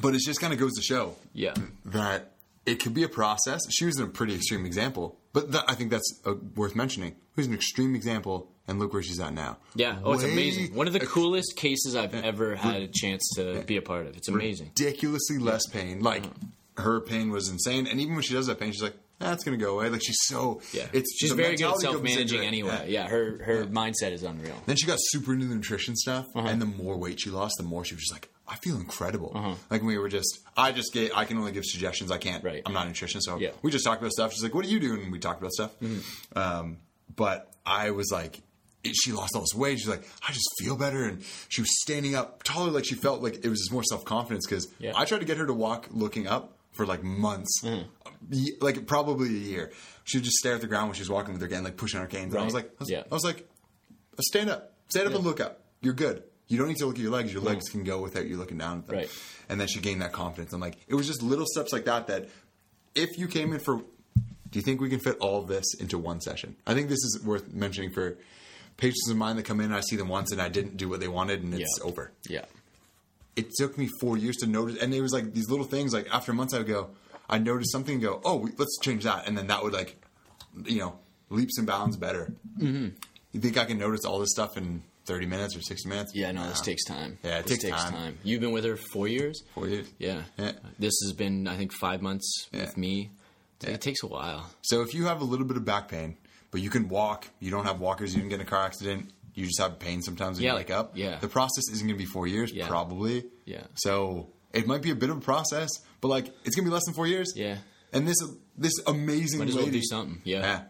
but 0.00 0.14
it 0.14 0.20
just 0.20 0.40
kind 0.40 0.52
of 0.52 0.58
goes 0.58 0.74
to 0.74 0.82
show 0.82 1.14
yeah, 1.32 1.54
that 1.86 2.32
it 2.66 2.82
could 2.82 2.94
be 2.94 3.02
a 3.02 3.08
process. 3.08 3.60
She 3.70 3.84
was 3.84 3.98
a 3.98 4.06
pretty 4.06 4.34
extreme 4.34 4.66
example, 4.66 5.18
but 5.32 5.52
that, 5.52 5.64
I 5.68 5.74
think 5.74 5.90
that's 5.90 6.20
uh, 6.26 6.34
worth 6.54 6.74
mentioning. 6.74 7.16
Who's 7.36 7.46
an 7.46 7.54
extreme 7.54 7.94
example, 7.94 8.50
and 8.66 8.78
look 8.78 8.92
where 8.92 9.02
she's 9.02 9.20
at 9.20 9.32
now. 9.32 9.58
yeah. 9.74 10.00
Oh, 10.02 10.12
it's 10.12 10.24
amazing. 10.24 10.74
One 10.74 10.86
of 10.86 10.92
the 10.92 11.00
coolest 11.00 11.56
cases 11.56 11.94
I've 11.94 12.12
ever 12.14 12.56
had 12.56 12.82
a 12.82 12.88
chance 12.88 13.26
to 13.36 13.62
be 13.64 13.76
a 13.76 13.82
part 13.82 14.06
of. 14.06 14.16
It's 14.16 14.28
amazing. 14.28 14.68
ridiculously 14.76 15.38
less 15.38 15.66
pain. 15.68 16.00
Like 16.00 16.24
her 16.78 17.00
pain 17.00 17.30
was 17.30 17.48
insane, 17.48 17.86
and 17.86 18.00
even 18.00 18.14
when 18.14 18.22
she 18.22 18.34
does 18.34 18.48
have 18.48 18.58
pain, 18.58 18.72
she's 18.72 18.82
like, 18.82 18.96
"That's 19.18 19.44
gonna 19.44 19.56
go 19.56 19.78
away." 19.78 19.88
Like 19.90 20.02
she's 20.02 20.18
so 20.26 20.60
Yeah, 20.72 20.86
It's 20.92 21.14
she's 21.18 21.32
very 21.32 21.56
good 21.56 21.70
at 21.72 21.78
self 21.80 22.02
managing 22.02 22.40
anyway. 22.44 22.86
Yeah, 22.90 23.08
her 23.08 23.42
her 23.44 23.64
mindset 23.66 24.12
is 24.12 24.22
unreal. 24.22 24.54
Then 24.66 24.76
she 24.76 24.86
got 24.86 24.98
super 25.00 25.32
into 25.34 25.46
the 25.46 25.54
nutrition 25.54 25.94
stuff, 25.96 26.26
Uh-huh. 26.34 26.48
and 26.48 26.60
the 26.62 26.66
more 26.66 26.96
weight 26.96 27.20
she 27.20 27.30
lost, 27.30 27.54
the 27.58 27.64
more 27.64 27.84
she 27.84 27.94
was 27.94 28.02
just 28.04 28.12
like, 28.12 28.28
"I 28.46 28.56
feel 28.56 28.76
incredible." 28.76 29.56
Like 29.70 29.82
we 29.82 29.98
were 29.98 30.08
just, 30.08 30.38
I 30.56 30.72
just 30.72 30.92
get, 30.92 31.16
I 31.16 31.24
can 31.24 31.36
only 31.38 31.52
give 31.52 31.64
suggestions. 31.64 32.10
I 32.10 32.18
can't. 32.18 32.42
Right. 32.44 32.62
I'm 32.64 32.72
not 32.72 32.86
a 32.86 32.90
nutritionist, 32.90 33.22
so 33.22 33.38
Yeah. 33.38 33.48
Mm-hmm. 33.50 33.58
we 33.62 33.70
just 33.70 33.84
talked 33.84 34.00
about 34.00 34.12
stuff. 34.12 34.32
She's 34.32 34.42
like, 34.42 34.54
"What 34.54 34.64
are 34.64 34.68
you 34.68 34.80
doing?" 34.80 35.02
And 35.02 35.12
we 35.12 35.18
talked 35.18 35.40
about 35.40 35.52
stuff. 35.52 35.72
Um, 36.34 36.78
but 37.14 37.52
I 37.66 37.90
was 37.90 38.10
like. 38.12 38.40
She 38.92 39.10
lost 39.12 39.34
all 39.34 39.42
this 39.42 39.54
weight. 39.54 39.80
She's 39.80 39.88
like, 39.88 40.08
I 40.26 40.32
just 40.32 40.48
feel 40.60 40.76
better, 40.76 41.02
and 41.04 41.22
she 41.48 41.60
was 41.60 41.68
standing 41.82 42.14
up 42.14 42.42
taller. 42.44 42.70
Like 42.70 42.84
she 42.86 42.94
felt 42.94 43.20
like 43.22 43.44
it 43.44 43.48
was 43.48 43.58
just 43.58 43.72
more 43.72 43.82
self 43.82 44.04
confidence. 44.04 44.46
Because 44.46 44.68
Yeah. 44.78 44.92
I 44.94 45.04
tried 45.04 45.18
to 45.18 45.24
get 45.26 45.36
her 45.36 45.44
to 45.46 45.52
walk 45.52 45.88
looking 45.90 46.26
up 46.28 46.56
for 46.78 46.86
like 46.86 47.02
months, 47.02 47.60
Mm-hmm. 47.62 48.46
Like 48.60 48.86
probably 48.86 49.28
a 49.28 49.32
year. 49.52 49.72
She'd 50.04 50.22
just 50.22 50.36
stare 50.38 50.54
at 50.54 50.60
the 50.60 50.66
ground 50.66 50.88
when 50.88 50.94
she 50.94 51.02
was 51.02 51.10
walking 51.10 51.32
with 51.34 51.42
her 51.42 51.48
cane, 51.48 51.62
like 51.64 51.76
pushing 51.76 52.00
her 52.00 52.06
canes. 52.06 52.32
And 52.32 52.40
I 52.42 52.44
was 52.44 52.54
like, 52.54 52.66
I 52.66 52.74
was, 52.80 52.90
Yeah. 52.90 53.02
I 53.10 53.14
was 53.14 53.24
like, 53.24 53.46
stand 54.20 54.48
up, 54.50 54.72
stand 54.88 55.06
up 55.08 55.14
and 55.14 55.24
look 55.24 55.40
up. 55.40 55.60
You're 55.82 55.92
good. 55.94 56.22
You 56.48 56.56
don't 56.58 56.68
need 56.68 56.78
to 56.78 56.86
look 56.86 56.96
at 56.96 57.02
your 57.02 57.10
legs. 57.12 57.32
Your 57.32 57.42
legs 57.42 57.68
Mm. 57.68 57.72
can 57.72 57.84
go 57.84 58.00
without 58.00 58.26
you 58.26 58.36
looking 58.36 58.58
down 58.58 58.78
at 58.78 58.86
them. 58.86 58.96
Right. 58.96 59.10
And 59.48 59.60
then 59.60 59.68
she 59.68 59.80
gained 59.80 60.00
that 60.02 60.12
confidence. 60.12 60.52
And 60.52 60.62
I'm 60.62 60.68
like, 60.70 60.78
it 60.88 60.94
was 60.94 61.06
just 61.06 61.22
little 61.22 61.46
steps 61.46 61.72
like 61.72 61.84
that. 61.84 62.06
That 62.06 62.28
if 62.94 63.18
you 63.18 63.28
came 63.28 63.52
in 63.52 63.60
for, 63.60 63.76
do 63.76 64.58
you 64.58 64.62
think 64.62 64.80
we 64.80 64.88
can 64.88 64.98
fit 65.00 65.16
all 65.20 65.40
of 65.42 65.46
this 65.48 65.74
into 65.78 65.98
one 65.98 66.20
session? 66.20 66.56
I 66.66 66.74
think 66.74 66.88
this 66.88 66.98
is 67.04 67.20
worth 67.24 67.52
mentioning 67.52 67.90
for 67.90 68.16
patients 68.78 69.08
of 69.10 69.16
mine 69.16 69.36
that 69.36 69.44
come 69.44 69.60
in. 69.60 69.66
and 69.66 69.74
I 69.74 69.80
see 69.80 69.96
them 69.96 70.08
once 70.08 70.32
and 70.32 70.40
I 70.40 70.48
didn't 70.48 70.76
do 70.76 70.88
what 70.88 71.00
they 71.00 71.08
wanted, 71.08 71.42
and 71.42 71.52
it's 71.54 71.78
Yeah. 71.80 71.84
over 71.84 72.12
Yeah, 72.28 72.44
it 73.38 73.46
took 73.56 73.78
me 73.78 73.88
four 74.00 74.16
years 74.18 74.36
to 74.42 74.46
notice, 74.46 74.76
and 74.82 74.92
it 74.92 75.00
was 75.00 75.12
like 75.12 75.32
these 75.32 75.48
little 75.48 75.64
things. 75.66 75.92
Like 75.94 76.08
after 76.12 76.32
months, 76.32 76.52
I 76.54 76.58
would 76.58 76.66
go, 76.66 76.90
I 77.28 77.38
noticed 77.38 77.72
something, 77.72 77.94
and 77.94 78.02
go, 78.02 78.20
oh, 78.24 78.36
we, 78.36 78.50
let's 78.58 78.78
change 78.82 79.04
that, 79.04 79.26
and 79.26 79.36
then 79.38 79.46
that 79.46 79.62
would 79.62 79.72
like, 79.72 79.96
you 80.64 80.78
know, 80.80 80.98
leaps 81.30 81.58
and 81.58 81.66
bounds 81.66 81.96
better. 81.96 82.32
Mm-hmm. 82.58 82.88
You 83.32 83.40
think 83.40 83.56
I 83.58 83.64
can 83.64 83.78
notice 83.78 84.04
all 84.04 84.18
this 84.18 84.30
stuff 84.30 84.56
in 84.56 84.82
thirty 85.06 85.26
minutes 85.26 85.56
or 85.56 85.60
sixty 85.62 85.88
minutes? 85.88 86.12
yeah. 86.14 86.32
No, 86.32 86.48
this 86.48 86.60
takes 86.60 86.84
time. 86.84 87.18
Yeah, 87.22 87.38
it 87.38 87.46
this 87.46 87.58
takes 87.58 87.82
time. 87.84 88.18
You've 88.24 88.40
been 88.40 88.52
with 88.52 88.64
her 88.64 88.76
four 88.92 89.08
years. 89.08 89.42
four 89.54 89.68
years. 89.68 89.86
Yeah. 89.98 90.22
Yeah. 90.38 90.52
This 90.78 90.94
has 91.04 91.12
been, 91.12 91.46
I 91.46 91.56
think, 91.56 91.72
five 91.72 92.02
months 92.02 92.48
Yeah. 92.52 92.62
with 92.66 92.76
me. 92.76 93.10
It 93.62 93.80
takes 93.80 94.02
a 94.02 94.06
while. 94.06 94.50
So 94.62 94.82
if 94.82 94.94
you 94.94 95.06
have 95.06 95.20
a 95.20 95.24
little 95.24 95.46
bit 95.46 95.56
of 95.56 95.64
back 95.64 95.88
pain, 95.88 96.16
but 96.50 96.60
you 96.60 96.70
can 96.70 96.88
walk, 96.88 97.26
you 97.40 97.50
don't 97.50 97.64
have 97.64 97.80
walkers, 97.80 98.14
you 98.14 98.20
didn't 98.20 98.30
get 98.30 98.40
in 98.40 98.46
a 98.46 98.50
car 98.50 98.64
accident, 98.64 99.10
you 99.38 99.46
just 99.46 99.60
have 99.60 99.78
pain 99.78 100.02
sometimes 100.02 100.36
when 100.38 100.44
Yeah, 100.44 100.52
you 100.52 100.56
wake 100.58 100.70
like- 100.70 100.78
up. 100.78 100.96
yeah. 100.96 101.18
the 101.18 101.28
process 101.28 101.64
isn't 101.72 101.86
going 101.86 101.98
to 101.98 102.04
be 102.04 102.10
four 102.10 102.26
years, 102.26 102.52
Yeah. 102.52 102.66
probably. 102.68 103.24
Yeah. 103.44 103.62
So 103.76 104.30
it 104.52 104.66
might 104.66 104.82
be 104.82 104.90
a 104.90 104.94
bit 104.94 105.10
of 105.10 105.18
a 105.18 105.20
process, 105.20 105.70
but 106.00 106.08
like 106.08 106.26
it's 106.44 106.54
going 106.56 106.64
to 106.64 106.70
be 106.70 106.74
less 106.74 106.84
than 106.84 106.94
four 106.94 107.06
years. 107.06 107.32
Yeah. 107.36 107.58
And 107.92 108.06
this 108.06 108.16
this 108.56 108.72
amazing 108.86 109.38
Might 109.38 109.48
as 109.48 109.54
well 109.54 109.64
lady, 109.64 109.80
do 109.80 109.86
something. 109.86 110.20
Yeah. 110.24 110.40
Yeah. 110.40 110.62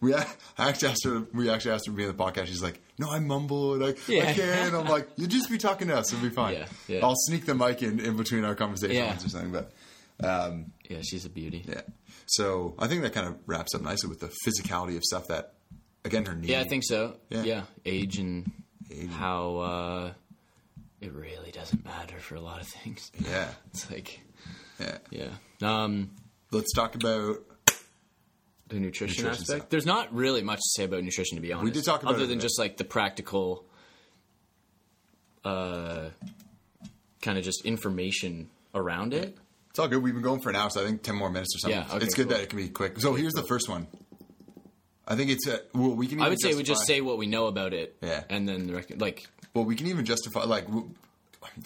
We 0.00 0.14
I 0.14 0.24
actually 0.58 0.88
asked 0.88 1.04
her. 1.04 1.26
We 1.32 1.48
actually 1.48 1.72
asked 1.72 1.86
her 1.86 1.92
to 1.92 1.96
be 1.96 2.02
in 2.02 2.08
the 2.08 2.14
podcast. 2.24 2.46
She's 2.46 2.62
like, 2.62 2.80
"No, 2.98 3.08
I 3.08 3.20
mumble 3.20 3.74
and 3.74 3.84
I, 3.84 3.88
I 3.90 3.94
Yeah. 4.08 4.32
can't." 4.32 4.74
I'm 4.74 4.86
like, 4.86 5.08
"You 5.16 5.28
just 5.28 5.48
be 5.48 5.58
talking 5.58 5.86
to 5.88 5.96
us. 5.96 6.12
It'll 6.12 6.24
be 6.28 6.34
fine." 6.34 6.54
Yeah, 6.54 6.66
yeah. 6.88 7.00
I'll 7.06 7.14
sneak 7.14 7.46
the 7.46 7.54
mic 7.54 7.82
in, 7.84 8.00
in 8.00 8.16
between 8.16 8.42
our 8.44 8.56
conversations 8.56 8.96
Yeah. 8.98 9.14
or 9.24 9.28
something. 9.28 9.52
But 9.52 9.72
um, 10.28 10.72
Yeah, 10.90 10.98
she's 11.02 11.24
a 11.24 11.28
beauty. 11.30 11.64
yeah, 11.68 11.82
so 12.26 12.74
I 12.80 12.88
think 12.88 13.02
that 13.02 13.12
kind 13.12 13.28
of 13.28 13.36
wraps 13.46 13.74
up 13.76 13.82
nicely 13.82 14.08
with 14.08 14.18
the 14.20 14.32
physicality 14.44 14.96
of 14.96 15.04
stuff 15.04 15.28
that, 15.28 15.54
again, 16.04 16.24
her 16.26 16.34
knee. 16.34 16.48
Yeah, 16.48 16.60
I 16.60 16.64
think 16.64 16.84
so. 16.84 17.16
Yeah. 17.28 17.42
Yeah, 17.42 17.62
age 17.84 18.18
and 18.18 18.50
Age. 18.90 19.08
how 19.10 19.56
uh, 19.58 20.12
it 21.00 21.12
really 21.12 21.50
doesn't 21.50 21.84
matter 21.84 22.18
for 22.18 22.34
a 22.36 22.40
lot 22.40 22.60
of 22.60 22.66
things. 22.66 23.10
Yeah, 23.18 23.48
It's 23.70 23.90
like, 23.90 24.20
yeah. 24.80 24.98
yeah. 25.10 25.28
Um, 25.62 26.10
Let's 26.50 26.72
talk 26.74 26.94
about. 26.94 27.36
the 28.68 28.74
nutrition, 28.80 29.24
Nutrition 29.24 29.26
aspect. 29.28 29.46
stuff. 29.46 29.68
There's 29.70 29.86
not 29.86 30.12
really 30.14 30.42
much 30.42 30.58
to 30.58 30.68
say 30.76 30.84
about 30.84 31.02
nutrition, 31.02 31.36
to 31.36 31.40
be 31.42 31.52
honest. 31.52 31.64
We 31.64 31.70
did 31.70 31.84
talk 31.84 32.02
about 32.02 32.14
other 32.16 32.26
than 32.26 32.40
just 32.40 32.58
like 32.58 32.76
the 32.76 32.84
practical, 32.84 33.64
uh, 35.44 36.08
kind 37.22 37.38
of 37.38 37.44
just 37.44 37.64
information 37.64 38.50
around 38.74 39.14
it. 39.14 39.36
It's 39.70 39.78
all 39.78 39.88
good. 39.88 40.02
We've 40.02 40.12
been 40.12 40.22
going 40.22 40.40
for 40.42 40.50
an 40.50 40.56
hour, 40.56 40.68
so 40.68 40.82
I 40.82 40.86
think 40.86 41.02
ten 41.02 41.14
more 41.16 41.30
minutes 41.30 41.54
or 41.56 41.58
something. 41.60 41.80
Yeah, 41.80 41.94
okay, 41.96 42.04
it's 42.04 42.14
good 42.14 42.28
cool. 42.28 42.36
that 42.36 42.42
it 42.42 42.50
can 42.50 42.58
be 42.58 42.68
quick. 42.68 43.00
So 43.00 43.14
here's 43.14 43.32
the 43.32 43.42
first 43.44 43.68
one. 43.70 43.86
I 45.06 45.16
think 45.16 45.30
it's 45.30 45.46
uh, 45.48 45.58
well, 45.74 45.94
we 45.94 46.06
can. 46.06 46.18
Even 46.18 46.26
I 46.26 46.28
would 46.28 46.40
say 46.40 46.54
we 46.54 46.62
just 46.62 46.86
say 46.86 47.00
what 47.00 47.18
we 47.18 47.26
know 47.26 47.46
about 47.46 47.72
it, 47.74 47.96
Yeah. 48.02 48.24
and 48.30 48.48
then 48.48 48.66
the 48.68 48.74
rec- 48.74 49.00
like, 49.00 49.26
Well, 49.54 49.64
we 49.64 49.74
can 49.74 49.86
even 49.88 50.04
justify 50.04 50.44
like 50.44 50.66
w- 50.66 50.90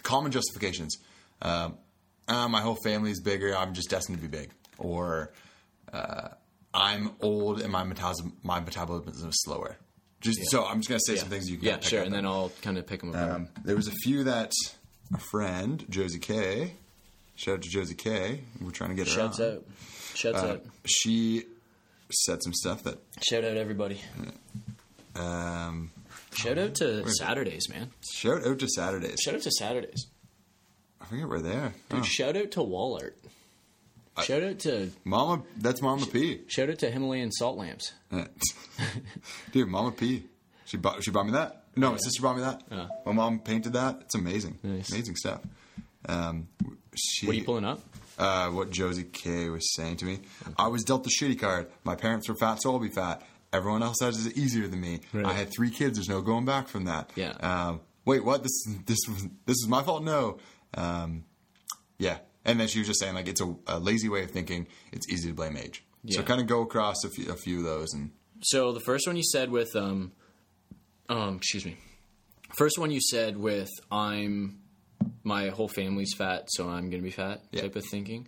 common 0.02 0.32
justifications. 0.32 0.96
Um, 1.42 1.76
uh, 2.28 2.48
my 2.48 2.60
whole 2.60 2.76
family 2.82 3.10
is 3.10 3.20
bigger. 3.20 3.54
I'm 3.56 3.74
just 3.74 3.90
destined 3.90 4.18
to 4.18 4.22
be 4.22 4.28
big, 4.28 4.50
or 4.78 5.32
uh, 5.92 6.28
I'm 6.74 7.12
old 7.20 7.60
and 7.60 7.70
my 7.70 7.84
metabolism 7.84 8.36
my 8.42 8.58
metabolism 8.60 9.28
is 9.28 9.42
slower. 9.44 9.76
Just 10.22 10.50
so 10.50 10.64
I'm 10.64 10.78
just 10.78 10.88
gonna 10.88 11.00
say 11.06 11.16
some 11.16 11.28
things 11.28 11.48
you 11.48 11.58
can 11.58 11.66
yeah, 11.66 11.74
pick 11.76 11.84
sure, 11.84 12.00
up 12.00 12.06
and 12.06 12.14
then 12.14 12.24
I'll 12.24 12.50
kind 12.62 12.78
of 12.78 12.86
pick 12.86 13.00
them 13.00 13.10
apart. 13.10 13.30
Um, 13.32 13.48
there 13.64 13.76
was 13.76 13.86
a 13.86 13.92
few 14.02 14.24
that 14.24 14.50
a 15.14 15.18
friend, 15.18 15.84
Josie 15.90 16.18
K. 16.18 16.72
Shout 17.36 17.56
out 17.56 17.62
to 17.62 17.68
Josie 17.68 17.94
K. 17.94 18.40
We're 18.62 18.70
trying 18.70 18.90
to 18.90 18.96
get 18.96 19.06
her 19.08 19.12
Shouts 19.12 19.38
on. 19.40 19.46
out, 19.52 19.64
shouts 20.14 20.38
Uh, 20.38 20.46
out. 20.52 20.64
she 20.86 21.44
said 22.10 22.42
some 22.42 22.52
stuff 22.54 22.82
that. 22.84 22.98
Shout 23.22 23.44
out 23.44 23.56
everybody. 23.56 24.00
Um, 25.14 25.90
Shout 26.34 26.58
out 26.58 26.74
to 26.76 27.08
Saturdays, 27.10 27.68
man. 27.70 27.90
shout 28.12 28.46
out 28.46 28.58
to 28.58 28.68
Saturdays. 28.68 29.18
Shout 29.24 29.34
out 29.34 29.42
to 29.42 29.50
Saturdays. 29.50 30.06
I 31.00 31.06
forget 31.06 31.28
where 31.28 31.40
they 31.40 31.54
are. 31.54 31.72
Dude, 31.88 32.00
Oh. 32.00 32.02
shout 32.02 32.36
out 32.36 32.50
to 32.52 32.62
Wall 32.62 32.98
Art. 33.00 33.16
Shout 34.22 34.42
out 34.42 34.58
to 34.60 34.90
Mama, 35.04 35.42
that's 35.58 35.80
Mama 35.82 36.06
P. 36.06 36.40
shout 36.48 36.70
out 36.70 36.78
to 36.80 36.90
Himalayan 36.90 37.30
salt 37.32 37.56
lamps. 37.58 37.92
Dude, 39.52 39.68
Mama 39.68 39.92
P. 39.92 40.24
She 40.64 40.76
bought 40.78 41.02
she 41.04 41.10
bought 41.10 41.26
me 41.26 41.32
that. 41.32 41.64
No, 41.76 41.90
my 41.92 41.98
sister 41.98 42.22
bought 42.22 42.36
me 42.36 42.42
that. 42.42 42.62
Oh. 42.72 42.88
My 43.06 43.12
mom 43.12 43.38
painted 43.40 43.74
that. 43.74 43.98
It's 44.02 44.14
amazing. 44.14 44.58
Nice. 44.62 44.90
Amazing 44.90 45.16
stuff. 45.16 45.40
Um, 46.08 46.48
she, 46.96 47.26
What 47.26 47.34
are 47.34 47.38
you 47.38 47.44
pulling 47.44 47.64
up? 47.66 47.80
Uh, 48.18 48.48
what 48.50 48.70
Josie 48.70 49.04
K 49.04 49.48
was 49.48 49.74
saying 49.74 49.96
to 49.98 50.04
me. 50.04 50.20
I 50.58 50.68
was 50.68 50.84
dealt 50.84 51.04
the 51.04 51.10
shitty 51.10 51.38
card. 51.38 51.68
My 51.84 51.94
parents 51.96 52.28
were 52.28 52.36
fat, 52.36 52.62
so 52.62 52.72
I'll 52.72 52.78
be 52.78 52.88
fat. 52.88 53.22
Everyone 53.52 53.82
else 53.82 53.96
has 54.00 54.26
it 54.26 54.36
easier 54.36 54.66
than 54.68 54.80
me. 54.80 55.00
Right. 55.12 55.24
I 55.24 55.32
had 55.32 55.50
three 55.50 55.70
kids. 55.70 55.98
There's 55.98 56.08
no 56.08 56.20
going 56.20 56.44
back 56.44 56.68
from 56.68 56.84
that. 56.84 57.10
Yeah. 57.14 57.32
Um, 57.40 57.80
wait, 58.04 58.24
what? 58.24 58.42
This 58.42 58.64
this 58.86 58.98
was 59.08 59.26
this 59.46 59.56
is 59.56 59.68
my 59.68 59.82
fault? 59.82 60.02
No. 60.02 60.38
Um, 60.74 61.24
yeah. 61.98 62.18
And 62.44 62.60
then 62.60 62.68
she 62.68 62.78
was 62.78 62.88
just 62.88 63.00
saying 63.00 63.14
like 63.14 63.28
it's 63.28 63.40
a, 63.40 63.54
a 63.66 63.78
lazy 63.78 64.08
way 64.08 64.22
of 64.24 64.30
thinking. 64.30 64.66
It's 64.92 65.08
easy 65.08 65.28
to 65.28 65.34
blame 65.34 65.56
age. 65.56 65.84
So 66.08 66.22
kind 66.22 66.40
of 66.40 66.46
go 66.46 66.62
across 66.62 67.02
a 67.04 67.08
few, 67.08 67.32
a 67.32 67.36
few 67.36 67.58
of 67.58 67.64
those 67.64 67.92
and 67.92 68.12
So 68.42 68.72
the 68.72 68.80
first 68.80 69.08
one 69.08 69.16
you 69.16 69.24
said 69.24 69.50
with 69.50 69.74
um 69.74 70.12
um 71.08 71.36
excuse 71.36 71.64
me. 71.66 71.76
First 72.56 72.78
one 72.78 72.90
you 72.90 73.00
said 73.00 73.36
with 73.36 73.70
I'm 73.90 74.60
my 75.24 75.48
whole 75.48 75.68
family's 75.68 76.14
fat, 76.14 76.46
so 76.50 76.68
I'm 76.68 76.90
gonna 76.90 77.02
be 77.02 77.10
fat 77.10 77.42
Yeah. 77.52 77.62
type 77.62 77.76
of 77.76 77.84
thinking. 77.84 78.26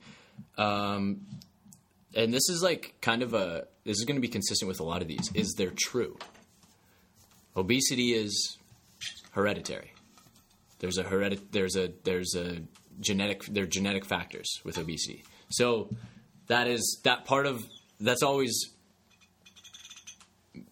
Um 0.57 1.27
and 2.15 2.33
this 2.33 2.49
is 2.49 2.63
like 2.63 2.95
kind 3.01 3.23
of 3.23 3.35
a 3.35 3.67
this 3.85 3.99
is 3.99 4.05
gonna 4.05 4.21
be 4.21 4.29
consistent 4.29 4.69
with 4.69 4.81
a 4.81 4.85
lot 4.85 5.03
of 5.03 5.09
these. 5.09 5.31
Is 5.35 5.55
they're 5.57 5.73
true. 5.77 6.17
Obesity 7.57 8.13
is 8.15 8.57
hereditary. 9.33 9.93
There's 10.79 10.99
a 10.99 11.05
heredit 11.05 11.41
there's 11.53 11.77
a 11.77 11.93
there's 12.05 12.35
a 12.35 12.63
genetic 13.01 13.45
there 13.47 13.65
are 13.65 13.67
genetic 13.67 14.05
factors 14.05 14.49
with 14.65 14.79
obesity. 14.79 15.25
So 15.51 15.91
that 16.47 16.67
is 16.69 17.01
that 17.05 17.25
part 17.25 17.47
of 17.47 17.65
that's 18.01 18.23
always 18.23 18.71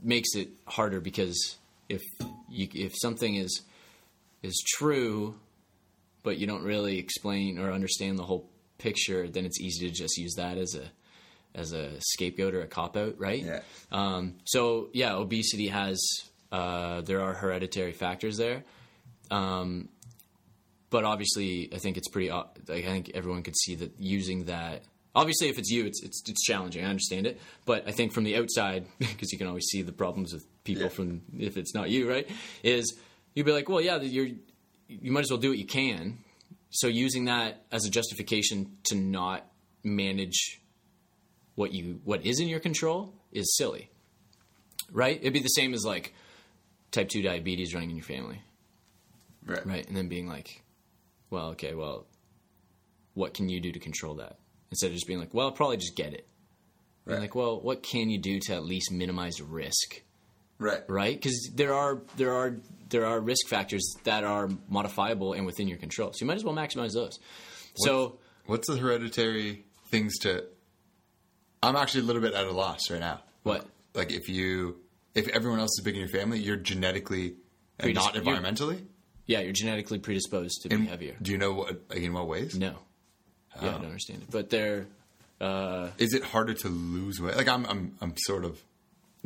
makes 0.02 0.34
it 0.34 0.48
harder 0.66 1.00
because 1.00 1.56
if 1.88 2.02
you 2.48 2.68
if 2.74 2.92
something 3.00 3.34
is 3.36 3.62
is 4.42 4.62
true 4.76 5.36
but 6.26 6.38
you 6.38 6.46
don't 6.46 6.64
really 6.64 6.98
explain 6.98 7.58
or 7.58 7.70
understand 7.72 8.18
the 8.18 8.24
whole 8.30 8.50
picture 8.78 9.28
then 9.28 9.44
it's 9.46 9.60
easy 9.60 9.88
to 9.88 9.94
just 9.94 10.18
use 10.18 10.34
that 10.36 10.58
as 10.58 10.74
a 10.74 10.86
as 11.54 11.72
a 11.72 11.92
scapegoat 12.00 12.52
or 12.54 12.60
a 12.60 12.66
cop 12.66 12.96
out 12.96 13.14
right 13.18 13.42
Yeah. 13.42 13.60
um, 13.90 14.34
so 14.44 14.90
yeah 14.92 15.14
obesity 15.14 15.68
has 15.68 15.98
uh, 16.52 17.00
there 17.02 17.20
are 17.22 17.32
hereditary 17.32 17.92
factors 17.92 18.36
there 18.36 18.64
um, 19.30 19.88
but 20.90 21.04
obviously 21.04 21.68
i 21.74 21.78
think 21.78 21.96
it's 21.96 22.08
pretty 22.08 22.30
like, 22.30 22.46
i 22.70 22.82
think 22.82 23.10
everyone 23.14 23.42
could 23.42 23.56
see 23.56 23.74
that 23.76 23.92
using 23.98 24.44
that 24.44 24.82
obviously 25.14 25.48
if 25.48 25.58
it's 25.58 25.70
you 25.70 25.84
it's 25.86 26.02
it's, 26.02 26.22
it's 26.28 26.42
challenging 26.44 26.84
i 26.84 26.88
understand 26.88 27.26
it 27.26 27.40
but 27.64 27.86
i 27.88 27.92
think 27.92 28.12
from 28.12 28.24
the 28.24 28.36
outside 28.36 28.86
because 28.98 29.32
you 29.32 29.38
can 29.38 29.46
always 29.46 29.64
see 29.66 29.82
the 29.82 29.92
problems 29.92 30.32
with 30.32 30.44
people 30.64 30.84
Yeah. 30.84 30.88
from 30.90 31.22
if 31.38 31.56
it's 31.56 31.74
not 31.74 31.88
you 31.90 32.08
right 32.08 32.28
is 32.62 32.94
you'd 33.34 33.46
be 33.46 33.52
like 33.52 33.68
well 33.68 33.80
yeah 33.80 34.00
you're 34.00 34.28
you 34.88 35.12
might 35.12 35.20
as 35.20 35.30
well 35.30 35.40
do 35.40 35.50
what 35.50 35.58
you 35.58 35.66
can. 35.66 36.18
So 36.70 36.88
using 36.88 37.26
that 37.26 37.64
as 37.72 37.84
a 37.84 37.90
justification 37.90 38.76
to 38.84 38.96
not 38.96 39.46
manage 39.82 40.60
what 41.54 41.72
you 41.72 42.00
what 42.04 42.26
is 42.26 42.40
in 42.40 42.48
your 42.48 42.60
control 42.60 43.14
is 43.32 43.56
silly 43.56 43.90
right? 44.92 45.18
It'd 45.20 45.32
be 45.32 45.40
the 45.40 45.48
same 45.48 45.74
as 45.74 45.84
like 45.84 46.14
type 46.90 47.08
2 47.08 47.22
diabetes 47.22 47.74
running 47.74 47.90
in 47.90 47.96
your 47.96 48.04
family. 48.04 48.42
Right. 49.44 49.66
right? 49.66 49.86
And 49.86 49.96
then 49.96 50.08
being 50.08 50.28
like 50.28 50.62
well 51.30 51.48
okay 51.50 51.74
well 51.74 52.06
what 53.14 53.32
can 53.34 53.48
you 53.48 53.60
do 53.60 53.72
to 53.72 53.78
control 53.78 54.14
that? 54.16 54.38
Instead 54.70 54.88
of 54.88 54.94
just 54.94 55.06
being 55.06 55.20
like 55.20 55.32
well 55.32 55.46
I'll 55.46 55.52
probably 55.52 55.76
just 55.76 55.96
get 55.96 56.12
it. 56.12 56.26
Right. 57.04 57.20
like 57.20 57.34
well 57.34 57.60
what 57.60 57.82
can 57.82 58.10
you 58.10 58.18
do 58.18 58.40
to 58.40 58.54
at 58.54 58.64
least 58.64 58.90
minimize 58.90 59.40
risk 59.40 60.02
Right. 60.58 60.82
right 60.88 61.14
because 61.14 61.50
there 61.54 61.74
are 61.74 62.00
there 62.16 62.32
are 62.34 62.56
there 62.88 63.04
are 63.06 63.20
risk 63.20 63.46
factors 63.48 63.94
that 64.04 64.24
are 64.24 64.48
modifiable 64.68 65.32
and 65.34 65.44
within 65.44 65.68
your 65.68 65.76
control 65.78 66.12
so 66.12 66.18
you 66.22 66.26
might 66.26 66.36
as 66.36 66.44
well 66.44 66.54
maximize 66.54 66.92
those 66.94 67.18
so 67.76 68.18
What's 68.46 68.68
the 68.68 68.76
hereditary 68.76 69.64
things 69.90 70.18
to? 70.20 70.44
I'm 71.62 71.74
actually 71.76 72.02
a 72.02 72.04
little 72.04 72.22
bit 72.22 72.32
at 72.34 72.44
a 72.46 72.52
loss 72.52 72.90
right 72.90 73.00
now. 73.00 73.20
what 73.42 73.66
Like 73.94 74.12
if 74.12 74.28
you, 74.28 74.76
if 75.14 75.26
everyone 75.28 75.58
else 75.58 75.76
is 75.78 75.82
big 75.84 75.94
in 75.94 76.00
your 76.00 76.08
family, 76.08 76.38
you're 76.38 76.56
genetically 76.56 77.34
and 77.80 77.90
Predis- 77.90 77.94
not 77.94 78.14
you're- 78.14 78.24
environmentally. 78.26 78.84
yeah 79.26 79.40
you're 79.40 79.52
genetically 79.52 79.98
predisposed 79.98 80.62
to 80.62 80.68
be 80.68 80.86
heavier 80.86 81.16
Do 81.20 81.32
you 81.32 81.38
know 81.38 81.52
what? 81.52 81.82
Like 81.90 81.98
in 81.98 82.12
what 82.12 82.28
ways? 82.28 82.56
no 82.56 82.76
yeah 83.60 83.68
i 83.68 83.72
don't 83.72 83.84
understand 83.86 84.22
it 84.22 84.30
but 84.30 84.48
they're 84.50 84.86
uh, 85.40 85.90
Is 85.98 86.14
it 86.14 86.22
harder 86.22 86.54
to 86.54 86.68
lose 86.68 87.20
weight? 87.20 87.36
Like 87.36 87.48
I'm, 87.48 87.66
I'm, 87.66 87.94
I'm 88.00 88.14
sort 88.16 88.44
of 88.46 88.62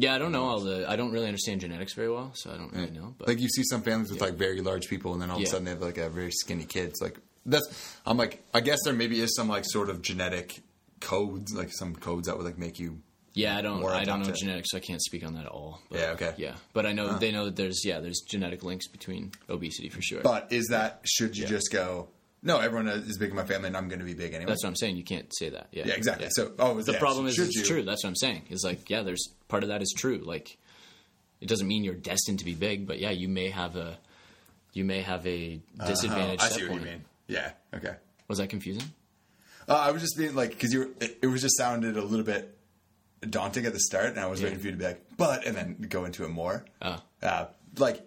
yeah 0.03 0.15
i 0.15 0.19
don't 0.19 0.33
know 0.33 0.45
all 0.45 0.61
the 0.61 0.89
i 0.91 0.97
don't 0.97 1.13
really 1.13 1.27
understand 1.27 1.61
genetics 1.61 1.93
very 1.95 2.11
well 2.11 2.31
so 2.35 2.51
i 2.53 2.57
don't 2.57 2.73
really 2.73 2.91
know 2.91 3.15
but 3.19 3.29
like 3.29 3.39
you 3.41 3.49
see 3.49 3.63
some 3.65 3.83
families 3.83 4.11
with 4.11 4.21
like 4.21 4.35
very 4.35 4.61
large 4.61 4.89
people, 4.89 5.13
and 5.13 5.21
then 5.23 5.31
all 5.31 5.37
of 5.37 5.43
Yeah. 5.43 5.49
a 5.49 5.51
sudden 5.51 5.65
they 5.67 5.71
have 5.73 5.83
like 5.83 5.99
a 5.99 6.09
very 6.11 6.31
skinny 6.33 6.65
kids. 6.65 7.01
Like 7.01 7.17
that's, 7.47 7.69
I'm 8.07 8.17
like, 8.17 8.43
I 8.53 8.61
guess 8.61 8.79
there 8.85 8.93
maybe 8.93 9.21
is 9.21 9.35
some 9.35 9.49
like 9.49 9.65
sort 9.67 9.89
of 9.91 10.03
genetic 10.03 10.61
codes, 11.01 11.55
like 11.55 11.71
some 11.73 11.95
codes 11.95 12.27
that 12.29 12.37
would 12.37 12.45
like 12.47 12.59
make 12.59 12.79
you. 12.79 13.01
Yeah, 13.33 13.57
I 13.57 13.63
don't. 13.63 13.81
More 13.81 13.95
I 13.95 14.05
don't 14.05 14.23
know 14.23 14.33
genetics, 14.33 14.71
so 14.73 14.77
I 14.77 14.81
can't 14.81 15.01
speak 15.01 15.25
on 15.25 15.35
that 15.35 15.47
at 15.47 15.51
all. 15.51 15.81
But, 15.89 15.99
Yeah, 16.01 16.11
okay. 16.17 16.35
Yeah, 16.37 16.55
but 16.73 16.85
I 16.85 16.93
know 16.93 17.17
they 17.19 17.31
know 17.33 17.45
that 17.47 17.57
there's 17.57 17.85
yeah 17.85 18.01
there's 18.01 18.21
genetic 18.29 18.63
links 18.65 18.89
between 18.89 19.33
obesity 19.49 19.89
for 19.89 20.03
sure. 20.03 20.21
But 20.23 20.53
is 20.53 20.67
that 20.69 21.01
should 21.05 21.37
you 21.37 21.47
just 21.47 21.73
go? 21.73 22.09
No, 22.43 22.59
everyone 22.59 22.89
is 22.89 23.19
big 23.19 23.31
in 23.31 23.37
my 23.37 23.45
family, 23.45 23.67
and 23.69 23.77
I'm 23.77 23.89
going 23.89 23.99
to 23.99 24.05
be 24.05 24.15
big 24.15 24.33
anyway. 24.33 24.49
That's 24.51 24.63
what 24.65 24.71
I'm 24.71 24.77
saying. 24.77 24.97
You 24.97 25.05
can't 25.05 25.31
say 25.35 25.51
that. 25.51 25.69
Yeah, 25.73 25.85
yeah, 25.87 25.95
exactly. 25.95 26.29
So, 26.31 26.53
oh, 26.59 26.81
the 26.81 26.93
yeah, 26.93 26.99
problem 26.99 27.27
is 27.27 27.39
it's 27.39 27.55
you- 27.55 27.65
true. 27.65 27.83
That's 27.83 28.03
what 28.03 28.09
I'm 28.11 28.17
saying. 28.17 28.43
Is 28.49 28.65
like 28.65 28.89
yeah, 28.89 29.03
there's 29.03 29.29
part 29.49 29.63
of 29.63 29.69
that 29.69 29.83
is 29.83 29.95
true. 29.97 30.19
Like 30.25 30.57
it 31.41 31.49
doesn't 31.49 31.67
mean 31.69 31.85
you're 31.85 31.95
destined 31.95 32.39
to 32.39 32.45
be 32.47 32.55
big, 32.55 32.87
but 32.87 32.99
yeah, 32.99 33.11
you 33.11 33.29
may 33.29 33.51
have 33.51 33.77
a 33.77 33.99
you 34.73 34.85
may 34.85 35.03
have 35.03 35.27
a 35.27 35.61
disadvantage. 35.87 36.41
Oh, 36.43 36.47
I 36.47 36.49
see 36.49 36.67
what 36.67 36.75
you 36.81 36.87
mean. 36.87 37.05
Yeah. 37.27 37.51
Okay. 37.75 37.95
Was 38.29 38.39
that 38.39 38.49
confusing? 38.49 38.85
Uh, 39.69 39.75
I 39.75 39.91
was 39.91 40.01
just 40.03 40.17
being 40.17 40.35
like, 40.35 40.51
because 40.51 40.73
you, 40.73 40.79
were- 40.81 40.91
it, 41.01 41.19
it 41.23 41.27
was 41.27 41.43
just 41.43 41.57
sounded 41.57 41.97
a 41.97 42.03
little 42.03 42.25
bit 42.25 42.57
daunting 43.29 43.67
at 43.67 43.73
the 43.73 43.79
start, 43.81 44.07
and 44.07 44.19
I 44.19 44.27
was 44.27 44.43
waiting 44.43 44.59
for 44.59 44.65
you 44.67 44.73
to 44.73 44.77
be 44.79 44.85
like, 44.85 45.05
but, 45.17 45.47
and 45.47 45.55
then 45.55 45.77
go 45.89 46.05
into 46.07 46.25
it 46.25 46.29
more. 46.31 46.65
Oh. 46.81 47.01
Uh, 47.23 47.47
like, 47.79 48.01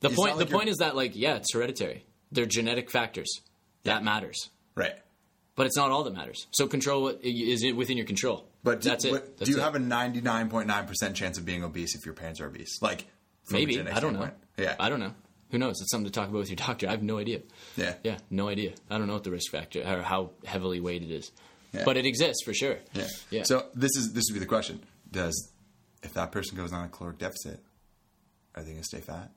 The 0.00 0.10
point. 0.10 0.36
like 0.36 0.48
the 0.48 0.52
point 0.52 0.68
is 0.68 0.78
that 0.78 0.96
like 0.96 1.12
yeah, 1.14 1.36
it's 1.36 1.52
hereditary. 1.52 2.04
They're 2.32 2.46
genetic 2.46 2.90
factors 2.90 3.40
that 3.84 4.02
matters, 4.04 4.50
right. 4.74 4.94
but 5.56 5.66
it's 5.66 5.76
not 5.76 5.90
all 5.90 6.04
that 6.04 6.14
matters. 6.14 6.46
So 6.52 6.66
control 6.66 7.02
what 7.02 7.20
is 7.22 7.62
it 7.62 7.76
within 7.76 7.96
your 7.96 8.06
control. 8.06 8.46
But 8.64 8.80
do, 8.80 8.88
that's 8.90 9.04
it. 9.04 9.10
what- 9.12 9.38
That's 9.38 9.48
do 9.50 9.56
you 9.56 9.60
it. 9.60 9.62
have 9.64 9.74
a 9.74 9.78
99.9% 9.80 11.14
chance 11.14 11.36
of 11.38 11.44
being 11.44 11.64
obese 11.64 11.94
if 11.96 12.04
your 12.06 12.14
parents 12.14 12.40
are 12.40 12.46
obese? 12.46 12.80
Like, 12.80 13.06
Maybe 13.50 13.80
I 13.80 13.98
don't 14.00 14.12
know. 14.14 14.30
Yeah. 14.56 14.76
I 14.78 14.88
don't 14.88 15.00
know. 15.00 15.12
Who 15.50 15.58
knows? 15.58 15.80
It's 15.80 15.90
something 15.90 16.06
to 16.06 16.12
talk 16.12 16.28
about 16.28 16.38
with 16.38 16.48
your 16.48 16.56
doctor. 16.56 16.86
I 16.86 16.92
have 16.92 17.02
no 17.02 17.18
idea. 17.18 17.40
Yeah. 17.76 17.94
Yeah, 18.04 18.18
no 18.30 18.48
idea. 18.48 18.72
I 18.88 18.98
don't 18.98 19.06
know 19.08 19.14
what 19.14 19.24
the 19.24 19.30
risk 19.32 19.50
factor 19.50 19.80
or 19.82 20.00
how 20.02 20.30
heavily 20.44 20.80
weighted 20.80 21.10
it 21.10 21.14
is, 21.16 21.32
Yeah. 21.72 21.84
but 21.84 21.96
it 21.96 22.06
exists 22.06 22.42
for 22.44 22.54
sure. 22.54 22.78
Yeah. 22.94 23.08
Yeah. 23.30 23.42
So 23.42 23.66
this 23.74 23.90
is 23.96 24.12
this 24.14 24.24
would 24.30 24.34
be 24.34 24.40
the 24.40 24.46
question: 24.46 24.80
Does 25.10 25.50
if 26.02 26.14
that 26.14 26.32
person 26.32 26.56
goes 26.56 26.72
on 26.72 26.84
a 26.84 26.88
caloric 26.88 27.18
deficit, 27.18 27.60
are 28.54 28.62
they 28.62 28.70
going 28.70 28.80
to 28.80 28.84
stay 28.86 29.00
fat? 29.00 29.30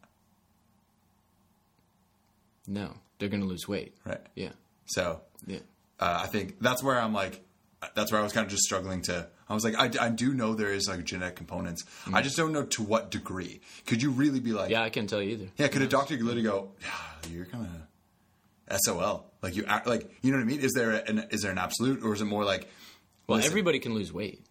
No, 2.67 2.93
they're 3.19 3.29
going 3.29 3.41
to 3.41 3.47
lose 3.47 3.67
weight. 3.67 3.95
Right. 4.05 4.21
Yeah. 4.35 4.51
So 4.85 5.21
Yeah. 5.47 5.59
uh, 5.99 6.19
I 6.23 6.27
think 6.27 6.57
that's 6.59 6.83
where 6.83 6.99
I'm 6.99 7.13
like, 7.13 7.41
that's 7.95 8.11
where 8.11 8.19
I 8.19 8.23
was 8.23 8.33
kind 8.33 8.45
of 8.45 8.51
just 8.51 8.63
struggling 8.63 9.01
to. 9.03 9.27
I 9.47 9.53
was 9.53 9.63
like, 9.63 9.75
I, 9.75 10.05
I 10.05 10.09
do 10.09 10.33
know 10.33 10.55
there 10.55 10.73
is 10.73 10.87
like 10.87 11.03
genetic 11.03 11.35
components. 11.35 11.83
I 12.11 12.21
just 12.23 12.35
don't 12.35 12.51
know 12.51 12.63
to 12.63 12.81
what 12.83 13.11
degree. 13.11 13.61
Could 13.85 14.01
you 14.01 14.09
really 14.09 14.39
be 14.39 14.53
like, 14.53 14.65
Mm-hmm. 14.65 14.71
Yeah, 14.71 14.81
I 14.83 14.89
can't 14.89 15.07
tell 15.09 15.21
you 15.21 15.31
either. 15.31 15.47
yeah? 15.57 15.67
Could 15.67 15.83
a 15.83 15.87
doctor 15.87 16.15
literally 16.15 16.41
go, 16.41 16.71
yeah, 16.81 17.31
you're 17.31 17.45
kind 17.45 17.67
of 18.67 18.81
SOL, 18.81 19.31
like 19.43 19.55
you 19.55 19.63
act 19.65 19.85
like 19.85 20.09
you 20.23 20.31
know 20.31 20.37
what 20.39 20.43
I 20.43 20.47
mean? 20.47 20.59
Is 20.61 20.73
there 20.73 20.91
an 20.91 21.27
is 21.29 21.41
there 21.43 21.51
an 21.51 21.59
absolute 21.59 22.03
or 22.03 22.13
is 22.15 22.21
it 22.21 22.25
more 22.25 22.43
like, 22.43 22.67
Well, 23.27 23.37
listen- 23.37 23.51
everybody 23.51 23.77
can 23.77 23.93
lose 23.93 24.11
weight. 24.11 24.43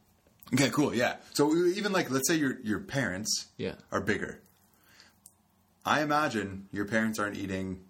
Okay, 0.52 0.70
cool. 0.70 0.94
Yeah. 0.94 1.16
So 1.32 1.52
even 1.56 1.90
like, 1.92 2.10
let's 2.10 2.28
say 2.28 2.36
your 2.36 2.60
your 2.62 2.78
parents 2.78 3.46
Yeah. 3.56 3.74
are 3.90 4.00
bigger. 4.00 4.40
I 5.84 6.02
imagine 6.02 6.68
your 6.72 6.84
parents 6.84 7.18
aren't 7.18 7.36
eating 7.36 7.80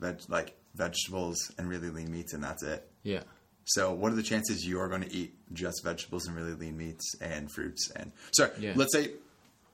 veg 0.00 0.20
like 0.28 0.54
vegetables 0.74 1.52
and 1.58 1.68
really 1.68 1.90
lean 1.90 2.10
meats, 2.10 2.32
and 2.32 2.42
that's 2.42 2.62
it. 2.62 2.88
Yeah. 3.02 3.22
So, 3.66 3.92
what 3.92 4.12
are 4.12 4.16
the 4.16 4.22
chances 4.22 4.64
you 4.64 4.78
are 4.80 4.88
going 4.88 5.02
to 5.02 5.12
eat 5.14 5.34
just 5.52 5.82
vegetables 5.82 6.26
and 6.26 6.36
really 6.36 6.52
lean 6.54 6.76
meats 6.76 7.14
and 7.20 7.50
fruits? 7.50 7.90
And 7.96 8.12
sorry, 8.32 8.50
Yeah. 8.58 8.72
let's 8.76 8.92
say, 8.92 9.12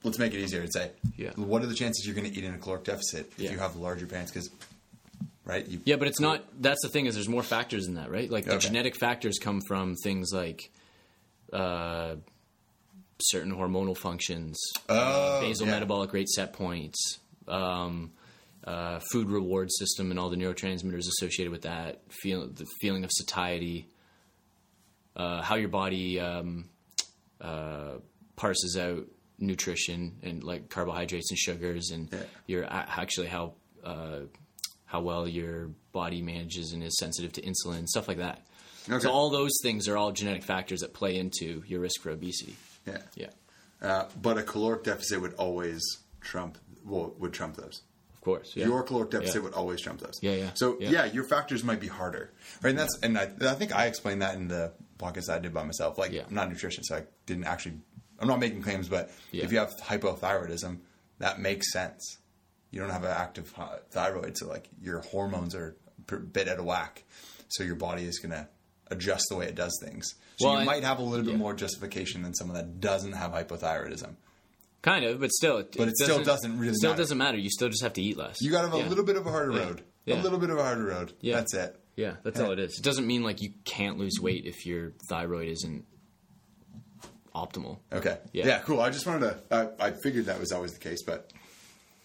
let's 0.05 0.19
make 0.19 0.33
it 0.33 0.39
easier 0.39 0.61
and 0.61 0.73
say, 0.73 0.93
Yeah. 1.17 1.33
what 1.35 1.63
are 1.63 1.67
the 1.67 1.75
chances 1.75 2.07
you're 2.07 2.15
going 2.15 2.31
to 2.31 2.39
eat 2.39 2.45
in 2.45 2.55
a 2.55 2.59
caloric 2.59 2.85
deficit 2.85 3.33
if 3.37 3.41
Yeah. 3.41 3.51
you 3.53 3.59
have 3.59 3.75
larger 3.77 4.07
pants? 4.07 4.31
Because, 4.31 4.51
right? 5.45 5.67
You, 5.67 5.81
Yeah, 5.85 5.97
but 5.97 6.07
it's 6.07 6.21
not. 6.21 6.45
That's 6.63 6.81
the 6.83 6.89
thing 6.89 7.07
is, 7.07 7.15
there's 7.15 7.29
more 7.29 7.43
factors 7.43 7.87
in 7.89 7.95
that, 7.95 8.11
right? 8.11 8.31
Like 8.31 8.45
the 8.45 8.53
Okay. 8.53 8.67
genetic 8.69 8.95
factors 8.97 9.39
come 9.41 9.61
from 9.67 9.97
things 9.97 10.31
like, 10.33 10.71
uh, 11.53 12.15
certain 13.23 13.53
hormonal 13.53 13.97
functions, 13.97 14.57
Oh, 14.89 15.41
basal 15.41 15.67
yeah. 15.67 15.73
metabolic 15.73 16.13
rate 16.13 16.29
set 16.29 16.53
points, 16.53 17.19
um, 17.49 18.13
uh, 18.71 18.99
food 19.13 19.29
reward 19.31 19.69
system, 19.73 20.11
and 20.11 20.19
all 20.21 20.31
the 20.31 20.37
neurotransmitters 20.37 21.07
associated 21.15 21.51
with 21.51 21.63
that. 21.63 22.01
Feel 22.23 22.47
the 22.47 22.67
feeling 22.81 23.05
of 23.05 23.11
satiety, 23.13 23.89
uh, 25.17 25.43
how 25.43 25.57
your 25.57 25.69
body 25.69 26.21
um, 26.21 26.69
uh, 27.41 27.95
parses 28.37 28.77
out 28.77 29.07
nutrition 29.39 30.17
and 30.23 30.45
like 30.45 30.69
carbohydrates 30.69 31.31
and 31.31 31.39
sugars, 31.39 31.91
and 31.91 32.09
Yeah. 32.13 32.23
your 32.47 32.65
actually 32.71 33.27
how 33.29 33.55
uh, 33.85 34.21
how 34.85 35.01
well 35.01 35.27
your 35.27 35.71
body 35.93 36.21
manages 36.23 36.73
and 36.73 36.83
is 36.83 36.97
sensitive 36.99 37.33
to 37.33 37.41
insulin, 37.43 37.87
stuff 37.87 38.09
like 38.09 38.19
that. 38.19 38.39
Okay. 38.89 39.01
So 39.05 39.11
all 39.11 39.31
those 39.31 39.53
things 39.63 39.89
are 39.89 39.97
all 39.97 40.13
genetic 40.13 40.43
factors 40.43 40.81
that 40.81 40.93
play 40.93 41.17
into 41.17 41.63
your 41.67 41.81
risk 41.81 42.01
for 42.03 42.11
obesity. 42.11 42.57
Yeah. 42.87 42.99
Yeah, 43.15 43.31
Uh, 43.81 44.05
but 44.21 44.37
a 44.39 44.43
caloric 44.43 44.85
deficit 44.85 45.21
would 45.21 45.35
always 45.35 45.81
trump. 46.21 46.59
Well, 46.85 47.15
would 47.19 47.33
trump 47.33 47.57
those. 47.57 47.83
Of 48.21 48.25
course. 48.25 48.53
Yeah. 48.55 48.67
Your 48.67 48.83
caloric 48.83 49.11
deficit 49.13 49.37
Yeah. 49.37 49.41
would 49.43 49.55
always 49.55 49.81
trump 49.81 50.01
those. 50.01 50.19
Yeah, 50.21 50.33
yeah. 50.33 50.51
So 50.55 50.77
Yeah. 50.79 50.91
yeah. 50.91 51.05
your 51.07 51.25
factors 51.25 51.65
might 51.65 51.81
be 51.81 51.87
harder, 51.89 52.33
right? 52.63 52.69
And 52.71 52.79
that's 52.79 52.99
and 53.03 53.17
I, 53.17 53.31
I 53.41 53.55
think 53.55 53.75
I 53.75 53.87
explained 53.87 54.21
that 54.21 54.35
in 54.35 54.49
the 54.49 54.73
podcast 54.99 55.31
I 55.33 55.39
did 55.39 55.55
by 55.55 55.65
myself. 55.65 55.97
Like. 55.97 56.13
I'm 56.13 56.35
not 56.35 56.49
a 56.49 56.51
nutritionist, 56.55 56.85
so 56.85 56.97
I 56.97 57.05
didn't 57.25 57.45
actually. 57.45 57.77
I'm 58.19 58.29
not 58.29 58.39
making 58.39 58.63
claims, 58.63 58.89
but 58.89 59.11
if 59.33 59.51
you 59.51 59.59
have 59.59 59.71
hypothyroidism, 59.81 60.81
that 61.19 61.41
makes 61.41 61.73
sense. 61.73 62.19
You 62.71 62.81
don't 62.81 62.91
have 62.91 63.05
an 63.05 63.11
active 63.11 63.53
thyroid, 63.91 64.37
so 64.37 64.47
like 64.47 64.69
your 64.83 65.01
hormones 65.01 65.55
are 65.55 65.77
a 66.11 66.17
bit 66.17 66.47
out 66.47 66.59
of 66.59 66.67
whack. 66.67 67.05
So 67.49 67.65
your 67.65 67.77
body 67.77 68.05
is 68.05 68.19
going 68.19 68.33
to 68.33 68.47
adjust 68.91 69.25
the 69.31 69.37
way 69.37 69.47
it 69.47 69.55
does 69.55 69.73
things. 69.83 70.15
So 70.37 70.45
Well, 70.47 70.55
you 70.55 70.59
and- 70.61 70.67
might 70.67 70.85
have 70.85 70.99
a 70.99 71.03
little 71.03 71.25
bit 71.25 71.37
more 71.37 71.55
justification 71.55 72.23
than 72.23 72.35
someone 72.35 72.57
that 72.57 72.81
doesn't 72.81 73.13
have 73.13 73.33
hypothyroidism. 73.33 74.17
Kind 74.83 75.05
of, 75.05 75.21
but 75.21 75.31
still, 75.31 75.63
But 75.77 75.89
it 75.89 75.97
still 75.99 76.23
doesn't 76.23 76.59
really 76.59 76.75
Still 76.75 76.91
matter. 76.93 77.03
doesn't 77.03 77.19
matter. 77.19 77.37
You 77.37 77.51
still 77.51 77.69
just 77.69 77.83
have 77.83 77.93
to 77.95 78.03
eat 78.03 78.17
less. 78.17 78.41
You 78.41 78.51
got 78.51 78.63
to 78.63 78.69
have 78.69 78.87
a 78.87 78.89
little 78.89 79.05
bit 79.05 79.17
of 79.17 79.27
a 79.27 79.31
harder 79.31 79.51
road. 79.51 79.83
Yeah. 80.07 80.21
A 80.21 80.23
little 80.23 80.39
bit 80.39 80.49
of 80.51 80.57
a 80.59 80.63
harder 80.63 80.85
road. 80.85 81.13
Yeah. 81.21 81.37
That's 81.37 81.53
it. 81.55 81.77
Yeah, 81.97 82.15
that's 82.23 82.41
Yeah. 82.41 82.47
all 82.47 82.53
it 82.53 82.59
is. 82.59 82.79
It 82.79 82.83
doesn't 82.83 83.07
mean 83.07 83.23
like 83.23 83.43
you 83.43 83.53
can't 83.65 83.99
lose 83.99 84.19
weight 84.21 84.47
if 84.47 84.65
your 84.65 84.93
thyroid 85.11 85.49
isn't 85.49 85.85
optimal. 87.35 87.79
Okay. 87.93 88.19
Yeah. 88.33 88.47
Yeah. 88.47 88.59
cool. 88.61 88.81
I 88.81 88.91
just 88.91 89.07
wanted 89.07 89.21
to. 89.51 89.55
I, 89.81 89.89
I 89.89 89.93
figured 90.03 90.27
that 90.27 90.41
was 90.41 90.51
always 90.53 90.73
the 90.73 90.79
case, 90.81 91.03
but 91.05 91.31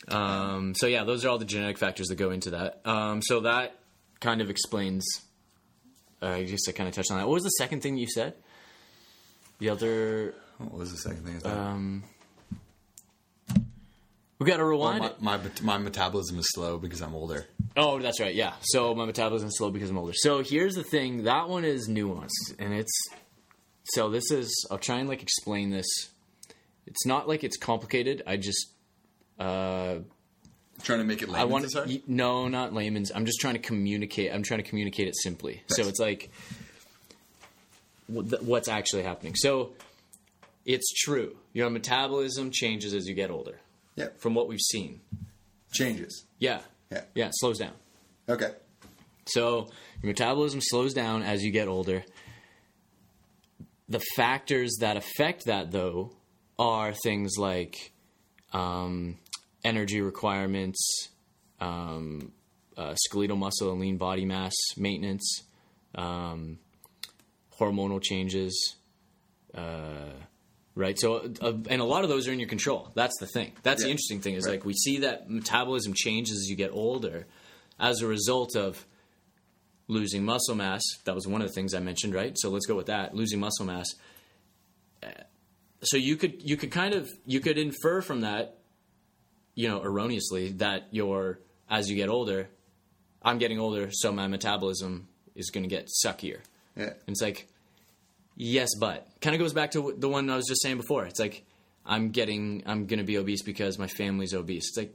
Um, 0.07 0.73
so 0.76 0.88
yeah, 0.88 1.03
those 1.05 1.23
are 1.26 1.30
all 1.30 1.38
the 1.38 1.45
genetic 1.45 1.78
factors 1.78 2.07
that 2.07 2.15
go 2.15 2.32
into 2.32 2.51
that. 2.51 2.82
Um, 2.86 3.21
so 3.23 3.39
that 3.41 3.80
kind 4.19 4.41
of 4.41 4.49
explains. 4.49 5.05
Uh, 6.21 6.28
I 6.28 6.43
guess 6.43 6.67
I 6.67 6.71
kind 6.73 6.88
of 6.89 6.95
touched 6.95 7.11
on 7.11 7.17
that. 7.19 7.28
What 7.28 7.34
was 7.36 7.43
the 7.43 7.49
second 7.51 7.82
thing 7.82 7.97
you 7.97 8.07
said? 8.07 8.34
The 9.59 9.69
other. 9.69 10.36
what 10.57 10.73
was 10.73 10.91
the 10.91 10.97
second 10.97 11.26
thing? 11.26 11.51
Um, 11.51 12.03
we 14.40 14.46
got 14.46 14.58
to 14.58 14.64
Well, 14.64 14.72
rewind 14.72 15.00
my, 15.00 15.08
it. 15.08 15.22
my 15.22 15.40
my 15.62 15.78
metabolism 15.78 16.38
is 16.40 16.46
slow 16.52 16.78
because 16.78 17.02
I'm 17.02 17.16
older. 17.16 17.46
Oh, 17.78 18.00
that's 18.00 18.20
right. 18.20 18.34
Yeah. 18.36 18.54
So 18.62 18.94
my 18.96 19.06
metabolism 19.06 19.50
is 19.50 19.58
slow 19.58 19.72
because 19.72 19.90
I'm 19.90 19.98
older. 19.98 20.14
So 20.16 20.44
here's 20.44 20.76
the 20.76 20.84
thing. 20.84 21.24
That 21.24 21.50
one 21.50 21.66
is 21.66 21.88
nuanced, 21.90 22.56
and 22.60 22.74
it's 22.74 22.94
so 23.86 24.10
this 24.10 24.32
is. 24.32 24.68
I'll 24.72 24.78
try 24.78 24.98
and 24.98 25.08
like 25.10 25.22
explain 25.22 25.70
this. 25.72 25.88
It's 26.88 27.06
not 27.06 27.28
like 27.28 27.44
it's 27.44 27.58
complicated. 27.58 28.24
I 28.28 28.38
just 28.38 28.70
uh, 29.40 29.96
Trying 30.84 31.00
to 31.00 31.06
make 31.06 31.22
it. 31.22 31.30
I 31.30 31.46
want 31.46 31.66
layman's, 31.74 31.90
y- 31.90 32.02
no, 32.06 32.48
not 32.48 32.74
layman's. 32.74 33.12
I'm 33.16 33.26
just 33.26 33.40
trying 33.40 33.54
to 33.56 33.60
communicate. 33.62 34.34
I'm 34.34 34.44
trying 34.44 34.62
to 34.62 34.70
communicate 34.70 35.08
it 35.08 35.16
simply. 35.18 35.64
So 35.68 35.84
it's 35.88 36.00
like 36.00 36.30
what's 38.08 38.68
actually 38.68 39.04
happening. 39.04 39.36
So 39.36 39.72
it's 40.66 40.92
true. 40.94 41.36
Your 41.54 41.70
metabolism 41.70 42.52
changes 42.52 42.94
as 42.94 43.08
you 43.08 43.16
get 43.16 43.32
older. 43.32 43.60
Yeah. 43.96 44.08
From 44.18 44.36
what 44.36 44.48
we've 44.48 44.60
seen. 44.62 45.02
Changes. 45.72 46.26
Yeah. 46.39 46.62
Yeah. 46.91 47.02
Yeah. 47.14 47.30
Slows 47.34 47.60
down. 47.60 47.74
Okay. 48.28 48.52
So 49.28 49.70
your 50.02 50.08
metabolism 50.08 50.60
slows 50.62 50.93
down 50.93 51.24
as 51.24 51.43
you 51.43 51.52
get 51.52 51.68
older. 51.68 52.04
The 53.88 54.02
factors 54.16 54.78
that 54.82 54.98
affect 54.98 55.46
that, 55.46 55.72
though, 55.72 56.12
are 56.58 56.93
things 56.93 57.34
like 57.38 57.91
um, 58.54 59.18
energy 59.64 60.02
requirements, 60.02 61.10
um, 61.60 62.32
uh, 62.78 62.96
skeletal 62.96 63.38
muscle 63.38 63.72
and 63.72 63.80
lean 63.80 63.98
body 63.98 64.26
mass 64.26 64.54
maintenance, 64.78 65.43
um, 65.96 66.60
hormonal 67.60 68.02
changes, 68.02 68.76
uh, 69.54 70.12
right? 70.76 70.99
So, 70.99 71.32
uh, 71.41 71.53
and 71.69 71.82
a 71.82 71.86
lot 71.86 72.03
of 72.03 72.09
those 72.09 72.28
are 72.28 72.32
in 72.34 72.39
your 72.39 72.49
control. 72.49 72.91
That's 72.93 73.17
the 73.19 73.26
thing. 73.28 73.53
That's 73.63 73.82
the 73.84 73.89
interesting 73.89 74.21
thing 74.21 74.36
is 74.36 74.45
Right. 74.45 74.53
like 74.53 74.65
we 74.65 74.73
see 74.73 74.99
that 74.99 75.30
metabolism 75.30 75.93
changes 75.93 76.38
as 76.38 76.49
you 76.49 76.55
get 76.55 76.71
older 76.71 77.26
as 77.80 78.01
a 78.01 78.07
result 78.07 78.55
of 78.55 78.86
losing 79.88 80.23
muscle 80.26 80.55
mass. 80.55 80.82
That 81.05 81.15
was 81.15 81.28
one 81.28 81.41
of 81.41 81.47
the 81.47 81.53
things 81.53 81.73
I 81.73 81.80
mentioned, 81.80 82.13
right? 82.13 82.38
So 82.38 82.49
let's 82.49 82.65
go 82.65 82.76
with 82.76 82.88
that. 82.88 83.15
Losing 83.15 83.39
muscle 83.39 83.65
mass. 83.65 83.88
So 85.84 85.97
you 85.97 86.15
could 86.15 86.41
you 86.41 86.57
could 86.57 86.71
kind 86.71 86.93
of 86.95 87.09
you 87.26 87.39
could 87.39 87.57
infer 87.57 88.01
from 88.01 88.21
that, 88.21 88.57
you 89.53 89.67
know, 89.67 89.82
erroneously 89.84 90.49
that 90.53 90.88
you're 90.91 91.39
as 91.69 91.89
you 91.89 91.95
get 91.95 92.09
older, 92.09 92.49
I'm 93.21 93.38
getting 93.38 93.59
older, 93.59 93.89
so 93.91 94.11
my 94.11 94.28
metabolism 94.28 95.07
is 95.36 95.49
going 95.51 95.63
to 95.63 95.69
get 95.69 95.89
suckier. 96.03 96.39
Yeah. 96.76 96.86
And 96.86 97.09
it's 97.09 97.21
like, 97.21 97.47
yes, 98.36 98.70
but 98.80 99.08
kind 99.22 99.36
of 99.36 99.40
goes 99.40 99.54
back 99.54 99.72
to 99.72 99.94
the 99.98 100.10
one 100.10 100.30
I 100.30 100.36
was 100.36 100.46
just 100.48 100.62
saying 100.62 100.78
before. 100.78 101.06
It's 101.06 101.20
like 101.20 101.44
I'm 101.86 102.10
getting, 102.12 102.64
I'm 102.66 102.86
going 102.88 103.00
to 103.00 103.06
be 103.06 103.18
obese 103.18 103.44
because 103.44 103.78
my 103.80 103.88
family's 103.88 104.34
obese. 104.34 104.70
It's 104.70 104.78
like, 104.78 104.94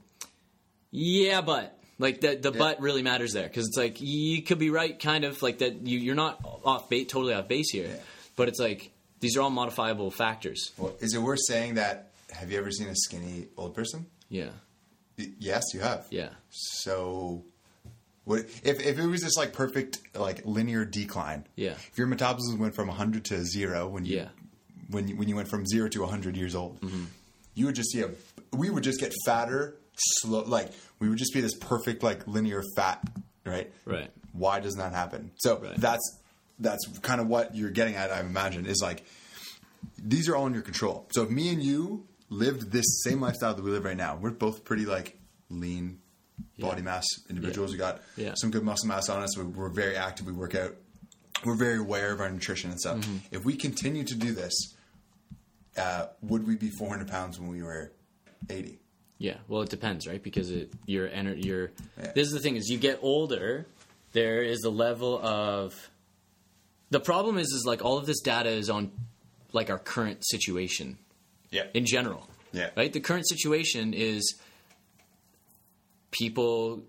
yeah, 0.91 1.41
but 1.41 1.77
like 1.99 2.21
the 2.21 2.35
the 2.35 2.51
Yeah. 2.51 2.57
but 2.57 2.81
really 2.81 3.01
matters 3.01 3.33
there 3.33 3.47
because 3.47 3.67
it's 3.67 3.77
like 3.77 3.97
you 3.99 4.41
could 4.43 4.59
be 4.59 4.69
right, 4.69 4.97
kind 4.99 5.23
of 5.23 5.41
like 5.41 5.59
that. 5.59 5.85
You 5.87 5.99
you're 5.99 6.15
not 6.15 6.39
off 6.65 6.89
base, 6.89 7.07
totally 7.07 7.33
off 7.33 7.47
base 7.47 7.71
here, 7.71 7.87
Yeah. 7.87 7.95
but 8.35 8.47
it's 8.49 8.59
like 8.59 8.91
these 9.19 9.37
are 9.37 9.41
all 9.41 9.49
modifiable 9.51 10.11
factors. 10.11 10.71
Well, 10.77 10.95
is 10.99 11.13
it 11.13 11.19
worth 11.21 11.39
saying 11.47 11.75
that? 11.75 12.11
Have 12.31 12.51
you 12.51 12.57
ever 12.57 12.71
seen 12.71 12.87
a 12.87 12.95
skinny 12.95 13.47
old 13.57 13.75
person? 13.75 14.05
Yeah, 14.29 14.49
Yes, 15.17 15.63
you 15.73 15.81
have. 15.81 16.07
yeah, 16.09 16.29
So, 16.49 17.43
what 18.23 18.39
if 18.63 18.79
if 18.85 18.99
it 18.99 19.05
was 19.05 19.21
just 19.21 19.37
like 19.37 19.53
perfect 19.53 19.99
like 20.15 20.45
linear 20.45 20.85
decline? 20.85 21.47
Yeah. 21.55 21.71
If 21.71 21.97
your 21.97 22.07
metabolism 22.07 22.59
went 22.59 22.75
from 22.75 22.87
100 22.87 23.25
to 23.25 23.43
zero 23.45 23.87
when 23.87 24.05
you 24.05 24.17
Yeah. 24.17 24.27
when 24.89 25.07
you, 25.07 25.15
when 25.15 25.27
you 25.27 25.35
went 25.35 25.47
from 25.49 25.65
zero 25.65 25.87
to 25.89 26.01
100 26.01 26.35
years 26.37 26.55
old, 26.55 26.79
mm-hmm. 26.81 27.05
you 27.55 27.65
would 27.65 27.75
just 27.75 27.91
see 27.91 28.01
a 28.01 28.09
we 28.53 28.69
would 28.69 28.83
just 28.83 28.99
get 28.99 29.13
fatter, 29.25 29.77
slow. 29.95 30.43
Like 30.43 30.71
we 30.99 31.09
would 31.09 31.17
just 31.17 31.33
be 31.33 31.41
this 31.41 31.55
perfect 31.55 32.03
like 32.03 32.27
linear 32.27 32.61
fat, 32.75 33.01
right? 33.45 33.71
right. 33.85 34.11
Why 34.33 34.59
does 34.59 34.75
that 34.75 34.93
happen? 34.93 35.31
So 35.37 35.57
Right. 35.59 35.75
that's 35.77 36.19
that's 36.59 36.85
kind 36.99 37.19
of 37.21 37.27
what 37.27 37.55
you're 37.55 37.71
getting 37.71 37.95
at. 37.95 38.11
I 38.11 38.19
imagine 38.19 38.65
is 38.65 38.81
like 38.81 39.03
these 39.97 40.29
are 40.29 40.35
all 40.35 40.45
in 40.47 40.53
your 40.53 40.61
control. 40.61 41.07
So 41.11 41.23
if 41.23 41.29
me 41.29 41.49
and 41.49 41.63
you 41.63 42.05
lived 42.29 42.71
this 42.71 43.01
same 43.03 43.19
lifestyle 43.19 43.55
that 43.55 43.63
we 43.63 43.71
live 43.71 43.83
right 43.85 43.97
now, 43.97 44.15
we're 44.15 44.29
both 44.31 44.63
pretty 44.63 44.85
like 44.85 45.17
lean 45.49 45.99
body 46.59 46.81
mass 46.81 47.05
individuals. 47.29 47.71
We 47.71 47.77
got 47.77 48.01
some 48.35 48.51
good 48.51 48.63
muscle 48.63 48.87
mass 48.87 49.09
on 49.09 49.21
us. 49.21 49.37
We- 49.37 49.43
We're 49.45 49.69
very 49.69 49.95
active. 49.95 50.25
We 50.25 50.33
work 50.33 50.55
out. 50.55 50.75
We're 51.45 51.55
very 51.57 51.79
aware 51.79 52.11
of 52.11 52.19
our 52.21 52.29
nutrition 52.29 52.69
and 52.69 52.79
stuff. 52.79 52.97
Mm-hmm. 52.99 53.17
If 53.31 53.45
we 53.45 53.55
continue 53.55 54.03
to 54.03 54.15
do 54.15 54.31
this, 54.33 54.53
uh, 55.77 56.07
would 56.21 56.45
we 56.45 56.55
be 56.55 56.69
400 56.69 57.07
pounds 57.07 57.39
when 57.39 57.49
we 57.49 57.63
were 57.63 57.91
80? 58.49 58.79
Yeah, 59.17 59.37
well, 59.47 59.61
it 59.61 59.69
depends, 59.69 60.07
right? 60.07 60.21
Because 60.21 60.49
it 60.51 60.71
your 60.85 61.07
ener- 61.07 61.43
your 61.43 61.71
Yeah. 61.97 62.11
this 62.13 62.27
is 62.27 62.33
the 62.33 62.39
thing 62.39 62.55
is 62.55 62.69
you 62.69 62.77
get 62.77 62.99
older, 63.01 63.67
there 64.13 64.41
is 64.43 64.63
a 64.63 64.69
level 64.69 65.19
of 65.23 65.89
the 66.89 66.99
problem 66.99 67.37
is 67.37 67.47
is 67.51 67.63
like 67.65 67.83
all 67.85 67.97
of 67.97 68.05
this 68.05 68.19
data 68.21 68.49
is 68.49 68.69
on 68.69 68.91
like 69.53 69.69
our 69.69 69.77
current 69.79 70.25
situation 70.25 70.97
Yeah. 71.51 71.67
in 71.73 71.85
general. 71.85 72.27
Yeah. 72.51 72.71
Right? 72.75 72.91
The 72.91 72.99
current 72.99 73.27
situation 73.27 73.93
is 73.93 74.35
people 76.11 76.83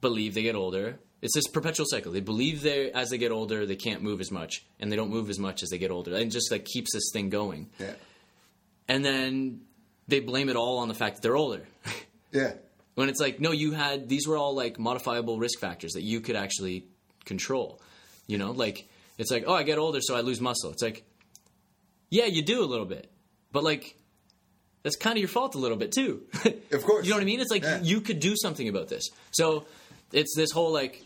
believe 0.00 0.34
they 0.34 0.42
get 0.42 0.54
older. 0.54 0.98
It's 1.20 1.34
this 1.34 1.48
perpetual 1.48 1.86
cycle. 1.88 2.12
They 2.12 2.20
believe 2.20 2.62
they 2.62 2.92
as 2.92 3.10
they 3.10 3.18
get 3.18 3.32
older 3.32 3.66
they 3.66 3.76
can't 3.76 4.02
move 4.02 4.20
as 4.20 4.30
much 4.30 4.64
and 4.78 4.90
they 4.90 4.96
don't 4.96 5.10
move 5.10 5.28
as 5.30 5.38
much 5.38 5.62
as 5.62 5.70
they 5.70 5.78
get 5.78 5.90
older. 5.90 6.12
And 6.14 6.22
it 6.22 6.30
just 6.30 6.50
like 6.52 6.64
keeps 6.64 6.92
this 6.92 7.10
thing 7.12 7.28
going. 7.28 7.68
Yeah. 7.78 7.94
And 8.86 9.04
then 9.04 9.62
they 10.06 10.20
blame 10.20 10.48
it 10.48 10.56
all 10.56 10.78
on 10.78 10.88
the 10.88 10.94
fact 10.94 11.16
that 11.16 11.22
they're 11.22 11.36
older. 11.36 11.66
Yeah. 12.30 12.52
when 12.94 13.08
it's 13.08 13.20
like 13.20 13.40
no 13.40 13.52
you 13.52 13.72
had 13.72 14.06
these 14.06 14.28
were 14.28 14.36
all 14.36 14.54
like 14.54 14.78
modifiable 14.78 15.38
risk 15.38 15.58
factors 15.60 15.92
that 15.92 16.02
you 16.02 16.20
could 16.20 16.36
actually 16.36 16.84
control 17.24 17.80
you 18.26 18.36
know 18.36 18.50
like 18.50 18.86
it's 19.16 19.30
like 19.30 19.44
oh 19.46 19.54
i 19.54 19.62
get 19.62 19.78
older 19.78 20.00
so 20.02 20.14
i 20.14 20.20
lose 20.20 20.38
muscle 20.38 20.70
it's 20.70 20.82
like 20.82 21.04
yeah 22.10 22.26
you 22.26 22.42
do 22.42 22.62
a 22.62 22.66
little 22.68 22.84
bit 22.84 23.10
but 23.50 23.64
like 23.64 23.96
that's 24.82 24.96
kind 24.96 25.16
of 25.16 25.20
your 25.20 25.28
fault 25.28 25.54
a 25.54 25.58
little 25.58 25.76
bit 25.76 25.92
too 25.92 26.22
Of 26.72 26.84
course. 26.84 27.04
you 27.04 27.10
know 27.10 27.16
what 27.16 27.22
i 27.22 27.26
mean 27.26 27.40
it's 27.40 27.50
like 27.50 27.62
Yeah. 27.62 27.80
you 27.82 28.00
could 28.00 28.20
do 28.20 28.34
something 28.36 28.68
about 28.68 28.88
this 28.88 29.08
so 29.30 29.66
it's 30.12 30.34
this 30.36 30.50
whole 30.52 30.72
like 30.72 31.04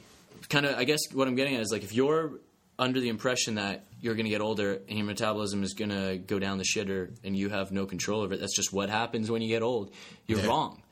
kind 0.48 0.66
of 0.66 0.76
i 0.78 0.84
guess 0.84 1.00
what 1.12 1.26
i'm 1.28 1.34
getting 1.34 1.54
at 1.54 1.60
is 1.62 1.70
like 1.72 1.82
if 1.82 1.92
you're 1.92 2.32
under 2.78 3.00
the 3.00 3.08
impression 3.08 3.56
that 3.56 3.84
you're 4.00 4.14
going 4.14 4.24
to 4.24 4.30
get 4.30 4.40
older 4.40 4.80
and 4.88 4.98
your 4.98 5.06
metabolism 5.06 5.62
is 5.62 5.74
going 5.74 5.90
to 5.90 6.18
go 6.18 6.38
down 6.40 6.58
the 6.58 6.64
shitter 6.64 7.10
and 7.22 7.36
you 7.36 7.48
have 7.50 7.70
no 7.70 7.86
control 7.86 8.22
over 8.22 8.34
it. 8.34 8.40
That's 8.40 8.56
just 8.56 8.72
what 8.72 8.88
happens 8.90 9.30
when 9.30 9.40
you 9.42 9.48
get 9.48 9.62
old. 9.62 9.92
You're 10.26 10.40
Yeah. 10.40 10.46
wrong. 10.46 10.82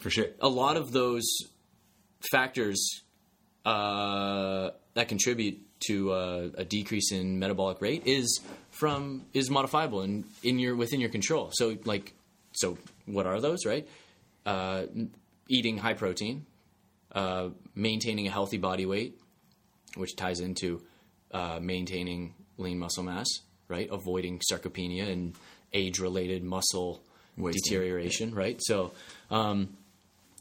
For 0.00 0.10
sure. 0.10 0.26
A 0.40 0.48
lot 0.48 0.76
of 0.76 0.92
those 0.92 1.24
factors 2.30 3.00
uh, 3.64 4.70
that 4.94 5.08
contribute 5.08 5.60
to 5.86 6.12
uh, 6.12 6.48
a 6.56 6.64
decrease 6.64 7.12
in 7.12 7.38
metabolic 7.38 7.80
rate 7.80 8.02
is 8.06 8.40
from 8.70 9.24
is 9.32 9.48
modifiable 9.50 10.00
and 10.02 10.24
in 10.42 10.58
your 10.58 10.76
within 10.76 11.00
your 11.00 11.10
control. 11.10 11.50
So 11.54 11.78
like 11.84 12.12
so 12.52 12.78
what 13.06 13.26
are 13.26 13.40
those 13.40 13.64
right? 13.66 13.86
Uh, 14.46 14.84
eating 15.48 15.78
high 15.78 15.94
protein, 15.94 16.46
uh, 17.12 17.48
maintaining 17.74 18.26
a 18.26 18.30
healthy 18.30 18.58
body 18.58 18.86
weight, 18.86 19.18
which 19.96 20.16
ties 20.16 20.40
into 20.40 20.82
uh, 21.32 21.58
maintaining 21.60 22.34
lean 22.56 22.78
muscle 22.78 23.02
mass, 23.02 23.26
right? 23.68 23.88
Avoiding 23.90 24.40
sarcopenia 24.50 25.10
and 25.10 25.34
age-related 25.72 26.42
muscle 26.42 27.02
Wasting. 27.36 27.62
deterioration, 27.62 28.34
right? 28.34 28.60
So, 28.62 28.92
um, 29.30 29.76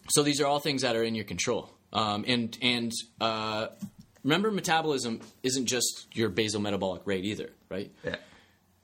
so 0.10 0.24
these 0.24 0.42
are 0.42 0.48
all 0.48 0.60
things 0.60 0.82
that 0.82 0.96
are 0.96 1.04
in 1.04 1.16
your 1.16 1.26
control. 1.26 1.72
Um, 1.92 2.24
and 2.28 2.58
and 2.62 2.92
uh, 3.20 3.68
remember, 4.24 4.52
metabolism 4.52 5.22
isn't 5.44 5.66
just 5.66 6.08
your 6.14 6.30
basal 6.30 6.62
metabolic 6.62 7.02
rate 7.06 7.26
either, 7.26 7.50
right? 7.70 7.92
Yeah. 8.04 8.16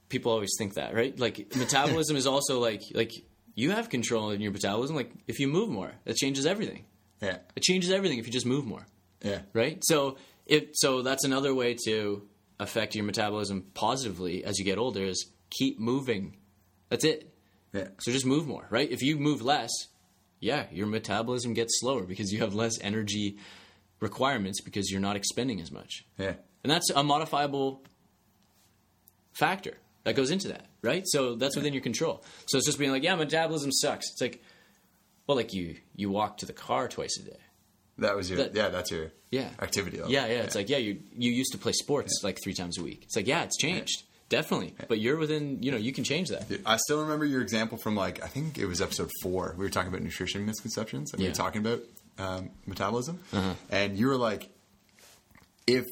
People 0.10 0.32
always 0.32 0.52
think 0.57 0.76
that, 0.76 0.94
right? 0.94 1.18
Like 1.19 1.56
metabolism 1.56 2.15
is 2.15 2.27
also 2.27 2.60
like 2.60 2.82
like 2.94 3.11
you 3.56 3.72
have 3.72 3.90
control 3.90 4.30
in 4.32 4.41
your 4.41 4.52
metabolism. 4.52 4.95
Like 4.95 5.11
if 5.27 5.40
you 5.40 5.48
move 5.48 5.69
more, 5.69 5.91
that 6.06 6.15
changes 6.15 6.45
everything. 6.45 6.86
Yeah. 7.22 7.38
It 7.56 7.64
changes 7.64 7.90
everything 7.91 8.19
if 8.19 8.27
you 8.27 8.34
just 8.34 8.45
move 8.45 8.65
more 8.65 8.86
Yeah. 9.23 9.41
right? 9.53 9.80
So 9.84 10.18
it 10.45 10.72
so 10.73 11.02
that's 11.02 11.23
another 11.23 11.56
way 11.56 11.76
to 11.86 12.27
affect 12.60 12.95
your 12.95 13.03
metabolism 13.06 13.65
positively 13.73 14.44
as 14.44 14.60
you 14.60 14.65
get 14.65 14.77
older 14.77 15.03
is 15.03 15.26
keep 15.49 15.80
moving. 15.80 16.38
That's 16.90 17.03
it. 17.06 17.34
Yeah. 17.73 17.88
So 17.99 18.11
just 18.11 18.26
move 18.26 18.45
more, 18.48 18.68
right? 18.69 18.90
If 18.91 19.02
you 19.02 19.18
move 19.18 19.41
less, 19.41 19.72
yeah, 20.40 20.65
your 20.72 20.88
metabolism 20.88 21.53
gets 21.53 21.80
slower 21.80 22.03
because 22.03 22.32
you 22.32 22.40
have 22.40 22.53
less 22.53 22.80
energy 22.82 23.38
requirements 24.02 24.61
because 24.61 24.91
you're 24.91 25.02
not 25.02 25.15
expending 25.15 25.60
as 25.61 25.72
much. 25.72 26.06
Yeah. 26.18 26.36
And 26.64 26.72
that's 26.72 26.90
a 26.91 27.03
modifiable 27.03 27.84
factor 29.34 29.77
that 30.06 30.15
goes 30.15 30.32
into 30.32 30.48
that, 30.48 30.65
right? 30.82 31.03
So 31.06 31.36
that's 31.36 31.56
within 31.57 31.73
your 31.73 31.84
control. 31.84 32.23
So 32.48 32.57
it's 32.57 32.65
just 32.65 32.80
being 32.80 32.91
like, 32.91 33.03
yeah, 33.03 33.15
metabolism 33.15 33.72
sucks. 33.73 34.10
It's 34.11 34.22
like, 34.22 34.41
well, 35.27 35.36
like 35.36 35.53
you 35.53 35.76
you 35.95 36.10
walk 36.10 36.38
to 36.38 36.45
the 36.45 36.53
car 36.53 36.88
twice 36.88 37.19
a 37.19 37.23
day. 37.30 37.38
That 37.98 38.15
was 38.15 38.30
your 38.30 38.38
That- 38.38 38.56
yeah. 38.56 38.69
That's 38.69 38.90
your 38.91 39.11
Yeah. 39.32 39.49
activity. 39.61 39.98
level. 39.98 40.11
Yeah, 40.11 40.27
yeah. 40.27 40.44
It's 40.44 40.56
like, 40.56 40.69
yeah, 40.69 40.77
you 40.77 41.02
you 41.18 41.32
used 41.34 41.52
to 41.52 41.57
play 41.57 41.73
sports 41.73 42.22
like 42.23 42.40
three 42.44 42.53
times 42.53 42.77
a 42.77 42.84
week. 42.84 43.02
It's 43.03 43.15
like, 43.15 43.27
yeah, 43.27 43.44
it's 43.44 43.57
changed. 43.57 44.03
Definitely. 44.27 44.73
But 44.88 44.99
you're 44.99 45.18
within, 45.18 45.61
you 45.61 45.72
know, 45.72 45.77
you 45.77 45.94
can 45.94 46.03
change 46.03 46.30
that. 46.30 46.45
I 46.65 46.77
still 46.77 47.02
remember 47.02 47.26
your 47.26 47.41
example 47.41 47.77
from 47.77 47.95
like 47.95 48.23
I 48.23 48.27
think 48.27 48.57
it 48.57 48.65
was 48.65 48.82
episode 48.82 49.11
four. 49.22 49.53
We 49.57 49.64
were 49.64 49.69
talking 49.69 49.90
about 49.90 50.02
nutrition 50.02 50.45
misconceptions, 50.45 51.11
and 51.14 51.19
we 51.19 51.26
Yeah. 51.26 51.32
Uh-huh. 51.32 51.44
were 51.44 51.52
talking 51.52 51.61
about 51.65 51.82
um, 52.18 52.49
metabolism, 52.65 53.19
and 53.69 53.98
you 53.99 54.07
were 54.07 54.15
like, 54.18 54.49
if 55.68 55.86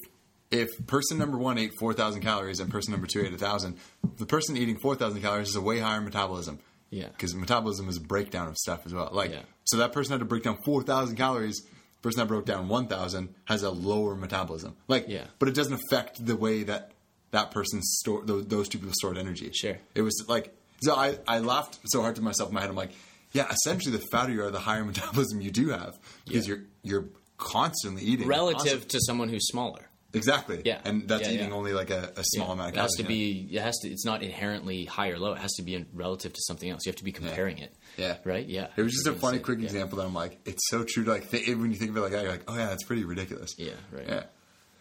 if 0.54 0.70
person 0.88 1.18
number 1.18 1.38
one 1.38 1.58
ate 1.58 1.72
four 1.80 1.94
thousand 1.94 2.22
calories 2.22 2.60
and 2.60 2.72
person 2.72 2.92
number 2.92 3.08
two 3.08 3.22
ate 3.26 3.38
thousand, 3.40 3.78
the 4.18 4.26
person 4.26 4.56
eating 4.56 4.78
four 4.82 4.96
thousand 4.96 5.22
calories 5.22 5.50
is 5.50 5.56
a 5.56 5.62
way 5.62 5.80
higher 5.80 6.00
metabolism. 6.02 6.60
Yeah. 6.90 7.08
because 7.08 7.34
metabolism 7.34 7.90
is 7.90 7.98
a 7.98 8.02
breakdown 8.02 8.48
of 8.48 8.56
stuff 8.56 8.86
as 8.86 8.94
well. 8.94 9.10
Like, 9.12 9.32
Yeah. 9.32 9.42
so 9.64 9.78
that 9.78 9.94
person 9.94 10.12
had 10.12 10.20
to 10.20 10.26
break 10.26 10.44
down 10.44 10.60
four 10.64 10.84
thousand 10.84 11.16
calories. 11.18 11.60
Person 12.04 12.20
that 12.20 12.28
broke 12.28 12.46
down 12.46 12.68
one 12.68 12.88
thousand 12.88 13.34
has 13.46 13.64
a 13.64 13.72
lower 13.72 14.14
metabolism. 14.16 14.76
Like, 14.88 15.06
Yeah. 15.08 15.26
but 15.40 15.50
it 15.50 15.56
doesn't 15.56 15.74
affect 15.74 16.24
the 16.24 16.36
way 16.36 16.62
that 16.64 16.92
that 17.32 17.50
person 17.50 17.82
store 17.82 18.22
those, 18.24 18.46
those 18.46 18.70
two 18.70 18.78
people 18.78 18.94
stored 18.94 19.18
energy. 19.18 19.50
Sure. 19.54 19.78
It 19.96 20.02
was 20.04 20.24
like 20.28 20.54
so 20.84 20.94
I, 20.96 21.18
I 21.28 21.40
laughed 21.40 21.80
so 21.86 22.02
hard 22.02 22.16
to 22.18 22.22
myself 22.22 22.50
in 22.50 22.54
my 22.56 22.62
head. 22.62 22.70
I'm 22.70 22.76
like, 22.76 22.92
yeah, 23.32 23.50
essentially 23.52 23.98
the 23.98 24.04
fatter 24.12 24.32
you 24.32 24.44
are, 24.44 24.52
the 24.52 24.60
higher 24.60 24.84
metabolism 24.92 25.42
you 25.42 25.50
do 25.50 25.70
have 25.70 25.98
because 26.26 26.48
Yeah. 26.48 26.56
you're 26.56 26.64
you're 26.84 27.06
constantly 27.38 28.04
eating 28.04 28.28
Relative 28.28 28.58
Constantly. 28.60 28.90
to 28.90 29.00
someone 29.08 29.30
who's 29.30 29.48
smaller. 29.48 29.90
Exactly. 30.14 30.62
Yeah. 30.66 30.80
and 30.86 31.08
that's 31.08 31.24
Yeah, 31.28 31.34
eating 31.34 31.50
yeah. 31.50 31.54
only 31.56 31.74
like 31.74 31.90
a, 31.90 32.12
a 32.16 32.24
small 32.24 32.52
amount 32.52 32.70
of 32.72 32.78
It 32.78 32.82
has 32.82 32.92
to 32.98 33.04
yeah. 33.04 33.08
be. 33.08 33.50
It 33.52 33.62
has 33.62 33.78
to. 33.80 33.90
It's 33.90 34.06
not 34.06 34.24
inherently 34.24 34.86
high 34.86 35.10
or 35.10 35.18
low. 35.20 35.34
It 35.34 35.40
has 35.40 35.54
to 35.54 35.64
be 35.64 35.76
in 35.76 35.86
relative 35.94 36.34
to 36.34 36.42
something 36.48 36.70
else. 36.70 36.86
You 36.86 36.92
have 36.92 36.98
to 36.98 37.04
be 37.04 37.12
comparing 37.12 37.58
it. 37.58 37.74
Yeah. 37.98 38.18
Right. 38.24 38.48
Yeah. 38.48 38.68
It 38.76 38.82
was 38.82 38.94
just 38.94 39.08
a 39.08 39.14
funny, 39.14 39.40
quick 39.40 39.60
yeah. 39.60 39.66
example 39.66 39.98
that 39.98 40.06
I'm 40.06 40.14
like, 40.14 40.40
it's 40.46 40.70
so 40.70 40.84
true. 40.88 41.04
To 41.04 41.12
like 41.12 41.30
th- 41.30 41.48
when 41.58 41.72
you 41.72 41.78
think 41.78 41.92
of 41.92 41.98
it 41.98 42.02
like 42.02 42.12
that, 42.14 42.24
you're 42.24 42.32
like, 42.32 42.44
oh 42.48 42.56
yeah, 42.56 42.68
that's 42.68 42.84
pretty 42.84 43.04
ridiculous. 43.04 43.56
Yeah. 43.58 43.72
Right. 43.92 44.08
Yeah. 44.08 44.24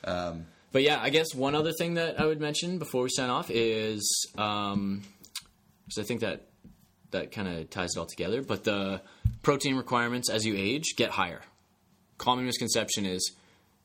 Um, 0.04 0.46
But 0.72 0.82
yeah, 0.82 0.98
I 1.00 1.10
guess 1.10 1.34
one 1.34 1.54
other 1.54 1.72
thing 1.72 1.94
that 1.94 2.18
I 2.20 2.24
would 2.26 2.40
mention 2.40 2.78
before 2.78 3.02
we 3.02 3.10
sign 3.10 3.28
off 3.30 3.50
is, 3.50 4.26
um, 4.38 5.02
because 5.86 6.02
I 6.02 6.06
think 6.06 6.20
that 6.20 6.46
that 7.10 7.30
kind 7.30 7.46
of 7.46 7.68
ties 7.68 7.90
it 7.94 7.98
all 7.98 8.06
together. 8.06 8.40
But 8.42 8.64
the 8.64 9.02
protein 9.42 9.76
requirements 9.76 10.30
as 10.30 10.46
you 10.46 10.54
age 10.56 10.94
get 10.96 11.10
higher. 11.10 11.42
Common 12.16 12.46
misconception 12.46 13.04
is, 13.04 13.32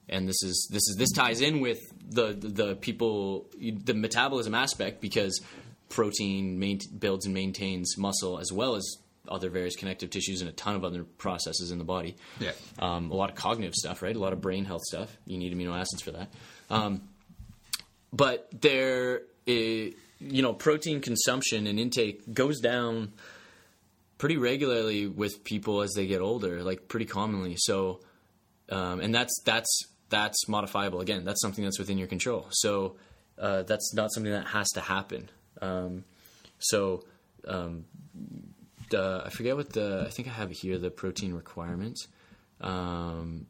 and 0.10 0.28
this 0.28 0.42
is 0.44 0.68
this 0.72 0.88
is 0.88 0.96
this 0.98 1.12
ties 1.12 1.42
in 1.42 1.60
with 1.60 1.80
the 2.10 2.34
the, 2.34 2.48
the 2.48 2.76
people 2.76 3.48
the 3.60 3.94
metabolism 3.94 4.56
aspect 4.56 5.02
because 5.02 5.42
protein 5.90 6.60
main, 6.60 6.80
builds 7.00 7.26
and 7.26 7.34
maintains 7.34 7.98
muscle 7.98 8.40
as 8.40 8.52
well 8.52 8.76
as 8.76 8.98
other 9.30 9.50
various 9.50 9.76
connective 9.76 10.10
tissues 10.10 10.42
and 10.42 10.50
a 10.50 10.54
ton 10.54 10.76
of 10.76 10.86
other 10.86 11.04
processes 11.04 11.72
in 11.72 11.78
the 11.78 11.84
body 11.84 12.16
yeah. 12.40 12.52
um, 12.80 13.12
a 13.12 13.14
lot 13.14 13.30
of 13.30 13.36
cognitive 13.36 13.74
stuff, 13.74 14.02
right? 14.02 14.16
A 14.16 14.20
lot 14.20 14.34
of 14.34 14.42
brain 14.42 14.66
health 14.66 14.84
stuff. 14.84 15.18
You 15.26 15.38
need 15.38 15.54
amino 15.54 15.78
acids 15.78 16.02
for 16.02 16.12
that. 16.12 16.30
Um, 16.70 17.02
but 18.14 18.48
there, 18.52 19.22
you 19.46 19.94
know, 20.20 20.54
protein 20.54 21.02
consumption 21.02 21.68
and 21.68 21.80
intake 21.80 22.34
goes 22.34 22.60
down 22.60 23.14
pretty 24.18 24.38
regularly 24.38 25.08
with 25.08 25.44
people 25.44 25.82
as 25.82 25.94
they 25.94 26.08
get 26.08 26.22
older, 26.22 26.64
like 26.64 26.88
pretty 26.88 27.06
commonly. 27.06 27.56
So, 27.58 28.00
um, 28.70 29.00
and 29.00 29.14
that's 29.14 29.42
that's 29.46 29.86
that's 30.10 30.48
modifiable. 30.48 31.02
Again, 31.02 31.26
that's 31.26 31.42
something 31.42 31.64
that's 31.64 31.80
within 31.80 31.98
your 31.98 32.08
control. 32.08 32.48
So 32.52 32.96
uh, 33.38 33.64
that's 33.64 33.94
not 33.94 34.12
something 34.14 34.32
that 34.32 34.48
has 34.48 34.68
to 34.70 34.82
happen. 34.82 35.30
Um, 35.62 36.04
so 36.60 37.04
um, 37.48 37.86
I 38.94 39.30
forget 39.32 39.56
what 39.56 39.74
the 39.74 40.06
I 40.08 40.10
think 40.10 40.28
I 40.28 40.32
have 40.32 40.52
here 40.52 40.78
the 40.78 40.90
protein 40.90 41.34
requirements. 41.34 42.08
Um, 42.62 43.48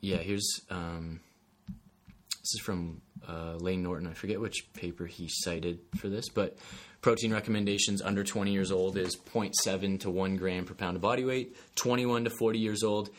yeah, 0.00 0.18
here's 0.18 0.60
um, 0.70 1.20
this 1.68 2.54
is 2.54 2.60
from 2.64 3.02
uh, 3.28 3.54
Layne 3.56 3.82
Norton. 3.82 4.08
I 4.08 4.14
forget 4.14 4.40
which 4.40 4.72
paper 4.74 5.06
he 5.06 5.28
cited 5.28 5.78
for 5.96 6.08
this, 6.08 6.28
but 6.28 6.56
protein 7.00 7.32
recommendations 7.32 8.02
under 8.02 8.24
20 8.24 8.52
years 8.52 8.72
old 8.72 8.96
is 8.96 9.16
0.7 9.16 10.00
to 10.00 10.10
1 10.10 10.36
gram 10.36 10.64
per 10.64 10.74
pound 10.74 10.96
of 10.96 11.02
body 11.02 11.24
weight. 11.24 11.56
21 11.76 12.24
to 12.24 12.30
40 12.30 12.58
years 12.58 12.82
old, 12.82 13.10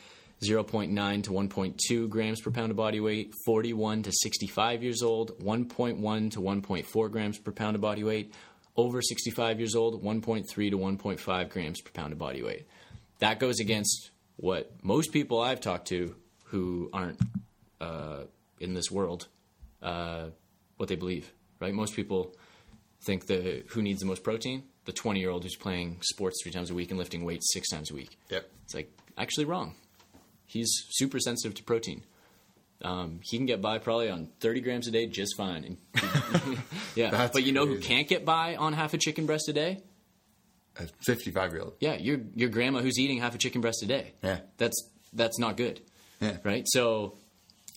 0.9 0.50 1.24
to 1.24 1.32
1.2 1.32 2.10
grams 2.10 2.42
per 2.42 2.52
pound 2.52 2.72
of 2.72 2.78
body 2.78 3.00
weight. 3.00 3.34
41 3.46 4.04
to 4.04 4.12
65 4.12 4.84
years 4.84 5.02
old, 5.02 5.40
1.1 5.40 6.32
to 6.32 6.40
1.4 6.40 7.12
grams 7.12 7.40
per 7.40 7.52
pound 7.52 7.76
of 7.76 7.82
body 7.82 8.04
weight. 8.04 8.34
Over 8.76 9.02
65 9.02 9.60
years 9.60 9.76
old, 9.76 10.04
1.3 10.04 10.46
to 10.48 10.78
1.5 10.78 11.50
grams 11.50 11.82
per 11.82 11.92
pound 11.92 12.14
of 12.14 12.20
body 12.20 12.42
weight. 12.42 12.68
That 13.20 13.40
goes 13.40 13.60
against 13.60 14.12
what 14.38 14.72
most 14.82 15.12
people 15.12 15.42
I've 15.42 15.62
talked 15.62 15.88
to 15.90 16.16
who 16.46 16.90
aren't 16.92 17.20
uh, 17.80 18.24
in 18.60 18.74
this 18.74 18.90
world, 18.90 19.28
uh, 19.82 20.28
what 20.78 20.90
they 20.90 20.96
believe, 20.96 21.32
right? 21.60 21.74
Most 21.74 21.96
people 21.96 22.36
think 23.06 23.28
the 23.28 23.64
who 23.68 23.82
needs 23.82 24.00
the 24.00 24.06
most 24.06 24.24
protein? 24.24 24.64
The 24.86 24.92
20 24.92 25.20
year 25.20 25.30
old 25.30 25.44
who's 25.44 25.56
playing 25.56 26.00
sports 26.02 26.42
three 26.44 26.52
times 26.52 26.70
a 26.70 26.74
week 26.74 26.90
and 26.90 27.00
lifting 27.00 27.24
weights 27.24 27.52
six 27.54 27.70
times 27.70 27.92
a 27.92 27.94
week. 27.94 28.18
Yep. 28.30 28.50
It's 28.66 28.74
like 28.74 28.92
actually 29.18 29.46
wrong. 29.46 29.76
He's 30.54 30.72
super 30.92 31.20
sensitive 31.20 31.56
to 31.56 31.64
protein. 31.64 32.04
Um, 32.84 33.22
he 33.24 33.38
can 33.38 33.46
get 33.46 33.62
by 33.62 33.80
probably 33.80 34.10
on 34.10 34.28
30 34.40 34.62
grams 34.62 34.88
a 34.88 34.92
day 34.92 35.08
just 35.08 35.36
fine. 35.36 35.78
Yeah, 36.96 37.10
That's 37.10 37.34
but 37.34 37.44
you 37.44 37.54
know 37.54 37.66
who 37.66 37.80
can't 37.80 38.08
get 38.08 38.24
by 38.24 38.56
on 38.56 38.74
half 38.74 38.94
a 38.94 39.00
chicken 39.00 39.26
breast 39.26 39.50
a 39.50 39.54
day? 39.54 39.82
A 40.78 40.88
55 41.08 41.52
year 41.54 41.62
old. 41.62 41.74
Yeah, 41.80 41.96
your 41.96 42.20
your 42.36 42.50
grandma 42.50 42.82
who's 42.82 43.00
eating 43.00 43.20
half 43.20 43.34
a 43.34 43.40
chicken 43.40 43.62
breast 43.62 43.82
a 43.82 43.88
day. 43.88 44.14
Yeah. 44.22 44.42
that's 44.58 44.90
that's 45.12 45.40
not 45.40 45.58
good. 45.58 45.82
Yeah. 46.20 46.38
Right. 46.44 46.66
So, 46.68 47.18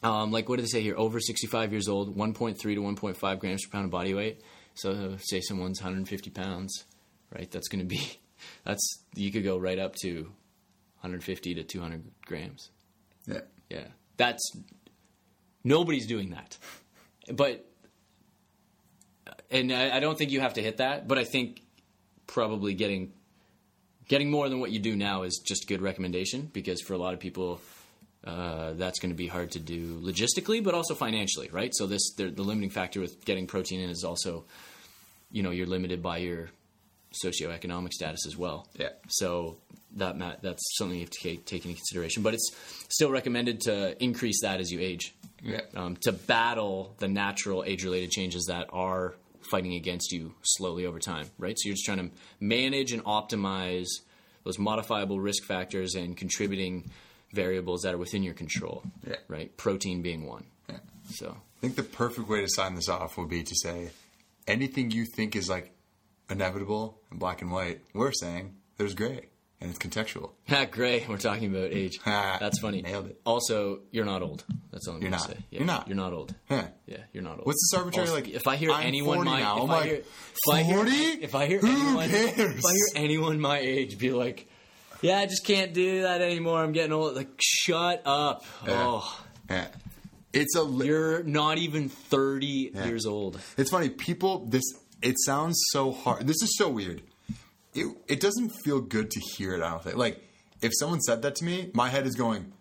um, 0.02 0.32
like, 0.32 0.48
what 0.50 0.56
do 0.56 0.62
they 0.62 0.68
say 0.68 0.82
here? 0.82 0.96
Over 0.96 1.18
sixty 1.18 1.46
five 1.46 1.72
years 1.72 1.88
old, 1.88 2.14
one 2.14 2.34
point 2.34 2.58
three 2.60 2.74
to 2.74 2.80
one 2.82 2.96
point 2.96 3.16
five 3.16 3.40
grams 3.40 3.64
per 3.64 3.70
pound 3.72 3.86
of 3.86 3.90
body 3.90 4.12
weight. 4.12 4.42
So, 4.74 5.16
say 5.22 5.40
someone's 5.40 5.80
one 5.80 5.92
hundred 5.92 6.08
fifty 6.08 6.30
pounds, 6.30 6.84
right? 7.34 7.50
That's 7.50 7.68
going 7.68 7.80
to 7.80 7.86
be 7.86 8.18
that's 8.64 8.98
you 9.14 9.32
could 9.32 9.44
go 9.44 9.56
right 9.56 9.78
up 9.78 9.94
to 10.02 10.30
one 11.00 11.10
hundred 11.10 11.24
fifty 11.24 11.54
to 11.54 11.62
two 11.62 11.80
hundred 11.80 12.04
grams. 12.24 12.70
Yeah. 13.26 13.40
Yeah, 13.68 13.88
that's 14.16 14.48
nobody's 15.64 16.06
doing 16.06 16.30
that, 16.30 16.56
but 17.32 17.68
and 19.50 19.72
I, 19.72 19.96
I 19.96 19.98
don't 19.98 20.16
think 20.16 20.30
you 20.30 20.38
have 20.38 20.54
to 20.54 20.62
hit 20.62 20.76
that, 20.76 21.08
but 21.08 21.18
I 21.18 21.24
think 21.24 21.62
probably 22.28 22.74
getting 22.74 23.12
getting 24.06 24.30
more 24.30 24.48
than 24.48 24.60
what 24.60 24.70
you 24.70 24.78
do 24.78 24.94
now 24.94 25.24
is 25.24 25.42
just 25.44 25.66
good 25.66 25.82
recommendation 25.82 26.48
because 26.52 26.80
for 26.80 26.94
a 26.94 26.96
lot 26.96 27.12
of 27.12 27.18
people, 27.18 27.60
uh, 28.22 28.74
that's 28.74 29.00
going 29.00 29.10
to 29.10 29.16
be 29.16 29.26
hard 29.26 29.50
to 29.50 29.58
do 29.58 29.98
logistically, 29.98 30.62
but 30.62 30.74
also 30.74 30.94
financially, 30.94 31.48
right? 31.50 31.74
So 31.74 31.88
this 31.88 32.12
the, 32.14 32.30
the 32.30 32.44
limiting 32.44 32.70
factor 32.70 33.00
with 33.00 33.24
getting 33.24 33.48
protein 33.48 33.80
in 33.80 33.90
is 33.90 34.04
also, 34.04 34.44
you 35.32 35.42
know, 35.42 35.50
you're 35.50 35.66
limited 35.66 36.04
by 36.04 36.18
your 36.18 36.50
socioeconomic 37.24 37.92
status 37.92 38.26
as 38.26 38.36
well. 38.36 38.68
Yeah. 38.78 38.90
So 39.08 39.58
that 39.96 40.18
ma- 40.18 40.36
that's 40.42 40.62
something 40.76 40.96
you 40.98 41.04
have 41.04 41.10
to 41.10 41.20
take, 41.22 41.44
take 41.46 41.64
into 41.64 41.76
consideration. 41.76 42.22
But 42.22 42.34
it's 42.34 42.50
still 42.88 43.10
recommended 43.10 43.60
to 43.62 44.02
increase 44.02 44.42
that 44.42 44.60
as 44.60 44.70
you 44.70 44.80
age 44.80 45.14
Yeah. 45.42 45.60
um, 45.74 45.96
to 46.02 46.12
battle 46.12 46.94
the 46.98 47.08
natural 47.08 47.64
age-related 47.64 48.10
changes 48.10 48.46
that 48.46 48.66
are 48.72 49.14
fighting 49.50 49.74
against 49.74 50.12
you 50.12 50.34
slowly 50.42 50.86
over 50.86 50.98
time, 50.98 51.30
right? 51.38 51.56
So 51.56 51.68
you're 51.68 51.74
just 51.76 51.84
trying 51.84 51.98
to 52.10 52.16
manage 52.40 52.92
and 52.92 53.02
optimize 53.04 53.86
those 54.44 54.58
modifiable 54.58 55.20
risk 55.20 55.44
factors 55.44 55.94
and 55.94 56.16
contributing 56.16 56.90
variables 57.32 57.82
that 57.82 57.94
are 57.94 57.98
within 57.98 58.22
your 58.22 58.34
control, 58.34 58.82
Yeah. 59.06 59.16
right? 59.28 59.56
Protein 59.56 60.02
being 60.02 60.26
one. 60.26 60.46
Yeah. 60.68 60.78
So 61.10 61.36
I 61.36 61.60
think 61.60 61.76
the 61.76 61.82
perfect 61.84 62.28
way 62.28 62.40
to 62.40 62.48
sign 62.48 62.74
this 62.74 62.88
off 62.88 63.16
would 63.18 63.28
be 63.28 63.42
to 63.42 63.54
say 63.54 63.90
anything 64.46 64.90
you 64.90 65.04
think 65.04 65.36
is 65.36 65.48
like 65.48 65.72
inevitable 66.30 67.00
and 67.10 67.18
black 67.20 67.42
and 67.42 67.50
white, 67.50 67.82
we're 67.94 68.12
saying 68.12 68.54
there's 68.76 68.94
gray 68.94 69.26
and 69.60 69.70
it's 69.70 69.78
contextual. 69.78 70.30
Not 70.48 70.70
gray. 70.70 71.04
We're 71.08 71.16
talking 71.18 71.54
about 71.54 71.70
age. 71.72 71.98
That's 72.04 72.58
funny. 72.60 72.82
nailed 72.82 73.06
it. 73.06 73.20
Also, 73.24 73.80
you're 73.90 74.04
not 74.04 74.22
old. 74.22 74.44
That's 74.70 74.86
all 74.88 74.96
I'm 74.96 75.02
You're 75.02 75.10
gonna 75.10 75.22
not. 75.22 75.30
say. 75.30 75.38
Yeah, 75.50 75.58
You're 75.60 75.66
not. 75.66 75.88
You're 75.88 75.96
not 75.96 76.12
old. 76.12 76.34
Huh. 76.48 76.64
Yeah, 76.86 76.98
you're 77.12 77.22
not 77.22 77.38
old. 77.38 77.46
What's 77.46 77.70
this 77.70 77.78
arbitrary 77.78 78.08
Also, 78.08 78.20
like? 78.20 78.28
If 78.28 78.46
I 78.46 78.56
hear 78.56 78.70
I'm 78.70 78.86
anyone 78.86 79.16
40 79.18 79.30
my 79.30 79.40
now. 79.40 79.56
if 79.56 79.62
I'm 79.62 79.68
like, 79.68 79.84
hear, 79.86 79.94
if 79.96 80.52
I 80.52 80.62
hear 80.62 80.76
40? 80.76 80.90
if 80.92 81.34
I 81.34 81.46
hear 81.46 81.60
anyone 81.64 82.10
if 82.10 82.64
I 82.64 82.72
hear 82.72 82.86
anyone 82.96 83.40
my 83.40 83.58
age 83.58 83.96
be 83.98 84.12
like, 84.12 84.48
yeah, 85.00 85.18
I 85.18 85.26
just 85.26 85.44
can't 85.46 85.72
do 85.72 86.02
that 86.02 86.20
anymore. 86.20 86.62
I'm 86.62 86.72
getting 86.72 86.92
old. 86.92 87.16
Like, 87.16 87.28
shut 87.42 88.02
up. 88.04 88.44
Yeah. 88.66 88.72
Oh, 88.86 89.24
Yeah. 89.48 89.68
It's 90.34 90.54
a 90.54 90.62
li- 90.62 90.86
you're 90.88 91.22
not 91.22 91.56
even 91.56 91.88
30 91.88 92.72
Yeah. 92.74 92.84
years 92.86 93.06
old. 93.06 93.40
It's 93.56 93.70
funny, 93.70 93.88
people. 93.88 94.44
This 94.46 94.64
it 95.02 95.16
sounds 95.24 95.60
so 95.70 95.92
hard. 95.92 96.26
This 96.26 96.42
is 96.42 96.56
so 96.56 96.68
weird. 96.68 97.02
It 97.74 97.86
it 98.08 98.20
doesn't 98.20 98.50
feel 98.64 98.80
good 98.80 99.10
to 99.10 99.20
hear 99.36 99.54
it. 99.54 99.62
I 99.62 99.70
don't 99.70 99.82
think. 99.82 99.96
Like 99.96 100.22
if 100.62 100.72
someone 100.78 101.00
said 101.00 101.22
that 101.22 101.36
to 101.36 101.44
me, 101.44 101.70
my 101.74 101.88
head 101.88 102.06
is 102.06 102.14
going, 102.14 102.52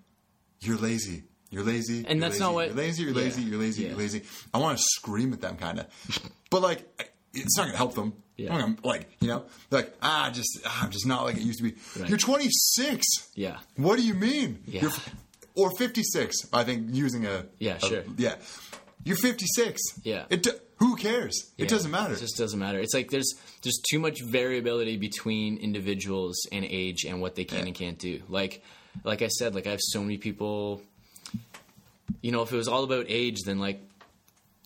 "You're 0.60 0.78
lazy. 0.78 1.24
You're 1.50 1.64
lazy." 1.64 2.00
And 2.08 2.20
you're 2.20 2.30
that's 2.30 2.34
lazy, 2.34 2.44
not 2.44 2.54
what- 2.54 2.68
you're 2.68 2.76
lazy. 2.76 3.04
You're 3.04 3.12
yeah. 3.14 3.18
lazy. 3.22 3.42
You're 3.44 3.60
lazy. 3.60 3.82
Yeah. 3.84 3.90
You're 3.90 3.98
lazy. 3.98 4.22
I 4.54 4.58
want 4.58 4.78
to 4.78 4.84
scream 4.96 5.32
at 5.34 5.42
them, 5.42 5.56
kind 5.58 5.80
of. 5.80 5.86
but 6.50 6.62
like, 6.62 6.86
it's 7.34 7.56
not 7.58 7.64
going 7.64 7.74
to 7.74 7.78
help 7.78 7.96
them. 7.96 8.14
Yeah. 8.38 8.54
I'm 8.54 8.60
gonna, 8.76 8.76
like 8.84 9.10
you 9.22 9.30
know, 9.30 9.46
like 9.72 9.94
ah, 10.02 10.30
just 10.34 10.60
ah, 10.66 10.84
I'm 10.84 10.92
just 10.92 11.06
not 11.08 11.24
like 11.24 11.38
it 11.38 11.44
used 11.44 11.60
to 11.60 11.64
be. 11.64 11.76
Right. 11.98 12.10
You're 12.10 12.18
26. 12.18 13.06
Yeah. 13.36 13.60
What 13.78 13.98
do 13.98 14.06
you 14.06 14.14
mean? 14.14 14.62
Yeah. 14.68 14.82
You're, 14.82 14.92
or 15.56 15.72
56. 15.78 16.36
I 16.52 16.66
think 16.66 16.94
using 16.94 17.26
a 17.26 17.46
Yeah, 17.60 17.78
a- 17.78 17.80
sure. 17.80 18.04
yeah. 18.18 18.36
You're 19.06 19.16
56. 19.16 19.80
Yeah. 20.04 20.26
It 20.30 20.46
who 20.78 20.96
cares? 20.96 21.52
It 21.58 21.70
doesn't 21.70 21.92
matter. 21.92 22.14
It 22.14 22.20
just 22.20 22.38
doesn't 22.38 22.60
matter. 22.60 22.80
It's 22.80 22.94
like 22.94 23.10
there's 23.10 23.34
there's 23.64 23.80
too 23.90 24.00
much 24.00 24.22
variability 24.22 24.98
between 24.98 25.58
individuals 25.58 26.36
and 26.52 26.66
age 26.66 27.06
and 27.06 27.22
what 27.22 27.36
they 27.36 27.46
can 27.46 27.60
Yeah. 27.60 27.66
and 27.68 27.76
can't 27.76 28.00
do. 28.00 28.22
Like 28.28 28.64
like 29.04 29.22
I 29.22 29.28
said, 29.28 29.56
like 29.56 29.68
I 29.68 29.72
have 29.72 29.82
so 29.82 30.02
many 30.02 30.18
people. 30.18 30.82
You 32.22 32.32
know, 32.32 32.42
if 32.42 32.52
it 32.52 32.56
was 32.58 32.68
all 32.68 32.84
about 32.84 33.06
age, 33.10 33.42
then 33.44 33.60
like, 33.60 33.82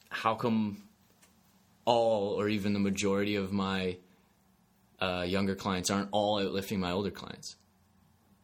how 0.10 0.36
come 0.36 0.82
all 1.86 2.40
or 2.40 2.48
even 2.48 2.74
the 2.74 2.80
majority 2.80 3.36
of 3.36 3.52
my 3.52 3.98
uh, 5.02 5.26
younger 5.28 5.56
clients 5.56 5.90
aren't 5.90 6.10
all 6.12 6.40
outlifting 6.40 6.80
my 6.80 6.92
older 6.92 7.12
clients? 7.12 7.56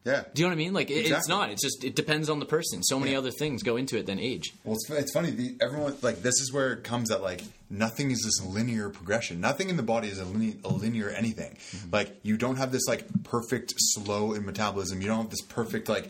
Yeah. 0.06 0.22
Do 0.32 0.40
you 0.40 0.46
know 0.46 0.50
what 0.50 0.54
I 0.54 0.56
mean? 0.56 0.72
Like, 0.72 0.90
it, 0.90 1.10
it's 1.10 1.28
not. 1.28 1.50
It's 1.50 1.62
just 1.62 1.84
it 1.84 1.94
depends 1.94 2.30
on 2.30 2.38
the 2.38 2.46
person. 2.46 2.82
So 2.82 2.98
many 2.98 3.12
Yeah. 3.12 3.18
other 3.18 3.30
things 3.32 3.62
go 3.62 3.76
into 3.76 3.98
it 3.98 4.06
than 4.06 4.18
age. 4.18 4.54
Well, 4.64 4.76
it's, 4.76 4.88
it's 4.88 5.12
funny. 5.12 5.30
The, 5.32 5.56
everyone 5.60 5.96
like 6.00 6.22
this 6.22 6.40
is 6.40 6.52
where 6.52 6.72
it 6.72 6.84
comes 6.84 7.10
that 7.10 7.20
like 7.22 7.42
nothing 7.68 8.10
is 8.12 8.22
this 8.22 8.46
linear 8.46 8.88
progression. 8.88 9.40
Nothing 9.40 9.68
in 9.68 9.76
the 9.76 9.82
body 9.82 10.08
is 10.08 10.18
a 10.18 10.24
linear, 10.24 10.54
a 10.64 10.68
linear 10.68 11.10
anything. 11.10 11.58
Like 11.92 12.16
you 12.22 12.36
don't 12.38 12.56
have 12.56 12.72
this 12.72 12.86
like 12.88 13.04
perfect 13.24 13.74
slow 13.76 14.32
in 14.32 14.46
metabolism. 14.46 15.02
You 15.02 15.08
don't 15.08 15.22
have 15.22 15.30
this 15.30 15.42
perfect 15.42 15.88
like. 15.90 16.08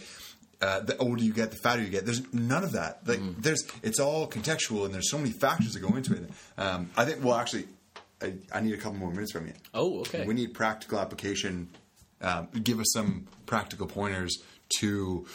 Uh, 0.59 0.81
the 0.81 0.97
older 0.97 1.23
you 1.23 1.35
get, 1.35 1.51
the 1.51 1.57
fatter 1.59 1.83
you 1.83 1.91
get. 1.91 2.07
There's 2.07 2.33
none 2.33 2.65
of 2.65 2.73
that. 2.73 3.07
Like 3.07 3.21
there's, 3.43 3.63
it's 3.83 4.01
all 4.01 4.27
contextual, 4.27 4.87
and 4.87 4.95
there's 4.95 5.11
so 5.11 5.19
many 5.19 5.31
factors 5.33 5.75
that 5.75 5.81
go 5.81 5.95
into 5.95 6.15
it. 6.15 6.31
Um, 6.57 6.89
I 6.97 7.05
think. 7.05 7.23
Well, 7.23 7.35
actually, 7.35 7.67
I, 8.23 8.33
I 8.51 8.61
need 8.61 8.73
a 8.73 8.79
couple 8.79 8.99
more 8.99 9.11
minutes 9.11 9.33
from 9.33 9.47
you. 9.47 9.53
Oh, 9.75 10.01
okay. 10.01 10.25
We 10.25 10.33
need 10.33 10.55
practical 10.55 10.99
application. 10.99 11.69
Um, 12.21 12.49
give 12.63 12.81
us 12.81 12.87
some 12.93 13.27
practical 13.47 13.87
pointers 13.87 14.37
to 14.79 15.27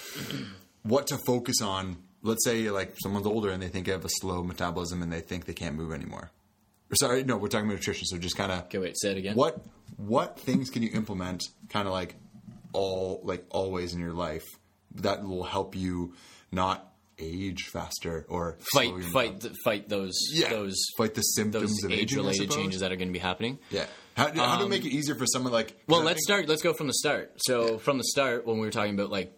what 0.83 1.07
to 1.07 1.17
focus 1.25 1.61
on. 1.61 1.97
Let's 2.23 2.43
say 2.45 2.69
like 2.69 2.93
someone's 3.01 3.25
older 3.27 3.49
and 3.51 3.61
they 3.61 3.67
think 3.67 3.85
they 3.87 3.91
have 3.91 4.05
a 4.05 4.09
slow 4.09 4.43
metabolism 4.43 5.01
and 5.01 5.11
they 5.11 5.21
think 5.21 5.45
they 5.45 5.53
can't 5.53 5.75
move 5.75 5.91
anymore. 5.93 6.31
Or 6.91 6.95
sorry, 6.95 7.23
no, 7.23 7.37
we're 7.37 7.47
talking 7.47 7.65
about 7.67 7.75
nutrition. 7.77 8.05
So 8.05 8.17
just 8.17 8.35
kind 8.35 8.51
of 8.51 8.63
Okay, 8.65 8.77
wait. 8.79 8.99
Say 8.99 9.11
it 9.11 9.17
again. 9.17 9.35
what 9.35 9.61
what 9.97 10.39
things 10.39 10.69
can 10.69 10.81
you 10.83 10.89
implement, 10.93 11.43
kind 11.69 11.87
of 11.87 11.93
like 11.93 12.15
all 12.73 13.21
like 13.23 13.45
always 13.49 13.93
in 13.93 13.99
your 13.99 14.13
life 14.13 14.45
that 14.95 15.23
will 15.23 15.43
help 15.43 15.75
you 15.75 16.13
not 16.51 16.87
age 17.19 17.63
faster 17.71 18.25
or 18.29 18.57
Fight, 18.73 18.91
fight, 19.13 19.39
th- 19.41 19.53
fight 19.63 19.89
those 19.89 20.13
Yeah. 20.33 20.49
those 20.49 20.75
fight 20.97 21.13
the 21.13 21.21
symptoms 21.21 21.69
those 21.81 21.83
of 21.83 21.91
age-related 21.91 22.49
changes 22.49 22.79
that 22.81 22.91
are 22.91 22.95
going 22.95 23.09
to 23.09 23.13
be 23.13 23.19
happening. 23.19 23.59
Yeah. 23.69 23.85
How, 24.22 24.34
how 24.34 24.60
to 24.60 24.68
make 24.69 24.85
it 24.85 24.89
easier 24.89 25.15
for 25.15 25.26
someone 25.26 25.52
like? 25.53 25.76
Well, 25.88 26.02
let's 26.03 26.23
start. 26.23 26.48
Let's 26.48 26.61
go 26.61 26.73
from 26.73 26.88
the 26.88 26.93
start. 26.93 27.34
So, 27.38 27.77
from 27.77 27.98
the 27.98 28.03
start, 28.03 28.45
when 28.45 28.57
we 28.60 28.65
were 28.65 28.72
talking 28.72 28.93
about 28.93 29.10
like 29.10 29.34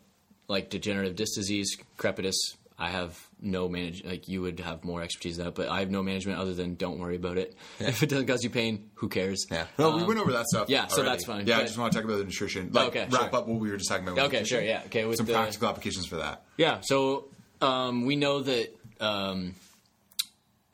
like 0.48 0.70
degenerative 0.70 1.16
disc 1.16 1.36
disease, 1.36 1.78
crepitus, 1.98 2.34
I 2.78 2.90
have 2.90 3.18
no 3.40 3.70
manage. 3.70 4.04
Like 4.04 4.28
you 4.28 4.42
would 4.42 4.60
have 4.60 4.84
more 4.84 5.02
expertise 5.02 5.38
in 5.40 5.46
that, 5.46 5.56
but 5.56 5.70
I 5.70 5.80
have 5.80 5.90
no 5.90 6.04
management 6.04 6.40
other 6.40 6.54
than 6.54 6.76
don't 6.76 7.00
worry 7.00 7.16
about 7.16 7.38
it. 7.38 7.56
If 7.80 8.04
it 8.04 8.10
doesn't 8.10 8.28
cause 8.28 8.44
you 8.44 8.50
pain, 8.50 8.90
who 8.96 9.08
cares? 9.10 9.46
Yeah. 9.52 9.66
No, 9.78 9.96
we 9.96 10.04
went 10.04 10.20
over 10.20 10.32
that 10.34 10.46
stuff. 10.48 10.64
Um, 10.64 10.72
yeah, 10.72 10.88
so 10.88 11.04
that's 11.04 11.26
fine. 11.26 11.48
Yeah, 11.48 11.60
I 11.60 11.62
just 11.64 11.78
want 11.78 11.94
to 11.94 12.00
talk 12.00 12.06
about 12.06 12.18
the 12.18 12.26
nutrition. 12.26 12.72
Like, 12.72 12.88
Okay, 12.90 13.08
wrap 13.10 13.12
sure. 13.12 13.24
up 13.40 13.48
what 13.48 13.60
we 13.60 13.70
were 13.72 13.78
just 13.78 13.90
talking 13.90 14.08
about. 14.08 14.18
Okay, 14.26 14.40
nutrition. 14.40 14.58
sure, 14.58 14.64
yeah, 14.68 14.82
okay, 14.88 15.06
with 15.06 15.18
Some 15.18 15.26
the- 15.28 15.34
practical 15.34 15.70
applications 15.70 16.06
for 16.06 16.18
that. 16.18 16.44
Yeah. 16.58 16.80
So 16.82 17.30
um, 17.62 18.06
we 18.06 18.16
know 18.16 18.42
that 18.42 18.76
um, 19.00 19.56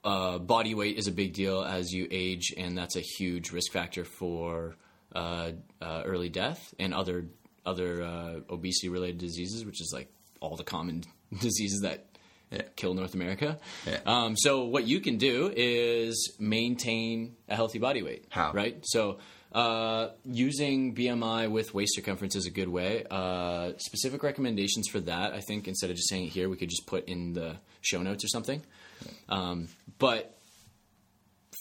uh, 0.04 0.38
body 0.40 0.74
weight 0.76 0.98
is 0.98 1.08
a 1.08 1.12
big 1.12 1.34
deal 1.34 1.64
as 1.64 1.92
you 1.92 2.08
age, 2.12 2.54
and 2.58 2.78
that's 2.78 2.96
a 2.96 3.02
huge 3.02 3.52
risk 3.52 3.72
factor 3.72 4.04
for 4.06 4.76
uh, 5.16 5.52
uh, 5.82 6.04
early 6.06 6.30
death 6.30 6.74
and 6.80 6.94
other 6.94 7.26
other 7.66 8.02
uh, 8.04 8.40
obesity 8.50 8.90
related 8.90 9.18
diseases, 9.20 9.66
which 9.66 9.82
is 9.82 9.92
like 9.94 10.10
all 10.40 10.56
the 10.56 10.64
common 10.64 11.04
diseases 11.42 11.82
that 11.82 12.06
Yeah. 12.52 12.62
kill 12.76 12.94
North 12.96 13.14
America. 13.14 13.60
Yeah. 13.86 14.00
Um, 14.06 14.36
so 14.38 14.66
what 14.66 14.88
you 14.88 15.02
can 15.02 15.18
do 15.18 15.52
is 15.56 16.34
maintain 16.40 17.36
a 17.48 17.56
healthy 17.56 17.78
body 17.80 18.02
weight. 18.02 18.26
How? 18.30 18.52
Right. 18.54 18.78
So. 18.84 19.20
Uh, 19.52 20.12
using 20.26 20.94
BMI 20.94 21.50
with 21.50 21.74
waist 21.74 21.96
circumference 21.96 22.36
is 22.36 22.46
a 22.46 22.52
good 22.52 22.70
way. 22.70 23.04
Uh, 23.10 23.72
specific 23.78 24.22
recommendations 24.22 24.88
for 24.88 25.00
that, 25.00 25.34
I 25.34 25.40
think, 25.40 25.68
instead 25.68 25.90
of 25.90 25.96
just 25.96 26.08
saying 26.08 26.26
it 26.28 26.30
here, 26.30 26.48
we 26.50 26.56
could 26.56 26.70
just 26.70 26.86
put 26.86 27.10
in 27.10 27.34
the 27.34 27.56
show 27.82 28.00
notes 28.04 28.24
or 28.24 28.28
something. 28.28 28.62
Um, 29.28 29.68
but 29.98 30.38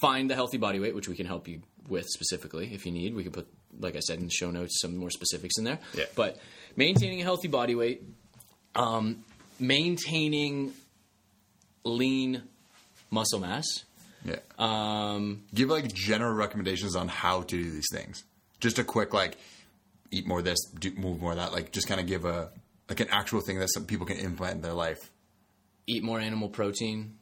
find 0.00 0.30
the 0.30 0.34
healthy 0.34 0.58
body 0.58 0.78
weight, 0.80 0.94
which 0.94 1.08
we 1.08 1.16
can 1.16 1.26
help 1.26 1.48
you 1.48 1.62
with 1.88 2.06
specifically 2.08 2.72
if 2.72 2.86
you 2.86 2.92
need. 2.92 3.14
We 3.14 3.22
can 3.22 3.32
put, 3.32 3.48
like 3.78 3.96
I 3.96 4.00
said, 4.00 4.18
in 4.18 4.24
the 4.24 4.30
show 4.30 4.50
notes, 4.50 4.80
some 4.80 4.96
more 4.96 5.10
specifics 5.10 5.58
in 5.58 5.64
there. 5.64 5.78
Yeah. 5.94 6.04
But 6.14 6.38
maintaining 6.76 7.20
a 7.20 7.24
healthy 7.24 7.48
body 7.48 7.74
weight, 7.74 8.02
um, 8.74 9.24
maintaining 9.58 10.72
lean 11.84 12.42
muscle 13.10 13.40
mass. 13.40 13.64
Yeah. 14.24 14.40
Um, 14.58 15.44
Give 15.54 15.68
like 15.68 15.92
general 15.92 16.34
recommendations 16.34 16.94
on 16.96 17.08
how 17.08 17.42
to 17.42 17.56
do 17.56 17.70
these 17.70 17.88
things. 17.92 18.24
Just 18.60 18.78
a 18.78 18.84
quick 18.84 19.14
like, 19.14 19.36
eat 20.10 20.26
more 20.26 20.40
of 20.40 20.44
this, 20.44 20.58
do, 20.78 20.90
move 20.96 21.20
more 21.20 21.32
of 21.32 21.38
that. 21.38 21.52
Like, 21.52 21.72
just 21.72 21.88
kind 21.88 22.00
of 22.00 22.06
give 22.06 22.24
a 22.24 22.50
like 22.88 23.00
an 23.00 23.08
actual 23.10 23.40
thing 23.40 23.58
that 23.58 23.68
some 23.72 23.84
people 23.84 24.06
can 24.06 24.16
implement 24.18 24.56
in 24.56 24.62
their 24.62 24.72
life. 24.72 25.10
eat 25.86 26.02
more 26.04 26.20
animal 26.20 26.48
protein. 26.48 27.16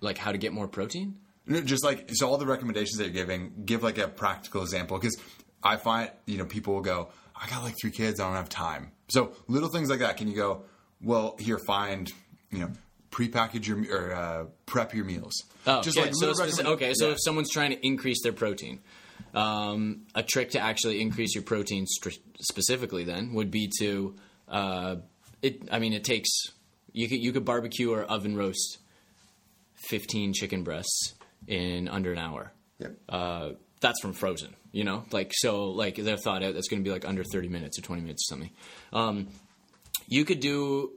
Like 0.00 0.18
how 0.18 0.32
to 0.32 0.38
get 0.38 0.52
more 0.52 0.68
protein? 0.68 1.16
No, 1.46 1.60
Just 1.60 1.84
like 1.84 2.10
so, 2.12 2.28
all 2.28 2.36
the 2.38 2.46
recommendations 2.46 2.98
that 2.98 3.04
you're 3.04 3.12
giving, 3.12 3.52
give 3.64 3.82
like 3.82 3.98
a 3.98 4.06
practical 4.08 4.62
example 4.62 4.98
because 4.98 5.16
I 5.62 5.76
find 5.76 6.10
you 6.26 6.38
know 6.38 6.44
people 6.44 6.74
will 6.74 6.82
go, 6.82 7.08
I 7.34 7.48
got 7.48 7.62
like 7.62 7.74
three 7.80 7.90
kids, 7.90 8.20
I 8.20 8.26
don't 8.26 8.36
have 8.36 8.48
time. 8.48 8.92
So 9.08 9.32
little 9.46 9.68
things 9.70 9.88
like 9.90 10.00
that. 10.00 10.16
Can 10.18 10.28
you 10.28 10.36
go? 10.36 10.62
Well, 11.02 11.36
here, 11.38 11.58
find 11.58 12.12
you 12.50 12.58
know, 12.60 12.70
prepackage 13.10 13.66
your 13.66 13.78
or 13.94 14.14
uh, 14.14 14.44
prep 14.66 14.94
your 14.94 15.04
meals. 15.04 15.34
Oh, 15.66 15.82
Just 15.82 15.98
okay. 15.98 16.10
so 16.12 16.32
recommend- 16.34 16.68
okay, 16.68 16.92
so 16.94 17.06
Yeah. 17.06 17.12
if 17.12 17.18
someone's 17.22 17.50
trying 17.50 17.70
to 17.70 17.86
increase 17.86 18.22
their 18.22 18.32
protein, 18.32 18.80
um, 19.34 20.02
a 20.14 20.22
trick 20.22 20.50
to 20.50 20.60
actually 20.60 21.00
increase 21.00 21.34
your 21.34 21.44
protein 21.44 21.86
str- 21.86 22.10
specifically 22.40 23.04
then 23.04 23.32
would 23.34 23.50
be 23.50 23.70
to, 23.80 24.14
uh, 24.48 24.96
it. 25.42 25.68
I 25.70 25.78
mean, 25.78 25.92
it 25.92 26.04
takes 26.04 26.28
you 26.92 27.08
could 27.08 27.18
you 27.22 27.32
could 27.32 27.44
barbecue 27.44 27.90
or 27.92 28.02
oven 28.02 28.36
roast 28.36 28.78
fifteen 29.88 30.32
chicken 30.32 30.62
breasts 30.64 31.14
in 31.46 31.88
under 31.88 32.12
an 32.12 32.18
hour. 32.18 32.52
Yep. 32.78 32.96
Uh, 33.08 33.50
that's 33.80 34.00
from 34.00 34.12
frozen, 34.12 34.54
you 34.72 34.84
know, 34.84 35.04
like 35.12 35.32
so, 35.34 35.70
like 35.70 35.96
they're 35.96 36.16
thought 36.16 36.42
out. 36.42 36.54
That's 36.54 36.68
going 36.68 36.82
to 36.82 36.88
be 36.88 36.92
like 36.92 37.06
under 37.06 37.24
thirty 37.24 37.48
minutes 37.48 37.78
or 37.78 37.82
twenty 37.82 38.02
minutes 38.02 38.28
or 38.28 38.34
something. 38.34 38.50
Um, 38.92 39.28
you 40.08 40.24
could 40.24 40.40
do 40.40 40.92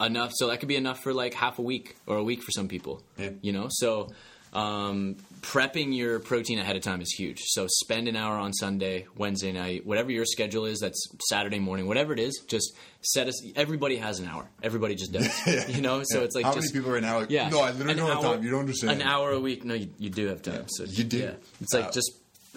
enough. 0.00 0.32
So 0.34 0.48
that 0.48 0.60
could 0.60 0.68
be 0.68 0.76
enough 0.76 1.00
for 1.02 1.12
like 1.12 1.34
half 1.34 1.58
a 1.58 1.62
week 1.62 1.96
or 2.06 2.16
a 2.16 2.24
week 2.24 2.42
for 2.42 2.50
some 2.50 2.68
people. 2.68 3.02
Yeah. 3.18 3.30
You 3.40 3.52
know, 3.52 3.66
so 3.70 4.10
um, 4.52 5.16
prepping 5.40 5.96
your 5.96 6.18
protein 6.20 6.58
ahead 6.58 6.76
of 6.76 6.82
time 6.82 7.00
is 7.00 7.10
huge. 7.10 7.38
So 7.46 7.66
spend 7.68 8.06
an 8.08 8.16
hour 8.16 8.36
on 8.36 8.52
Sunday, 8.52 9.06
Wednesday 9.16 9.52
night, 9.52 9.86
whatever 9.86 10.10
your 10.10 10.24
schedule 10.24 10.66
is. 10.66 10.80
That's 10.80 11.08
Saturday 11.28 11.58
morning, 11.58 11.86
whatever 11.86 12.12
it 12.12 12.20
is. 12.20 12.42
Just 12.48 12.74
set 13.00 13.28
us. 13.28 13.42
Everybody 13.56 13.96
has 13.96 14.20
an 14.20 14.28
hour. 14.28 14.48
Everybody 14.62 14.94
just 14.94 15.12
does. 15.12 15.28
You 15.68 15.80
know, 15.80 16.02
so 16.04 16.22
it's 16.22 16.34
like 16.34 16.44
How 16.44 16.54
just, 16.54 16.72
many 16.74 16.80
people 16.82 16.92
right 16.92 17.02
now? 17.02 17.20
Like, 17.20 17.30
yeah. 17.30 17.48
No, 17.48 17.60
I 17.60 17.70
literally 17.70 17.94
don't 17.94 18.08
have 18.08 18.24
hour- 18.24 18.34
time. 18.34 18.44
You 18.44 18.50
don't 18.50 18.60
understand. 18.60 19.00
An 19.00 19.06
hour 19.06 19.30
a 19.30 19.40
week. 19.40 19.64
No, 19.64 19.74
you, 19.74 19.88
you 19.98 20.10
do 20.10 20.26
have 20.28 20.42
time. 20.42 20.64
So 20.68 20.84
you 20.84 21.04
do. 21.04 21.18
Yeah. 21.18 21.32
It's 21.60 21.72
like 21.72 21.86
Uh, 21.86 21.90
just 21.92 22.12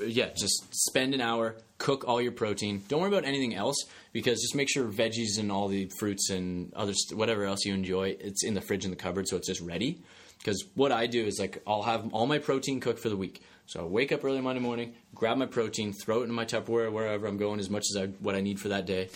yeah, 0.05 0.29
just 0.35 0.65
spend 0.87 1.13
an 1.13 1.21
hour, 1.21 1.55
cook 1.77 2.03
all 2.05 2.21
your 2.21 2.33
protein. 2.33 2.83
Don't 2.89 2.99
worry 2.99 3.07
about 3.09 3.23
anything 3.23 3.55
else 3.55 3.85
because 4.11 4.41
just 4.41 4.53
make 4.53 4.69
sure 4.69 4.85
veggies 4.85 5.39
and 5.39 5.49
all 5.51 5.69
the 5.69 5.89
fruits 5.99 6.29
and 6.29 6.73
other 6.73 6.93
st- 6.93 7.17
whatever 7.17 7.45
else 7.45 7.63
you 7.65 7.73
enjoy, 7.73 8.15
it's 8.19 8.43
in 8.43 8.53
the 8.55 8.61
fridge 8.61 8.83
in 8.83 8.89
the 8.91 8.97
cupboard, 8.97 9.25
so 9.27 9.37
it's 9.37 9.47
just 9.47 9.61
ready. 9.61 10.01
Because 10.37 10.63
what 10.75 10.91
I 10.91 11.07
do 11.07 11.25
is 11.25 11.39
like 11.39 11.61
I'll 11.65 11.83
have 11.83 12.13
all 12.13 12.27
my 12.27 12.37
protein 12.37 12.79
cooked 12.79 12.99
for 12.99 13.09
the 13.09 13.17
week. 13.17 13.41
So 13.67 13.81
I 13.81 13.83
wake 13.83 14.11
up 14.11 14.23
early 14.23 14.41
Monday 14.41 14.61
morning, 14.61 14.93
grab 15.15 15.37
my 15.37 15.47
protein, 15.47 15.91
throw 15.91 16.21
it 16.21 16.25
in 16.25 16.31
my 16.31 16.45
Tupperware 16.45 16.91
wherever 16.91 17.25
I'm 17.25 17.37
going, 17.37 17.59
as 17.59 17.69
much 17.69 17.85
as 17.89 17.99
I, 17.99 18.07
what 18.19 18.35
I 18.35 18.41
need 18.41 18.59
for 18.59 18.69
that 18.69 18.85
day, 18.85 19.09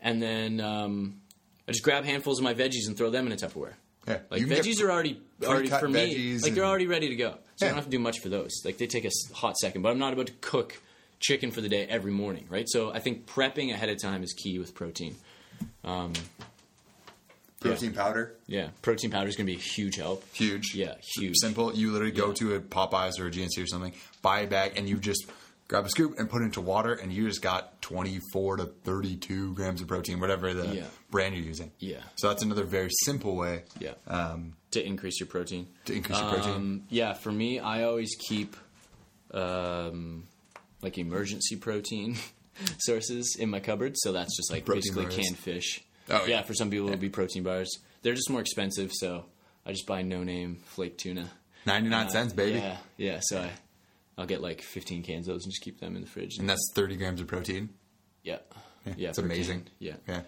and 0.00 0.22
then 0.22 0.58
um, 0.60 1.20
I 1.68 1.72
just 1.72 1.84
grab 1.84 2.04
handfuls 2.04 2.38
of 2.38 2.44
my 2.44 2.54
veggies 2.54 2.86
and 2.88 2.96
throw 2.96 3.10
them 3.10 3.26
in 3.26 3.32
a 3.32 3.36
Tupperware. 3.36 3.74
Yeah. 4.08 4.20
Like 4.30 4.40
You 4.40 4.46
can 4.46 4.56
get 4.56 4.64
veggies 4.64 4.82
are 4.82 4.90
already 4.90 5.20
already 5.44 5.68
for 5.68 5.86
me. 5.86 6.38
Like 6.38 6.54
they're 6.54 6.64
already 6.64 6.86
ready 6.86 7.10
to 7.10 7.16
go, 7.16 7.32
so 7.56 7.66
Yeah. 7.66 7.66
I 7.66 7.68
don't 7.68 7.76
have 7.76 7.84
to 7.84 7.90
do 7.90 7.98
much 7.98 8.20
for 8.20 8.30
those. 8.30 8.62
Like 8.64 8.78
they 8.78 8.86
take 8.86 9.04
a 9.04 9.10
hot 9.34 9.58
second, 9.58 9.82
but 9.82 9.90
I'm 9.90 9.98
not 9.98 10.14
about 10.14 10.28
to 10.28 10.32
cook 10.40 10.80
chicken 11.18 11.50
for 11.50 11.60
the 11.60 11.68
day 11.68 11.84
every 11.86 12.12
morning, 12.12 12.46
right? 12.48 12.66
So 12.66 12.90
I 12.90 12.98
think 13.00 13.26
prepping 13.26 13.70
ahead 13.70 13.90
of 13.90 14.00
time 14.00 14.22
is 14.22 14.32
key 14.32 14.58
with 14.58 14.74
protein. 14.74 15.16
Protein 17.60 17.92
powder, 17.92 18.34
Yeah, 18.46 18.68
protein 18.82 19.10
powder 19.10 19.28
is 19.28 19.36
going 19.36 19.46
to 19.46 19.52
be 19.52 19.58
a 19.58 19.62
huge 19.62 19.96
help. 19.96 20.24
huge. 20.34 20.74
Yeah, 20.74 20.94
huge. 21.16 21.36
Simple. 21.40 21.74
You 21.74 21.92
literally 21.92 22.12
go 22.12 22.28
Yeah. 22.28 22.34
to 22.34 22.54
a 22.56 22.60
Popeyes 22.60 23.18
or 23.20 23.26
a 23.26 23.30
GNC 23.30 23.62
or 23.62 23.66
something, 23.66 23.92
buy 24.22 24.40
a 24.40 24.46
bag, 24.46 24.72
and 24.76 24.88
you 24.88 24.96
just 24.96 25.26
grab 25.68 25.84
a 25.84 25.88
scoop 25.88 26.18
and 26.18 26.28
put 26.28 26.42
it 26.42 26.46
into 26.46 26.60
water, 26.60 26.94
and 26.94 27.12
you 27.12 27.28
just 27.28 27.42
got 27.42 27.80
24 27.82 28.56
to 28.56 28.64
32 28.84 29.54
grams 29.54 29.80
of 29.80 29.86
protein, 29.86 30.18
whatever 30.18 30.52
the 30.52 30.74
Yeah. 30.76 30.86
brand 31.10 31.36
you're 31.36 31.44
using. 31.44 31.70
Yeah. 31.78 32.02
So 32.16 32.28
that's 32.28 32.42
another 32.42 32.64
very 32.64 32.88
simple 33.04 33.36
way 33.36 33.62
Yeah, 33.78 33.94
um, 34.08 34.54
to 34.72 34.84
increase 34.84 35.20
your 35.20 35.28
protein. 35.28 35.68
to 35.84 35.92
increase 35.94 36.18
your 36.18 36.28
protein. 36.28 36.54
Um, 36.54 36.84
yeah, 36.88 37.12
for 37.12 37.30
me, 37.30 37.60
I 37.60 37.84
always 37.84 38.10
keep 38.28 38.56
um, 39.32 40.26
like 40.82 40.98
emergency 40.98 41.54
protein 41.56 42.16
sources 42.78 43.36
in 43.38 43.48
my 43.50 43.60
cupboard. 43.60 43.94
So 43.96 44.10
that's 44.12 44.36
just 44.36 44.50
like 44.50 44.64
Protein 44.64 44.80
basically 44.80 45.04
bars. 45.04 45.16
canned 45.16 45.38
fish. 45.38 45.84
Oh, 46.10 46.24
yeah. 46.26 46.36
yeah. 46.36 46.42
for 46.42 46.54
some 46.54 46.70
people 46.70 46.86
it'll 46.88 46.98
be 47.00 47.08
protein 47.10 47.42
bars. 47.42 47.78
They're 48.02 48.14
just 48.14 48.30
more 48.30 48.40
expensive, 48.40 48.92
so 48.92 49.26
I 49.66 49.72
just 49.72 49.86
buy 49.86 50.02
no 50.02 50.22
name 50.24 50.60
flake 50.64 50.96
tuna. 50.98 51.30
99 51.66 52.06
Uh, 52.06 52.08
cents, 52.10 52.32
baby. 52.32 52.58
Yeah, 52.58 52.76
yeah. 52.96 53.20
So 53.22 53.40
I, 53.40 53.50
I'll 54.16 54.26
get 54.26 54.40
like 54.40 54.62
15 54.62 55.02
cans 55.02 55.28
of 55.28 55.34
those 55.34 55.44
and 55.44 55.52
just 55.52 55.62
keep 55.62 55.80
them 55.80 55.94
in 55.96 56.02
the 56.02 56.08
fridge. 56.08 56.38
And 56.38 56.48
that's 56.48 56.70
30 56.74 56.96
grams 56.96 57.20
of 57.20 57.26
protein. 57.26 57.68
yeah, 58.22 58.38
yeah, 58.96 59.10
it's 59.10 59.18
amazing. 59.18 59.66
Yeah. 59.78 59.96
Yeah. 60.08 60.22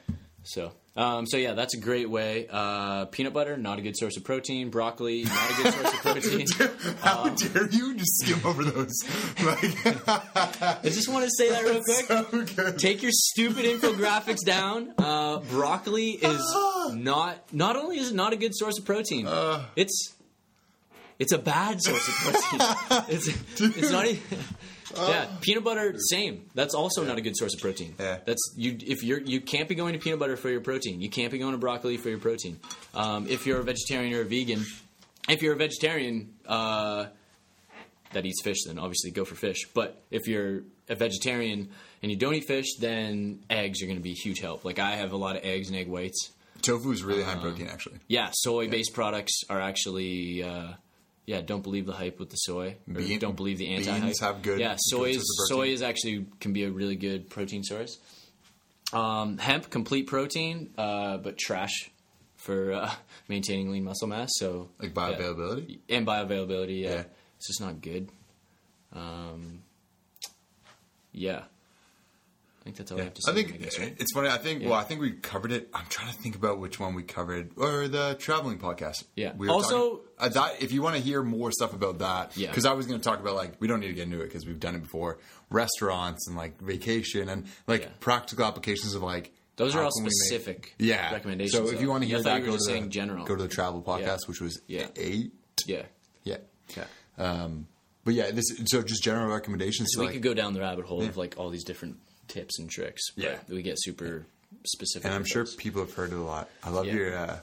So, 0.45 0.73
um, 0.95 1.27
so 1.27 1.37
yeah, 1.39 1.55
that's 1.55 1.75
a 1.75 1.81
great 1.81 2.11
way. 2.11 2.47
Uh, 2.51 3.07
peanut 3.07 3.33
butter, 3.33 3.57
not 3.57 3.79
a 3.79 3.83
good 3.83 3.97
source 3.97 4.17
of 4.17 4.25
protein. 4.25 4.69
Broccoli, 4.71 5.25
not 5.25 5.51
a 5.51 5.63
good 5.63 5.73
source 5.75 5.95
of 5.95 6.01
protein. 6.01 6.47
How 7.01 7.29
dare 7.31 7.71
you 7.71 7.95
just 7.97 8.19
skim 8.21 8.47
over 8.47 8.63
those? 8.63 8.93
Like, 9.43 10.09
I 10.09 10.81
just 10.85 11.09
want 11.09 11.25
to 11.25 11.31
say 11.37 11.49
that 11.49 11.63
real 11.65 11.83
quick. 12.29 12.49
so. 12.49 12.73
Take 12.73 13.03
your 13.03 13.13
stupid 13.13 13.65
infographics 13.65 14.45
down. 14.45 14.93
Uh, 14.99 15.39
broccoli 15.39 16.11
is 16.11 16.57
not. 16.93 17.53
Not 17.53 17.77
only 17.77 17.99
is 17.99 18.11
it 18.11 18.15
not 18.15 18.33
a 18.33 18.37
good 18.37 18.55
source 18.55 18.79
of 18.79 18.85
protein, 18.85 19.27
it's 19.77 20.15
it's 21.19 21.33
a 21.33 21.39
bad 21.39 21.81
source 21.81 22.09
of 22.09 22.15
protein. 22.15 23.05
it's 23.15 23.29
it's 23.61 23.91
not. 23.91 24.07
Even, 24.07 24.21
yeah, 24.97 25.27
peanut 25.41 25.65
butter, 25.65 25.95
same. 25.99 26.47
That's 26.55 26.75
also 26.75 27.05
not 27.05 27.19
a 27.19 27.21
good 27.21 27.37
source 27.37 27.55
of 27.55 27.61
protein. 27.61 27.95
Yeah. 27.99 28.19
that's 28.25 28.55
you. 28.57 28.77
If 28.81 29.03
you're 29.03 29.21
you 29.21 29.41
can't 29.41 29.69
be 29.69 29.75
going 29.75 29.93
to 29.95 29.99
peanut 29.99 30.19
butter 30.19 30.37
for 30.37 30.51
your 30.51 30.61
protein. 30.61 31.01
You 31.01 31.11
can't 31.11 31.33
be 31.33 31.39
going 31.39 31.53
to 31.53 31.59
broccoli 31.59 31.97
for 31.97 32.09
your 32.09 32.19
protein. 32.19 32.59
Um, 32.95 33.27
if 33.29 33.47
you're 33.47 33.61
a 33.61 33.65
vegetarian 33.65 34.15
or 34.15 34.21
a 34.23 34.25
vegan, 34.25 34.65
if 35.29 35.43
you're 35.43 35.55
a 35.55 35.57
vegetarian. 35.59 36.35
Uh, 36.47 37.07
that 38.13 38.27
eats 38.27 38.43
fish, 38.43 38.65
then 38.67 38.79
obviously 38.79 39.11
go 39.11 39.25
for 39.25 39.35
fish. 39.35 39.67
But 39.73 40.03
if 40.11 40.29
you're 40.29 40.65
a 40.89 40.95
vegetarian 40.95 41.71
and 42.03 42.11
you 42.13 42.19
don't 42.19 42.35
eat 42.35 42.45
fish, 42.45 42.75
then 42.79 43.41
eggs 43.49 43.83
are 43.83 43.87
going 43.87 43.97
to 43.97 44.03
be 44.03 44.11
a 44.11 44.15
huge 44.15 44.39
help. 44.41 44.65
Like 44.67 44.79
I 44.79 44.97
have 44.97 45.13
a 45.13 45.17
lot 45.17 45.37
of 45.37 45.45
eggs 45.45 45.69
and 45.69 45.77
egg 45.79 45.89
whites. 45.89 46.31
Tofu 46.61 46.93
is 46.93 47.03
really 47.03 47.23
Um, 47.23 47.29
high 47.29 47.35
in 47.37 47.41
protein, 47.41 47.69
actually. 47.69 48.01
Yeah, 48.09 48.29
soy-based 48.33 48.93
products 48.93 49.41
are 49.49 49.61
actually. 49.61 50.43
Uh, 50.43 50.73
yeah, 51.33 51.41
don't 51.41 51.63
believe 51.63 51.87
the 51.87 51.93
hype 51.95 52.19
with 52.19 52.29
the 52.31 52.37
soy. 52.37 52.77
Bean- 52.87 53.19
don't 53.19 53.37
believe 53.37 53.57
the 53.59 53.69
anti-hype. 53.75 54.03
beans 54.03 54.21
have 54.21 54.43
good- 54.43 54.61
Yeah, 54.61 54.75
soy 54.79 55.11
is 55.11 55.25
soy 55.49 55.69
is 55.69 55.81
actually 55.83 56.27
can 56.41 56.53
be 56.53 56.65
a 56.65 56.71
really 56.71 56.97
good 56.97 57.31
protein 57.31 57.63
source. 57.63 57.99
Um, 58.93 59.39
hemp, 59.39 59.71
complete 59.71 60.07
protein, 60.07 60.75
uh, 60.77 61.17
but 61.17 61.39
trash 61.39 61.91
for 62.37 62.73
uh, 62.73 62.91
maintaining 63.29 63.71
lean 63.71 63.85
muscle 63.85 64.09
mass. 64.09 64.29
So 64.35 64.69
Like 64.79 64.91
yeah. 64.95 65.03
bioavailability. 65.17 65.79
and 65.89 66.07
bioavailability. 66.07 66.83
Yeah. 66.83 66.91
Yeah. 66.91 67.05
it's 67.37 67.47
just 67.47 67.61
not 67.63 67.81
good. 67.81 68.11
Um, 68.93 69.63
yeah, 71.13 71.45
I 72.63 72.65
think 72.65 72.77
that's 72.77 72.93
all 72.93 73.01
I 73.01 73.05
have 73.05 73.15
to 73.15 73.23
say. 73.23 73.33
I 73.33 73.35
think 73.35 73.61
guess, 73.61 73.77
right? 73.81 73.97
it's 73.99 74.13
funny. 74.13 74.29
I 74.29 74.39
think 74.39 74.63
Yeah. 74.63 74.69
well, 74.71 74.79
I 74.79 74.85
think 74.85 75.01
we 75.01 75.11
covered 75.11 75.51
it. 75.51 75.69
I'm 75.75 75.85
trying 75.89 76.13
to 76.13 76.19
think 76.21 76.37
about 76.37 76.61
which 76.61 76.79
one 76.79 76.95
we 76.95 77.03
covered, 77.03 77.51
or 77.57 77.89
the 77.89 78.15
traveling 78.21 78.61
podcast. 78.61 79.03
Yeah. 79.17 79.33
We 79.37 79.49
were 79.49 79.53
Also- 79.55 79.97
talking- 79.97 80.07
uh, 80.19 80.29
that 80.29 80.63
if 80.63 80.71
you 80.71 80.81
want 80.81 80.95
to 80.95 81.03
hear 81.03 81.25
more 81.25 81.51
stuff 81.51 81.73
about 81.73 81.99
that, 81.99 82.37
Yeah. 82.37 82.49
Because 82.51 82.65
I 82.65 82.73
was 82.75 82.87
going 82.87 83.01
to 83.01 83.05
talk 83.05 83.19
about 83.19 83.35
like 83.35 83.61
we 83.61 83.67
don't 83.67 83.81
need 83.81 83.89
to 83.89 83.95
get 83.95 84.05
into 84.05 84.21
it 84.21 84.27
because 84.29 84.47
we've 84.47 84.61
done 84.61 84.77
it 84.77 84.83
before. 84.83 85.19
Restaurants 85.51 86.27
and 86.29 86.37
like 86.37 86.61
vacation 86.61 87.29
and 87.29 87.47
like 87.67 87.83
Yeah. 87.83 87.89
practical 88.01 88.45
applications 88.45 88.95
of 88.95 89.03
like 89.03 89.33
Those 89.57 89.75
are 89.75 89.83
all 89.83 89.91
can 89.91 90.05
we 90.05 90.07
make- 90.07 90.13
specific 90.13 90.75
yeah 90.79 91.13
recommendations, 91.13 91.55
So 91.69 91.75
if 91.75 91.81
you 91.81 91.89
want 91.89 92.03
to 92.03 92.07
I 92.07 92.09
hear 92.11 92.19
thought 92.19 92.41
that, 92.41 92.47
go 92.47 92.53
to 92.53 92.61
saying 92.61 92.85
the 92.85 92.89
general. 92.91 93.25
Go 93.27 93.37
to 93.37 93.43
the 93.43 93.49
travel 93.49 93.83
podcast, 93.83 94.01
Yeah. 94.01 94.17
which 94.27 94.41
was 94.41 94.61
Yeah. 94.69 94.87
eight. 94.97 95.33
yeah. 95.67 95.83
Yeah. 96.25 96.37
Yeah. 96.77 96.85
Um, 97.19 97.67
but 98.05 98.15
yeah, 98.15 98.31
this 98.31 98.45
so 98.67 98.83
just 98.83 99.03
general 99.03 99.29
recommendations. 99.29 99.89
So 99.93 100.01
we 100.01 100.07
like, 100.07 100.15
could 100.15 100.23
go 100.23 100.35
down 100.35 100.55
the 100.55 100.61
rabbit 100.61 100.87
hole 100.87 101.03
of 101.03 101.17
like 101.17 101.35
all 101.37 101.51
these 101.51 101.65
different 101.65 101.99
tips 102.33 102.59
and 102.59 102.69
tricks. 102.71 103.03
but 103.15 103.25
Yeah. 103.25 103.39
we 103.49 103.63
get 103.63 103.77
super 103.79 104.27
specific. 104.65 105.05
and 105.07 105.15
I'm 105.15 105.25
sure 105.25 105.45
those. 105.45 105.55
people 105.55 105.83
have 105.85 105.95
heard 105.95 106.13
it 106.13 106.17
a 106.17 106.21
lot. 106.23 106.49
I 106.63 106.71
love 106.71 106.87
Yeah. 106.87 106.95
your 106.95 107.17
uh, 107.17 107.39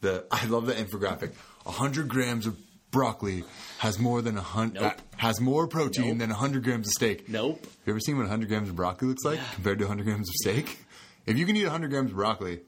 the 0.00 0.24
I 0.32 0.46
love 0.46 0.66
the 0.66 0.74
infographic. 0.74 1.32
hundred 1.66 2.08
grams 2.08 2.46
of 2.46 2.56
broccoli 2.90 3.44
has 3.78 3.98
more 3.98 4.20
than 4.22 4.36
a 4.36 4.42
hundred 4.42 4.80
Nope. 4.82 5.00
has 5.16 5.40
more 5.40 5.66
protein 5.66 6.08
Nope. 6.10 6.18
than 6.18 6.30
hundred 6.30 6.64
grams 6.64 6.86
of 6.88 6.92
steak. 6.92 7.28
Nope. 7.28 7.60
Have 7.62 7.70
you 7.86 7.92
ever 7.92 8.00
seen 8.00 8.18
what 8.18 8.28
hundred 8.28 8.48
grams 8.48 8.68
of 8.68 8.76
broccoli 8.76 9.08
looks 9.08 9.24
like 9.24 9.40
compared 9.54 9.78
to 9.78 9.86
hundred 9.86 10.04
grams 10.04 10.28
of 10.28 10.34
steak? 10.34 10.78
If 11.26 11.38
you 11.38 11.46
can 11.46 11.56
eat 11.56 11.66
hundred 11.68 11.90
grams 11.90 12.10
of 12.10 12.16
broccoli, 12.16 12.60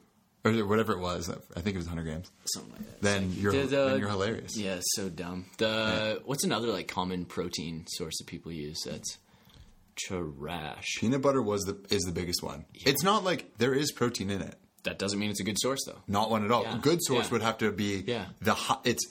or 0.45 0.53
whatever 0.67 0.93
it 0.93 1.01
was, 1.01 1.29
I 1.29 1.61
think 1.61 1.75
it 1.75 1.79
was 1.79 1.87
hundred 1.89 2.05
grams. 2.05 2.31
Something 2.55 2.73
like 2.73 2.87
that. 2.87 3.03
Then 3.03 3.33
you're 3.33 3.53
The- 3.53 3.59
the- 3.67 3.89
then 3.89 3.99
you're 4.01 4.09
hilarious. 4.09 4.57
Yeah, 4.57 4.79
so 4.95 5.09
dumb. 5.09 5.47
The 5.59 6.23
what's 6.25 6.45
another 6.45 6.69
like 6.69 6.87
common 6.89 7.25
protein 7.25 7.85
source 7.89 8.17
that 8.19 8.27
people 8.29 8.53
use 8.53 8.79
that's 8.87 9.19
trash? 9.97 10.97
Peanut 10.99 11.23
butter 11.23 11.43
was 11.43 11.62
the 11.62 11.77
is 11.95 12.03
the 12.03 12.12
biggest 12.12 12.43
one. 12.43 12.65
It's 12.75 13.03
not 13.03 13.25
like 13.25 13.57
there 13.59 13.75
is 13.75 13.93
protein 13.93 14.31
in 14.31 14.41
it. 14.41 14.57
That 14.85 14.99
doesn't 14.99 15.19
mean 15.19 15.31
it's 15.31 15.41
a 15.41 15.45
good 15.45 15.59
source 15.59 15.81
though. 15.87 15.99
Not 16.07 16.31
one 16.31 16.45
at 16.45 16.51
all. 16.51 16.62
Yeah. 16.65 16.77
A 16.77 16.79
good 16.79 17.03
source 17.03 17.27
Yeah. 17.27 17.33
would 17.33 17.43
have 17.43 17.59
to 17.59 17.73
be 17.73 18.05
Yeah. 18.07 18.27
the 18.41 18.55
hi- 18.55 18.79
it's 18.85 19.05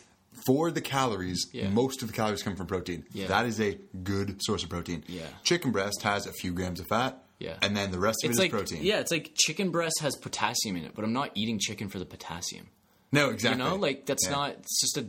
for 0.46 0.72
the 0.72 0.82
calories. 0.82 1.48
Yeah. 1.52 1.70
Most 1.70 2.02
of 2.02 2.08
the 2.10 2.14
calories 2.14 2.44
come 2.44 2.56
from 2.56 2.68
protein. 2.68 3.06
Yeah. 3.14 3.28
That 3.28 3.46
is 3.46 3.60
a 3.60 3.80
good 4.04 4.38
source 4.44 4.64
of 4.64 4.70
protein. 4.70 5.04
Yeah. 5.08 5.26
Chicken 5.44 5.72
breast 5.72 6.02
has 6.04 6.28
a 6.28 6.32
few 6.34 6.54
grams 6.54 6.80
of 6.80 6.88
fat. 6.88 7.24
Yeah. 7.40 7.58
And 7.62 7.76
then 7.76 7.92
the 7.92 8.00
rest 8.00 8.24
of 8.24 8.30
It's 8.30 8.40
it 8.40 8.42
like 8.44 8.50
is 8.54 8.58
protein. 8.58 8.84
yeah, 8.84 9.00
it's 9.00 9.12
like 9.12 9.32
chicken 9.36 9.70
breast 9.72 10.00
has 10.02 10.16
potassium 10.16 10.76
in 10.78 10.86
it, 10.86 10.92
but 10.96 11.04
I'm 11.04 11.12
not 11.14 11.32
eating 11.36 11.60
chicken 11.60 11.90
for 11.90 12.00
the 12.00 12.06
potassium. 12.06 12.68
No, 13.12 13.30
exactly. 13.30 13.64
You 13.64 13.70
know, 13.70 13.76
like 13.76 14.06
that's 14.06 14.26
Yeah. 14.26 14.32
not. 14.32 14.50
It's 14.52 14.80
just 14.82 14.98
a 14.98 15.08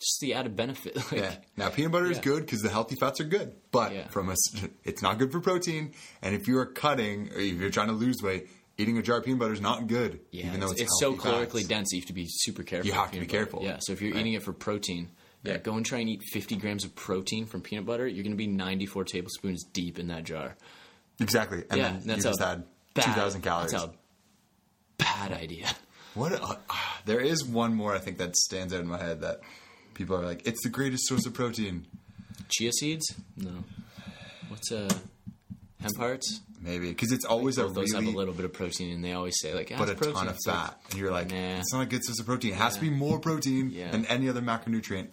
just 0.00 0.18
the 0.20 0.34
added 0.34 0.56
benefit. 0.56 0.96
Like, 1.12 1.20
Yeah. 1.20 1.34
Now 1.56 1.68
peanut 1.70 1.92
butter 1.92 2.10
is 2.10 2.16
Yeah. 2.18 2.22
good 2.24 2.46
because 2.46 2.60
the 2.62 2.70
healthy 2.70 2.96
fats 2.96 3.20
are 3.20 3.24
good, 3.24 3.54
but 3.70 3.92
Yeah. 3.92 4.08
from 4.08 4.28
a, 4.30 4.34
it's 4.84 5.02
not 5.02 5.18
good 5.18 5.30
for 5.30 5.40
protein. 5.40 5.92
And 6.22 6.34
if 6.34 6.48
you 6.48 6.58
are 6.58 6.66
cutting 6.66 7.28
or 7.32 7.38
if 7.38 7.54
you're 7.60 7.70
trying 7.70 7.88
to 7.88 7.92
lose 7.94 8.16
weight, 8.22 8.48
eating 8.78 8.96
a 8.98 9.02
jar 9.02 9.18
of 9.18 9.24
peanut 9.24 9.38
butter 9.40 9.52
is 9.52 9.60
not 9.60 9.86
good. 9.86 10.20
Yeah, 10.30 10.46
even 10.46 10.60
though 10.60 10.70
it's, 10.70 10.80
it's, 10.80 10.90
it's 10.90 11.00
so 11.00 11.14
calorically 11.14 11.60
fats. 11.60 11.68
dense, 11.68 11.92
you 11.92 12.00
have 12.00 12.06
to 12.08 12.12
be 12.14 12.26
super 12.28 12.62
careful. 12.62 12.86
You 12.86 12.92
have 12.94 13.10
to 13.12 13.20
be 13.20 13.26
butter. 13.26 13.30
careful. 13.38 13.62
Yeah, 13.62 13.76
so 13.80 13.92
if 13.92 14.00
you're 14.00 14.12
Right. 14.12 14.20
eating 14.20 14.32
it 14.32 14.42
for 14.42 14.52
protein, 14.54 15.10
yeah, 15.42 15.58
go 15.58 15.74
and 15.74 15.84
try 15.86 15.98
and 16.00 16.08
eat 16.08 16.20
50 16.32 16.56
grams 16.56 16.84
of 16.84 16.94
protein 16.94 17.46
from 17.46 17.60
peanut 17.62 17.84
butter. 17.86 18.06
You're 18.06 18.22
going 18.24 18.32
to 18.32 18.36
be 18.38 18.46
94 18.46 19.04
tablespoons 19.04 19.64
deep 19.72 19.98
in 19.98 20.08
that 20.08 20.24
jar. 20.24 20.56
Exactly. 21.20 21.64
And 21.70 21.78
yeah, 21.78 21.88
then 21.92 22.02
that's 22.06 22.24
you 22.24 22.30
just 22.30 22.40
had 22.40 22.64
bad, 22.94 23.04
2,000 23.04 23.42
calories. 23.42 23.72
That's 23.72 23.84
a 23.84 23.92
bad 24.98 25.32
idea. 25.32 25.66
What? 26.14 26.32
A, 26.32 26.58
ah, 26.68 27.00
there 27.06 27.20
is 27.20 27.44
one 27.44 27.74
more 27.74 27.94
I 27.94 27.98
think 27.98 28.18
that 28.18 28.36
stands 28.36 28.72
out 28.74 28.80
in 28.80 28.86
my 28.86 28.98
head 28.98 29.20
that 29.20 29.40
people 29.94 30.16
are 30.16 30.24
like, 30.24 30.46
it's 30.46 30.62
the 30.62 30.68
greatest 30.68 31.06
source 31.06 31.26
of 31.26 31.34
protein. 31.34 31.86
Chia 32.48 32.72
seeds? 32.72 33.14
No. 33.36 33.64
What's 34.48 34.72
uh, 34.72 34.88
hemp 35.80 35.96
hearts? 35.96 36.40
Maybe 36.62 36.88
because 36.88 37.10
it's 37.12 37.24
always 37.24 37.56
a 37.56 37.62
those 37.62 37.92
really 37.92 38.06
have 38.06 38.14
a 38.14 38.18
little 38.18 38.34
bit 38.34 38.44
of 38.44 38.52
protein, 38.52 38.92
and 38.92 39.02
they 39.04 39.12
always 39.12 39.34
say 39.40 39.54
like, 39.54 39.70
but 39.70 39.88
"Ah, 39.88 39.92
a 39.92 39.94
protein." 39.94 40.14
ton 40.14 40.28
of 40.28 40.36
like, 40.46 40.56
fat, 40.56 40.80
and 40.90 40.98
you're 41.00 41.10
like, 41.10 41.30
Nah. 41.30 41.58
it's 41.58 41.72
not 41.72 41.82
a 41.82 41.86
good 41.86 42.04
source 42.04 42.20
of 42.20 42.26
protein. 42.26 42.52
It 42.52 42.56
has 42.56 42.74
to 42.74 42.80
be 42.80 42.90
more 42.90 43.18
protein 43.18 43.70
Yeah. 43.70 43.90
than 43.90 44.04
any 44.06 44.28
other 44.28 44.42
macronutrient. 44.42 45.08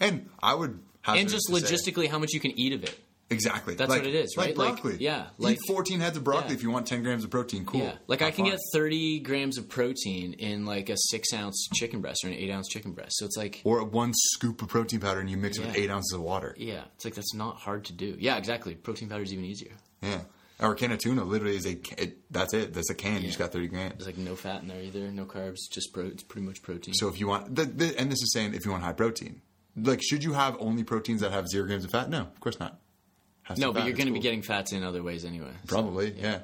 And 0.00 0.28
I 0.42 0.54
would 0.54 0.78
have 1.02 1.16
and 1.16 1.28
just 1.30 1.48
logistically, 1.48 2.08
how 2.08 2.18
much 2.18 2.32
you 2.32 2.40
can 2.40 2.58
eat 2.58 2.72
of 2.74 2.84
it. 2.84 2.98
Exactly. 3.32 3.74
That's 3.74 3.88
Like- 3.90 4.02
what 4.02 4.08
it 4.08 4.14
is, 4.14 4.36
right? 4.36 4.48
Like 4.56 4.58
Like, 4.58 4.82
broccoli. 4.82 4.96
yeah, 5.04 5.26
Eat 5.38 5.42
like- 5.42 5.58
14 5.66 6.00
heads 6.00 6.16
of 6.16 6.24
broccoli 6.24 6.50
Yeah. 6.50 6.54
if 6.56 6.62
you 6.62 6.70
want 6.70 6.86
10 6.86 7.02
grams 7.02 7.24
of 7.24 7.30
protein. 7.30 7.64
Cool. 7.64 7.80
Yeah, 7.80 7.96
like 8.06 8.22
I 8.22 8.30
can 8.30 8.44
get 8.44 8.58
30 8.72 9.18
grams 9.20 9.58
of 9.58 9.68
protein 9.68 10.34
in 10.34 10.64
like 10.66 10.88
a 10.90 10.96
six 10.96 11.32
ounce 11.32 11.68
chicken 11.74 12.00
breast 12.00 12.24
or 12.24 12.28
an 12.28 12.34
eight 12.34 12.50
ounce 12.50 12.68
chicken 12.68 12.92
breast. 12.92 13.16
So 13.18 13.24
it's 13.26 13.36
like, 13.36 13.60
or 13.64 13.82
one 13.84 14.12
scoop 14.14 14.62
of 14.62 14.68
protein 14.68 15.00
powder 15.00 15.20
and 15.20 15.28
you 15.30 15.36
mix 15.36 15.58
it 15.58 15.66
with 15.66 15.76
eight 15.76 15.90
ounces 15.90 16.12
of 16.14 16.20
water. 16.20 16.54
yeah, 16.58 16.84
it's 16.94 17.04
like 17.04 17.14
that's 17.14 17.34
not 17.34 17.56
hard 17.56 17.84
to 17.86 17.92
do. 17.92 18.16
Yeah, 18.20 18.36
exactly. 18.36 18.74
Protein 18.74 19.08
powder 19.08 19.22
is 19.22 19.32
even 19.32 19.44
easier. 19.44 19.72
Yeah. 20.02 20.20
Or 20.60 20.72
a 20.72 20.76
can 20.76 20.92
of 20.92 20.98
tuna 20.98 21.24
literally 21.24 21.56
is 21.56 21.66
a. 21.66 21.72
It, 22.00 22.18
that's 22.30 22.54
it. 22.54 22.72
That's 22.72 22.88
a 22.90 22.94
can. 22.94 23.20
You 23.22 23.26
just 23.26 23.38
got 23.38 23.50
30 23.50 23.66
grams. 23.66 23.94
There's 23.94 24.06
like 24.06 24.18
no 24.18 24.36
fat 24.36 24.62
in 24.62 24.68
there 24.68 24.80
either, 24.80 25.10
no 25.10 25.24
carbs, 25.24 25.58
just 25.72 25.92
pro. 25.92 26.04
It's 26.06 26.22
pretty 26.22 26.46
much 26.46 26.62
protein. 26.62 26.94
So 26.94 27.08
if 27.08 27.18
you 27.18 27.26
want, 27.26 27.52
the, 27.56 27.64
the, 27.64 27.98
and 27.98 28.12
this 28.12 28.22
is 28.22 28.32
saying 28.32 28.54
if 28.54 28.64
you 28.64 28.70
want 28.70 28.84
high 28.84 28.92
protein, 28.92 29.42
like 29.74 30.00
should 30.02 30.22
you 30.22 30.34
have 30.34 30.56
only 30.60 30.84
proteins 30.84 31.20
that 31.22 31.32
have 31.32 31.48
zero 31.48 31.66
grams 31.66 31.84
of 31.84 31.90
fat? 31.90 32.08
No, 32.10 32.20
of 32.20 32.38
course 32.38 32.60
not. 32.60 32.78
Has 33.44 33.58
no, 33.58 33.72
but 33.72 33.84
you're 33.86 33.96
going 33.96 34.06
to 34.06 34.12
be 34.12 34.20
getting 34.20 34.42
fats 34.42 34.72
in 34.72 34.82
other 34.84 35.02
ways 35.02 35.24
anyway. 35.24 35.50
So- 35.66 35.74
probably 35.74 36.12
yeah. 36.18 36.40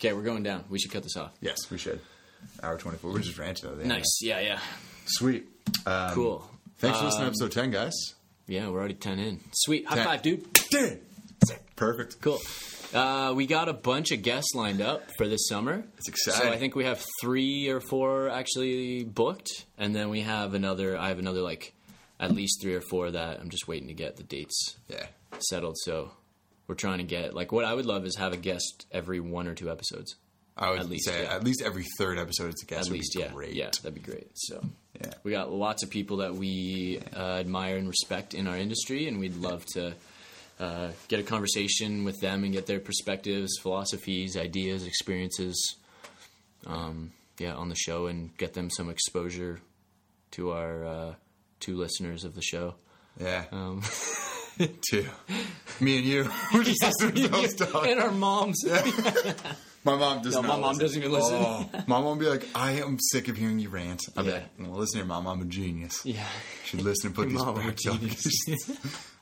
Okay, 0.00 0.12
we're 0.12 0.22
going 0.22 0.42
down. 0.42 0.64
We 0.68 0.78
should 0.78 0.90
cut 0.90 1.02
this 1.04 1.16
off. 1.16 1.32
Yes, 1.40 1.70
we 1.70 1.78
should. 1.78 2.00
Hour 2.62 2.76
24. 2.76 3.12
We're 3.12 3.20
just 3.20 3.38
ranting 3.38 3.70
end. 3.70 3.84
Nice. 3.86 4.18
Yeah, 4.20 4.40
yeah. 4.40 4.58
Sweet. 5.06 5.46
Um, 5.86 6.10
Cool. 6.14 6.50
Thanks 6.78 6.98
for 6.98 7.04
listening 7.04 7.20
to 7.20 7.26
Um, 7.26 7.28
episode 7.28 7.52
10, 7.52 7.70
guys. 7.70 7.92
Yeah, 8.48 8.68
we're 8.68 8.80
already 8.80 8.94
10 8.94 9.20
in. 9.20 9.40
Sweet. 9.52 9.86
High 9.86 9.94
10. 9.96 10.04
five, 10.04 10.22
dude. 10.22 10.44
Perfect. 11.76 12.20
Cool. 12.20 12.40
Uh, 12.92 13.32
we 13.34 13.46
got 13.46 13.68
a 13.68 13.72
bunch 13.72 14.10
of 14.12 14.22
guests 14.22 14.54
lined 14.54 14.80
up 14.80 15.02
for 15.16 15.26
this 15.26 15.46
summer. 15.48 15.84
It's 15.98 16.08
exciting. 16.08 16.42
So 16.42 16.52
I 16.52 16.58
think 16.58 16.74
we 16.74 16.84
have 16.84 17.04
three 17.20 17.68
or 17.68 17.80
four 17.80 18.28
actually 18.28 19.04
booked, 19.04 19.50
and 19.78 19.94
then 19.94 20.10
we 20.10 20.20
have 20.20 20.54
another. 20.54 20.98
I 20.98 21.08
have 21.08 21.18
another 21.18 21.40
like 21.40 21.72
at 22.20 22.32
least 22.32 22.60
three 22.60 22.74
or 22.74 22.80
four 22.82 23.10
that 23.10 23.40
I'm 23.40 23.48
just 23.50 23.66
waiting 23.66 23.88
to 23.88 23.94
get 23.94 24.16
the 24.16 24.22
dates 24.22 24.76
Yeah. 24.88 25.06
settled. 25.38 25.76
So 25.78 26.10
we're 26.66 26.74
trying 26.74 26.98
to 26.98 27.04
get 27.04 27.34
like 27.34 27.52
what 27.52 27.64
I 27.64 27.74
would 27.74 27.86
love 27.86 28.04
is 28.06 28.16
have 28.16 28.32
a 28.32 28.36
guest 28.36 28.86
every 28.92 29.20
one 29.20 29.46
or 29.48 29.54
two 29.54 29.70
episodes. 29.70 30.14
I 30.56 30.70
would 30.70 30.80
At 30.80 30.88
least, 30.90 31.06
say 31.06 31.22
yeah. 31.22 31.34
at 31.34 31.44
least 31.44 31.62
every 31.62 31.86
third 31.98 32.18
episode 32.18 32.50
it's 32.50 32.62
a 32.62 32.66
guest. 32.66 32.86
At 32.88 32.90
would 32.92 32.98
least, 32.98 33.14
be 33.14 33.20
yeah, 33.20 33.28
Great. 33.32 33.54
yeah, 33.54 33.70
that'd 33.70 33.94
be 33.94 34.00
great. 34.02 34.28
So 34.34 34.62
Yeah. 35.02 35.12
we 35.24 35.30
got 35.32 35.50
lots 35.50 35.82
of 35.82 35.88
people 35.88 36.18
that 36.18 36.34
we 36.34 37.00
uh, 37.16 37.36
admire 37.38 37.78
and 37.78 37.88
respect 37.88 38.34
in 38.34 38.46
our 38.46 38.56
industry, 38.58 39.08
and 39.08 39.18
we'd 39.18 39.36
love 39.36 39.64
to 39.72 39.94
uh, 40.60 40.88
get 41.08 41.20
a 41.20 41.22
conversation 41.22 42.04
with 42.04 42.20
them 42.20 42.44
and 42.44 42.52
get 42.52 42.66
their 42.66 42.80
perspectives, 42.80 43.50
philosophies, 43.62 44.36
ideas, 44.36 44.84
experiences, 44.86 45.76
um, 46.66 47.12
yeah, 47.38 47.54
on 47.54 47.70
the 47.70 47.74
show, 47.74 48.06
and 48.06 48.36
get 48.36 48.52
them 48.52 48.68
some 48.70 48.90
exposure 48.90 49.58
to 50.32 50.52
our 50.52 50.84
uh, 50.84 51.14
two 51.60 51.76
listeners 51.78 52.24
of 52.24 52.34
the 52.34 52.42
show. 52.42 52.74
Yeah. 53.18 53.44
Um, 53.52 53.82
Two. 54.90 55.06
Me 55.80 55.96
and 55.98 56.06
you. 56.06 56.30
We're 56.54 56.62
just 56.64 56.82
listening 56.82 57.14
to 57.24 57.28
those 57.28 57.60
and 57.60 58.00
our 58.00 58.10
moms. 58.12 58.62
My 59.84 59.96
mom 59.96 60.22
does 60.22 60.34
No, 60.34 60.42
not 60.42 60.48
my 60.48 60.60
mom 60.60 60.78
doesn't 60.78 60.96
even 60.96 61.10
listen. 61.10 61.34
Oh, 61.40 61.68
my 61.88 62.00
mom 62.00 62.16
be 62.16 62.26
like, 62.26 62.46
I 62.54 62.72
am 62.72 62.98
sick 63.00 63.26
of 63.26 63.36
hearing 63.36 63.58
you 63.58 63.68
rant. 63.68 64.00
I'll 64.16 64.22
be 64.22 64.30
Yeah. 64.30 64.36
like, 64.36 64.68
well, 64.70 64.78
listen 64.78 64.98
here, 65.00 65.06
mom. 65.06 65.26
I'm 65.26 65.40
a 65.42 65.44
genius. 65.44 66.00
Yeah. 66.04 66.20
You 66.20 66.26
should 66.66 66.82
listen 66.82 67.08
and 67.08 67.16
put 67.16 67.28
these 67.30 67.38
Mom, 67.38 67.56
back 67.56 67.74
to 67.76 68.56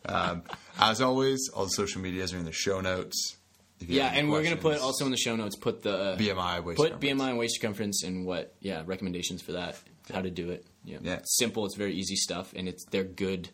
um, 0.05 0.43
As 0.79 1.01
always, 1.01 1.49
all 1.55 1.65
the 1.65 1.71
social 1.71 2.03
medias 2.03 2.35
are 2.35 2.39
in 2.39 2.45
the 2.45 2.53
show 2.53 2.83
notes. 2.83 3.37
Yeah, 3.81 4.13
and 4.13 4.31
we're 4.31 4.43
gonna 4.43 4.57
put 4.57 4.79
also 4.81 5.07
in 5.07 5.11
the 5.11 5.17
show 5.17 5.35
notes 5.35 5.57
put 5.57 5.83
the 5.83 6.15
BMI, 6.19 6.63
waist 6.63 6.77
put. 6.77 7.01
BMI 7.01 7.31
and 7.31 7.39
waist 7.39 7.55
circumference 7.55 8.05
and 8.05 8.27
what 8.27 8.55
yeah 8.61 8.83
recommendations 8.85 9.41
for 9.41 9.53
that, 9.53 9.79
how 10.13 10.21
to 10.21 10.29
do 10.31 10.51
it. 10.51 10.67
Yeah, 10.85 10.99
Yeah. 11.01 11.15
It's 11.15 11.39
simple. 11.39 11.65
It's 11.65 11.77
very 11.77 11.95
easy 11.95 12.17
stuff, 12.17 12.53
and 12.55 12.69
it's 12.69 12.85
they're 12.91 13.05
good 13.05 13.49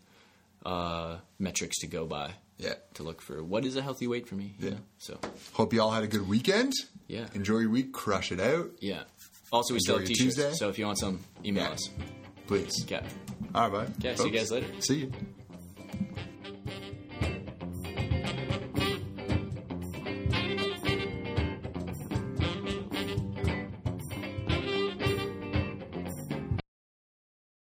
uh, 0.66 1.18
metrics 1.38 1.78
to 1.78 1.86
go 1.86 2.04
by 2.06 2.32
Yeah. 2.58 2.74
to 2.94 3.02
look 3.02 3.22
for 3.22 3.42
what 3.42 3.64
is 3.64 3.76
a 3.76 3.82
healthy 3.82 4.06
weight 4.08 4.26
for 4.28 4.34
me. 4.34 4.54
you 4.58 4.64
Yeah. 4.68 4.70
know? 4.74 4.80
So 4.98 5.18
Hope 5.52 5.72
you 5.72 5.80
all 5.80 5.92
had 5.92 6.02
a 6.04 6.08
good 6.08 6.26
weekend. 6.28 6.72
Yeah. 7.08 7.26
Enjoy 7.34 7.58
your 7.58 7.70
week. 7.70 7.92
Crush 7.92 8.32
it 8.32 8.40
out. 8.40 8.70
yeah. 8.80 9.04
Also, 9.52 9.74
we 9.74 9.80
still 9.80 9.96
Enjoy 9.98 10.08
have 10.08 10.08
t-shirts. 10.08 10.34
Tuesday. 10.36 10.52
So 10.54 10.68
if 10.68 10.78
you 10.78 10.86
want 10.86 10.98
some, 10.98 11.20
email 11.44 11.64
Yeah. 11.64 11.70
us. 11.70 11.88
Please. 12.48 12.72
Okay. 12.84 13.00
All 13.54 13.70
right, 13.70 13.72
bye. 13.72 13.92
Okay, 14.08 14.16
see 14.16 14.24
you 14.24 14.30
guys 14.38 14.50
later. 14.50 14.66
See 14.80 14.98
you. 15.02 15.12